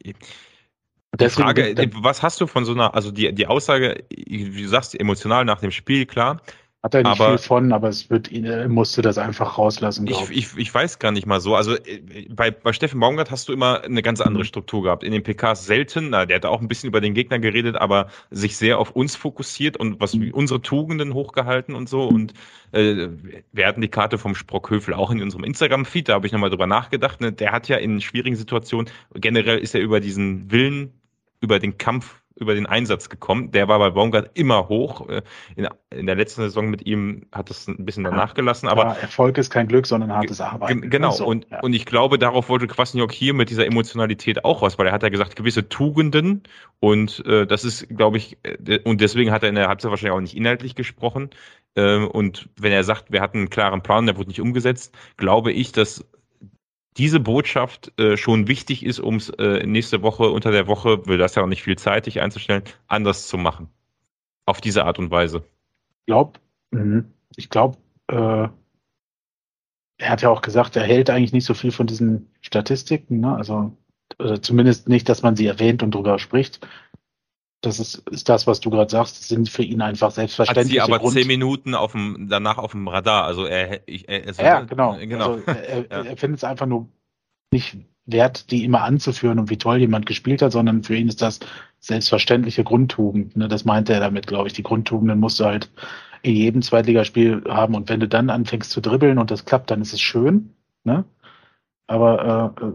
Die 0.03 1.29
Frage, 1.29 1.75
was 2.01 2.23
hast 2.23 2.41
du 2.41 2.47
von 2.47 2.65
so 2.65 2.73
einer, 2.73 2.93
also 2.95 3.11
die, 3.11 3.33
die 3.33 3.47
Aussage, 3.47 4.03
wie 4.09 4.63
du 4.63 4.67
sagst, 4.67 4.99
emotional 4.99 5.45
nach 5.45 5.59
dem 5.59 5.71
Spiel, 5.71 6.05
klar. 6.05 6.41
Hat 6.83 6.93
er 6.95 7.03
nicht 7.03 7.11
aber- 7.21 7.29
viel 7.29 7.47
von, 7.47 7.71
aber 7.71 7.87
es 7.87 8.09
wird 8.09 8.29
ihn, 8.29 8.43
er 8.43 8.67
musste 8.67 9.01
das 9.01 9.17
einfach 9.17 9.57
rauslassen, 9.57 10.05
Ich, 10.05 10.29
ich. 10.29 10.57
ich, 10.57 10.73
weiß 10.73 10.99
gar 10.99 11.13
nicht 11.13 11.25
mal 11.25 11.39
so. 11.39 11.55
Also 11.55 11.75
äh, 11.75 12.27
bei, 12.29 12.51
bei 12.51 12.73
Steffen 12.73 12.99
Baumgart 12.99 13.31
hast 13.31 13.47
du 13.47 13.53
immer 13.53 13.81
eine 13.83 14.01
ganz 14.01 14.19
andere 14.19 14.43
Struktur 14.43 14.83
gehabt. 14.83 15.01
In 15.05 15.13
den 15.13 15.23
PKs 15.23 15.65
selten, 15.65 16.09
na, 16.09 16.25
der 16.25 16.35
hat 16.35 16.45
auch 16.45 16.59
ein 16.59 16.67
bisschen 16.67 16.89
über 16.89 16.99
den 16.99 17.13
Gegner 17.13 17.39
geredet, 17.39 17.77
aber 17.77 18.07
sich 18.31 18.57
sehr 18.57 18.79
auf 18.79 18.91
uns 18.91 19.15
fokussiert 19.15 19.77
und 19.77 20.01
was 20.01 20.13
unsere 20.13 20.61
Tugenden 20.61 21.13
hochgehalten 21.13 21.73
und 21.73 21.87
so. 21.87 22.03
Und 22.05 22.33
äh, 22.73 23.07
wir 23.53 23.65
hatten 23.65 23.79
die 23.79 23.87
Karte 23.87 24.17
vom 24.17 24.35
Sprockhöfel 24.35 24.93
auch 24.93 25.09
in 25.09 25.21
unserem 25.21 25.45
Instagram-Feed, 25.45 26.09
da 26.09 26.15
habe 26.15 26.27
ich 26.27 26.33
nochmal 26.33 26.49
drüber 26.49 26.67
nachgedacht. 26.67 27.21
Ne? 27.21 27.31
Der 27.31 27.53
hat 27.53 27.69
ja 27.69 27.77
in 27.77 28.01
schwierigen 28.01 28.35
Situationen, 28.35 28.91
generell 29.13 29.59
ist 29.59 29.73
er 29.73 29.79
über 29.79 30.01
diesen 30.01 30.51
Willen, 30.51 30.91
über 31.39 31.59
den 31.59 31.77
Kampf, 31.77 32.22
über 32.43 32.53
den 32.53 32.65
Einsatz 32.67 33.09
gekommen. 33.09 33.51
Der 33.51 33.67
war 33.67 33.79
bei 33.79 33.89
Baumgart 33.89 34.31
immer 34.35 34.69
hoch. 34.69 35.09
Äh, 35.09 35.21
In, 35.55 35.67
in 35.89 36.05
der 36.05 36.15
letzten 36.15 36.41
Saison 36.41 36.69
mit 36.69 36.85
ihm 36.85 37.23
hat 37.31 37.49
es 37.49 37.67
ein 37.67 37.83
bisschen 37.85 38.03
danach 38.03 38.33
gelassen, 38.35 38.67
aber 38.67 38.83
ja, 38.85 38.93
Erfolg 38.93 39.37
ist 39.37 39.49
kein 39.49 39.67
Glück, 39.67 39.87
sondern 39.87 40.13
hartes 40.13 40.39
Arbeiten. 40.41 40.81
Ge- 40.81 40.89
Genau, 40.89 41.11
So, 41.11 41.25
und, 41.25 41.47
ja. 41.49 41.59
und 41.61 41.73
ich 41.73 41.85
glaube, 41.85 42.19
darauf 42.19 42.49
wollte 42.49 42.67
Kwasniok 42.67 43.11
hier 43.11 43.33
mit 43.33 43.49
dieser 43.49 43.65
Emotionalität 43.65 44.45
auch 44.45 44.61
was, 44.61 44.77
weil 44.77 44.87
er 44.87 44.93
hat 44.93 45.03
ja 45.03 45.09
gesagt, 45.09 45.35
gewisse 45.35 45.67
Tugenden 45.69 46.43
und 46.79 47.25
äh, 47.25 47.47
das 47.47 47.63
ist, 47.63 47.87
glaube 47.89 48.17
ich, 48.17 48.37
äh, 48.43 48.79
und 48.83 49.01
deswegen 49.01 49.31
hat 49.31 49.43
er 49.43 49.49
in 49.49 49.55
der 49.55 49.67
Halbzeit 49.67 49.89
wahrscheinlich 49.91 50.15
auch 50.15 50.21
nicht 50.21 50.35
inhaltlich 50.35 50.75
gesprochen. 50.75 51.29
Ähm, 51.75 52.07
und 52.07 52.49
wenn 52.59 52.71
er 52.71 52.83
sagt, 52.83 53.11
wir 53.11 53.21
hatten 53.21 53.39
einen 53.39 53.49
klaren 53.49 53.81
Plan, 53.81 54.05
der 54.05 54.17
wurde 54.17 54.29
nicht 54.29 54.41
umgesetzt, 54.41 54.95
glaube 55.17 55.51
ich, 55.51 55.71
dass 55.71 56.05
diese 56.97 57.19
Botschaft 57.19 57.91
äh, 57.99 58.17
schon 58.17 58.47
wichtig 58.47 58.85
ist, 58.85 58.99
um 58.99 59.15
es 59.15 59.29
äh, 59.29 59.65
nächste 59.65 60.01
Woche 60.01 60.29
unter 60.29 60.51
der 60.51 60.67
Woche, 60.67 61.05
will 61.07 61.17
das 61.17 61.35
ja 61.35 61.43
auch 61.43 61.47
nicht 61.47 61.63
viel 61.63 61.77
Zeit, 61.77 62.05
dich 62.05 62.21
einzustellen, 62.21 62.63
anders 62.87 63.27
zu 63.27 63.37
machen. 63.37 63.69
Auf 64.45 64.61
diese 64.61 64.85
Art 64.85 64.99
und 64.99 65.09
Weise. 65.09 65.43
mhm. 66.71 67.13
ich 67.35 67.49
glaube, 67.49 67.77
äh, 68.07 68.47
er 69.97 70.09
hat 70.09 70.21
ja 70.21 70.29
auch 70.29 70.41
gesagt, 70.41 70.75
er 70.75 70.83
hält 70.83 71.09
eigentlich 71.09 71.33
nicht 71.33 71.45
so 71.45 71.53
viel 71.53 71.71
von 71.71 71.87
diesen 71.87 72.29
Statistiken, 72.41 73.19
ne? 73.21 73.35
Also 73.35 73.75
oder 74.19 74.41
zumindest 74.41 74.89
nicht, 74.89 75.09
dass 75.09 75.23
man 75.23 75.35
sie 75.35 75.47
erwähnt 75.47 75.83
und 75.83 75.95
drüber 75.95 76.19
spricht. 76.19 76.67
Das 77.63 77.79
ist, 77.79 77.95
ist 78.09 78.27
das, 78.27 78.45
was 78.45 78.59
du 78.59 78.69
gerade 78.69 78.91
sagst. 78.91 79.17
Das 79.19 79.27
sind 79.29 79.49
für 79.49 79.63
ihn 79.63 79.81
einfach 79.81 80.15
Hat 80.17 80.65
sie 80.65 80.81
aber 80.81 80.99
Grund. 80.99 81.13
zehn 81.13 81.27
Minuten 81.27 81.75
auf 81.75 81.93
dem, 81.93 82.27
danach 82.29 82.57
auf 82.57 82.71
dem 82.73 82.89
Radar. 82.89 83.23
Also 83.23 83.45
er, 83.45 83.87
ich, 83.87 84.09
er 84.09 84.27
also, 84.27 84.43
Ja, 84.43 84.59
genau. 84.61 84.97
genau. 84.99 85.31
Also 85.35 85.43
er, 85.47 85.77
Ja. 85.89 86.01
er 86.03 86.17
findet 86.17 86.39
es 86.39 86.43
einfach 86.43 86.65
nur 86.65 86.89
nicht 87.53 87.77
wert, 88.05 88.51
die 88.51 88.65
immer 88.65 88.81
anzuführen 88.83 89.39
und 89.39 89.49
wie 89.49 89.57
toll 89.57 89.77
jemand 89.77 90.05
gespielt 90.05 90.41
hat, 90.41 90.51
sondern 90.51 90.83
für 90.83 90.97
ihn 90.97 91.07
ist 91.07 91.21
das 91.21 91.39
selbstverständliche 91.79 92.65
Grundtugend. 92.65 93.37
Ne? 93.37 93.47
Das 93.47 93.63
meinte 93.63 93.93
er 93.93 94.01
damit, 94.01 94.27
glaube 94.27 94.47
ich. 94.47 94.53
Die 94.53 94.63
Grundtugenden 94.63 95.21
musst 95.21 95.39
du 95.39 95.45
halt 95.45 95.71
in 96.21 96.35
jedem 96.35 96.61
Zweitligaspiel 96.61 97.43
haben. 97.47 97.75
Und 97.75 97.87
wenn 97.87 98.01
du 98.01 98.09
dann 98.09 98.29
anfängst 98.29 98.71
zu 98.71 98.81
dribbeln 98.81 99.19
und 99.19 99.31
das 99.31 99.45
klappt, 99.45 99.71
dann 99.71 99.81
ist 99.81 99.93
es 99.93 100.01
schön. 100.01 100.53
Ne? 100.83 101.05
Aber 101.87 102.55
äh, 102.59 102.65
äh, 102.65 102.73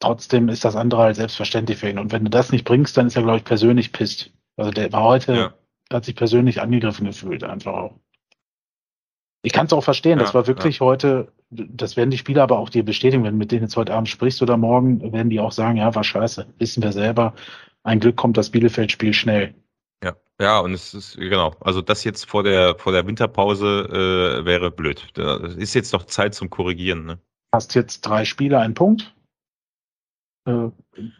trotzdem 0.00 0.48
ist 0.48 0.64
das 0.64 0.76
andere 0.76 1.02
halt 1.02 1.16
selbstverständlich 1.16 1.78
für 1.78 1.88
ihn. 1.88 1.98
Und 1.98 2.12
wenn 2.12 2.24
du 2.24 2.30
das 2.30 2.52
nicht 2.52 2.64
bringst, 2.64 2.96
dann 2.96 3.06
ist 3.06 3.16
er, 3.16 3.22
glaube 3.22 3.38
ich, 3.38 3.44
persönlich 3.44 3.92
pisst. 3.92 4.32
Also 4.56 4.70
der 4.70 4.92
war 4.92 5.04
heute, 5.04 5.34
Ja. 5.34 5.54
hat 5.92 6.04
sich 6.04 6.16
persönlich 6.16 6.60
angegriffen 6.60 7.06
gefühlt, 7.06 7.44
einfach 7.44 7.72
auch. 7.72 7.94
Ich 9.42 9.52
kann 9.52 9.66
es 9.66 9.72
auch 9.72 9.84
verstehen, 9.84 10.18
Ja, 10.18 10.24
das 10.24 10.34
war 10.34 10.46
wirklich 10.46 10.80
heute, 10.80 11.32
das 11.50 11.96
werden 11.96 12.10
die 12.10 12.18
Spieler 12.18 12.42
aber 12.42 12.58
auch 12.58 12.68
dir 12.68 12.84
bestätigen, 12.84 13.22
wenn 13.22 13.34
du 13.34 13.38
mit 13.38 13.52
denen 13.52 13.62
jetzt 13.62 13.76
heute 13.76 13.94
Abend 13.94 14.08
sprichst 14.08 14.42
oder 14.42 14.56
morgen, 14.56 15.12
werden 15.12 15.30
die 15.30 15.38
auch 15.38 15.52
sagen, 15.52 15.76
ja, 15.78 15.94
war 15.94 16.02
scheiße, 16.02 16.46
wissen 16.58 16.82
wir 16.82 16.92
selber. 16.92 17.34
Ein 17.84 18.00
Glück 18.00 18.16
kommt 18.16 18.36
das 18.36 18.50
Bielefeld-Spiel 18.50 19.12
schnell. 19.12 19.54
Ja, 20.02 20.16
ja, 20.40 20.58
und 20.58 20.74
es 20.74 20.92
ist, 20.92 21.16
genau, 21.16 21.54
also 21.60 21.80
das 21.80 22.02
jetzt 22.02 22.28
vor 22.28 22.42
der, 22.42 22.76
vor 22.76 22.92
der 22.92 23.06
Winterpause 23.06 24.40
äh, 24.42 24.44
wäre 24.44 24.72
blöd. 24.72 25.06
Da 25.14 25.36
ist 25.36 25.74
jetzt 25.74 25.92
noch 25.92 26.04
Zeit 26.06 26.34
zum 26.34 26.50
Korrigieren. 26.50 27.04
Ne? 27.06 27.18
Hast 27.54 27.74
jetzt 27.76 28.00
drei 28.00 28.24
Spiele, 28.24 28.58
einen 28.58 28.74
Punkt. 28.74 29.14
Äh, 30.46 30.70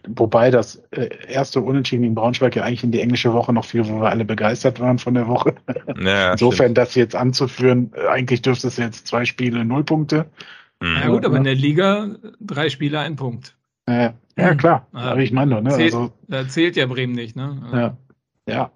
wobei 0.08 0.50
das 0.50 0.76
äh, 0.92 1.08
erste 1.28 1.60
Unentschieden 1.60 2.02
gegen 2.02 2.14
Braunschweig 2.14 2.54
ja 2.56 2.62
eigentlich 2.62 2.84
in 2.84 2.92
die 2.92 3.00
englische 3.00 3.32
Woche 3.32 3.52
noch 3.52 3.64
fiel, 3.64 3.86
wo 3.88 4.00
wir 4.00 4.08
alle 4.08 4.24
begeistert 4.24 4.78
waren 4.80 4.98
von 4.98 5.14
der 5.14 5.26
Woche. 5.28 5.54
Ja, 6.00 6.32
Insofern, 6.32 6.74
das 6.74 6.94
jetzt 6.94 7.16
anzuführen, 7.16 7.92
äh, 7.96 8.06
eigentlich 8.06 8.42
dürfte 8.42 8.68
es 8.68 8.76
jetzt 8.76 9.06
zwei 9.08 9.24
Spiele, 9.24 9.64
null 9.64 9.84
Punkte. 9.84 10.26
stimmt. 10.80 10.98
Ja 11.00 11.08
Mhm. 11.08 11.12
gut, 11.12 11.24
aber 11.26 11.36
in 11.38 11.44
der 11.44 11.54
Liga 11.54 12.16
drei 12.40 12.68
Spiele, 12.70 13.00
ein 13.00 13.16
Punkt. 13.16 13.56
Äh, 13.86 14.10
ja, 14.38 14.54
klar. 14.54 14.86
Ja. 14.92 15.00
Aber 15.00 15.20
ich 15.20 15.32
meine 15.32 15.60
ne? 15.62 15.70
Zählt- 15.70 15.94
Also, 15.94 16.12
Da 16.28 16.46
zählt 16.48 16.76
ja 16.76 16.86
Bremen 16.86 17.14
nicht, 17.14 17.34
ne? 17.36 17.96
Ja. 18.46 18.52
ja. 18.54 18.70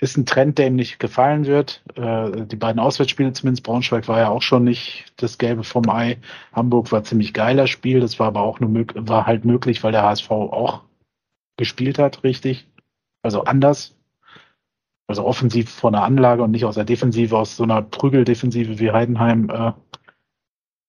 Ist 0.00 0.16
ein 0.16 0.24
Trend, 0.24 0.56
der 0.56 0.68
ihm 0.68 0.76
nicht 0.76 0.98
gefallen 0.98 1.44
wird. 1.44 1.82
Äh, 1.94 2.46
die 2.46 2.56
beiden 2.56 2.80
Auswärtsspiele, 2.80 3.34
zumindest 3.34 3.64
Braunschweig, 3.64 4.08
war 4.08 4.18
ja 4.18 4.28
auch 4.30 4.40
schon 4.40 4.64
nicht 4.64 5.12
das 5.16 5.36
Gelbe 5.36 5.62
vom 5.62 5.90
Ei. 5.90 6.16
Hamburg 6.52 6.90
war 6.90 7.04
ziemlich 7.04 7.34
geiler 7.34 7.66
Spiel. 7.66 8.00
Das 8.00 8.18
war 8.18 8.28
aber 8.28 8.40
auch 8.40 8.60
nur 8.60 8.86
war 8.94 9.26
halt 9.26 9.44
möglich, 9.44 9.84
weil 9.84 9.92
der 9.92 10.02
HSV 10.02 10.30
auch 10.30 10.84
gespielt 11.58 11.98
hat, 11.98 12.24
richtig. 12.24 12.66
Also 13.22 13.44
anders. 13.44 13.94
Also 15.06 15.26
offensiv 15.26 15.68
von 15.68 15.92
der 15.92 16.04
Anlage 16.04 16.42
und 16.42 16.52
nicht 16.52 16.64
aus 16.64 16.76
der 16.76 16.84
Defensive, 16.84 17.36
aus 17.36 17.56
so 17.56 17.64
einer 17.64 17.82
Prügeldefensive 17.82 18.78
wie 18.78 18.92
Heidenheim, 18.92 19.50
äh, 19.50 19.72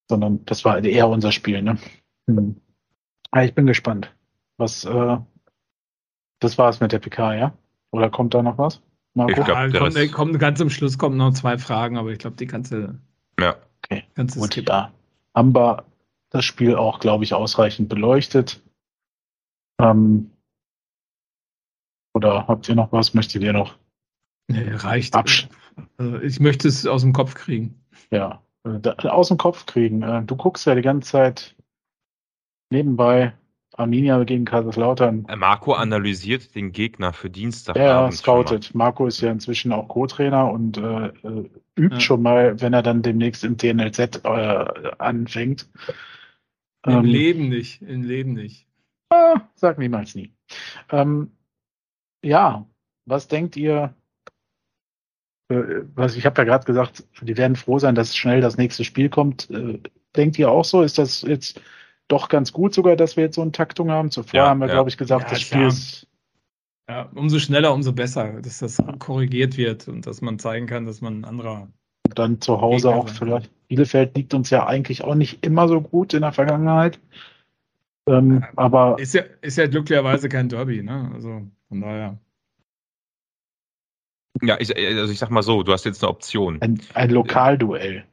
sondern 0.10 0.46
das 0.46 0.64
war 0.64 0.82
eher 0.82 1.10
unser 1.10 1.34
Spiel. 1.34 1.62
Ne? 1.62 1.78
Hm. 2.30 2.62
Ja, 3.34 3.44
ich 3.44 3.56
bin 3.56 3.66
gespannt. 3.66 4.14
Was, 4.58 4.86
äh, 4.86 5.18
das 6.40 6.58
war 6.58 6.70
es 6.70 6.80
mit 6.80 6.94
der 6.94 7.00
PK, 7.00 7.34
ja? 7.36 7.54
Oder 7.92 8.10
kommt 8.10 8.34
da 8.34 8.42
noch 8.42 8.58
was? 8.58 8.82
Ich 9.14 9.36
glaub, 9.36 9.48
kommt, 9.48 9.96
Rest- 9.96 10.14
kommt 10.14 10.40
ganz 10.40 10.58
zum 10.60 10.70
Schluss 10.70 10.98
kommen 10.98 11.18
noch 11.18 11.34
zwei 11.34 11.58
Fragen, 11.58 11.98
aber 11.98 12.12
ich 12.12 12.20
glaube, 12.20 12.38
die 12.38 12.48
ganze, 12.48 13.00
Ja. 13.40 13.56
Okay, 13.84 14.04
ganze 14.16 14.40
gut, 14.40 14.70
da 14.70 14.92
haben 15.36 15.54
wir 15.54 15.84
das 16.30 16.46
Spiel 16.46 16.76
auch, 16.76 17.00
glaube 17.00 17.24
ich, 17.26 17.34
ausreichend 17.34 17.90
beleuchtet. 17.90 18.62
Ähm, 19.82 20.32
oder 22.14 22.48
habt 22.48 22.70
ihr 22.70 22.76
noch 22.76 22.92
was? 22.92 23.14
Möchtet 23.14 23.42
ihr 23.44 23.54
noch? 23.54 23.78
Nee, 24.48 24.70
reicht. 24.72 25.16
Absch- 25.16 25.50
Also 25.98 26.20
ich 26.20 26.40
möchte 26.40 26.68
es 26.68 26.86
aus 26.86 27.02
dem 27.02 27.14
Kopf 27.14 27.34
kriegen. 27.34 27.84
Ja, 28.12 28.42
äh, 28.66 28.80
da, 28.80 28.92
aus 28.94 29.30
dem 29.30 29.38
Kopf 29.38 29.66
kriegen. 29.66 30.04
Äh, 30.04 30.24
Du 30.24 30.36
guckst 30.36 30.66
ja 30.66 30.76
die 30.76 30.82
ganze 30.82 31.10
Zeit 31.12 31.56
nebenbei 32.70 33.34
Arminia 33.82 34.24
gegen 34.24 34.46
Kaiserslautern. 34.46 35.26
Äh, 35.28 35.36
Marco 35.36 35.74
analysiert 35.74 36.56
den 36.56 36.72
Gegner 36.72 37.14
für 37.14 37.30
Dienstag. 37.30 37.76
Ja, 37.76 38.10
scoutet. 38.12 38.74
Marco 38.74 39.06
ist 39.08 39.22
ja 39.22 39.32
inzwischen 39.32 39.72
auch 39.72 39.88
Co-Trainer 39.88 40.52
und 40.52 40.78
äh, 40.78 41.08
äh, 41.08 41.50
übt 41.76 41.96
Ja. 41.96 42.00
schon 42.00 42.22
mal, 42.22 42.60
wenn 42.62 42.74
er 42.74 42.84
dann 42.84 43.02
demnächst 43.02 43.44
im 43.44 43.58
TNLZ 43.58 44.22
äh, 44.24 44.66
anfängt. 44.98 45.68
Im 46.86 46.94
Ähm, 46.94 47.04
Leben 47.06 47.50
nicht. 47.50 47.82
Im 47.82 48.04
Leben 48.04 48.34
nicht. 48.34 48.68
ah, 49.10 49.42
sag 49.56 49.78
niemals 49.78 50.16
nie. 50.16 50.32
Ähm, 50.90 51.32
ja, 52.24 52.66
was 53.06 53.28
denkt 53.28 53.56
ihr? 53.58 53.94
Äh, 55.50 55.84
was 55.96 56.16
ich 56.16 56.26
habe 56.26 56.42
ja 56.42 56.46
gerade 56.46 56.66
gesagt, 56.66 57.04
die 57.22 57.38
werden 57.38 57.56
froh 57.56 57.80
sein, 57.80 57.96
dass 57.96 58.16
schnell 58.16 58.42
das 58.42 58.58
nächste 58.58 58.84
Spiel 58.84 59.10
kommt. 59.10 59.50
Äh, 59.50 59.80
denkt 60.16 60.38
ihr 60.40 60.50
auch 60.50 60.66
so? 60.66 60.82
Ist 60.82 60.98
das 60.98 61.22
jetzt 61.22 61.62
doch 62.12 62.30
ganz 62.30 62.52
gut 62.54 62.74
sogar, 62.74 62.96
dass 62.96 63.16
wir 63.18 63.24
jetzt 63.26 63.36
so 63.36 63.42
eine 63.42 63.52
Taktung 63.52 63.92
haben? 63.92 64.12
Zuvor 64.12 64.40
Ja, 64.40 64.50
haben 64.50 64.60
wir, 64.60 64.68
ja. 64.68 64.74
glaube 64.74 64.90
ich, 64.90 64.98
gesagt, 64.98 65.24
Ja, 65.24 65.30
das. 65.30 65.42
Spiel 65.42 65.68
ist 65.68 66.08
Ja, 66.90 67.10
umso 67.16 67.40
schneller, 67.40 67.74
umso 67.74 67.94
besser, 67.94 68.42
dass 68.42 68.60
das 68.60 68.78
korrigiert 69.00 69.58
wird 69.58 69.88
und 69.88 70.06
dass 70.06 70.22
man 70.22 70.40
zeigen 70.40 70.68
kann, 70.68 70.86
dass 70.86 71.02
man 71.02 71.22
ein 71.22 71.26
anderer. 71.26 71.68
dann 72.16 72.42
zu 72.42 72.60
Hause 72.60 72.88
Gegner 72.88 73.02
auch 73.02 73.08
sein. 73.08 73.18
vielleicht. 73.18 73.68
Bielefeld 73.68 74.18
liegt 74.18 74.34
uns 74.34 74.50
ja 74.50 74.66
eigentlich 74.68 75.04
auch 75.04 75.16
nicht 75.16 75.46
immer 75.46 75.68
so 75.70 75.80
gut 75.80 76.14
in 76.14 76.22
der 76.22 76.34
Vergangenheit. 76.34 77.00
Ähm, 78.08 78.44
aber 78.58 78.98
Ist 79.00 79.14
ja, 79.14 79.24
ist 79.42 79.58
ja 79.58 79.68
glücklicherweise 79.68 80.28
kein 80.28 80.50
Derby, 80.50 80.84
ne? 80.84 81.12
Also 81.14 81.48
von 81.70 81.82
daher. 81.82 82.18
Ja, 84.42 84.58
ich, 84.60 84.76
also 84.76 85.14
ich 85.14 85.20
sag 85.20 85.30
mal 85.30 85.44
so, 85.44 85.62
du 85.64 85.72
hast 85.72 85.86
jetzt 85.86 86.04
eine 86.04 86.10
Option. 86.10 86.62
ein, 86.62 86.82
ein 86.94 87.10
Lokalduell, 87.12 88.04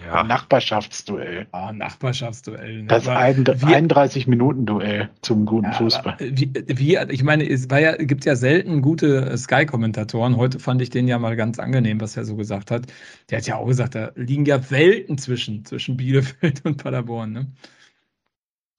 Ja, 0.00 0.24
Nachbarschaftsduell. 0.24 1.46
Ah, 1.52 1.70
Nachbarschaftsduell. 1.72 2.82
Ne? 2.82 2.88
Das 2.88 3.06
Aber 3.06 3.18
ein, 3.18 3.46
wir- 3.46 3.54
31-Minuten-Duell 3.54 5.10
zum 5.20 5.44
guten 5.44 5.66
Ja, 5.66 5.72
Fußball. 5.72 6.16
Wie, 6.18 6.50
wie, 6.66 6.96
ich 7.10 7.22
meine, 7.22 7.46
es 7.48 7.68
war 7.68 7.78
ja, 7.78 7.94
gibt 7.96 8.24
ja 8.24 8.34
selten 8.34 8.80
gute 8.80 9.26
äh, 9.26 9.36
Sky-Kommentatoren. 9.36 10.38
Heute 10.38 10.58
fand 10.60 10.80
ich 10.80 10.88
den 10.88 11.08
ja 11.08 11.18
mal 11.18 11.36
ganz 11.36 11.58
angenehm, 11.58 12.00
was 12.00 12.16
er 12.16 12.24
so 12.24 12.36
gesagt 12.36 12.70
hat. 12.70 12.86
Der 13.30 13.38
hat 13.38 13.46
ja 13.46 13.56
auch 13.56 13.66
gesagt, 13.66 13.94
da 13.94 14.12
liegen 14.14 14.46
ja 14.46 14.70
Welten 14.70 15.18
zwischen, 15.18 15.64
zwischen 15.66 15.98
Bielefeld 15.98 16.64
und 16.64 16.82
Paderborn. 16.82 17.32
Ne? 17.32 17.52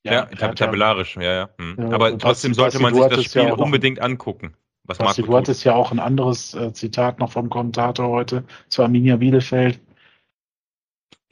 ja, 0.03 0.27
ja- 0.37 0.53
tabellarisch, 0.53 1.15
ja, 1.17 1.33
ja. 1.33 1.49
Hm. 1.59 1.75
Ja, 1.77 1.91
Aber 1.91 2.17
trotzdem 2.17 2.53
sollte 2.55 2.79
man 2.79 2.93
sich 2.95 3.05
das 3.05 3.23
Spiel 3.23 3.51
unbedingt 3.51 4.01
angucken. 4.01 4.55
Was 4.85 4.97
Basti, 4.97 5.21
Marco 5.21 5.31
du 5.31 5.37
hattest 5.37 5.63
ja 5.63 5.75
auch 5.75 5.91
ein 5.91 5.99
anderes 5.99 6.55
äh, 6.55 6.73
Zitat 6.73 7.19
noch 7.19 7.31
vom 7.31 7.49
Kommentator 7.49 8.09
heute 8.09 8.43
zu 8.67 8.83
Arminia 8.83 9.15
Bielefeld. 9.15 9.79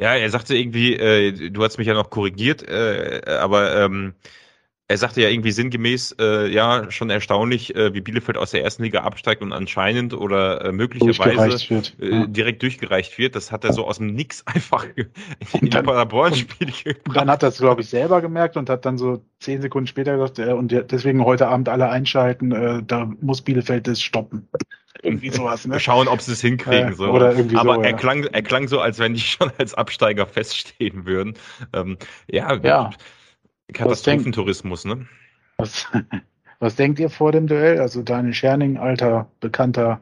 Ja, 0.01 0.15
er 0.15 0.31
sagte 0.31 0.55
irgendwie, 0.55 0.95
äh, 0.95 1.51
du 1.51 1.63
hast 1.63 1.77
mich 1.77 1.85
ja 1.85 1.93
noch 1.93 2.09
korrigiert, 2.09 2.63
äh, 2.67 3.21
aber 3.27 3.75
ähm, 3.85 4.15
er 4.91 4.97
sagte 4.97 5.21
ja 5.21 5.29
irgendwie 5.29 5.51
sinngemäß, 5.51 6.15
äh, 6.19 6.47
ja, 6.51 6.91
schon 6.91 7.09
erstaunlich, 7.09 7.75
äh, 7.75 7.93
wie 7.93 8.01
Bielefeld 8.01 8.37
aus 8.37 8.51
der 8.51 8.63
ersten 8.63 8.83
Liga 8.83 9.01
absteigt 9.01 9.41
und 9.41 9.53
anscheinend 9.53 10.13
oder 10.13 10.65
äh, 10.65 10.71
möglicherweise 10.71 11.69
wird. 11.69 11.95
äh, 11.99 12.09
Ja. 12.09 12.25
direkt 12.27 12.61
durchgereicht 12.61 13.17
wird. 13.17 13.35
Das 13.35 13.51
hat 13.51 13.63
er 13.63 13.73
so 13.73 13.87
aus 13.87 13.97
dem 13.97 14.07
Nix 14.07 14.43
einfach 14.45 14.85
in 14.95 15.07
die 15.61 15.69
dann- 15.69 15.85
Paderborn-Spiel 15.85 16.71
gebracht. 16.83 17.15
dann 17.17 17.31
hat 17.31 17.41
er 17.43 17.49
es, 17.49 17.57
glaube 17.57 17.81
ich, 17.81 17.89
selber 17.89 18.21
gemerkt 18.21 18.57
und 18.57 18.69
hat 18.69 18.85
dann 18.85 18.97
so 18.97 19.23
zehn 19.39 19.61
Sekunden 19.61 19.87
später 19.87 20.13
gesagt, 20.17 20.37
äh, 20.39 20.53
und 20.53 20.71
deswegen 20.91 21.23
heute 21.25 21.47
Abend 21.47 21.69
alle 21.69 21.89
einschalten, 21.89 22.51
äh, 22.51 22.83
da 22.85 23.09
muss 23.21 23.41
Bielefeld 23.41 23.87
das 23.87 24.01
stoppen. 24.01 24.47
Irgendwie 25.01 25.29
sowas, 25.31 25.65
ne? 25.65 25.79
Schauen, 25.79 26.07
ob 26.07 26.21
sie 26.21 26.33
es 26.33 26.41
hinkriegen. 26.41 26.93
So. 26.93 27.05
oder 27.11 27.33
irgendwie 27.35 27.55
Aber 27.55 27.75
so, 27.75 27.81
er, 27.81 27.91
ja. 27.91 27.95
klang, 27.97 28.23
er 28.25 28.41
klang 28.43 28.67
so, 28.67 28.79
als 28.81 28.99
wenn 28.99 29.13
die 29.13 29.19
schon 29.21 29.49
als 29.57 29.73
Absteiger 29.73 30.27
feststehen 30.27 31.05
würden. 31.05 31.35
Ähm, 31.73 31.97
ja, 32.29 32.53
Ja. 32.61 32.89
Katastrophentourismus, 33.73 34.85
ne? 34.85 35.07
Was, 35.57 35.87
was 36.59 36.75
denkt 36.75 36.99
ihr 36.99 37.09
vor 37.09 37.31
dem 37.31 37.47
Duell? 37.47 37.79
Also 37.79 38.01
Daniel 38.03 38.33
Scherning, 38.33 38.77
alter, 38.77 39.29
bekannter 39.39 39.99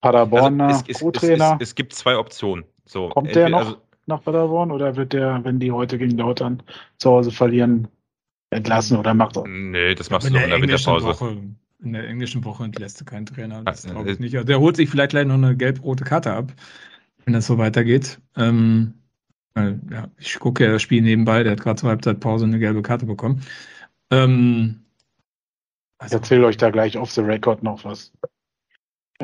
Paderborner 0.00 0.66
Also 0.68 0.84
es, 0.88 0.98
Co-Trainer, 1.00 1.56
es, 1.56 1.62
es, 1.62 1.68
es 1.70 1.74
gibt 1.74 1.94
zwei 1.94 2.16
Optionen. 2.16 2.64
So, 2.84 3.08
Kommt 3.08 3.34
der 3.34 3.46
entweder- 3.46 3.64
noch? 3.70 3.78
nach 4.06 4.22
Paderborn 4.22 4.70
oder 4.70 4.96
wird 4.96 5.14
der, 5.14 5.42
wenn 5.44 5.58
die 5.58 5.72
heute 5.72 5.96
gegen 5.96 6.18
Lautern 6.18 6.62
zu 6.98 7.10
Hause 7.10 7.30
verlieren, 7.30 7.88
entlassen 8.50 8.98
oder 8.98 9.14
macht 9.14 9.38
er? 9.38 9.46
nee, 9.48 9.94
das 9.94 10.10
machst 10.10 10.28
du 10.28 10.32
doch 10.34 10.40
der 10.40 10.44
in 10.44 10.50
der 10.50 10.58
englischen 10.58 10.92
Winterpause. 10.92 11.20
Woche. 11.20 11.42
In 11.82 11.92
der 11.94 12.06
englischen 12.08 12.44
Woche 12.44 12.64
entlässt 12.64 13.00
du 13.00 13.06
keinen 13.06 13.24
Trainer. 13.24 13.62
Das 13.64 13.86
Ah, 13.86 13.92
glaube 13.92 14.10
ich 14.12 14.18
äh, 14.18 14.22
nicht. 14.22 14.34
Also 14.34 14.46
der 14.46 14.60
holt 14.60 14.76
sich 14.76 14.90
vielleicht 14.90 15.10
gleich 15.10 15.26
noch 15.26 15.34
eine 15.34 15.56
gelb-rote 15.56 16.04
Karte 16.04 16.34
ab, 16.34 16.52
wenn 17.24 17.32
das 17.32 17.46
so 17.46 17.56
weitergeht. 17.56 18.20
Ähm, 18.36 18.92
ja, 19.56 20.08
ich 20.18 20.38
gucke 20.38 20.64
ja 20.64 20.72
das 20.72 20.82
Spiel 20.82 21.02
nebenbei, 21.02 21.42
der 21.42 21.52
hat 21.52 21.60
gerade 21.60 21.80
zur 21.80 21.88
Halbzeitpause 21.90 22.44
eine 22.44 22.58
gelbe 22.58 22.82
Karte 22.82 23.06
bekommen. 23.06 23.42
Ähm, 24.10 24.84
Ich 25.98 26.02
also, 26.02 26.16
erzähle 26.16 26.46
euch 26.46 26.56
da 26.56 26.70
gleich 26.70 26.96
off 26.98 27.10
the 27.12 27.20
record 27.20 27.62
noch 27.62 27.84
was. 27.84 28.12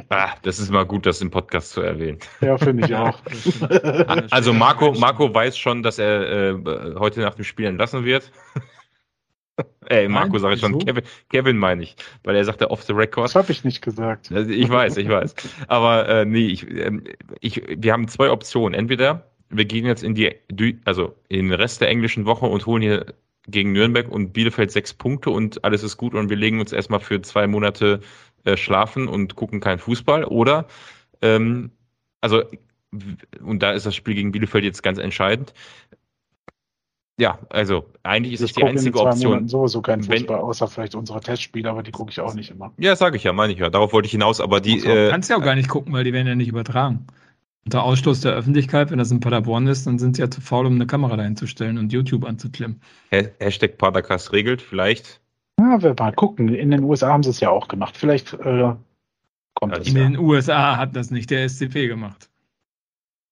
Ah, 0.09 0.35
das 0.43 0.61
ist 0.61 0.71
mal 0.71 0.87
gut, 0.87 1.05
das 1.05 1.21
im 1.21 1.31
Podcast 1.31 1.73
zu 1.73 1.81
erwähnen. 1.81 2.19
Ja, 2.41 2.57
finde 2.59 2.87
ich 2.87 2.95
auch. 2.95 3.21
Also 4.31 4.53
Marco, 4.53 4.93
Marco 4.93 5.35
weiß 5.35 5.59
schon, 5.59 5.83
dass 5.83 5.99
er 5.99 6.53
äh, 6.53 6.95
heute 6.97 7.21
nach 7.21 7.35
dem 7.35 7.45
Spiel 7.45 7.67
entlassen 7.67 8.05
wird. 8.05 8.31
Ey, 9.87 10.09
Marco 10.09 10.39
sage 10.39 10.55
ich 10.55 10.61
schon. 10.61 10.79
Kevin, 10.79 11.05
Kevin 11.29 11.59
meine 11.59 11.83
ich, 11.83 11.97
weil 12.23 12.37
er 12.37 12.45
sagte 12.45 12.71
off 12.71 12.85
the 12.85 12.93
record. 12.93 13.27
Das 13.27 13.35
habe 13.35 13.51
ich 13.51 13.65
nicht 13.65 13.83
gesagt. 13.83 14.31
Also 14.33 14.51
ich 14.51 14.71
weiß, 14.71 14.97
ich 14.97 15.09
weiß. 15.09 15.35
Aber 15.67 16.09
äh, 16.09 16.25
nee, 16.25 16.47
ich, 16.47 16.71
ähm, 16.71 17.05
ich, 17.41 17.61
wir 17.69 17.93
haben 17.93 18.09
zwei 18.09 18.31
Optionen. 18.31 18.79
Entweder 18.79 19.30
wir 19.51 19.65
gehen 19.65 19.85
jetzt 19.85 20.03
in 20.03 20.15
die, 20.15 20.33
also 20.85 21.15
in 21.29 21.49
den 21.49 21.53
Rest 21.53 21.81
der 21.81 21.89
englischen 21.89 22.25
Woche 22.25 22.47
und 22.47 22.67
holen 22.67 22.83
hier 22.83 23.07
gegen 23.49 23.73
Nürnberg 23.73 24.09
und 24.11 24.33
Bielefeld 24.33 24.71
sechs 24.71 24.95
Punkte 24.95 25.31
und 25.31 25.65
alles 25.65 25.83
ist 25.83 25.97
gut 25.97 26.15
und 26.15 26.31
wir 26.31 26.37
legen 26.37 26.61
uns 26.61 26.73
erstmal 26.73 27.01
für 27.01 27.21
zwei 27.23 27.47
Monate 27.47 28.01
äh, 28.45 28.57
schlafen 28.57 29.09
und 29.09 29.35
gucken 29.35 29.61
keinen 29.61 29.79
Fußball. 29.79 30.25
Oder, 30.25 30.67
ähm, 31.21 31.71
also, 32.21 32.43
und 33.43 33.63
da 33.63 33.73
ist 33.73 33.87
das 33.87 33.95
Spiel 33.95 34.15
gegen 34.15 34.31
Bielefeld 34.33 34.65
jetzt 34.65 34.83
ganz 34.83 34.99
entscheidend. 34.99 35.53
Ja, 37.19 37.39
also 37.51 37.85
eigentlich 38.03 38.35
ist 38.35 38.41
es 38.41 38.47
Ich 38.51 38.55
die 38.55 38.61
gucke 38.61 38.73
in 38.73 38.79
einzige 38.79 38.99
zwei 38.99 39.05
Option. 39.11 39.31
Monaten 39.33 39.49
sowieso 39.49 39.83
keinen 39.83 40.09
Wenn- 40.09 40.19
Fußball, 40.21 40.39
außer 40.39 40.69
vielleicht 40.69 40.95
unsere 40.95 41.21
Testspiele, 41.21 41.69
aber 41.69 41.83
die 41.83 41.91
gucke 41.91 42.11
ich 42.11 42.21
auch 42.21 42.33
nicht 42.35 42.51
immer. 42.51 42.73
Ja, 42.79 42.97
sage 42.97 43.17
ich 43.17 43.25
ja, 43.25 43.33
meine 43.35 43.53
ich 43.53 43.59
ja. 43.59 43.69
Darauf 43.69 43.93
wollte 43.93 44.07
ich 44.07 44.13
hinaus, 44.13 44.41
aber 44.41 44.61
die. 44.61 44.79
du 44.81 44.87
Äh, 44.89 45.11
kannst 45.11 45.29
ja 45.29 45.37
auch 45.37 45.43
gar 45.43 45.55
nicht 45.55 45.69
gucken, 45.69 45.93
weil 45.93 46.05
die 46.05 46.15
werden 46.15 46.27
ja 46.29 46.35
nicht 46.35 46.49
übertragen. 46.49 47.07
Unter 47.65 47.83
Ausschluss 47.85 48.21
der 48.23 48.33
Öffentlichkeit, 48.33 48.91
wenn 48.91 48.99
das 48.99 49.11
in 49.11 49.21
Paderborn 49.21 49.67
ist, 49.67 49.87
dann 49.87 49.99
sind 49.99 50.17
sie 50.17 50.23
ja 50.23 50.31
zu 50.31 50.41
faul, 50.41 50.67
um 50.67 50.75
eine 50.75 50.87
Kamera 50.87 51.17
dahin 51.17 51.37
zu 51.37 51.47
stellen 51.47 51.77
und 51.79 51.93
YouTube 51.93 52.25
anzuklemmen. 52.25 52.81
Ha- 53.13 53.29
Hashtag 53.39 53.77
Padercast 53.79 54.33
regelt, 54.33 54.63
vielleicht. 54.63 55.21
Ja, 55.59 55.81
wir 55.83 55.95
mal 55.99 56.13
gucken. 56.13 56.49
In 56.55 56.71
den 56.71 56.83
USA 56.85 57.09
haben 57.13 57.23
sie 57.23 57.31
es 57.31 57.41
ja 57.41 57.51
auch 57.51 57.69
gemacht. 57.69 57.97
Vielleicht 57.99 58.33
äh, 58.33 58.75
kommt 59.55 59.73
Also 59.75 59.83
es 59.83 59.89
In 59.89 59.97
ja. 59.97 60.03
den 60.05 60.19
USA 60.19 60.79
hat 60.79 60.97
das 60.97 61.11
nicht 61.11 61.31
der 61.31 61.47
SCP 61.49 61.87
gemacht. 61.87 62.31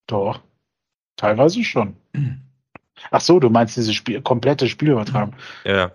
Doch. 0.06 0.40
Teilweise 1.16 1.64
schon. 1.64 1.96
Ach 3.10 3.20
so, 3.20 3.40
du 3.40 3.48
meinst 3.48 3.76
diese 3.76 3.94
Spiel 3.94 4.20
komplette 4.20 4.68
Spielübertragung. 4.68 5.34
Ja. 5.64 5.90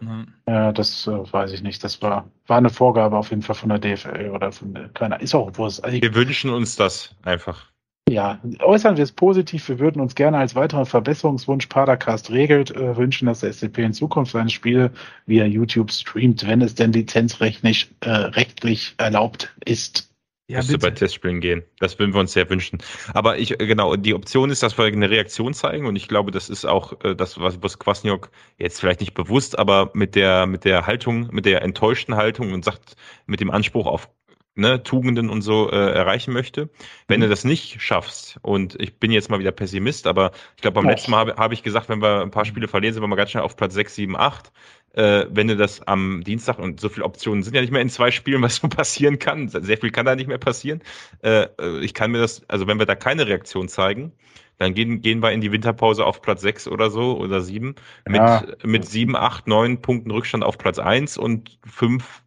Ja. 0.48 0.72
Das 0.72 1.06
äh, 1.06 1.12
weiß 1.12 1.52
ich 1.52 1.62
nicht. 1.62 1.84
Das 1.84 2.02
war, 2.02 2.30
war 2.48 2.58
eine 2.58 2.70
Vorgabe 2.72 3.16
auf 3.18 3.30
jeden 3.30 3.42
Fall 3.44 3.56
von 3.56 3.70
der 3.70 3.80
DFL 3.80 4.32
oder 4.34 4.52
von 4.52 4.74
der, 4.74 4.90
keiner. 4.90 5.20
Ist 5.22 5.36
auch 5.36 5.56
Wurst. 5.58 5.84
Also 5.84 5.96
ich, 5.96 6.02
Wir 6.02 6.16
wünschen 6.16 6.50
uns 6.50 6.76
das 6.76 7.16
einfach. 7.24 7.72
Ja, 8.10 8.40
äußern 8.60 8.98
wir 8.98 9.04
es 9.04 9.12
positiv. 9.12 9.68
Wir 9.70 9.80
würden 9.80 10.02
uns 10.02 10.16
gerne 10.16 10.38
als 10.38 10.56
weiteren 10.56 10.86
Verbesserungswunsch 10.86 11.68
Padercast 11.68 12.32
regelt 12.32 12.72
äh, 12.72 12.98
wünschen, 12.98 13.28
dass 13.28 13.40
der 13.40 13.54
SCP 13.54 13.80
in 13.80 13.94
Zukunft 13.94 14.34
seine 14.34 14.50
Spiele 14.50 14.92
via 15.26 15.46
YouTube 15.46 15.92
streamt, 15.92 16.46
wenn 16.46 16.62
es 16.62 16.76
denn 16.76 16.92
lizenzrechtlich 16.92 17.90
äh, 18.02 18.10
rechtlich 18.10 18.96
erlaubt 18.98 19.56
ist. 19.66 20.14
Ja, 20.50 20.58
Müsste 20.58 20.78
bei. 20.78 20.92
Testspielen 20.92 21.40
gehen. 21.40 21.64
Das 21.80 21.98
würden 21.98 22.14
wir 22.14 22.20
uns 22.20 22.34
sehr 22.34 22.50
wünschen. 22.50 22.80
Aber 23.14 23.40
ich, 23.40 23.60
äh, 23.60 23.66
genau, 23.66 23.96
die 23.96 24.14
Option 24.14 24.50
ist, 24.50 24.62
dass 24.62 24.78
wir 24.78 24.86
eine 24.86 25.10
Reaktion 25.10 25.54
zeigen 25.54 25.86
und 25.86 25.96
ich 25.96 26.10
glaube, 26.10 26.32
das 26.32 26.50
ist 26.50 26.66
auch 26.66 27.02
äh, 27.06 27.16
das, 27.16 27.40
was, 27.40 27.64
was 27.64 27.80
Kwasniok 27.80 28.30
jetzt 28.58 28.82
vielleicht 28.82 29.00
nicht 29.00 29.14
bewusst, 29.14 29.58
aber 29.58 29.92
mit 29.94 30.16
der, 30.16 30.46
mit 30.46 30.66
der 30.66 30.86
Haltung, 30.86 31.30
mit 31.32 31.46
der 31.46 31.62
enttäuschten 31.62 32.16
Haltung 32.16 32.52
und 32.52 32.66
sagt, 32.66 32.98
mit 33.26 33.40
dem 33.40 33.50
Anspruch 33.50 33.88
auf 33.88 34.10
ne, 34.56 34.84
Tugenden 34.84 35.30
und 35.30 35.42
so 35.42 35.70
äh, 35.72 35.76
erreichen 35.94 36.34
möchte. 36.34 36.70
Wenn 37.08 37.20
Mhm. 37.20 37.24
du 37.24 37.30
das 37.30 37.44
nicht 37.44 37.82
schaffst, 37.82 38.38
und 38.42 38.80
ich 38.82 39.00
bin 39.00 39.12
jetzt 39.12 39.30
mal 39.30 39.40
wieder 39.40 39.52
Pessimist, 39.52 40.08
aber 40.08 40.32
ich 40.56 40.62
glaube, 40.62 40.76
beim 40.76 40.86
Och. 40.86 40.90
letzten 40.90 41.12
Mal 41.12 41.20
habe 41.20 41.36
hab 41.38 41.52
ich 41.52 41.64
gesagt, 41.64 41.90
wenn 41.90 42.02
wir 42.02 42.22
ein 42.22 42.32
paar 42.32 42.46
Spiele 42.46 42.68
verlieren, 42.68 42.94
sind 42.94 43.04
wir 43.04 43.08
mal 43.08 43.16
ganz 43.16 43.32
schnell 43.32 43.44
auf 43.44 43.56
Platz 43.56 43.74
6, 43.74 43.96
7, 43.96 44.16
8. 44.16 44.52
Äh, 44.94 45.26
wenn 45.32 45.48
du 45.48 45.56
das 45.58 45.82
am 45.88 46.24
Dienstag 46.24 46.60
und 46.60 46.80
so 46.80 46.88
viele 46.90 47.06
Optionen 47.06 47.42
sind 47.44 47.56
ja 47.56 47.62
nicht 47.62 47.72
mehr 47.72 47.82
in 47.82 47.90
zwei 47.90 48.12
Spielen, 48.12 48.42
was 48.44 48.56
so 48.62 48.68
passieren 48.68 49.18
kann. 49.20 49.48
Sehr 49.50 49.78
viel 49.78 49.92
kann 49.92 50.06
da 50.06 50.16
nicht 50.16 50.28
mehr 50.28 50.38
passieren. 50.38 50.82
Äh, 51.24 51.48
äh, 51.60 51.80
ich 51.84 51.94
kann 51.94 52.12
mir 52.12 52.20
das, 52.20 52.48
also 52.50 52.68
wenn 52.68 52.78
wir 52.80 52.86
da 52.86 52.96
keine 52.96 53.28
Reaktion 53.28 53.68
zeigen, 53.70 54.14
dann 54.58 54.74
gehen, 54.74 55.02
gehen 55.02 55.22
wir 55.22 55.32
in 55.32 55.42
die 55.42 55.52
Winterpause 55.52 56.06
auf 56.06 56.22
Platz 56.22 56.42
6 56.42 56.68
oder 56.68 56.90
so 56.92 57.18
oder 57.18 57.42
7 57.42 57.76
mit, 58.06 58.24
Ja. 58.24 58.46
mit 58.64 58.86
7, 58.86 59.16
8, 59.16 59.48
9 59.48 59.82
Punkten 59.82 60.12
Rückstand 60.12 60.44
auf 60.44 60.58
Platz 60.58 60.80
1 60.80 61.18
und 61.18 61.60
5 61.66 62.24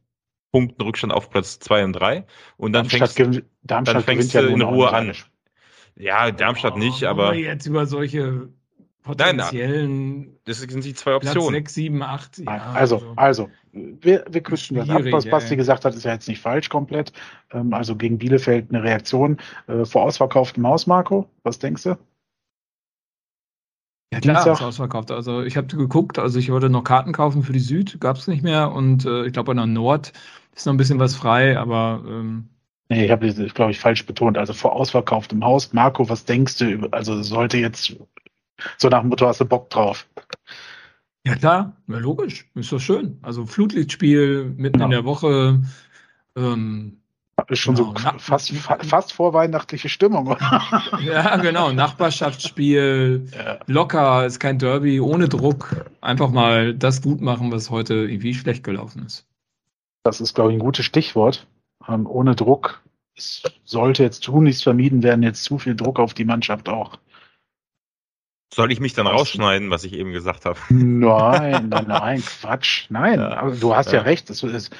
Punkten 0.57 0.83
Rückstand 0.83 1.12
auf 1.12 1.28
Platz 1.28 1.59
2 1.59 1.85
und 1.85 1.93
3. 1.93 2.24
Und 2.57 2.73
dann 2.73 2.89
Darmstadt, 2.89 3.12
fängst, 3.12 3.43
Darmstadt 3.62 3.97
dann 3.97 4.03
fängst 4.03 4.33
gewinnt 4.33 4.49
ja 4.49 4.57
du 4.57 4.65
in 4.65 4.74
Ruhe 4.74 4.87
nicht 4.87 4.95
an. 4.95 6.03
ja, 6.03 6.31
Darmstadt 6.31 6.78
nicht, 6.78 7.03
Oh, 7.03 7.09
aber 7.09 7.28
wollen 7.28 7.39
wir 7.39 7.45
jetzt 7.45 7.66
über 7.66 7.85
solche 7.85 8.49
potenziellen 9.03 10.37
das 10.47 10.61
sind 10.61 10.85
die 10.85 10.95
zwei 10.95 11.19
Platz 11.19 11.37
Optionen. 11.37 11.61
6, 11.61 11.74
7, 11.74 12.03
8. 12.03 12.39
Ja, 12.39 12.73
also, 12.73 13.03
also, 13.16 13.51
wir, 13.73 14.24
wir 14.31 14.43
kürzen 14.43 14.77
das 14.77 14.89
ab. 14.89 15.03
Was 15.11 15.27
Basti 15.27 15.51
ey. 15.51 15.57
gesagt 15.57 15.85
hat, 15.85 15.95
ist 15.95 16.05
ja 16.05 16.12
jetzt 16.12 16.28
nicht 16.28 16.41
falsch 16.41 16.69
komplett. 16.70 17.12
Ähm, 17.53 17.74
also 17.74 17.97
gegen 17.97 18.19
Bielefeld 18.19 18.70
eine 18.70 18.83
Reaktion 18.83 19.37
äh, 19.66 19.85
vor 19.85 20.05
ausverkauftem 20.05 20.66
Haus, 20.66 20.87
Marco. 20.87 21.28
Was 21.43 21.59
denkst 21.59 21.83
du? 21.83 21.99
Ja, 24.12 24.20
klar, 24.20 24.35
Dienstag? 24.37 24.55
ist 24.55 24.62
ausverkauft. 24.62 25.11
Also 25.11 25.43
ich 25.43 25.57
habe 25.57 25.66
geguckt, 25.66 26.19
also 26.19 26.39
ich 26.39 26.51
wollte 26.51 26.70
noch 26.70 26.85
Karten 26.85 27.12
kaufen 27.12 27.43
für 27.43 27.53
die 27.53 27.59
Süd, 27.59 27.99
gab 28.01 28.16
es 28.16 28.28
nicht 28.28 28.43
mehr. 28.43 28.73
Und 28.73 29.05
äh, 29.05 29.27
ich 29.27 29.33
glaube, 29.33 29.51
an 29.51 29.57
der 29.57 29.66
Nord 29.66 30.12
ist 30.57 30.66
noch 30.66 30.73
ein 30.74 30.78
bisschen 30.78 30.99
was 30.99 31.15
frei, 31.15 31.57
aber 31.59 32.03
ähm, 32.07 32.49
Nee, 32.89 33.05
ich 33.07 33.11
habe 33.11 33.27
das, 33.33 33.53
glaube 33.55 33.73
ich, 33.73 33.81
falsch 33.81 34.07
betont. 34.07 34.39
Also 34.39 34.53
vor 34.53 34.73
ausverkauftem 34.73 35.45
Haus. 35.45 35.73
Marco, 35.73 36.09
was 36.09 36.24
denkst 36.24 36.59
du? 36.59 36.66
über- 36.66 36.89
Also 36.95 37.20
sollte 37.23 37.59
jetzt 37.59 37.97
so 38.78 38.89
nach 38.89 39.01
dem 39.01 39.09
Motto, 39.09 39.27
hast 39.27 39.41
du 39.41 39.45
Bock 39.45 39.70
drauf? 39.70 40.07
ja 41.24 41.35
klar, 41.35 41.73
ja, 41.89 41.99
logisch, 41.99 42.49
ist 42.55 42.70
doch 42.70 42.78
schön. 42.78 43.19
Also 43.23 43.45
Flutlichtspiel 43.45 44.55
mitten 44.57 44.78
Ja. 44.78 44.85
in 44.85 44.91
der 44.93 45.05
Woche. 45.05 45.62
Ähm, 46.37 46.99
Ist 47.49 47.59
schon 47.59 47.74
Genau, 47.74 47.89
so 47.89 47.95
na- 48.05 48.19
fast, 48.19 48.53
fa 48.53 48.78
fast 48.83 49.12
vorweihnachtliche 49.12 49.89
Stimmung. 49.89 50.28
oder? 50.28 50.39
ja, 51.05 51.37
genau, 51.39 51.73
Nachbarschaftsspiel, 51.73 53.28
ja. 53.37 53.59
locker, 53.66 54.24
ist 54.27 54.39
kein 54.41 54.59
Derby, 54.59 55.01
ohne 55.01 55.28
Druck. 55.28 55.85
Einfach 56.01 56.31
mal 56.31 56.73
das 56.73 57.03
gut 57.03 57.20
machen, 57.20 57.51
was 57.53 57.69
heute 57.70 57.95
irgendwie 57.95 58.33
schlecht 58.35 58.62
gelaufen 58.65 59.05
ist. 59.07 59.27
Das 60.07 60.20
ist, 60.20 60.35
glaube 60.35 60.53
ich, 60.53 60.57
ein 60.57 60.61
gutes 60.61 60.87
Stichwort. 60.87 61.49
Ähm, 61.89 62.07
ohne 62.07 62.37
Druck. 62.37 62.81
Es 63.16 63.43
sollte 63.65 64.05
jetzt 64.05 64.20
tunlichst 64.24 64.62
vermieden 64.62 65.03
werden, 65.03 65.23
jetzt 65.24 65.43
zu 65.43 65.59
viel 65.59 65.74
Druck 65.74 65.99
auf 65.99 66.15
die 66.15 66.24
Mannschaft 66.24 66.69
auch. 66.69 66.99
Soll 68.55 68.70
ich 68.70 68.78
mich 68.78 68.95
dann 68.95 69.09
rausschneiden, 69.09 69.70
was 69.70 69.83
ich 69.83 69.93
eben 69.95 70.12
gesagt 70.12 70.45
habe? 70.45 70.59
Nein, 70.69 71.69
nein, 71.70 71.87
nein, 71.89 72.23
Quatsch. 72.23 72.87
Nein, 72.89 73.19
Ja. 73.19 73.37
aber 73.39 73.51
du 73.57 73.74
hast 73.74 73.89
ja, 73.91 73.99
Ja. 73.99 74.03
recht. 74.03 74.31
Es 74.31 74.45
ist, 74.45 74.70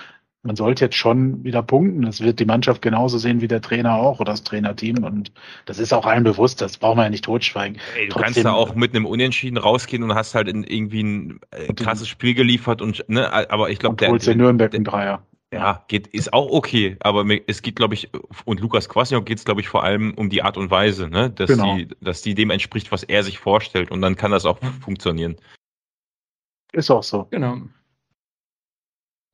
man 0.47 0.57
sollte 0.57 0.85
jetzt 0.85 0.97
schon 0.97 1.45
wieder 1.45 1.63
punkten. 1.63 2.03
Das 2.03 2.21
wird 2.21 2.39
die 2.41 2.45
Mannschaft 2.45 2.81
genauso 2.83 3.19
sehen 3.19 3.41
wie 3.41 3.49
der 3.49 3.61
Trainer 3.61 3.95
auch 3.97 4.21
oder 4.21 4.33
das 4.33 4.45
Trainerteam. 4.45 5.05
Und 5.05 5.33
das 5.67 5.79
ist 5.79 5.93
auch 5.93 6.07
allen 6.07 6.25
bewusst. 6.25 6.61
Das 6.61 6.79
brauchen 6.79 6.99
wir 6.99 7.05
ja 7.05 7.11
nicht 7.11 7.25
totschweigen. 7.25 7.79
Ey, 7.97 8.07
du 8.07 8.13
Trotzdem- 8.13 8.23
kannst 8.25 8.45
da 8.45 8.53
auch 8.53 8.75
mit 8.75 8.95
einem 8.95 9.07
Unentschieden 9.07 9.59
rausgehen 9.59 10.03
und 10.03 10.15
hast 10.15 10.35
halt 10.35 10.49
in 10.49 10.65
irgendwie 10.65 11.03
ein 11.03 11.41
äh, 11.51 11.73
krasses 11.75 12.09
Spiel 12.09 12.35
geliefert 12.35 12.81
und 12.81 13.05
ne, 13.09 13.31
aber 13.51 13.71
ich 13.71 13.79
glaube, 13.79 13.97
der, 13.97 14.09
holst 14.11 14.29
in 14.29 14.39
Nürnberg 14.39 14.75
einen 14.75 14.85
Dreier. 14.85 15.23
ja, 15.53 15.85
geht, 15.89 16.07
ist 16.09 16.33
auch 16.33 16.51
okay, 16.51 16.97
aber 17.01 17.25
es 17.47 17.63
geht, 17.63 17.77
glaube 17.77 17.95
ich, 17.95 18.11
und 18.45 18.61
Lukas 18.61 18.89
Kwasniok 18.89 19.25
geht 19.27 19.39
es, 19.39 19.45
glaube 19.45 19.61
ich, 19.61 19.69
vor 19.69 19.85
allem 19.85 20.13
um 20.15 20.29
die 20.31 20.43
Art 20.43 20.57
und 20.57 20.71
Weise, 20.71 21.09
ne, 21.09 21.31
dass 21.31 21.51
Genau. 21.51 21.77
die, 21.77 21.89
dass 22.01 22.23
die 22.23 22.35
dem 22.35 22.51
entspricht, 22.51 22.91
was 22.93 23.03
er 23.05 23.23
sich 23.23 23.39
vorstellt 23.39 23.91
und 23.91 24.01
dann 24.03 24.17
kann 24.17 24.31
das 24.33 24.45
auch 24.47 24.59
funktionieren. 24.81 25.37
Ist 26.73 26.91
auch 26.91 27.03
so. 27.03 27.27
Genau. 27.31 27.59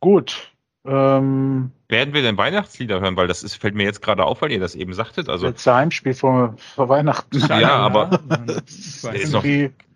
Gut. 0.01 0.52
Ähm, 0.85 1.71
Werden 1.89 2.13
wir 2.15 2.23
denn 2.23 2.37
Weihnachtslieder 2.37 3.01
hören? 3.01 3.17
Weil 3.17 3.29
das 3.29 3.43
ist, 3.43 3.55
fällt 3.57 3.75
mir 3.75 3.85
jetzt 3.85 4.03
gerade 4.03 4.25
auf, 4.25 4.43
weil 4.43 4.51
ihr 4.53 4.61
das 4.61 4.75
eben 4.75 4.93
sagtet. 4.95 5.29
Also 5.29 5.47
letzte 5.47 5.75
Heimspiel 5.75 6.15
vor, 6.15 6.55
vor 6.59 6.89
Weihnachten. 6.89 7.39
Ja, 7.49 7.77
aber- 7.77 8.07
Das 8.47 9.05
ich 9.05 9.23
ist 9.23 9.33
noch- 9.33 9.45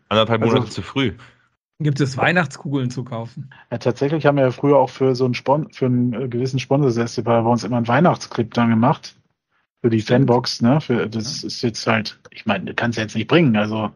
anderthalb 0.09 0.43
Also- 0.43 0.55
Monate 0.55 0.71
zu 0.71 0.83
früh. 0.83 1.13
Gibt 1.79 2.01
es 2.01 2.17
Weihnachtskugeln 2.17 2.89
zu 2.91 3.05
kaufen? 3.05 3.51
Ja, 3.71 3.77
tatsächlich 3.77 4.25
haben 4.25 4.37
wir 4.37 4.45
ja 4.45 4.51
früher 4.51 4.79
auch 4.79 4.89
für 4.89 5.15
so 5.15 5.27
einen 5.27 5.35
Spon 5.35 5.71
für 5.73 5.85
einen 5.87 6.15
äh, 6.15 6.27
gewissen 6.29 6.59
Sponsor 6.59 7.05
bei 7.23 7.39
uns 7.41 7.65
immer 7.65 7.77
einen 7.77 7.89
Weihnachtsclip 7.89 8.55
dann 8.55 8.71
gemacht. 8.71 9.15
Für 9.83 9.91
die. 9.91 10.01
Fanbox, 10.01 10.63
ne? 10.63 10.81
Für, 10.81 11.07
das 11.07 11.45
ist 11.45 11.61
jetzt 11.61 11.87
halt, 11.87 12.19
ich 12.31 12.47
meine, 12.47 12.65
du 12.65 12.75
kannst 12.75 12.97
ja 12.97 13.03
jetzt 13.05 13.15
nicht 13.15 13.29
bringen, 13.29 13.55
also. 13.57 13.91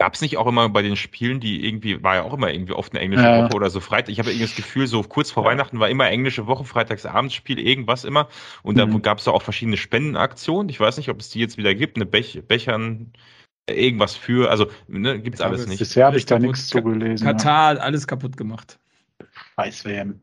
Gab 0.00 0.14
es 0.14 0.22
nicht 0.22 0.38
auch 0.38 0.46
immer 0.46 0.66
bei 0.70 0.80
den 0.80 0.96
Spielen, 0.96 1.40
die 1.40 1.66
irgendwie, 1.66 2.02
war 2.02 2.14
ja 2.14 2.22
auch 2.22 2.32
immer 2.32 2.50
irgendwie 2.50 2.72
oft 2.72 2.92
eine 2.92 3.00
englische 3.00 3.22
Ja. 3.26 3.44
Woche 3.44 3.54
oder 3.54 3.68
so 3.68 3.80
Freitag. 3.80 4.08
Ich 4.08 4.18
habe 4.18 4.30
irgendwie 4.30 4.46
das 4.46 4.56
Gefühl, 4.56 4.86
so 4.86 5.02
kurz 5.02 5.30
vor 5.30 5.44
Ja. 5.44 5.50
Weihnachten 5.50 5.78
war 5.78 5.90
immer 5.90 6.08
englische 6.08 6.46
Woche, 6.46 6.64
Freitagsabendspiel, 6.64 7.58
irgendwas 7.58 8.04
immer. 8.04 8.26
Und 8.62 8.78
da 8.78 8.86
Mhm. 8.86 9.02
gab 9.02 9.18
es 9.18 9.28
auch 9.28 9.42
verschiedene 9.42 9.76
Spendenaktionen. 9.76 10.70
Ich 10.70 10.80
weiß 10.80 10.96
nicht, 10.96 11.10
ob 11.10 11.20
es 11.20 11.28
die 11.28 11.38
jetzt 11.38 11.58
wieder 11.58 11.74
gibt, 11.74 11.96
eine 11.96 12.06
Bech 12.06 12.42
Bechern, 12.48 13.12
irgendwas 13.68 14.16
für, 14.16 14.50
also 14.50 14.68
ne, 14.88 15.20
gibt 15.20 15.34
es 15.36 15.42
alles 15.42 15.66
nicht. 15.66 15.80
Bisher 15.80 16.06
habe 16.06 16.16
ich 16.16 16.24
da 16.24 16.38
nichts 16.38 16.70
kaputt. 16.70 16.92
zu 16.94 16.98
gelesen. 16.98 17.26
Ja. 17.26 17.32
Katar 17.34 17.68
hat 17.68 17.78
alles 17.80 18.06
kaputt 18.06 18.38
gemacht. 18.38 18.78
Weiß-WM. 19.56 20.18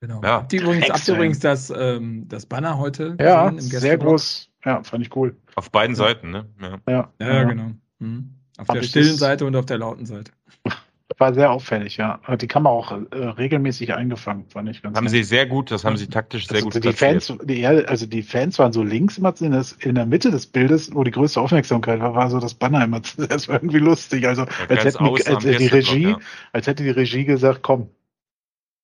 Genau. 0.00 0.22
Ja. 0.24 0.32
Habt 0.38 0.52
ihr 0.54 0.62
übrigens, 0.62 0.88
habt 0.90 1.06
ihr 1.06 1.14
übrigens 1.14 1.38
das, 1.38 1.70
ähm, 1.70 2.26
das 2.26 2.46
Banner 2.46 2.78
heute 2.78 3.16
Ja, 3.20 3.52
sehr 3.58 3.96
groß. 3.96 4.50
Ja, 4.64 4.82
fand 4.82 5.06
ich 5.06 5.14
cool. 5.14 5.36
Auf 5.54 5.70
beiden 5.70 5.94
Seiten, 5.94 6.30
ne? 6.30 6.46
Ja. 6.60 6.78
Ja, 6.88 7.12
Ja, 7.20 7.32
ja, 7.34 7.44
genau. 7.44 7.70
Mhm. 8.00 8.34
Auf 8.60 8.68
der 8.68 8.82
stillen 8.82 9.16
Seite 9.16 9.46
und 9.46 9.56
auf 9.56 9.66
der 9.66 9.78
lauten 9.78 10.06
Seite. 10.06 10.32
War 11.18 11.34
sehr 11.34 11.50
auffällig, 11.50 11.96
ja. 11.96 12.20
Hat 12.22 12.40
die 12.40 12.46
Kamera 12.46 12.72
auch 12.72 12.92
äh, 12.92 13.16
regelmäßig 13.16 13.94
eingefangen, 13.94 14.46
fand 14.48 14.70
ich 14.70 14.80
ganz 14.80 14.96
Haben 14.96 15.04
nett. 15.04 15.12
sie 15.12 15.24
sehr 15.24 15.44
gut, 15.44 15.70
das 15.70 15.84
haben 15.84 15.96
sie 15.96 16.06
taktisch 16.06 16.46
sehr 16.46 16.56
Also 16.56 16.70
gut 16.70 16.84
die. 16.84 16.92
Fans, 16.92 17.34
die, 17.42 17.60
ja, 17.60 17.70
also 17.70 18.06
die 18.06 18.22
Fans 18.22 18.58
waren 18.58 18.72
so 18.72 18.82
links 18.82 19.18
immer 19.18 19.34
in, 19.40 19.50
das, 19.50 19.72
in 19.72 19.96
der 19.96 20.06
Mitte 20.06 20.30
des 20.30 20.46
Bildes, 20.46 20.94
wo 20.94 21.02
die 21.02 21.10
größte 21.10 21.40
Aufmerksamkeit 21.40 22.00
war, 22.00 22.14
war 22.14 22.30
so 22.30 22.38
das 22.38 22.54
Banner 22.54 22.84
immer. 22.84 23.00
Das 23.00 23.48
war 23.48 23.56
irgendwie 23.56 23.78
lustig. 23.78 24.26
Also 24.26 24.42
als, 24.68 24.68
ganz 24.68 24.94
hätten, 24.94 25.04
als 25.04 25.26
hätte 25.26 25.56
die 25.56 25.66
Regie, 25.66 26.10
ja. 26.10 26.18
als 26.52 26.66
hätte 26.68 26.84
die 26.84 26.90
Regie 26.90 27.24
gesagt, 27.24 27.62
komm, 27.62 27.90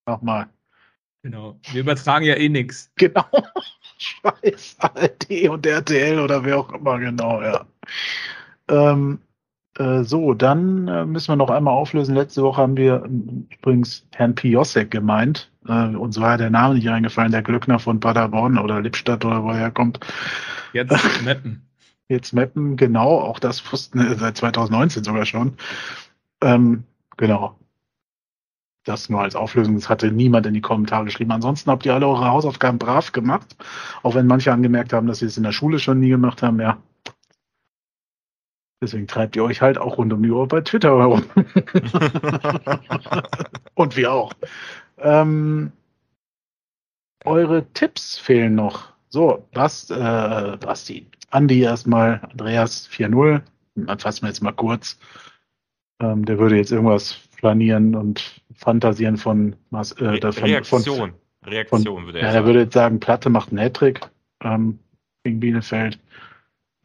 mach 0.04 0.20
mal. 0.20 0.48
Genau. 1.22 1.58
Wir 1.72 1.80
übertragen 1.80 2.24
ja 2.24 2.36
eh 2.36 2.48
nichts. 2.48 2.90
Genau. 2.96 3.24
Scheiß 3.98 4.76
ARD 4.78 5.48
und 5.48 5.64
RTL 5.64 6.20
oder 6.20 6.44
wer 6.44 6.58
auch 6.58 6.72
immer, 6.72 6.98
genau, 6.98 7.40
ja. 7.40 7.66
Ähm, 8.68 9.20
äh, 9.78 10.04
so, 10.04 10.34
dann 10.34 10.88
äh, 10.88 11.04
müssen 11.04 11.28
wir 11.28 11.36
noch 11.36 11.50
einmal 11.50 11.74
auflösen. 11.74 12.14
Letzte 12.14 12.42
Woche 12.42 12.62
haben 12.62 12.76
wir 12.76 13.04
ähm, 13.04 13.46
übrigens 13.58 14.06
Herrn 14.14 14.34
Piosek 14.34 14.90
gemeint. 14.90 15.50
Äh, 15.68 15.94
uns 15.96 16.20
war 16.20 16.32
ja 16.32 16.36
der 16.38 16.50
Name 16.50 16.74
nicht 16.74 16.88
eingefallen, 16.88 17.32
der 17.32 17.42
Glückner 17.42 17.78
von 17.78 18.00
Paderborn 18.00 18.58
oder 18.58 18.80
Lippstadt 18.80 19.24
oder 19.24 19.42
woher 19.42 19.62
er 19.62 19.70
kommt. 19.70 20.00
Jetzt 20.72 20.92
Mappen. 21.24 21.62
Jetzt 22.08 22.32
Mappen, 22.32 22.76
genau, 22.76 23.20
auch 23.20 23.38
das 23.38 23.72
wussten 23.72 23.98
wir 23.98 24.16
seit 24.16 24.36
2019 24.36 25.04
sogar 25.04 25.26
schon. 25.26 25.56
Ähm, 26.40 26.84
genau. 27.16 27.58
Das 28.84 29.08
nur 29.08 29.20
als 29.20 29.34
Auflösung, 29.34 29.74
das 29.74 29.88
hatte 29.88 30.12
niemand 30.12 30.46
in 30.46 30.54
die 30.54 30.60
Kommentare 30.60 31.04
geschrieben. 31.04 31.32
Ansonsten 31.32 31.70
habt 31.70 31.84
ihr 31.84 31.94
alle 31.94 32.06
eure 32.06 32.28
Hausaufgaben 32.28 32.78
brav 32.78 33.10
gemacht, 33.10 33.56
auch 34.04 34.14
wenn 34.14 34.28
manche 34.28 34.52
angemerkt 34.52 34.92
haben, 34.92 35.08
dass 35.08 35.18
sie 35.18 35.26
es 35.26 35.36
in 35.36 35.42
der 35.42 35.50
Schule 35.50 35.80
schon 35.80 35.98
nie 35.98 36.10
gemacht 36.10 36.42
haben, 36.42 36.60
ja. 36.60 36.78
Deswegen 38.82 39.06
treibt 39.06 39.36
ihr 39.36 39.44
euch 39.44 39.62
halt 39.62 39.78
auch 39.78 39.96
rund 39.96 40.12
um 40.12 40.22
die 40.22 40.30
Uhr 40.30 40.46
bei 40.48 40.60
Twitter 40.60 40.98
herum. 40.98 41.24
Und 43.74 43.96
wir 43.96 44.12
auch. 44.12 44.34
Ähm, 44.98 45.72
eure 47.24 47.64
Tipps 47.72 48.18
fehlen 48.18 48.54
noch. 48.54 48.92
So, 49.08 49.46
Bast, 49.52 49.90
äh, 49.90 50.56
Basti. 50.60 51.06
Andi 51.30 51.62
erstmal, 51.62 52.20
Andreas 52.30 52.88
4-0. 52.90 53.40
Dann 53.76 53.98
fassen 53.98 54.22
wir 54.22 54.28
jetzt 54.28 54.42
mal 54.42 54.52
kurz. 54.52 54.98
Ähm, 56.00 56.24
der 56.24 56.38
würde 56.38 56.56
jetzt 56.56 56.72
irgendwas 56.72 57.12
flanieren 57.12 57.94
und 57.94 58.42
fantasieren 58.54 59.16
von, 59.16 59.54
äh, 59.72 60.20
davon, 60.20 60.44
Reaktion. 60.44 60.96
Von, 60.96 61.14
Reaktion 61.50 62.06
würde 62.06 62.18
ja, 62.18 62.24
er 62.24 62.28
er 62.28 62.32
sagen. 62.34 62.46
würde 62.46 62.60
jetzt 62.60 62.74
sagen, 62.74 63.00
Platte 63.00 63.30
macht 63.30 63.50
einen 63.50 63.58
Hattrick 63.58 64.00
ähm, 64.42 64.78
gegen 65.24 65.40
Bielefeld. 65.40 65.98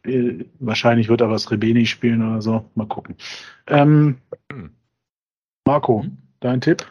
Äh, 0.06 0.46
wahrscheinlich 0.60 1.10
wird 1.10 1.22
er 1.22 1.30
was 1.30 1.52
Rebeni 1.52 1.86
spielen 1.86 2.22
oder 2.28 2.42
so. 2.42 2.70
Mal 2.76 2.88
gucken. 2.88 3.16
Ähm, 3.68 4.18
Hm. 4.52 4.72
Marco, 5.66 6.04
Hm? 6.04 6.18
dein 6.40 6.62
Tipp? 6.62 6.86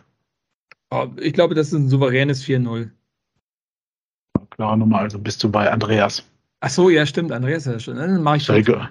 Oh, 0.91 1.09
ich 1.21 1.33
glaube, 1.33 1.55
das 1.55 1.69
ist 1.69 1.73
ein 1.75 1.89
souveränes 1.89 2.45
4-0. 2.45 2.91
Klare 4.51 4.77
Nummer, 4.79 4.99
also 4.99 5.19
bist 5.19 5.43
du 5.43 5.51
bei 5.51 5.71
Andreas. 5.71 6.29
Ach 6.61 6.71
so, 6.71 6.91
ja, 6.91 7.07
stimmt. 7.07 7.33
Andreas 7.33 7.67
ist 7.67 7.73
ja 7.73 7.79
schon. 7.81 7.97
Dann 7.97 8.23
mache 8.23 8.39
ich 8.39 8.45
Sehr 8.45 8.57
5 8.57 8.67
gut. 8.67 8.89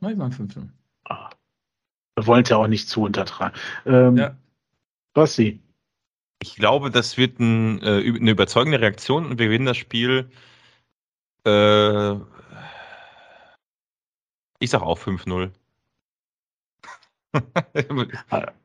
Mach 0.00 0.10
ich 0.10 0.16
mal 0.16 0.30
5 0.30 0.56
Wir 0.56 2.26
wollen 2.26 2.42
es 2.42 2.48
ja 2.50 2.56
auch 2.56 2.66
nicht 2.66 2.88
zu 2.88 3.02
untertragen. 3.02 3.54
Ähm, 3.86 4.16
Ja. 4.16 4.36
Basti, 5.14 5.60
Ich 6.42 6.54
glaube, 6.56 6.90
das 6.90 7.16
wird 7.18 7.38
ein, 7.40 7.82
äh, 7.82 8.00
eine 8.16 8.30
überzeugende 8.30 8.80
Reaktion 8.80 9.26
und 9.26 9.38
wir 9.38 9.46
gewinnen 9.46 9.66
das 9.66 9.76
Spiel. 9.76 10.30
Äh, 11.44 12.14
ich 14.60 14.70
sag 14.70 14.82
auch 14.82 14.98
5-0. 14.98 15.50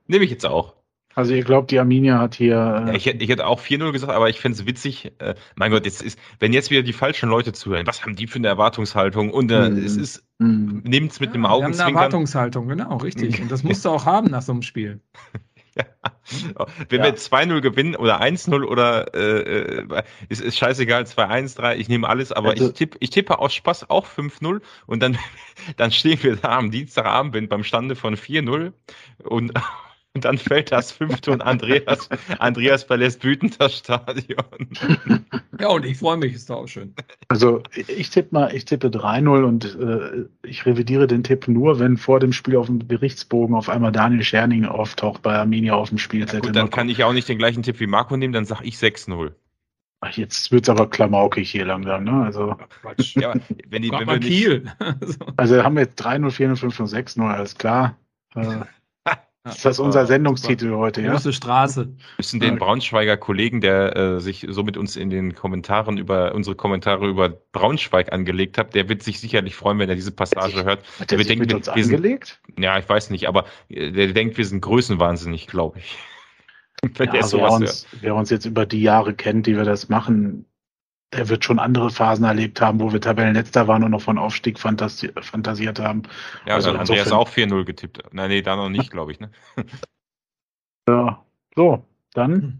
Nehme 0.07 0.23
ich 0.23 0.29
jetzt 0.31 0.45
auch. 0.45 0.75
Also 1.13 1.33
ihr 1.33 1.43
glaubt, 1.45 1.71
die 1.71 1.79
Arminia 1.79 2.19
hat 2.19 2.35
hier. 2.35 2.55
Ja, 2.55 2.89
Äh, 2.89 2.97
ich, 2.97 3.05
hätte- 3.05 3.23
ich 3.23 3.29
hätte 3.29 3.47
auch 3.47 3.61
4-0 3.61 3.93
gesagt, 3.93 4.11
aber 4.11 4.29
ich 4.29 4.39
fände 4.41 4.57
es 4.59 4.65
witzig. 4.65 5.13
Äh, 5.19 5.35
mein 5.55 5.71
Gott, 5.71 5.85
jetzt 5.85 6.01
ist, 6.01 6.19
wenn 6.39 6.51
jetzt 6.51 6.71
wieder 6.71 6.81
die 6.83 6.91
falschen 6.91 7.29
Leute 7.29 7.53
zuhören, 7.53 7.87
was 7.87 8.03
haben 8.03 8.17
die 8.17 8.27
für 8.27 8.37
eine 8.37 8.49
Erwartungshaltung? 8.49 9.31
Und 9.31 9.49
äh, 9.51 9.69
Mhm. 9.69 9.77
es 9.85 9.95
ist, 9.95 10.25
hm. 10.39 10.81
nehmt 10.83 11.13
es 11.13 11.21
mit 11.21 11.29
einem 11.33 11.43
wir 11.43 11.49
haben 11.49 11.55
eine 11.55 11.65
Augenzwinkern. 11.67 11.95
Erwartungshaltung, 11.95 12.67
genau, 12.67 12.97
richtig. 12.97 13.41
Und 13.41 13.49
das 13.49 13.63
musst 13.63 13.85
du 13.85 13.89
auch 13.89 14.05
haben 14.05 14.29
nach 14.31 14.41
so 14.41 14.51
einem 14.51 14.61
Spiel. 14.61 14.99
Wenn 16.89 16.99
Ja. 16.99 17.05
wir 17.05 17.15
2-0 17.15 17.61
gewinnen 17.61 17.95
oder 17.95 18.21
1-0 18.21 18.63
oder 18.63 19.13
äh, 19.13 19.79
äh, 19.79 20.03
ist, 20.29 20.41
ist 20.41 20.57
scheißegal, 20.57 21.03
2-1, 21.03 21.57
3, 21.57 21.77
ich 21.77 21.89
nehme 21.89 22.07
alles, 22.07 22.31
aber 22.31 22.51
Also- 22.51 22.67
ich, 22.69 22.73
tipp, 22.73 22.95
ich 22.99 23.09
tippe 23.09 23.39
aus 23.39 23.53
Spaß 23.53 23.89
auch 23.89 24.05
5-0 24.07 24.61
und 24.85 25.03
dann, 25.03 25.17
dann 25.77 25.91
stehen 25.91 26.21
wir 26.23 26.35
da 26.37 26.57
am 26.57 26.71
Dienstagabend 26.71 27.49
beim 27.49 27.63
Stande 27.63 27.95
von 27.95 28.15
4-0 28.15 28.73
und, 29.23 29.53
und 30.15 30.25
dann 30.25 30.37
fällt 30.37 30.71
das 30.71 30.91
fünfte 30.91 31.31
und 31.31 31.41
Andreas, 31.41 32.09
Andreas 32.39 32.83
verlässt 32.83 33.23
wütend 33.23 33.59
das 33.59 33.77
Stadion. 33.77 34.45
Ja, 35.59 35.69
und 35.69 35.85
ich 35.85 35.97
freue 35.97 36.17
mich, 36.17 36.33
ist 36.33 36.49
doch 36.49 36.63
auch 36.63 36.67
schön. 36.67 36.93
Also 37.27 37.61
ich 37.75 38.09
tippe 38.09 38.29
mal, 38.33 38.55
ich 38.55 38.65
tippe 38.65 38.87
3-0 38.87 39.43
und 39.43 39.77
äh, 39.79 40.25
ich 40.47 40.65
revidiere 40.65 41.05
den 41.07 41.23
Tipp 41.23 41.47
nur, 41.47 41.79
wenn 41.79 41.97
vor 41.97 42.19
dem 42.19 42.33
Spiel 42.33 42.55
auf 42.55 42.67
dem 42.67 42.79
Berichtsbogen 42.79 43.55
auf 43.55 43.69
einmal 43.69 43.91
Daniel 43.91 44.23
Scherning 44.23 44.65
auftaucht 44.65 45.21
bei 45.21 45.35
Arminia 45.35 45.73
auf 45.73 45.89
dem 45.89 45.97
Spielzettel. 45.97 46.41
Gut, 46.41 46.55
dann 46.55 46.69
kann 46.69 46.89
ich 46.89 47.03
auch 47.03 47.13
nicht 47.13 47.27
den 47.27 47.37
gleichen 47.37 47.61
Tipp 47.61 47.79
wie 47.79 47.87
Marco 47.87 48.15
nehmen, 48.15 48.33
dann 48.33 48.45
sag 48.45 48.61
ich 48.61 48.75
6-0. 48.75 49.31
Ach, 50.01 50.11
jetzt 50.11 50.51
wird's 50.51 50.69
aber 50.69 50.89
klamaukig 50.89 51.49
hier 51.49 51.65
langsam, 51.65 52.03
ne? 52.03 52.23
Also, 52.23 52.55
Quatsch. 52.81 53.15
Ja, 53.15 53.31
aber 53.31 53.41
wenn, 53.69 53.81
die, 53.81 53.91
wenn 53.91 54.07
wir 54.07 54.17
nicht, 54.17 54.27
Kiel. 54.27 54.71
Also, 54.79 55.15
also 55.35 55.63
haben 55.63 55.75
wir 55.75 55.83
jetzt 55.83 56.01
3-0, 56.05 56.29
4-0, 56.29 56.71
5-0, 56.71 57.17
6-0, 57.17 57.21
alles 57.27 57.57
klar. 57.57 57.97
Äh, 58.35 58.61
ist 59.45 59.63
das 59.65 59.79
unser 59.79 60.05
Sendungstitel 60.05 60.71
heute, 60.73 61.01
ja? 61.01 61.11
Große 61.11 61.31
Straße. 61.33 61.89
müssen 62.17 62.39
den 62.39 62.57
Braunschweiger 62.57 63.15
Kollegen, 63.17 63.61
der 63.61 63.95
äh, 63.95 64.19
sich 64.19 64.45
so 64.49 64.63
mit 64.63 64.75
uns 64.77 64.95
in 64.95 65.09
den 65.09 65.35
Kommentaren 65.35 65.97
über 65.97 66.33
unsere 66.33 66.55
Kommentare 66.55 67.07
über 67.07 67.29
Braunschweig 67.29 68.11
angelegt 68.11 68.57
hat, 68.57 68.73
der 68.75 68.89
wird 68.89 69.03
sich 69.03 69.19
sicherlich 69.19 69.55
freuen, 69.55 69.79
wenn 69.79 69.89
er 69.89 69.95
diese 69.95 70.11
Passage 70.11 70.63
hört. 70.63 70.83
Hat 70.99 71.11
der 71.11 71.17
wir 71.17 71.23
sich 71.25 71.27
denken, 71.27 71.41
mit 71.41 71.49
wir- 71.51 71.57
uns 71.57 71.67
wir 71.67 71.83
sind- 71.83 71.95
angelegt? 71.95 72.41
Ja, 72.57 72.79
ich 72.79 72.89
weiß 72.89 73.09
nicht, 73.11 73.27
aber 73.27 73.45
äh, 73.69 73.91
der 73.91 74.07
denkt, 74.13 74.37
wir 74.37 74.45
sind 74.45 74.61
größenwahnsinnig, 74.61 75.47
glaube 75.47 75.79
ich. 75.79 75.97
Wenn 76.97 77.07
Ja, 77.07 77.13
der 77.13 77.31
wer, 77.31 77.51
uns, 77.51 77.87
wer 78.01 78.15
uns 78.15 78.29
jetzt 78.29 78.45
über 78.45 78.65
die 78.65 78.81
Jahre 78.81 79.13
kennt, 79.13 79.47
die 79.47 79.55
wir 79.55 79.63
das 79.63 79.89
machen, 79.89 80.45
der 81.15 81.29
wird 81.29 81.45
schon 81.45 81.59
andere 81.59 81.89
Phasen 81.89 82.25
erlebt 82.25 82.59
haben, 82.61 82.79
wo 82.79 82.91
wir 82.91 82.99
Tabellenletzter 83.01 83.67
waren 83.67 83.83
und 83.83 83.91
noch 83.91 84.01
von 84.01 84.17
Aufstieg 84.17 84.59
fantasi 84.59 85.11
fantasiert 85.21 85.79
haben. 85.79 86.03
Ja, 86.45 86.55
also 86.55 86.69
also 86.69 86.79
Andreas 86.81 87.07
insofern- 87.07 87.19
auch 87.19 87.29
4-0 87.29 87.63
getippt. 87.65 88.03
Nein, 88.13 88.29
nee, 88.29 88.41
da 88.41 88.55
noch 88.55 88.69
nicht, 88.69 88.91
glaube 88.91 89.11
ich. 89.11 89.19
Ne? 89.19 89.31
Ja, 90.87 91.25
so, 91.55 91.83
dann 92.13 92.31
Hm. 92.33 92.59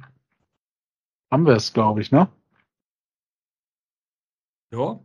haben 1.31 1.45
wir 1.45 1.53
es, 1.53 1.73
glaube 1.73 2.01
ich, 2.01 2.11
ne? 2.11 2.27
Ja. 4.73 4.99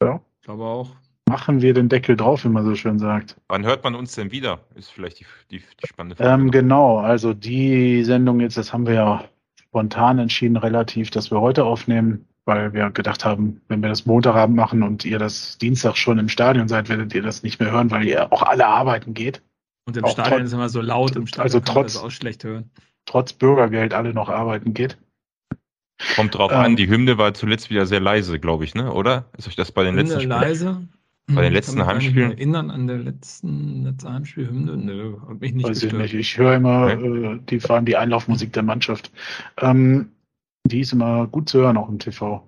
Ja. 0.00 0.20
Ich 0.38 0.44
glaube 0.44 0.64
auch. 0.64 0.90
Machen 1.28 1.60
wir 1.62 1.74
den 1.74 1.88
Deckel 1.88 2.16
drauf, 2.16 2.44
wie 2.44 2.48
man 2.48 2.64
so 2.64 2.74
schön 2.74 2.98
sagt. 3.00 3.36
Wann 3.48 3.64
hört 3.64 3.82
man 3.84 3.94
uns 3.94 4.14
denn 4.14 4.30
wieder? 4.32 4.60
Ist 4.74 4.90
vielleicht 4.90 5.18
die, 5.20 5.26
die, 5.50 5.58
die 5.58 5.86
spannende 5.86 6.14
Frage. 6.16 6.30
Ähm, 6.42 6.50
genau, 6.52 6.98
also 6.98 7.32
die 7.34 8.04
Sendung 8.04 8.38
jetzt, 8.40 8.56
das 8.56 8.72
haben 8.72 8.86
wir 8.86 8.94
ja 8.94 9.24
spontan 9.60 10.18
entschieden, 10.20 10.56
relativ, 10.56 11.10
dass 11.10 11.30
wir 11.32 11.40
heute 11.40 11.64
aufnehmen, 11.64 12.28
weil 12.44 12.72
wir 12.72 12.90
gedacht 12.90 13.24
haben, 13.24 13.60
wenn 13.68 13.80
wir 13.82 13.88
das 13.88 14.04
Montagabend 14.06 14.56
machen 14.56 14.82
und 14.82 15.04
ihr 15.04 15.18
das 15.18 15.58
Dienstag 15.58 15.96
schon 15.96 16.18
im 16.18 16.28
Stadion 16.28 16.68
seid, 16.68 16.88
werdet 16.88 17.14
ihr 17.14 17.22
das 17.22 17.42
nicht 17.42 17.60
mehr 17.60 17.70
hören, 17.70 17.90
weil 17.90 18.04
ihr 18.04 18.32
auch 18.32 18.42
alle 18.42 18.66
arbeiten 18.66 19.14
geht. 19.14 19.42
Und 19.86 19.96
im 19.96 20.04
Auch 20.04 20.12
Stadion 20.12 20.38
trotz- 20.40 20.46
ist 20.46 20.52
immer 20.52 20.68
so 20.68 20.80
laut, 20.80 21.16
im 21.16 21.26
Stadion 21.26 21.42
also 21.44 21.60
kann 21.60 21.74
man 21.74 21.84
trotz- 21.84 21.94
das 21.94 22.02
auch 22.02 22.10
schlecht 22.10 22.44
hören. 22.44 22.70
Trotz 23.06 23.32
Bürgergeld 23.32 23.94
alle 23.94 24.12
noch 24.14 24.28
arbeiten 24.28 24.74
geht. 24.74 24.96
Kommt 26.16 26.36
drauf 26.36 26.50
ähm, 26.52 26.58
an, 26.58 26.76
die 26.76 26.88
Hymne 26.88 27.18
war 27.18 27.34
zuletzt 27.34 27.70
wieder 27.70 27.86
sehr 27.86 28.00
leise, 28.00 28.38
glaube 28.40 28.64
ich, 28.64 28.74
ne? 28.74 28.92
Oder? 28.92 29.26
Ist 29.38 29.46
euch 29.48 29.56
das 29.56 29.70
bei 29.72 29.84
den 29.84 29.94
letzten 29.94 30.20
Hymne 30.20 30.34
Spielen? 30.36 30.40
leise. 30.40 30.88
Bei 31.28 31.42
den 31.42 31.52
Ich 31.52 31.54
letzten 31.54 31.78
mich 31.78 31.86
Heimspielen? 31.86 32.28
mehr 32.28 32.36
Erinnern 32.38 32.70
an 32.70 32.86
der 32.88 32.98
letzten, 32.98 33.84
letzte 33.84 34.12
Heimspielhymne? 34.12 34.76
Nö, 34.76 35.16
hat 35.28 35.40
mich 35.40 35.52
nicht 35.54 35.68
Weiß 35.68 35.76
ich 35.78 35.82
gestört. 35.84 36.02
nicht. 36.02 36.14
Ich 36.14 36.36
höre 36.36 36.56
immer, 36.56 36.90
äh, 36.90 37.38
die 37.48 37.62
waren 37.68 37.84
die 37.86 37.96
Einlaufmusik 37.96 38.52
der 38.52 38.64
Mannschaft. 38.64 39.12
Ähm, 39.60 40.10
die 40.72 40.80
ist 40.80 40.92
immer 40.92 41.26
gut 41.28 41.48
zu 41.48 41.60
hören, 41.60 41.76
auch 41.76 41.88
im 41.88 41.98
TV. 41.98 42.46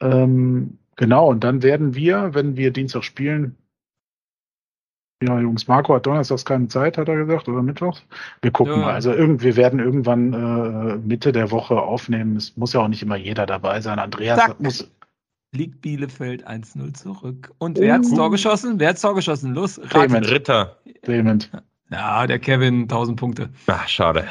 Ähm, 0.00 0.78
genau, 0.96 1.28
und 1.28 1.44
dann 1.44 1.62
werden 1.62 1.94
wir, 1.94 2.34
wenn 2.34 2.56
wir 2.56 2.72
Dienstag 2.72 3.04
spielen, 3.04 3.56
ja, 5.22 5.38
Jungs, 5.38 5.68
Marco 5.68 5.94
hat 5.94 6.04
donnerstags 6.06 6.44
keine 6.44 6.66
Zeit, 6.66 6.98
hat 6.98 7.06
er 7.08 7.14
gesagt, 7.14 7.48
oder 7.48 7.62
Mittwochs. 7.62 8.04
Wir 8.40 8.50
gucken 8.50 8.72
Ja. 8.74 8.80
mal. 8.80 8.94
Also 8.94 9.12
irgend, 9.12 9.40
wir 9.44 9.54
werden 9.56 9.78
irgendwann 9.78 10.32
äh, 10.32 10.96
Mitte 10.96 11.30
der 11.30 11.52
Woche 11.52 11.80
aufnehmen. 11.80 12.34
Es 12.36 12.56
muss 12.56 12.72
ja 12.72 12.80
auch 12.80 12.88
nicht 12.88 13.02
immer 13.04 13.14
jeder 13.14 13.46
dabei 13.46 13.80
sein. 13.80 14.00
Andreas 14.00 14.38
Zack. 14.40 14.58
muss. 14.60 14.90
Liegt 15.54 15.80
Bielefeld 15.82 16.48
1-0 16.48 16.94
zurück. 16.94 17.52
Und 17.58 17.78
wer 17.78 17.94
hat's 17.94 18.10
Uh. 18.10 18.16
Tor 18.16 18.30
geschossen? 18.32 18.80
Wer 18.80 18.88
hat's 18.88 19.02
Tor 19.02 19.14
geschossen? 19.14 19.54
Los, 19.54 19.80
Clement. 19.90 20.28
Ritter. 20.28 20.76
Clement. 21.02 21.52
Ja, 21.90 22.26
der 22.26 22.38
Kevin, 22.40 22.82
1000 22.88 23.20
Punkte. 23.20 23.50
Ach, 23.68 23.86
schade. 23.86 24.26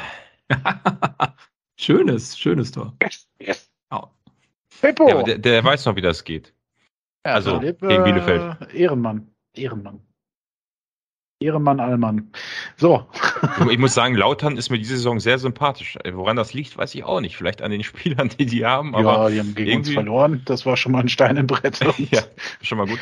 schönes, 1.84 2.38
schönes 2.38 2.72
Tor. 2.72 2.94
Yes, 3.02 3.28
yes. 3.40 3.70
Ja. 3.90 4.10
Peppo. 4.80 5.08
Ja, 5.08 5.22
der, 5.22 5.38
der 5.38 5.64
weiß 5.64 5.86
noch, 5.86 5.96
wie 5.96 6.00
das 6.00 6.24
geht. 6.24 6.54
Ja, 7.26 7.34
Also, 7.34 7.58
Philipp, 7.60 7.80
gegen 7.80 8.04
Bielefeld. 8.04 8.72
Ehrenmann. 8.72 9.28
Ehrenmann. 9.54 10.00
Ehrenmann, 11.42 11.80
Allmann. 11.80 12.30
So. 12.76 13.06
Ich 13.68 13.78
muss 13.78 13.94
sagen, 13.94 14.14
Lautern 14.14 14.56
ist 14.56 14.70
mir 14.70 14.78
diese 14.78 14.96
Saison 14.96 15.18
sehr 15.18 15.38
sympathisch. 15.38 15.98
Woran 16.12 16.36
das 16.36 16.54
liegt, 16.54 16.76
weiß 16.76 16.94
ich 16.94 17.04
auch 17.04 17.20
nicht. 17.20 17.36
Vielleicht 17.36 17.62
an 17.62 17.70
den 17.70 17.82
Spielern, 17.84 18.28
die 18.28 18.46
die 18.46 18.64
haben, 18.64 18.94
aber 18.94 19.24
ja, 19.24 19.30
die 19.30 19.40
haben 19.40 19.54
gegen 19.54 19.78
uns 19.78 19.90
verloren. 19.90 20.42
Das 20.44 20.64
war 20.64 20.76
schon 20.76 20.92
mal 20.92 21.00
ein 21.00 21.08
Stein 21.08 21.36
im 21.36 21.46
Brett. 21.46 21.80
Ja, 22.10 22.22
schon 22.62 22.78
mal 22.78 22.86
gut. 22.86 23.00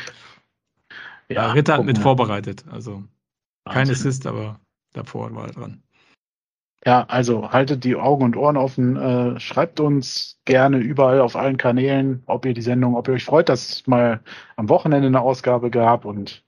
Ja, 1.29 1.51
Ritter 1.51 1.77
hat 1.77 1.85
mit 1.85 1.97
vorbereitet. 1.97 2.65
Also 2.69 3.03
kein 3.65 3.87
Wahnsinn. 3.87 3.95
Assist, 3.95 4.25
aber 4.27 4.59
davor 4.93 5.33
war 5.35 5.47
er 5.47 5.53
dran. 5.53 5.83
Ja, 6.85 7.05
also 7.09 7.51
haltet 7.51 7.83
die 7.83 7.95
Augen 7.95 8.23
und 8.23 8.35
Ohren 8.35 8.57
offen. 8.57 8.95
Äh, 8.95 9.39
schreibt 9.39 9.79
uns 9.79 10.39
gerne 10.45 10.79
überall 10.79 11.21
auf 11.21 11.35
allen 11.35 11.57
Kanälen, 11.57 12.23
ob 12.25 12.45
ihr 12.45 12.55
die 12.55 12.61
Sendung, 12.61 12.95
ob 12.95 13.07
ihr 13.07 13.13
euch 13.13 13.25
freut, 13.25 13.49
dass 13.49 13.69
es 13.69 13.87
mal 13.87 14.21
am 14.55 14.67
Wochenende 14.67 15.07
eine 15.07 15.21
Ausgabe 15.21 15.69
gab 15.69 16.05
und, 16.05 16.43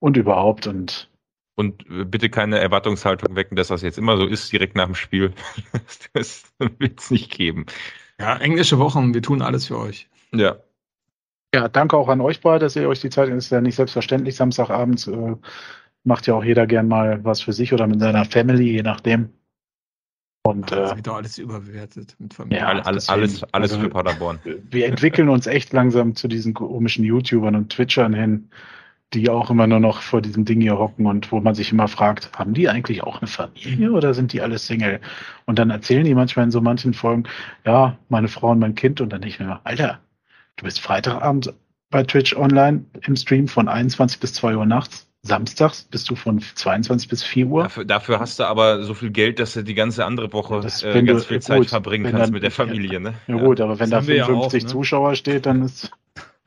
und 0.00 0.16
überhaupt. 0.16 0.66
Und 0.66 1.08
Und 1.54 1.88
äh, 1.88 2.04
bitte 2.04 2.30
keine 2.30 2.58
Erwartungshaltung 2.58 3.36
wecken, 3.36 3.54
dass 3.54 3.68
das 3.68 3.82
jetzt 3.82 3.98
immer 3.98 4.16
so 4.16 4.26
ist, 4.26 4.52
direkt 4.52 4.74
nach 4.74 4.86
dem 4.86 4.96
Spiel. 4.96 5.32
das 6.14 6.52
wird 6.58 6.98
es 6.98 7.12
nicht 7.12 7.30
geben. 7.30 7.66
Ja, 8.18 8.36
englische 8.38 8.78
Wochen, 8.80 9.14
wir 9.14 9.22
tun 9.22 9.40
alles 9.40 9.68
für 9.68 9.78
euch. 9.78 10.08
Ja. 10.32 10.56
ja, 11.54 11.68
danke 11.68 11.96
auch 11.96 12.08
an 12.08 12.20
euch 12.20 12.40
beide, 12.40 12.64
dass 12.64 12.76
ihr 12.76 12.88
euch 12.88 13.00
die 13.00 13.10
Zeit, 13.10 13.28
ist 13.28 13.50
ja 13.50 13.60
nicht 13.60 13.76
selbstverständlich, 13.76 14.36
Samstagabends 14.36 15.06
äh, 15.06 15.36
macht 16.04 16.26
ja 16.26 16.34
auch 16.34 16.44
jeder 16.44 16.66
gern 16.66 16.88
mal 16.88 17.24
was 17.24 17.40
für 17.40 17.52
sich 17.52 17.72
oder 17.72 17.86
mit 17.86 18.00
seiner 18.00 18.24
Family, 18.24 18.72
je 18.72 18.82
nachdem. 18.82 19.30
Und 20.42 20.72
Das 20.72 20.92
äh, 20.92 20.96
wird 20.96 21.06
doch 21.06 21.16
alles 21.16 21.38
überbewertet 21.38 22.16
mit 22.18 22.32
Familie. 22.32 22.60
Ja, 22.60 22.68
All, 22.68 22.80
all, 22.80 22.94
deswegen, 22.94 23.12
alles, 23.20 23.44
alles 23.52 23.72
also- 23.72 23.82
für 23.84 23.90
Paderborn. 23.90 24.38
wir 24.70 24.86
entwickeln 24.86 25.28
uns 25.28 25.46
echt 25.46 25.72
langsam 25.72 26.14
zu 26.14 26.28
diesen 26.28 26.54
komischen 26.54 27.04
YouTubern 27.04 27.54
und 27.56 27.70
Twitchern 27.70 28.14
hin, 28.14 28.48
die 29.12 29.28
auch 29.28 29.50
immer 29.50 29.66
nur 29.66 29.80
noch 29.80 30.00
vor 30.00 30.22
diesem 30.22 30.44
Ding 30.44 30.60
hier 30.60 30.78
hocken 30.78 31.04
und 31.06 31.30
wo 31.32 31.40
man 31.40 31.54
sich 31.54 31.72
immer 31.72 31.88
fragt, 31.88 32.30
haben 32.38 32.54
die 32.54 32.68
eigentlich 32.68 33.02
auch 33.02 33.20
eine 33.20 33.26
Familie 33.26 33.92
oder 33.92 34.14
sind 34.14 34.32
die 34.32 34.40
alle 34.40 34.56
Single? 34.56 35.00
Und 35.46 35.58
dann 35.58 35.68
erzählen 35.70 36.04
die 36.04 36.14
manchmal 36.14 36.44
in 36.46 36.50
so 36.52 36.60
manchen 36.60 36.94
Folgen, 36.94 37.24
ja, 37.66 37.98
meine 38.08 38.28
Frau 38.28 38.50
und 38.52 38.60
mein 38.60 38.76
Kind 38.76 39.00
und 39.00 39.10
dann 39.12 39.20
nicht 39.20 39.40
mehr, 39.40 39.60
Alter, 39.64 40.00
du 40.56 40.64
bist 40.64 40.80
Freitagabend 40.80 41.52
bei 41.90 42.04
Twitch 42.04 42.34
online 42.36 42.84
im 43.04 43.16
Stream 43.16 43.48
von 43.48 43.68
21 43.68 44.20
bis 44.20 44.32
2 44.34 44.56
Uhr 44.56 44.64
nachts. 44.64 45.09
Samstags 45.22 45.84
bist 45.84 46.08
du 46.08 46.14
von 46.16 46.40
22 46.40 47.08
bis 47.08 47.22
4 47.22 47.46
Uhr. 47.46 47.62
Dafür, 47.64 47.84
dafür 47.84 48.20
hast 48.20 48.38
du 48.38 48.44
aber 48.44 48.82
so 48.84 48.94
viel 48.94 49.10
Geld, 49.10 49.38
dass 49.38 49.52
du 49.52 49.62
die 49.62 49.74
ganze 49.74 50.06
andere 50.06 50.32
Woche 50.32 50.54
Ja, 50.54 50.60
das- 50.62 50.82
äh, 50.82 51.02
ganz 51.02 51.22
du- 51.22 51.28
viel 51.28 51.42
Zeit 51.42 51.58
gut, 51.58 51.68
verbringen 51.68 52.04
kannst 52.10 52.26
dann- 52.28 52.32
mit 52.32 52.42
der 52.42 52.50
Familie. 52.50 53.00
Ne? 53.00 53.14
Ja 53.26 53.36
gut, 53.36 53.60
aber 53.60 53.74
wenn 53.78 53.90
Das 53.90 53.90
da 53.90 53.96
haben 53.98 54.06
wir 54.08 54.16
ja 54.16 54.24
55 54.26 54.62
auch, 54.62 54.66
ne? 54.66 54.72
Zuschauer 54.72 55.14
steht, 55.16 55.44
dann 55.46 55.62
ist, 55.62 55.90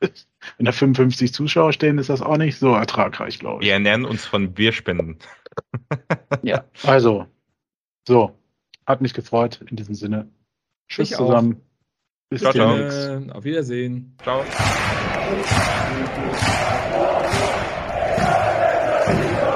wenn 0.00 0.64
da 0.66 0.72
55 0.72 1.32
Zuschauer 1.32 1.72
stehen, 1.72 1.98
ist 1.98 2.10
das 2.10 2.20
auch 2.20 2.36
nicht 2.36 2.58
so 2.58 2.74
ertragreich, 2.74 3.38
glaube 3.38 3.62
ich. 3.62 3.66
Wir 3.66 3.74
ernähren 3.74 4.04
uns 4.04 4.24
von 4.24 4.52
Bierspenden. 4.52 5.18
Ja. 6.42 6.64
Also, 6.82 7.26
so, 8.08 8.36
hat 8.86 9.00
mich 9.00 9.14
gefreut 9.14 9.60
in 9.70 9.76
diesem 9.76 9.94
Sinne. 9.94 10.28
Tschüss 10.88 11.10
Ich 11.12 11.16
auch. 11.16 11.26
zusammen. 11.26 11.60
Bis 12.28 12.40
Ciao, 12.40 12.52
ciao. 12.52 13.30
auf 13.32 13.44
Wiedersehen. 13.44 14.16
Ciao. 14.22 14.42
Thank 19.06 19.42
you. 19.42 19.53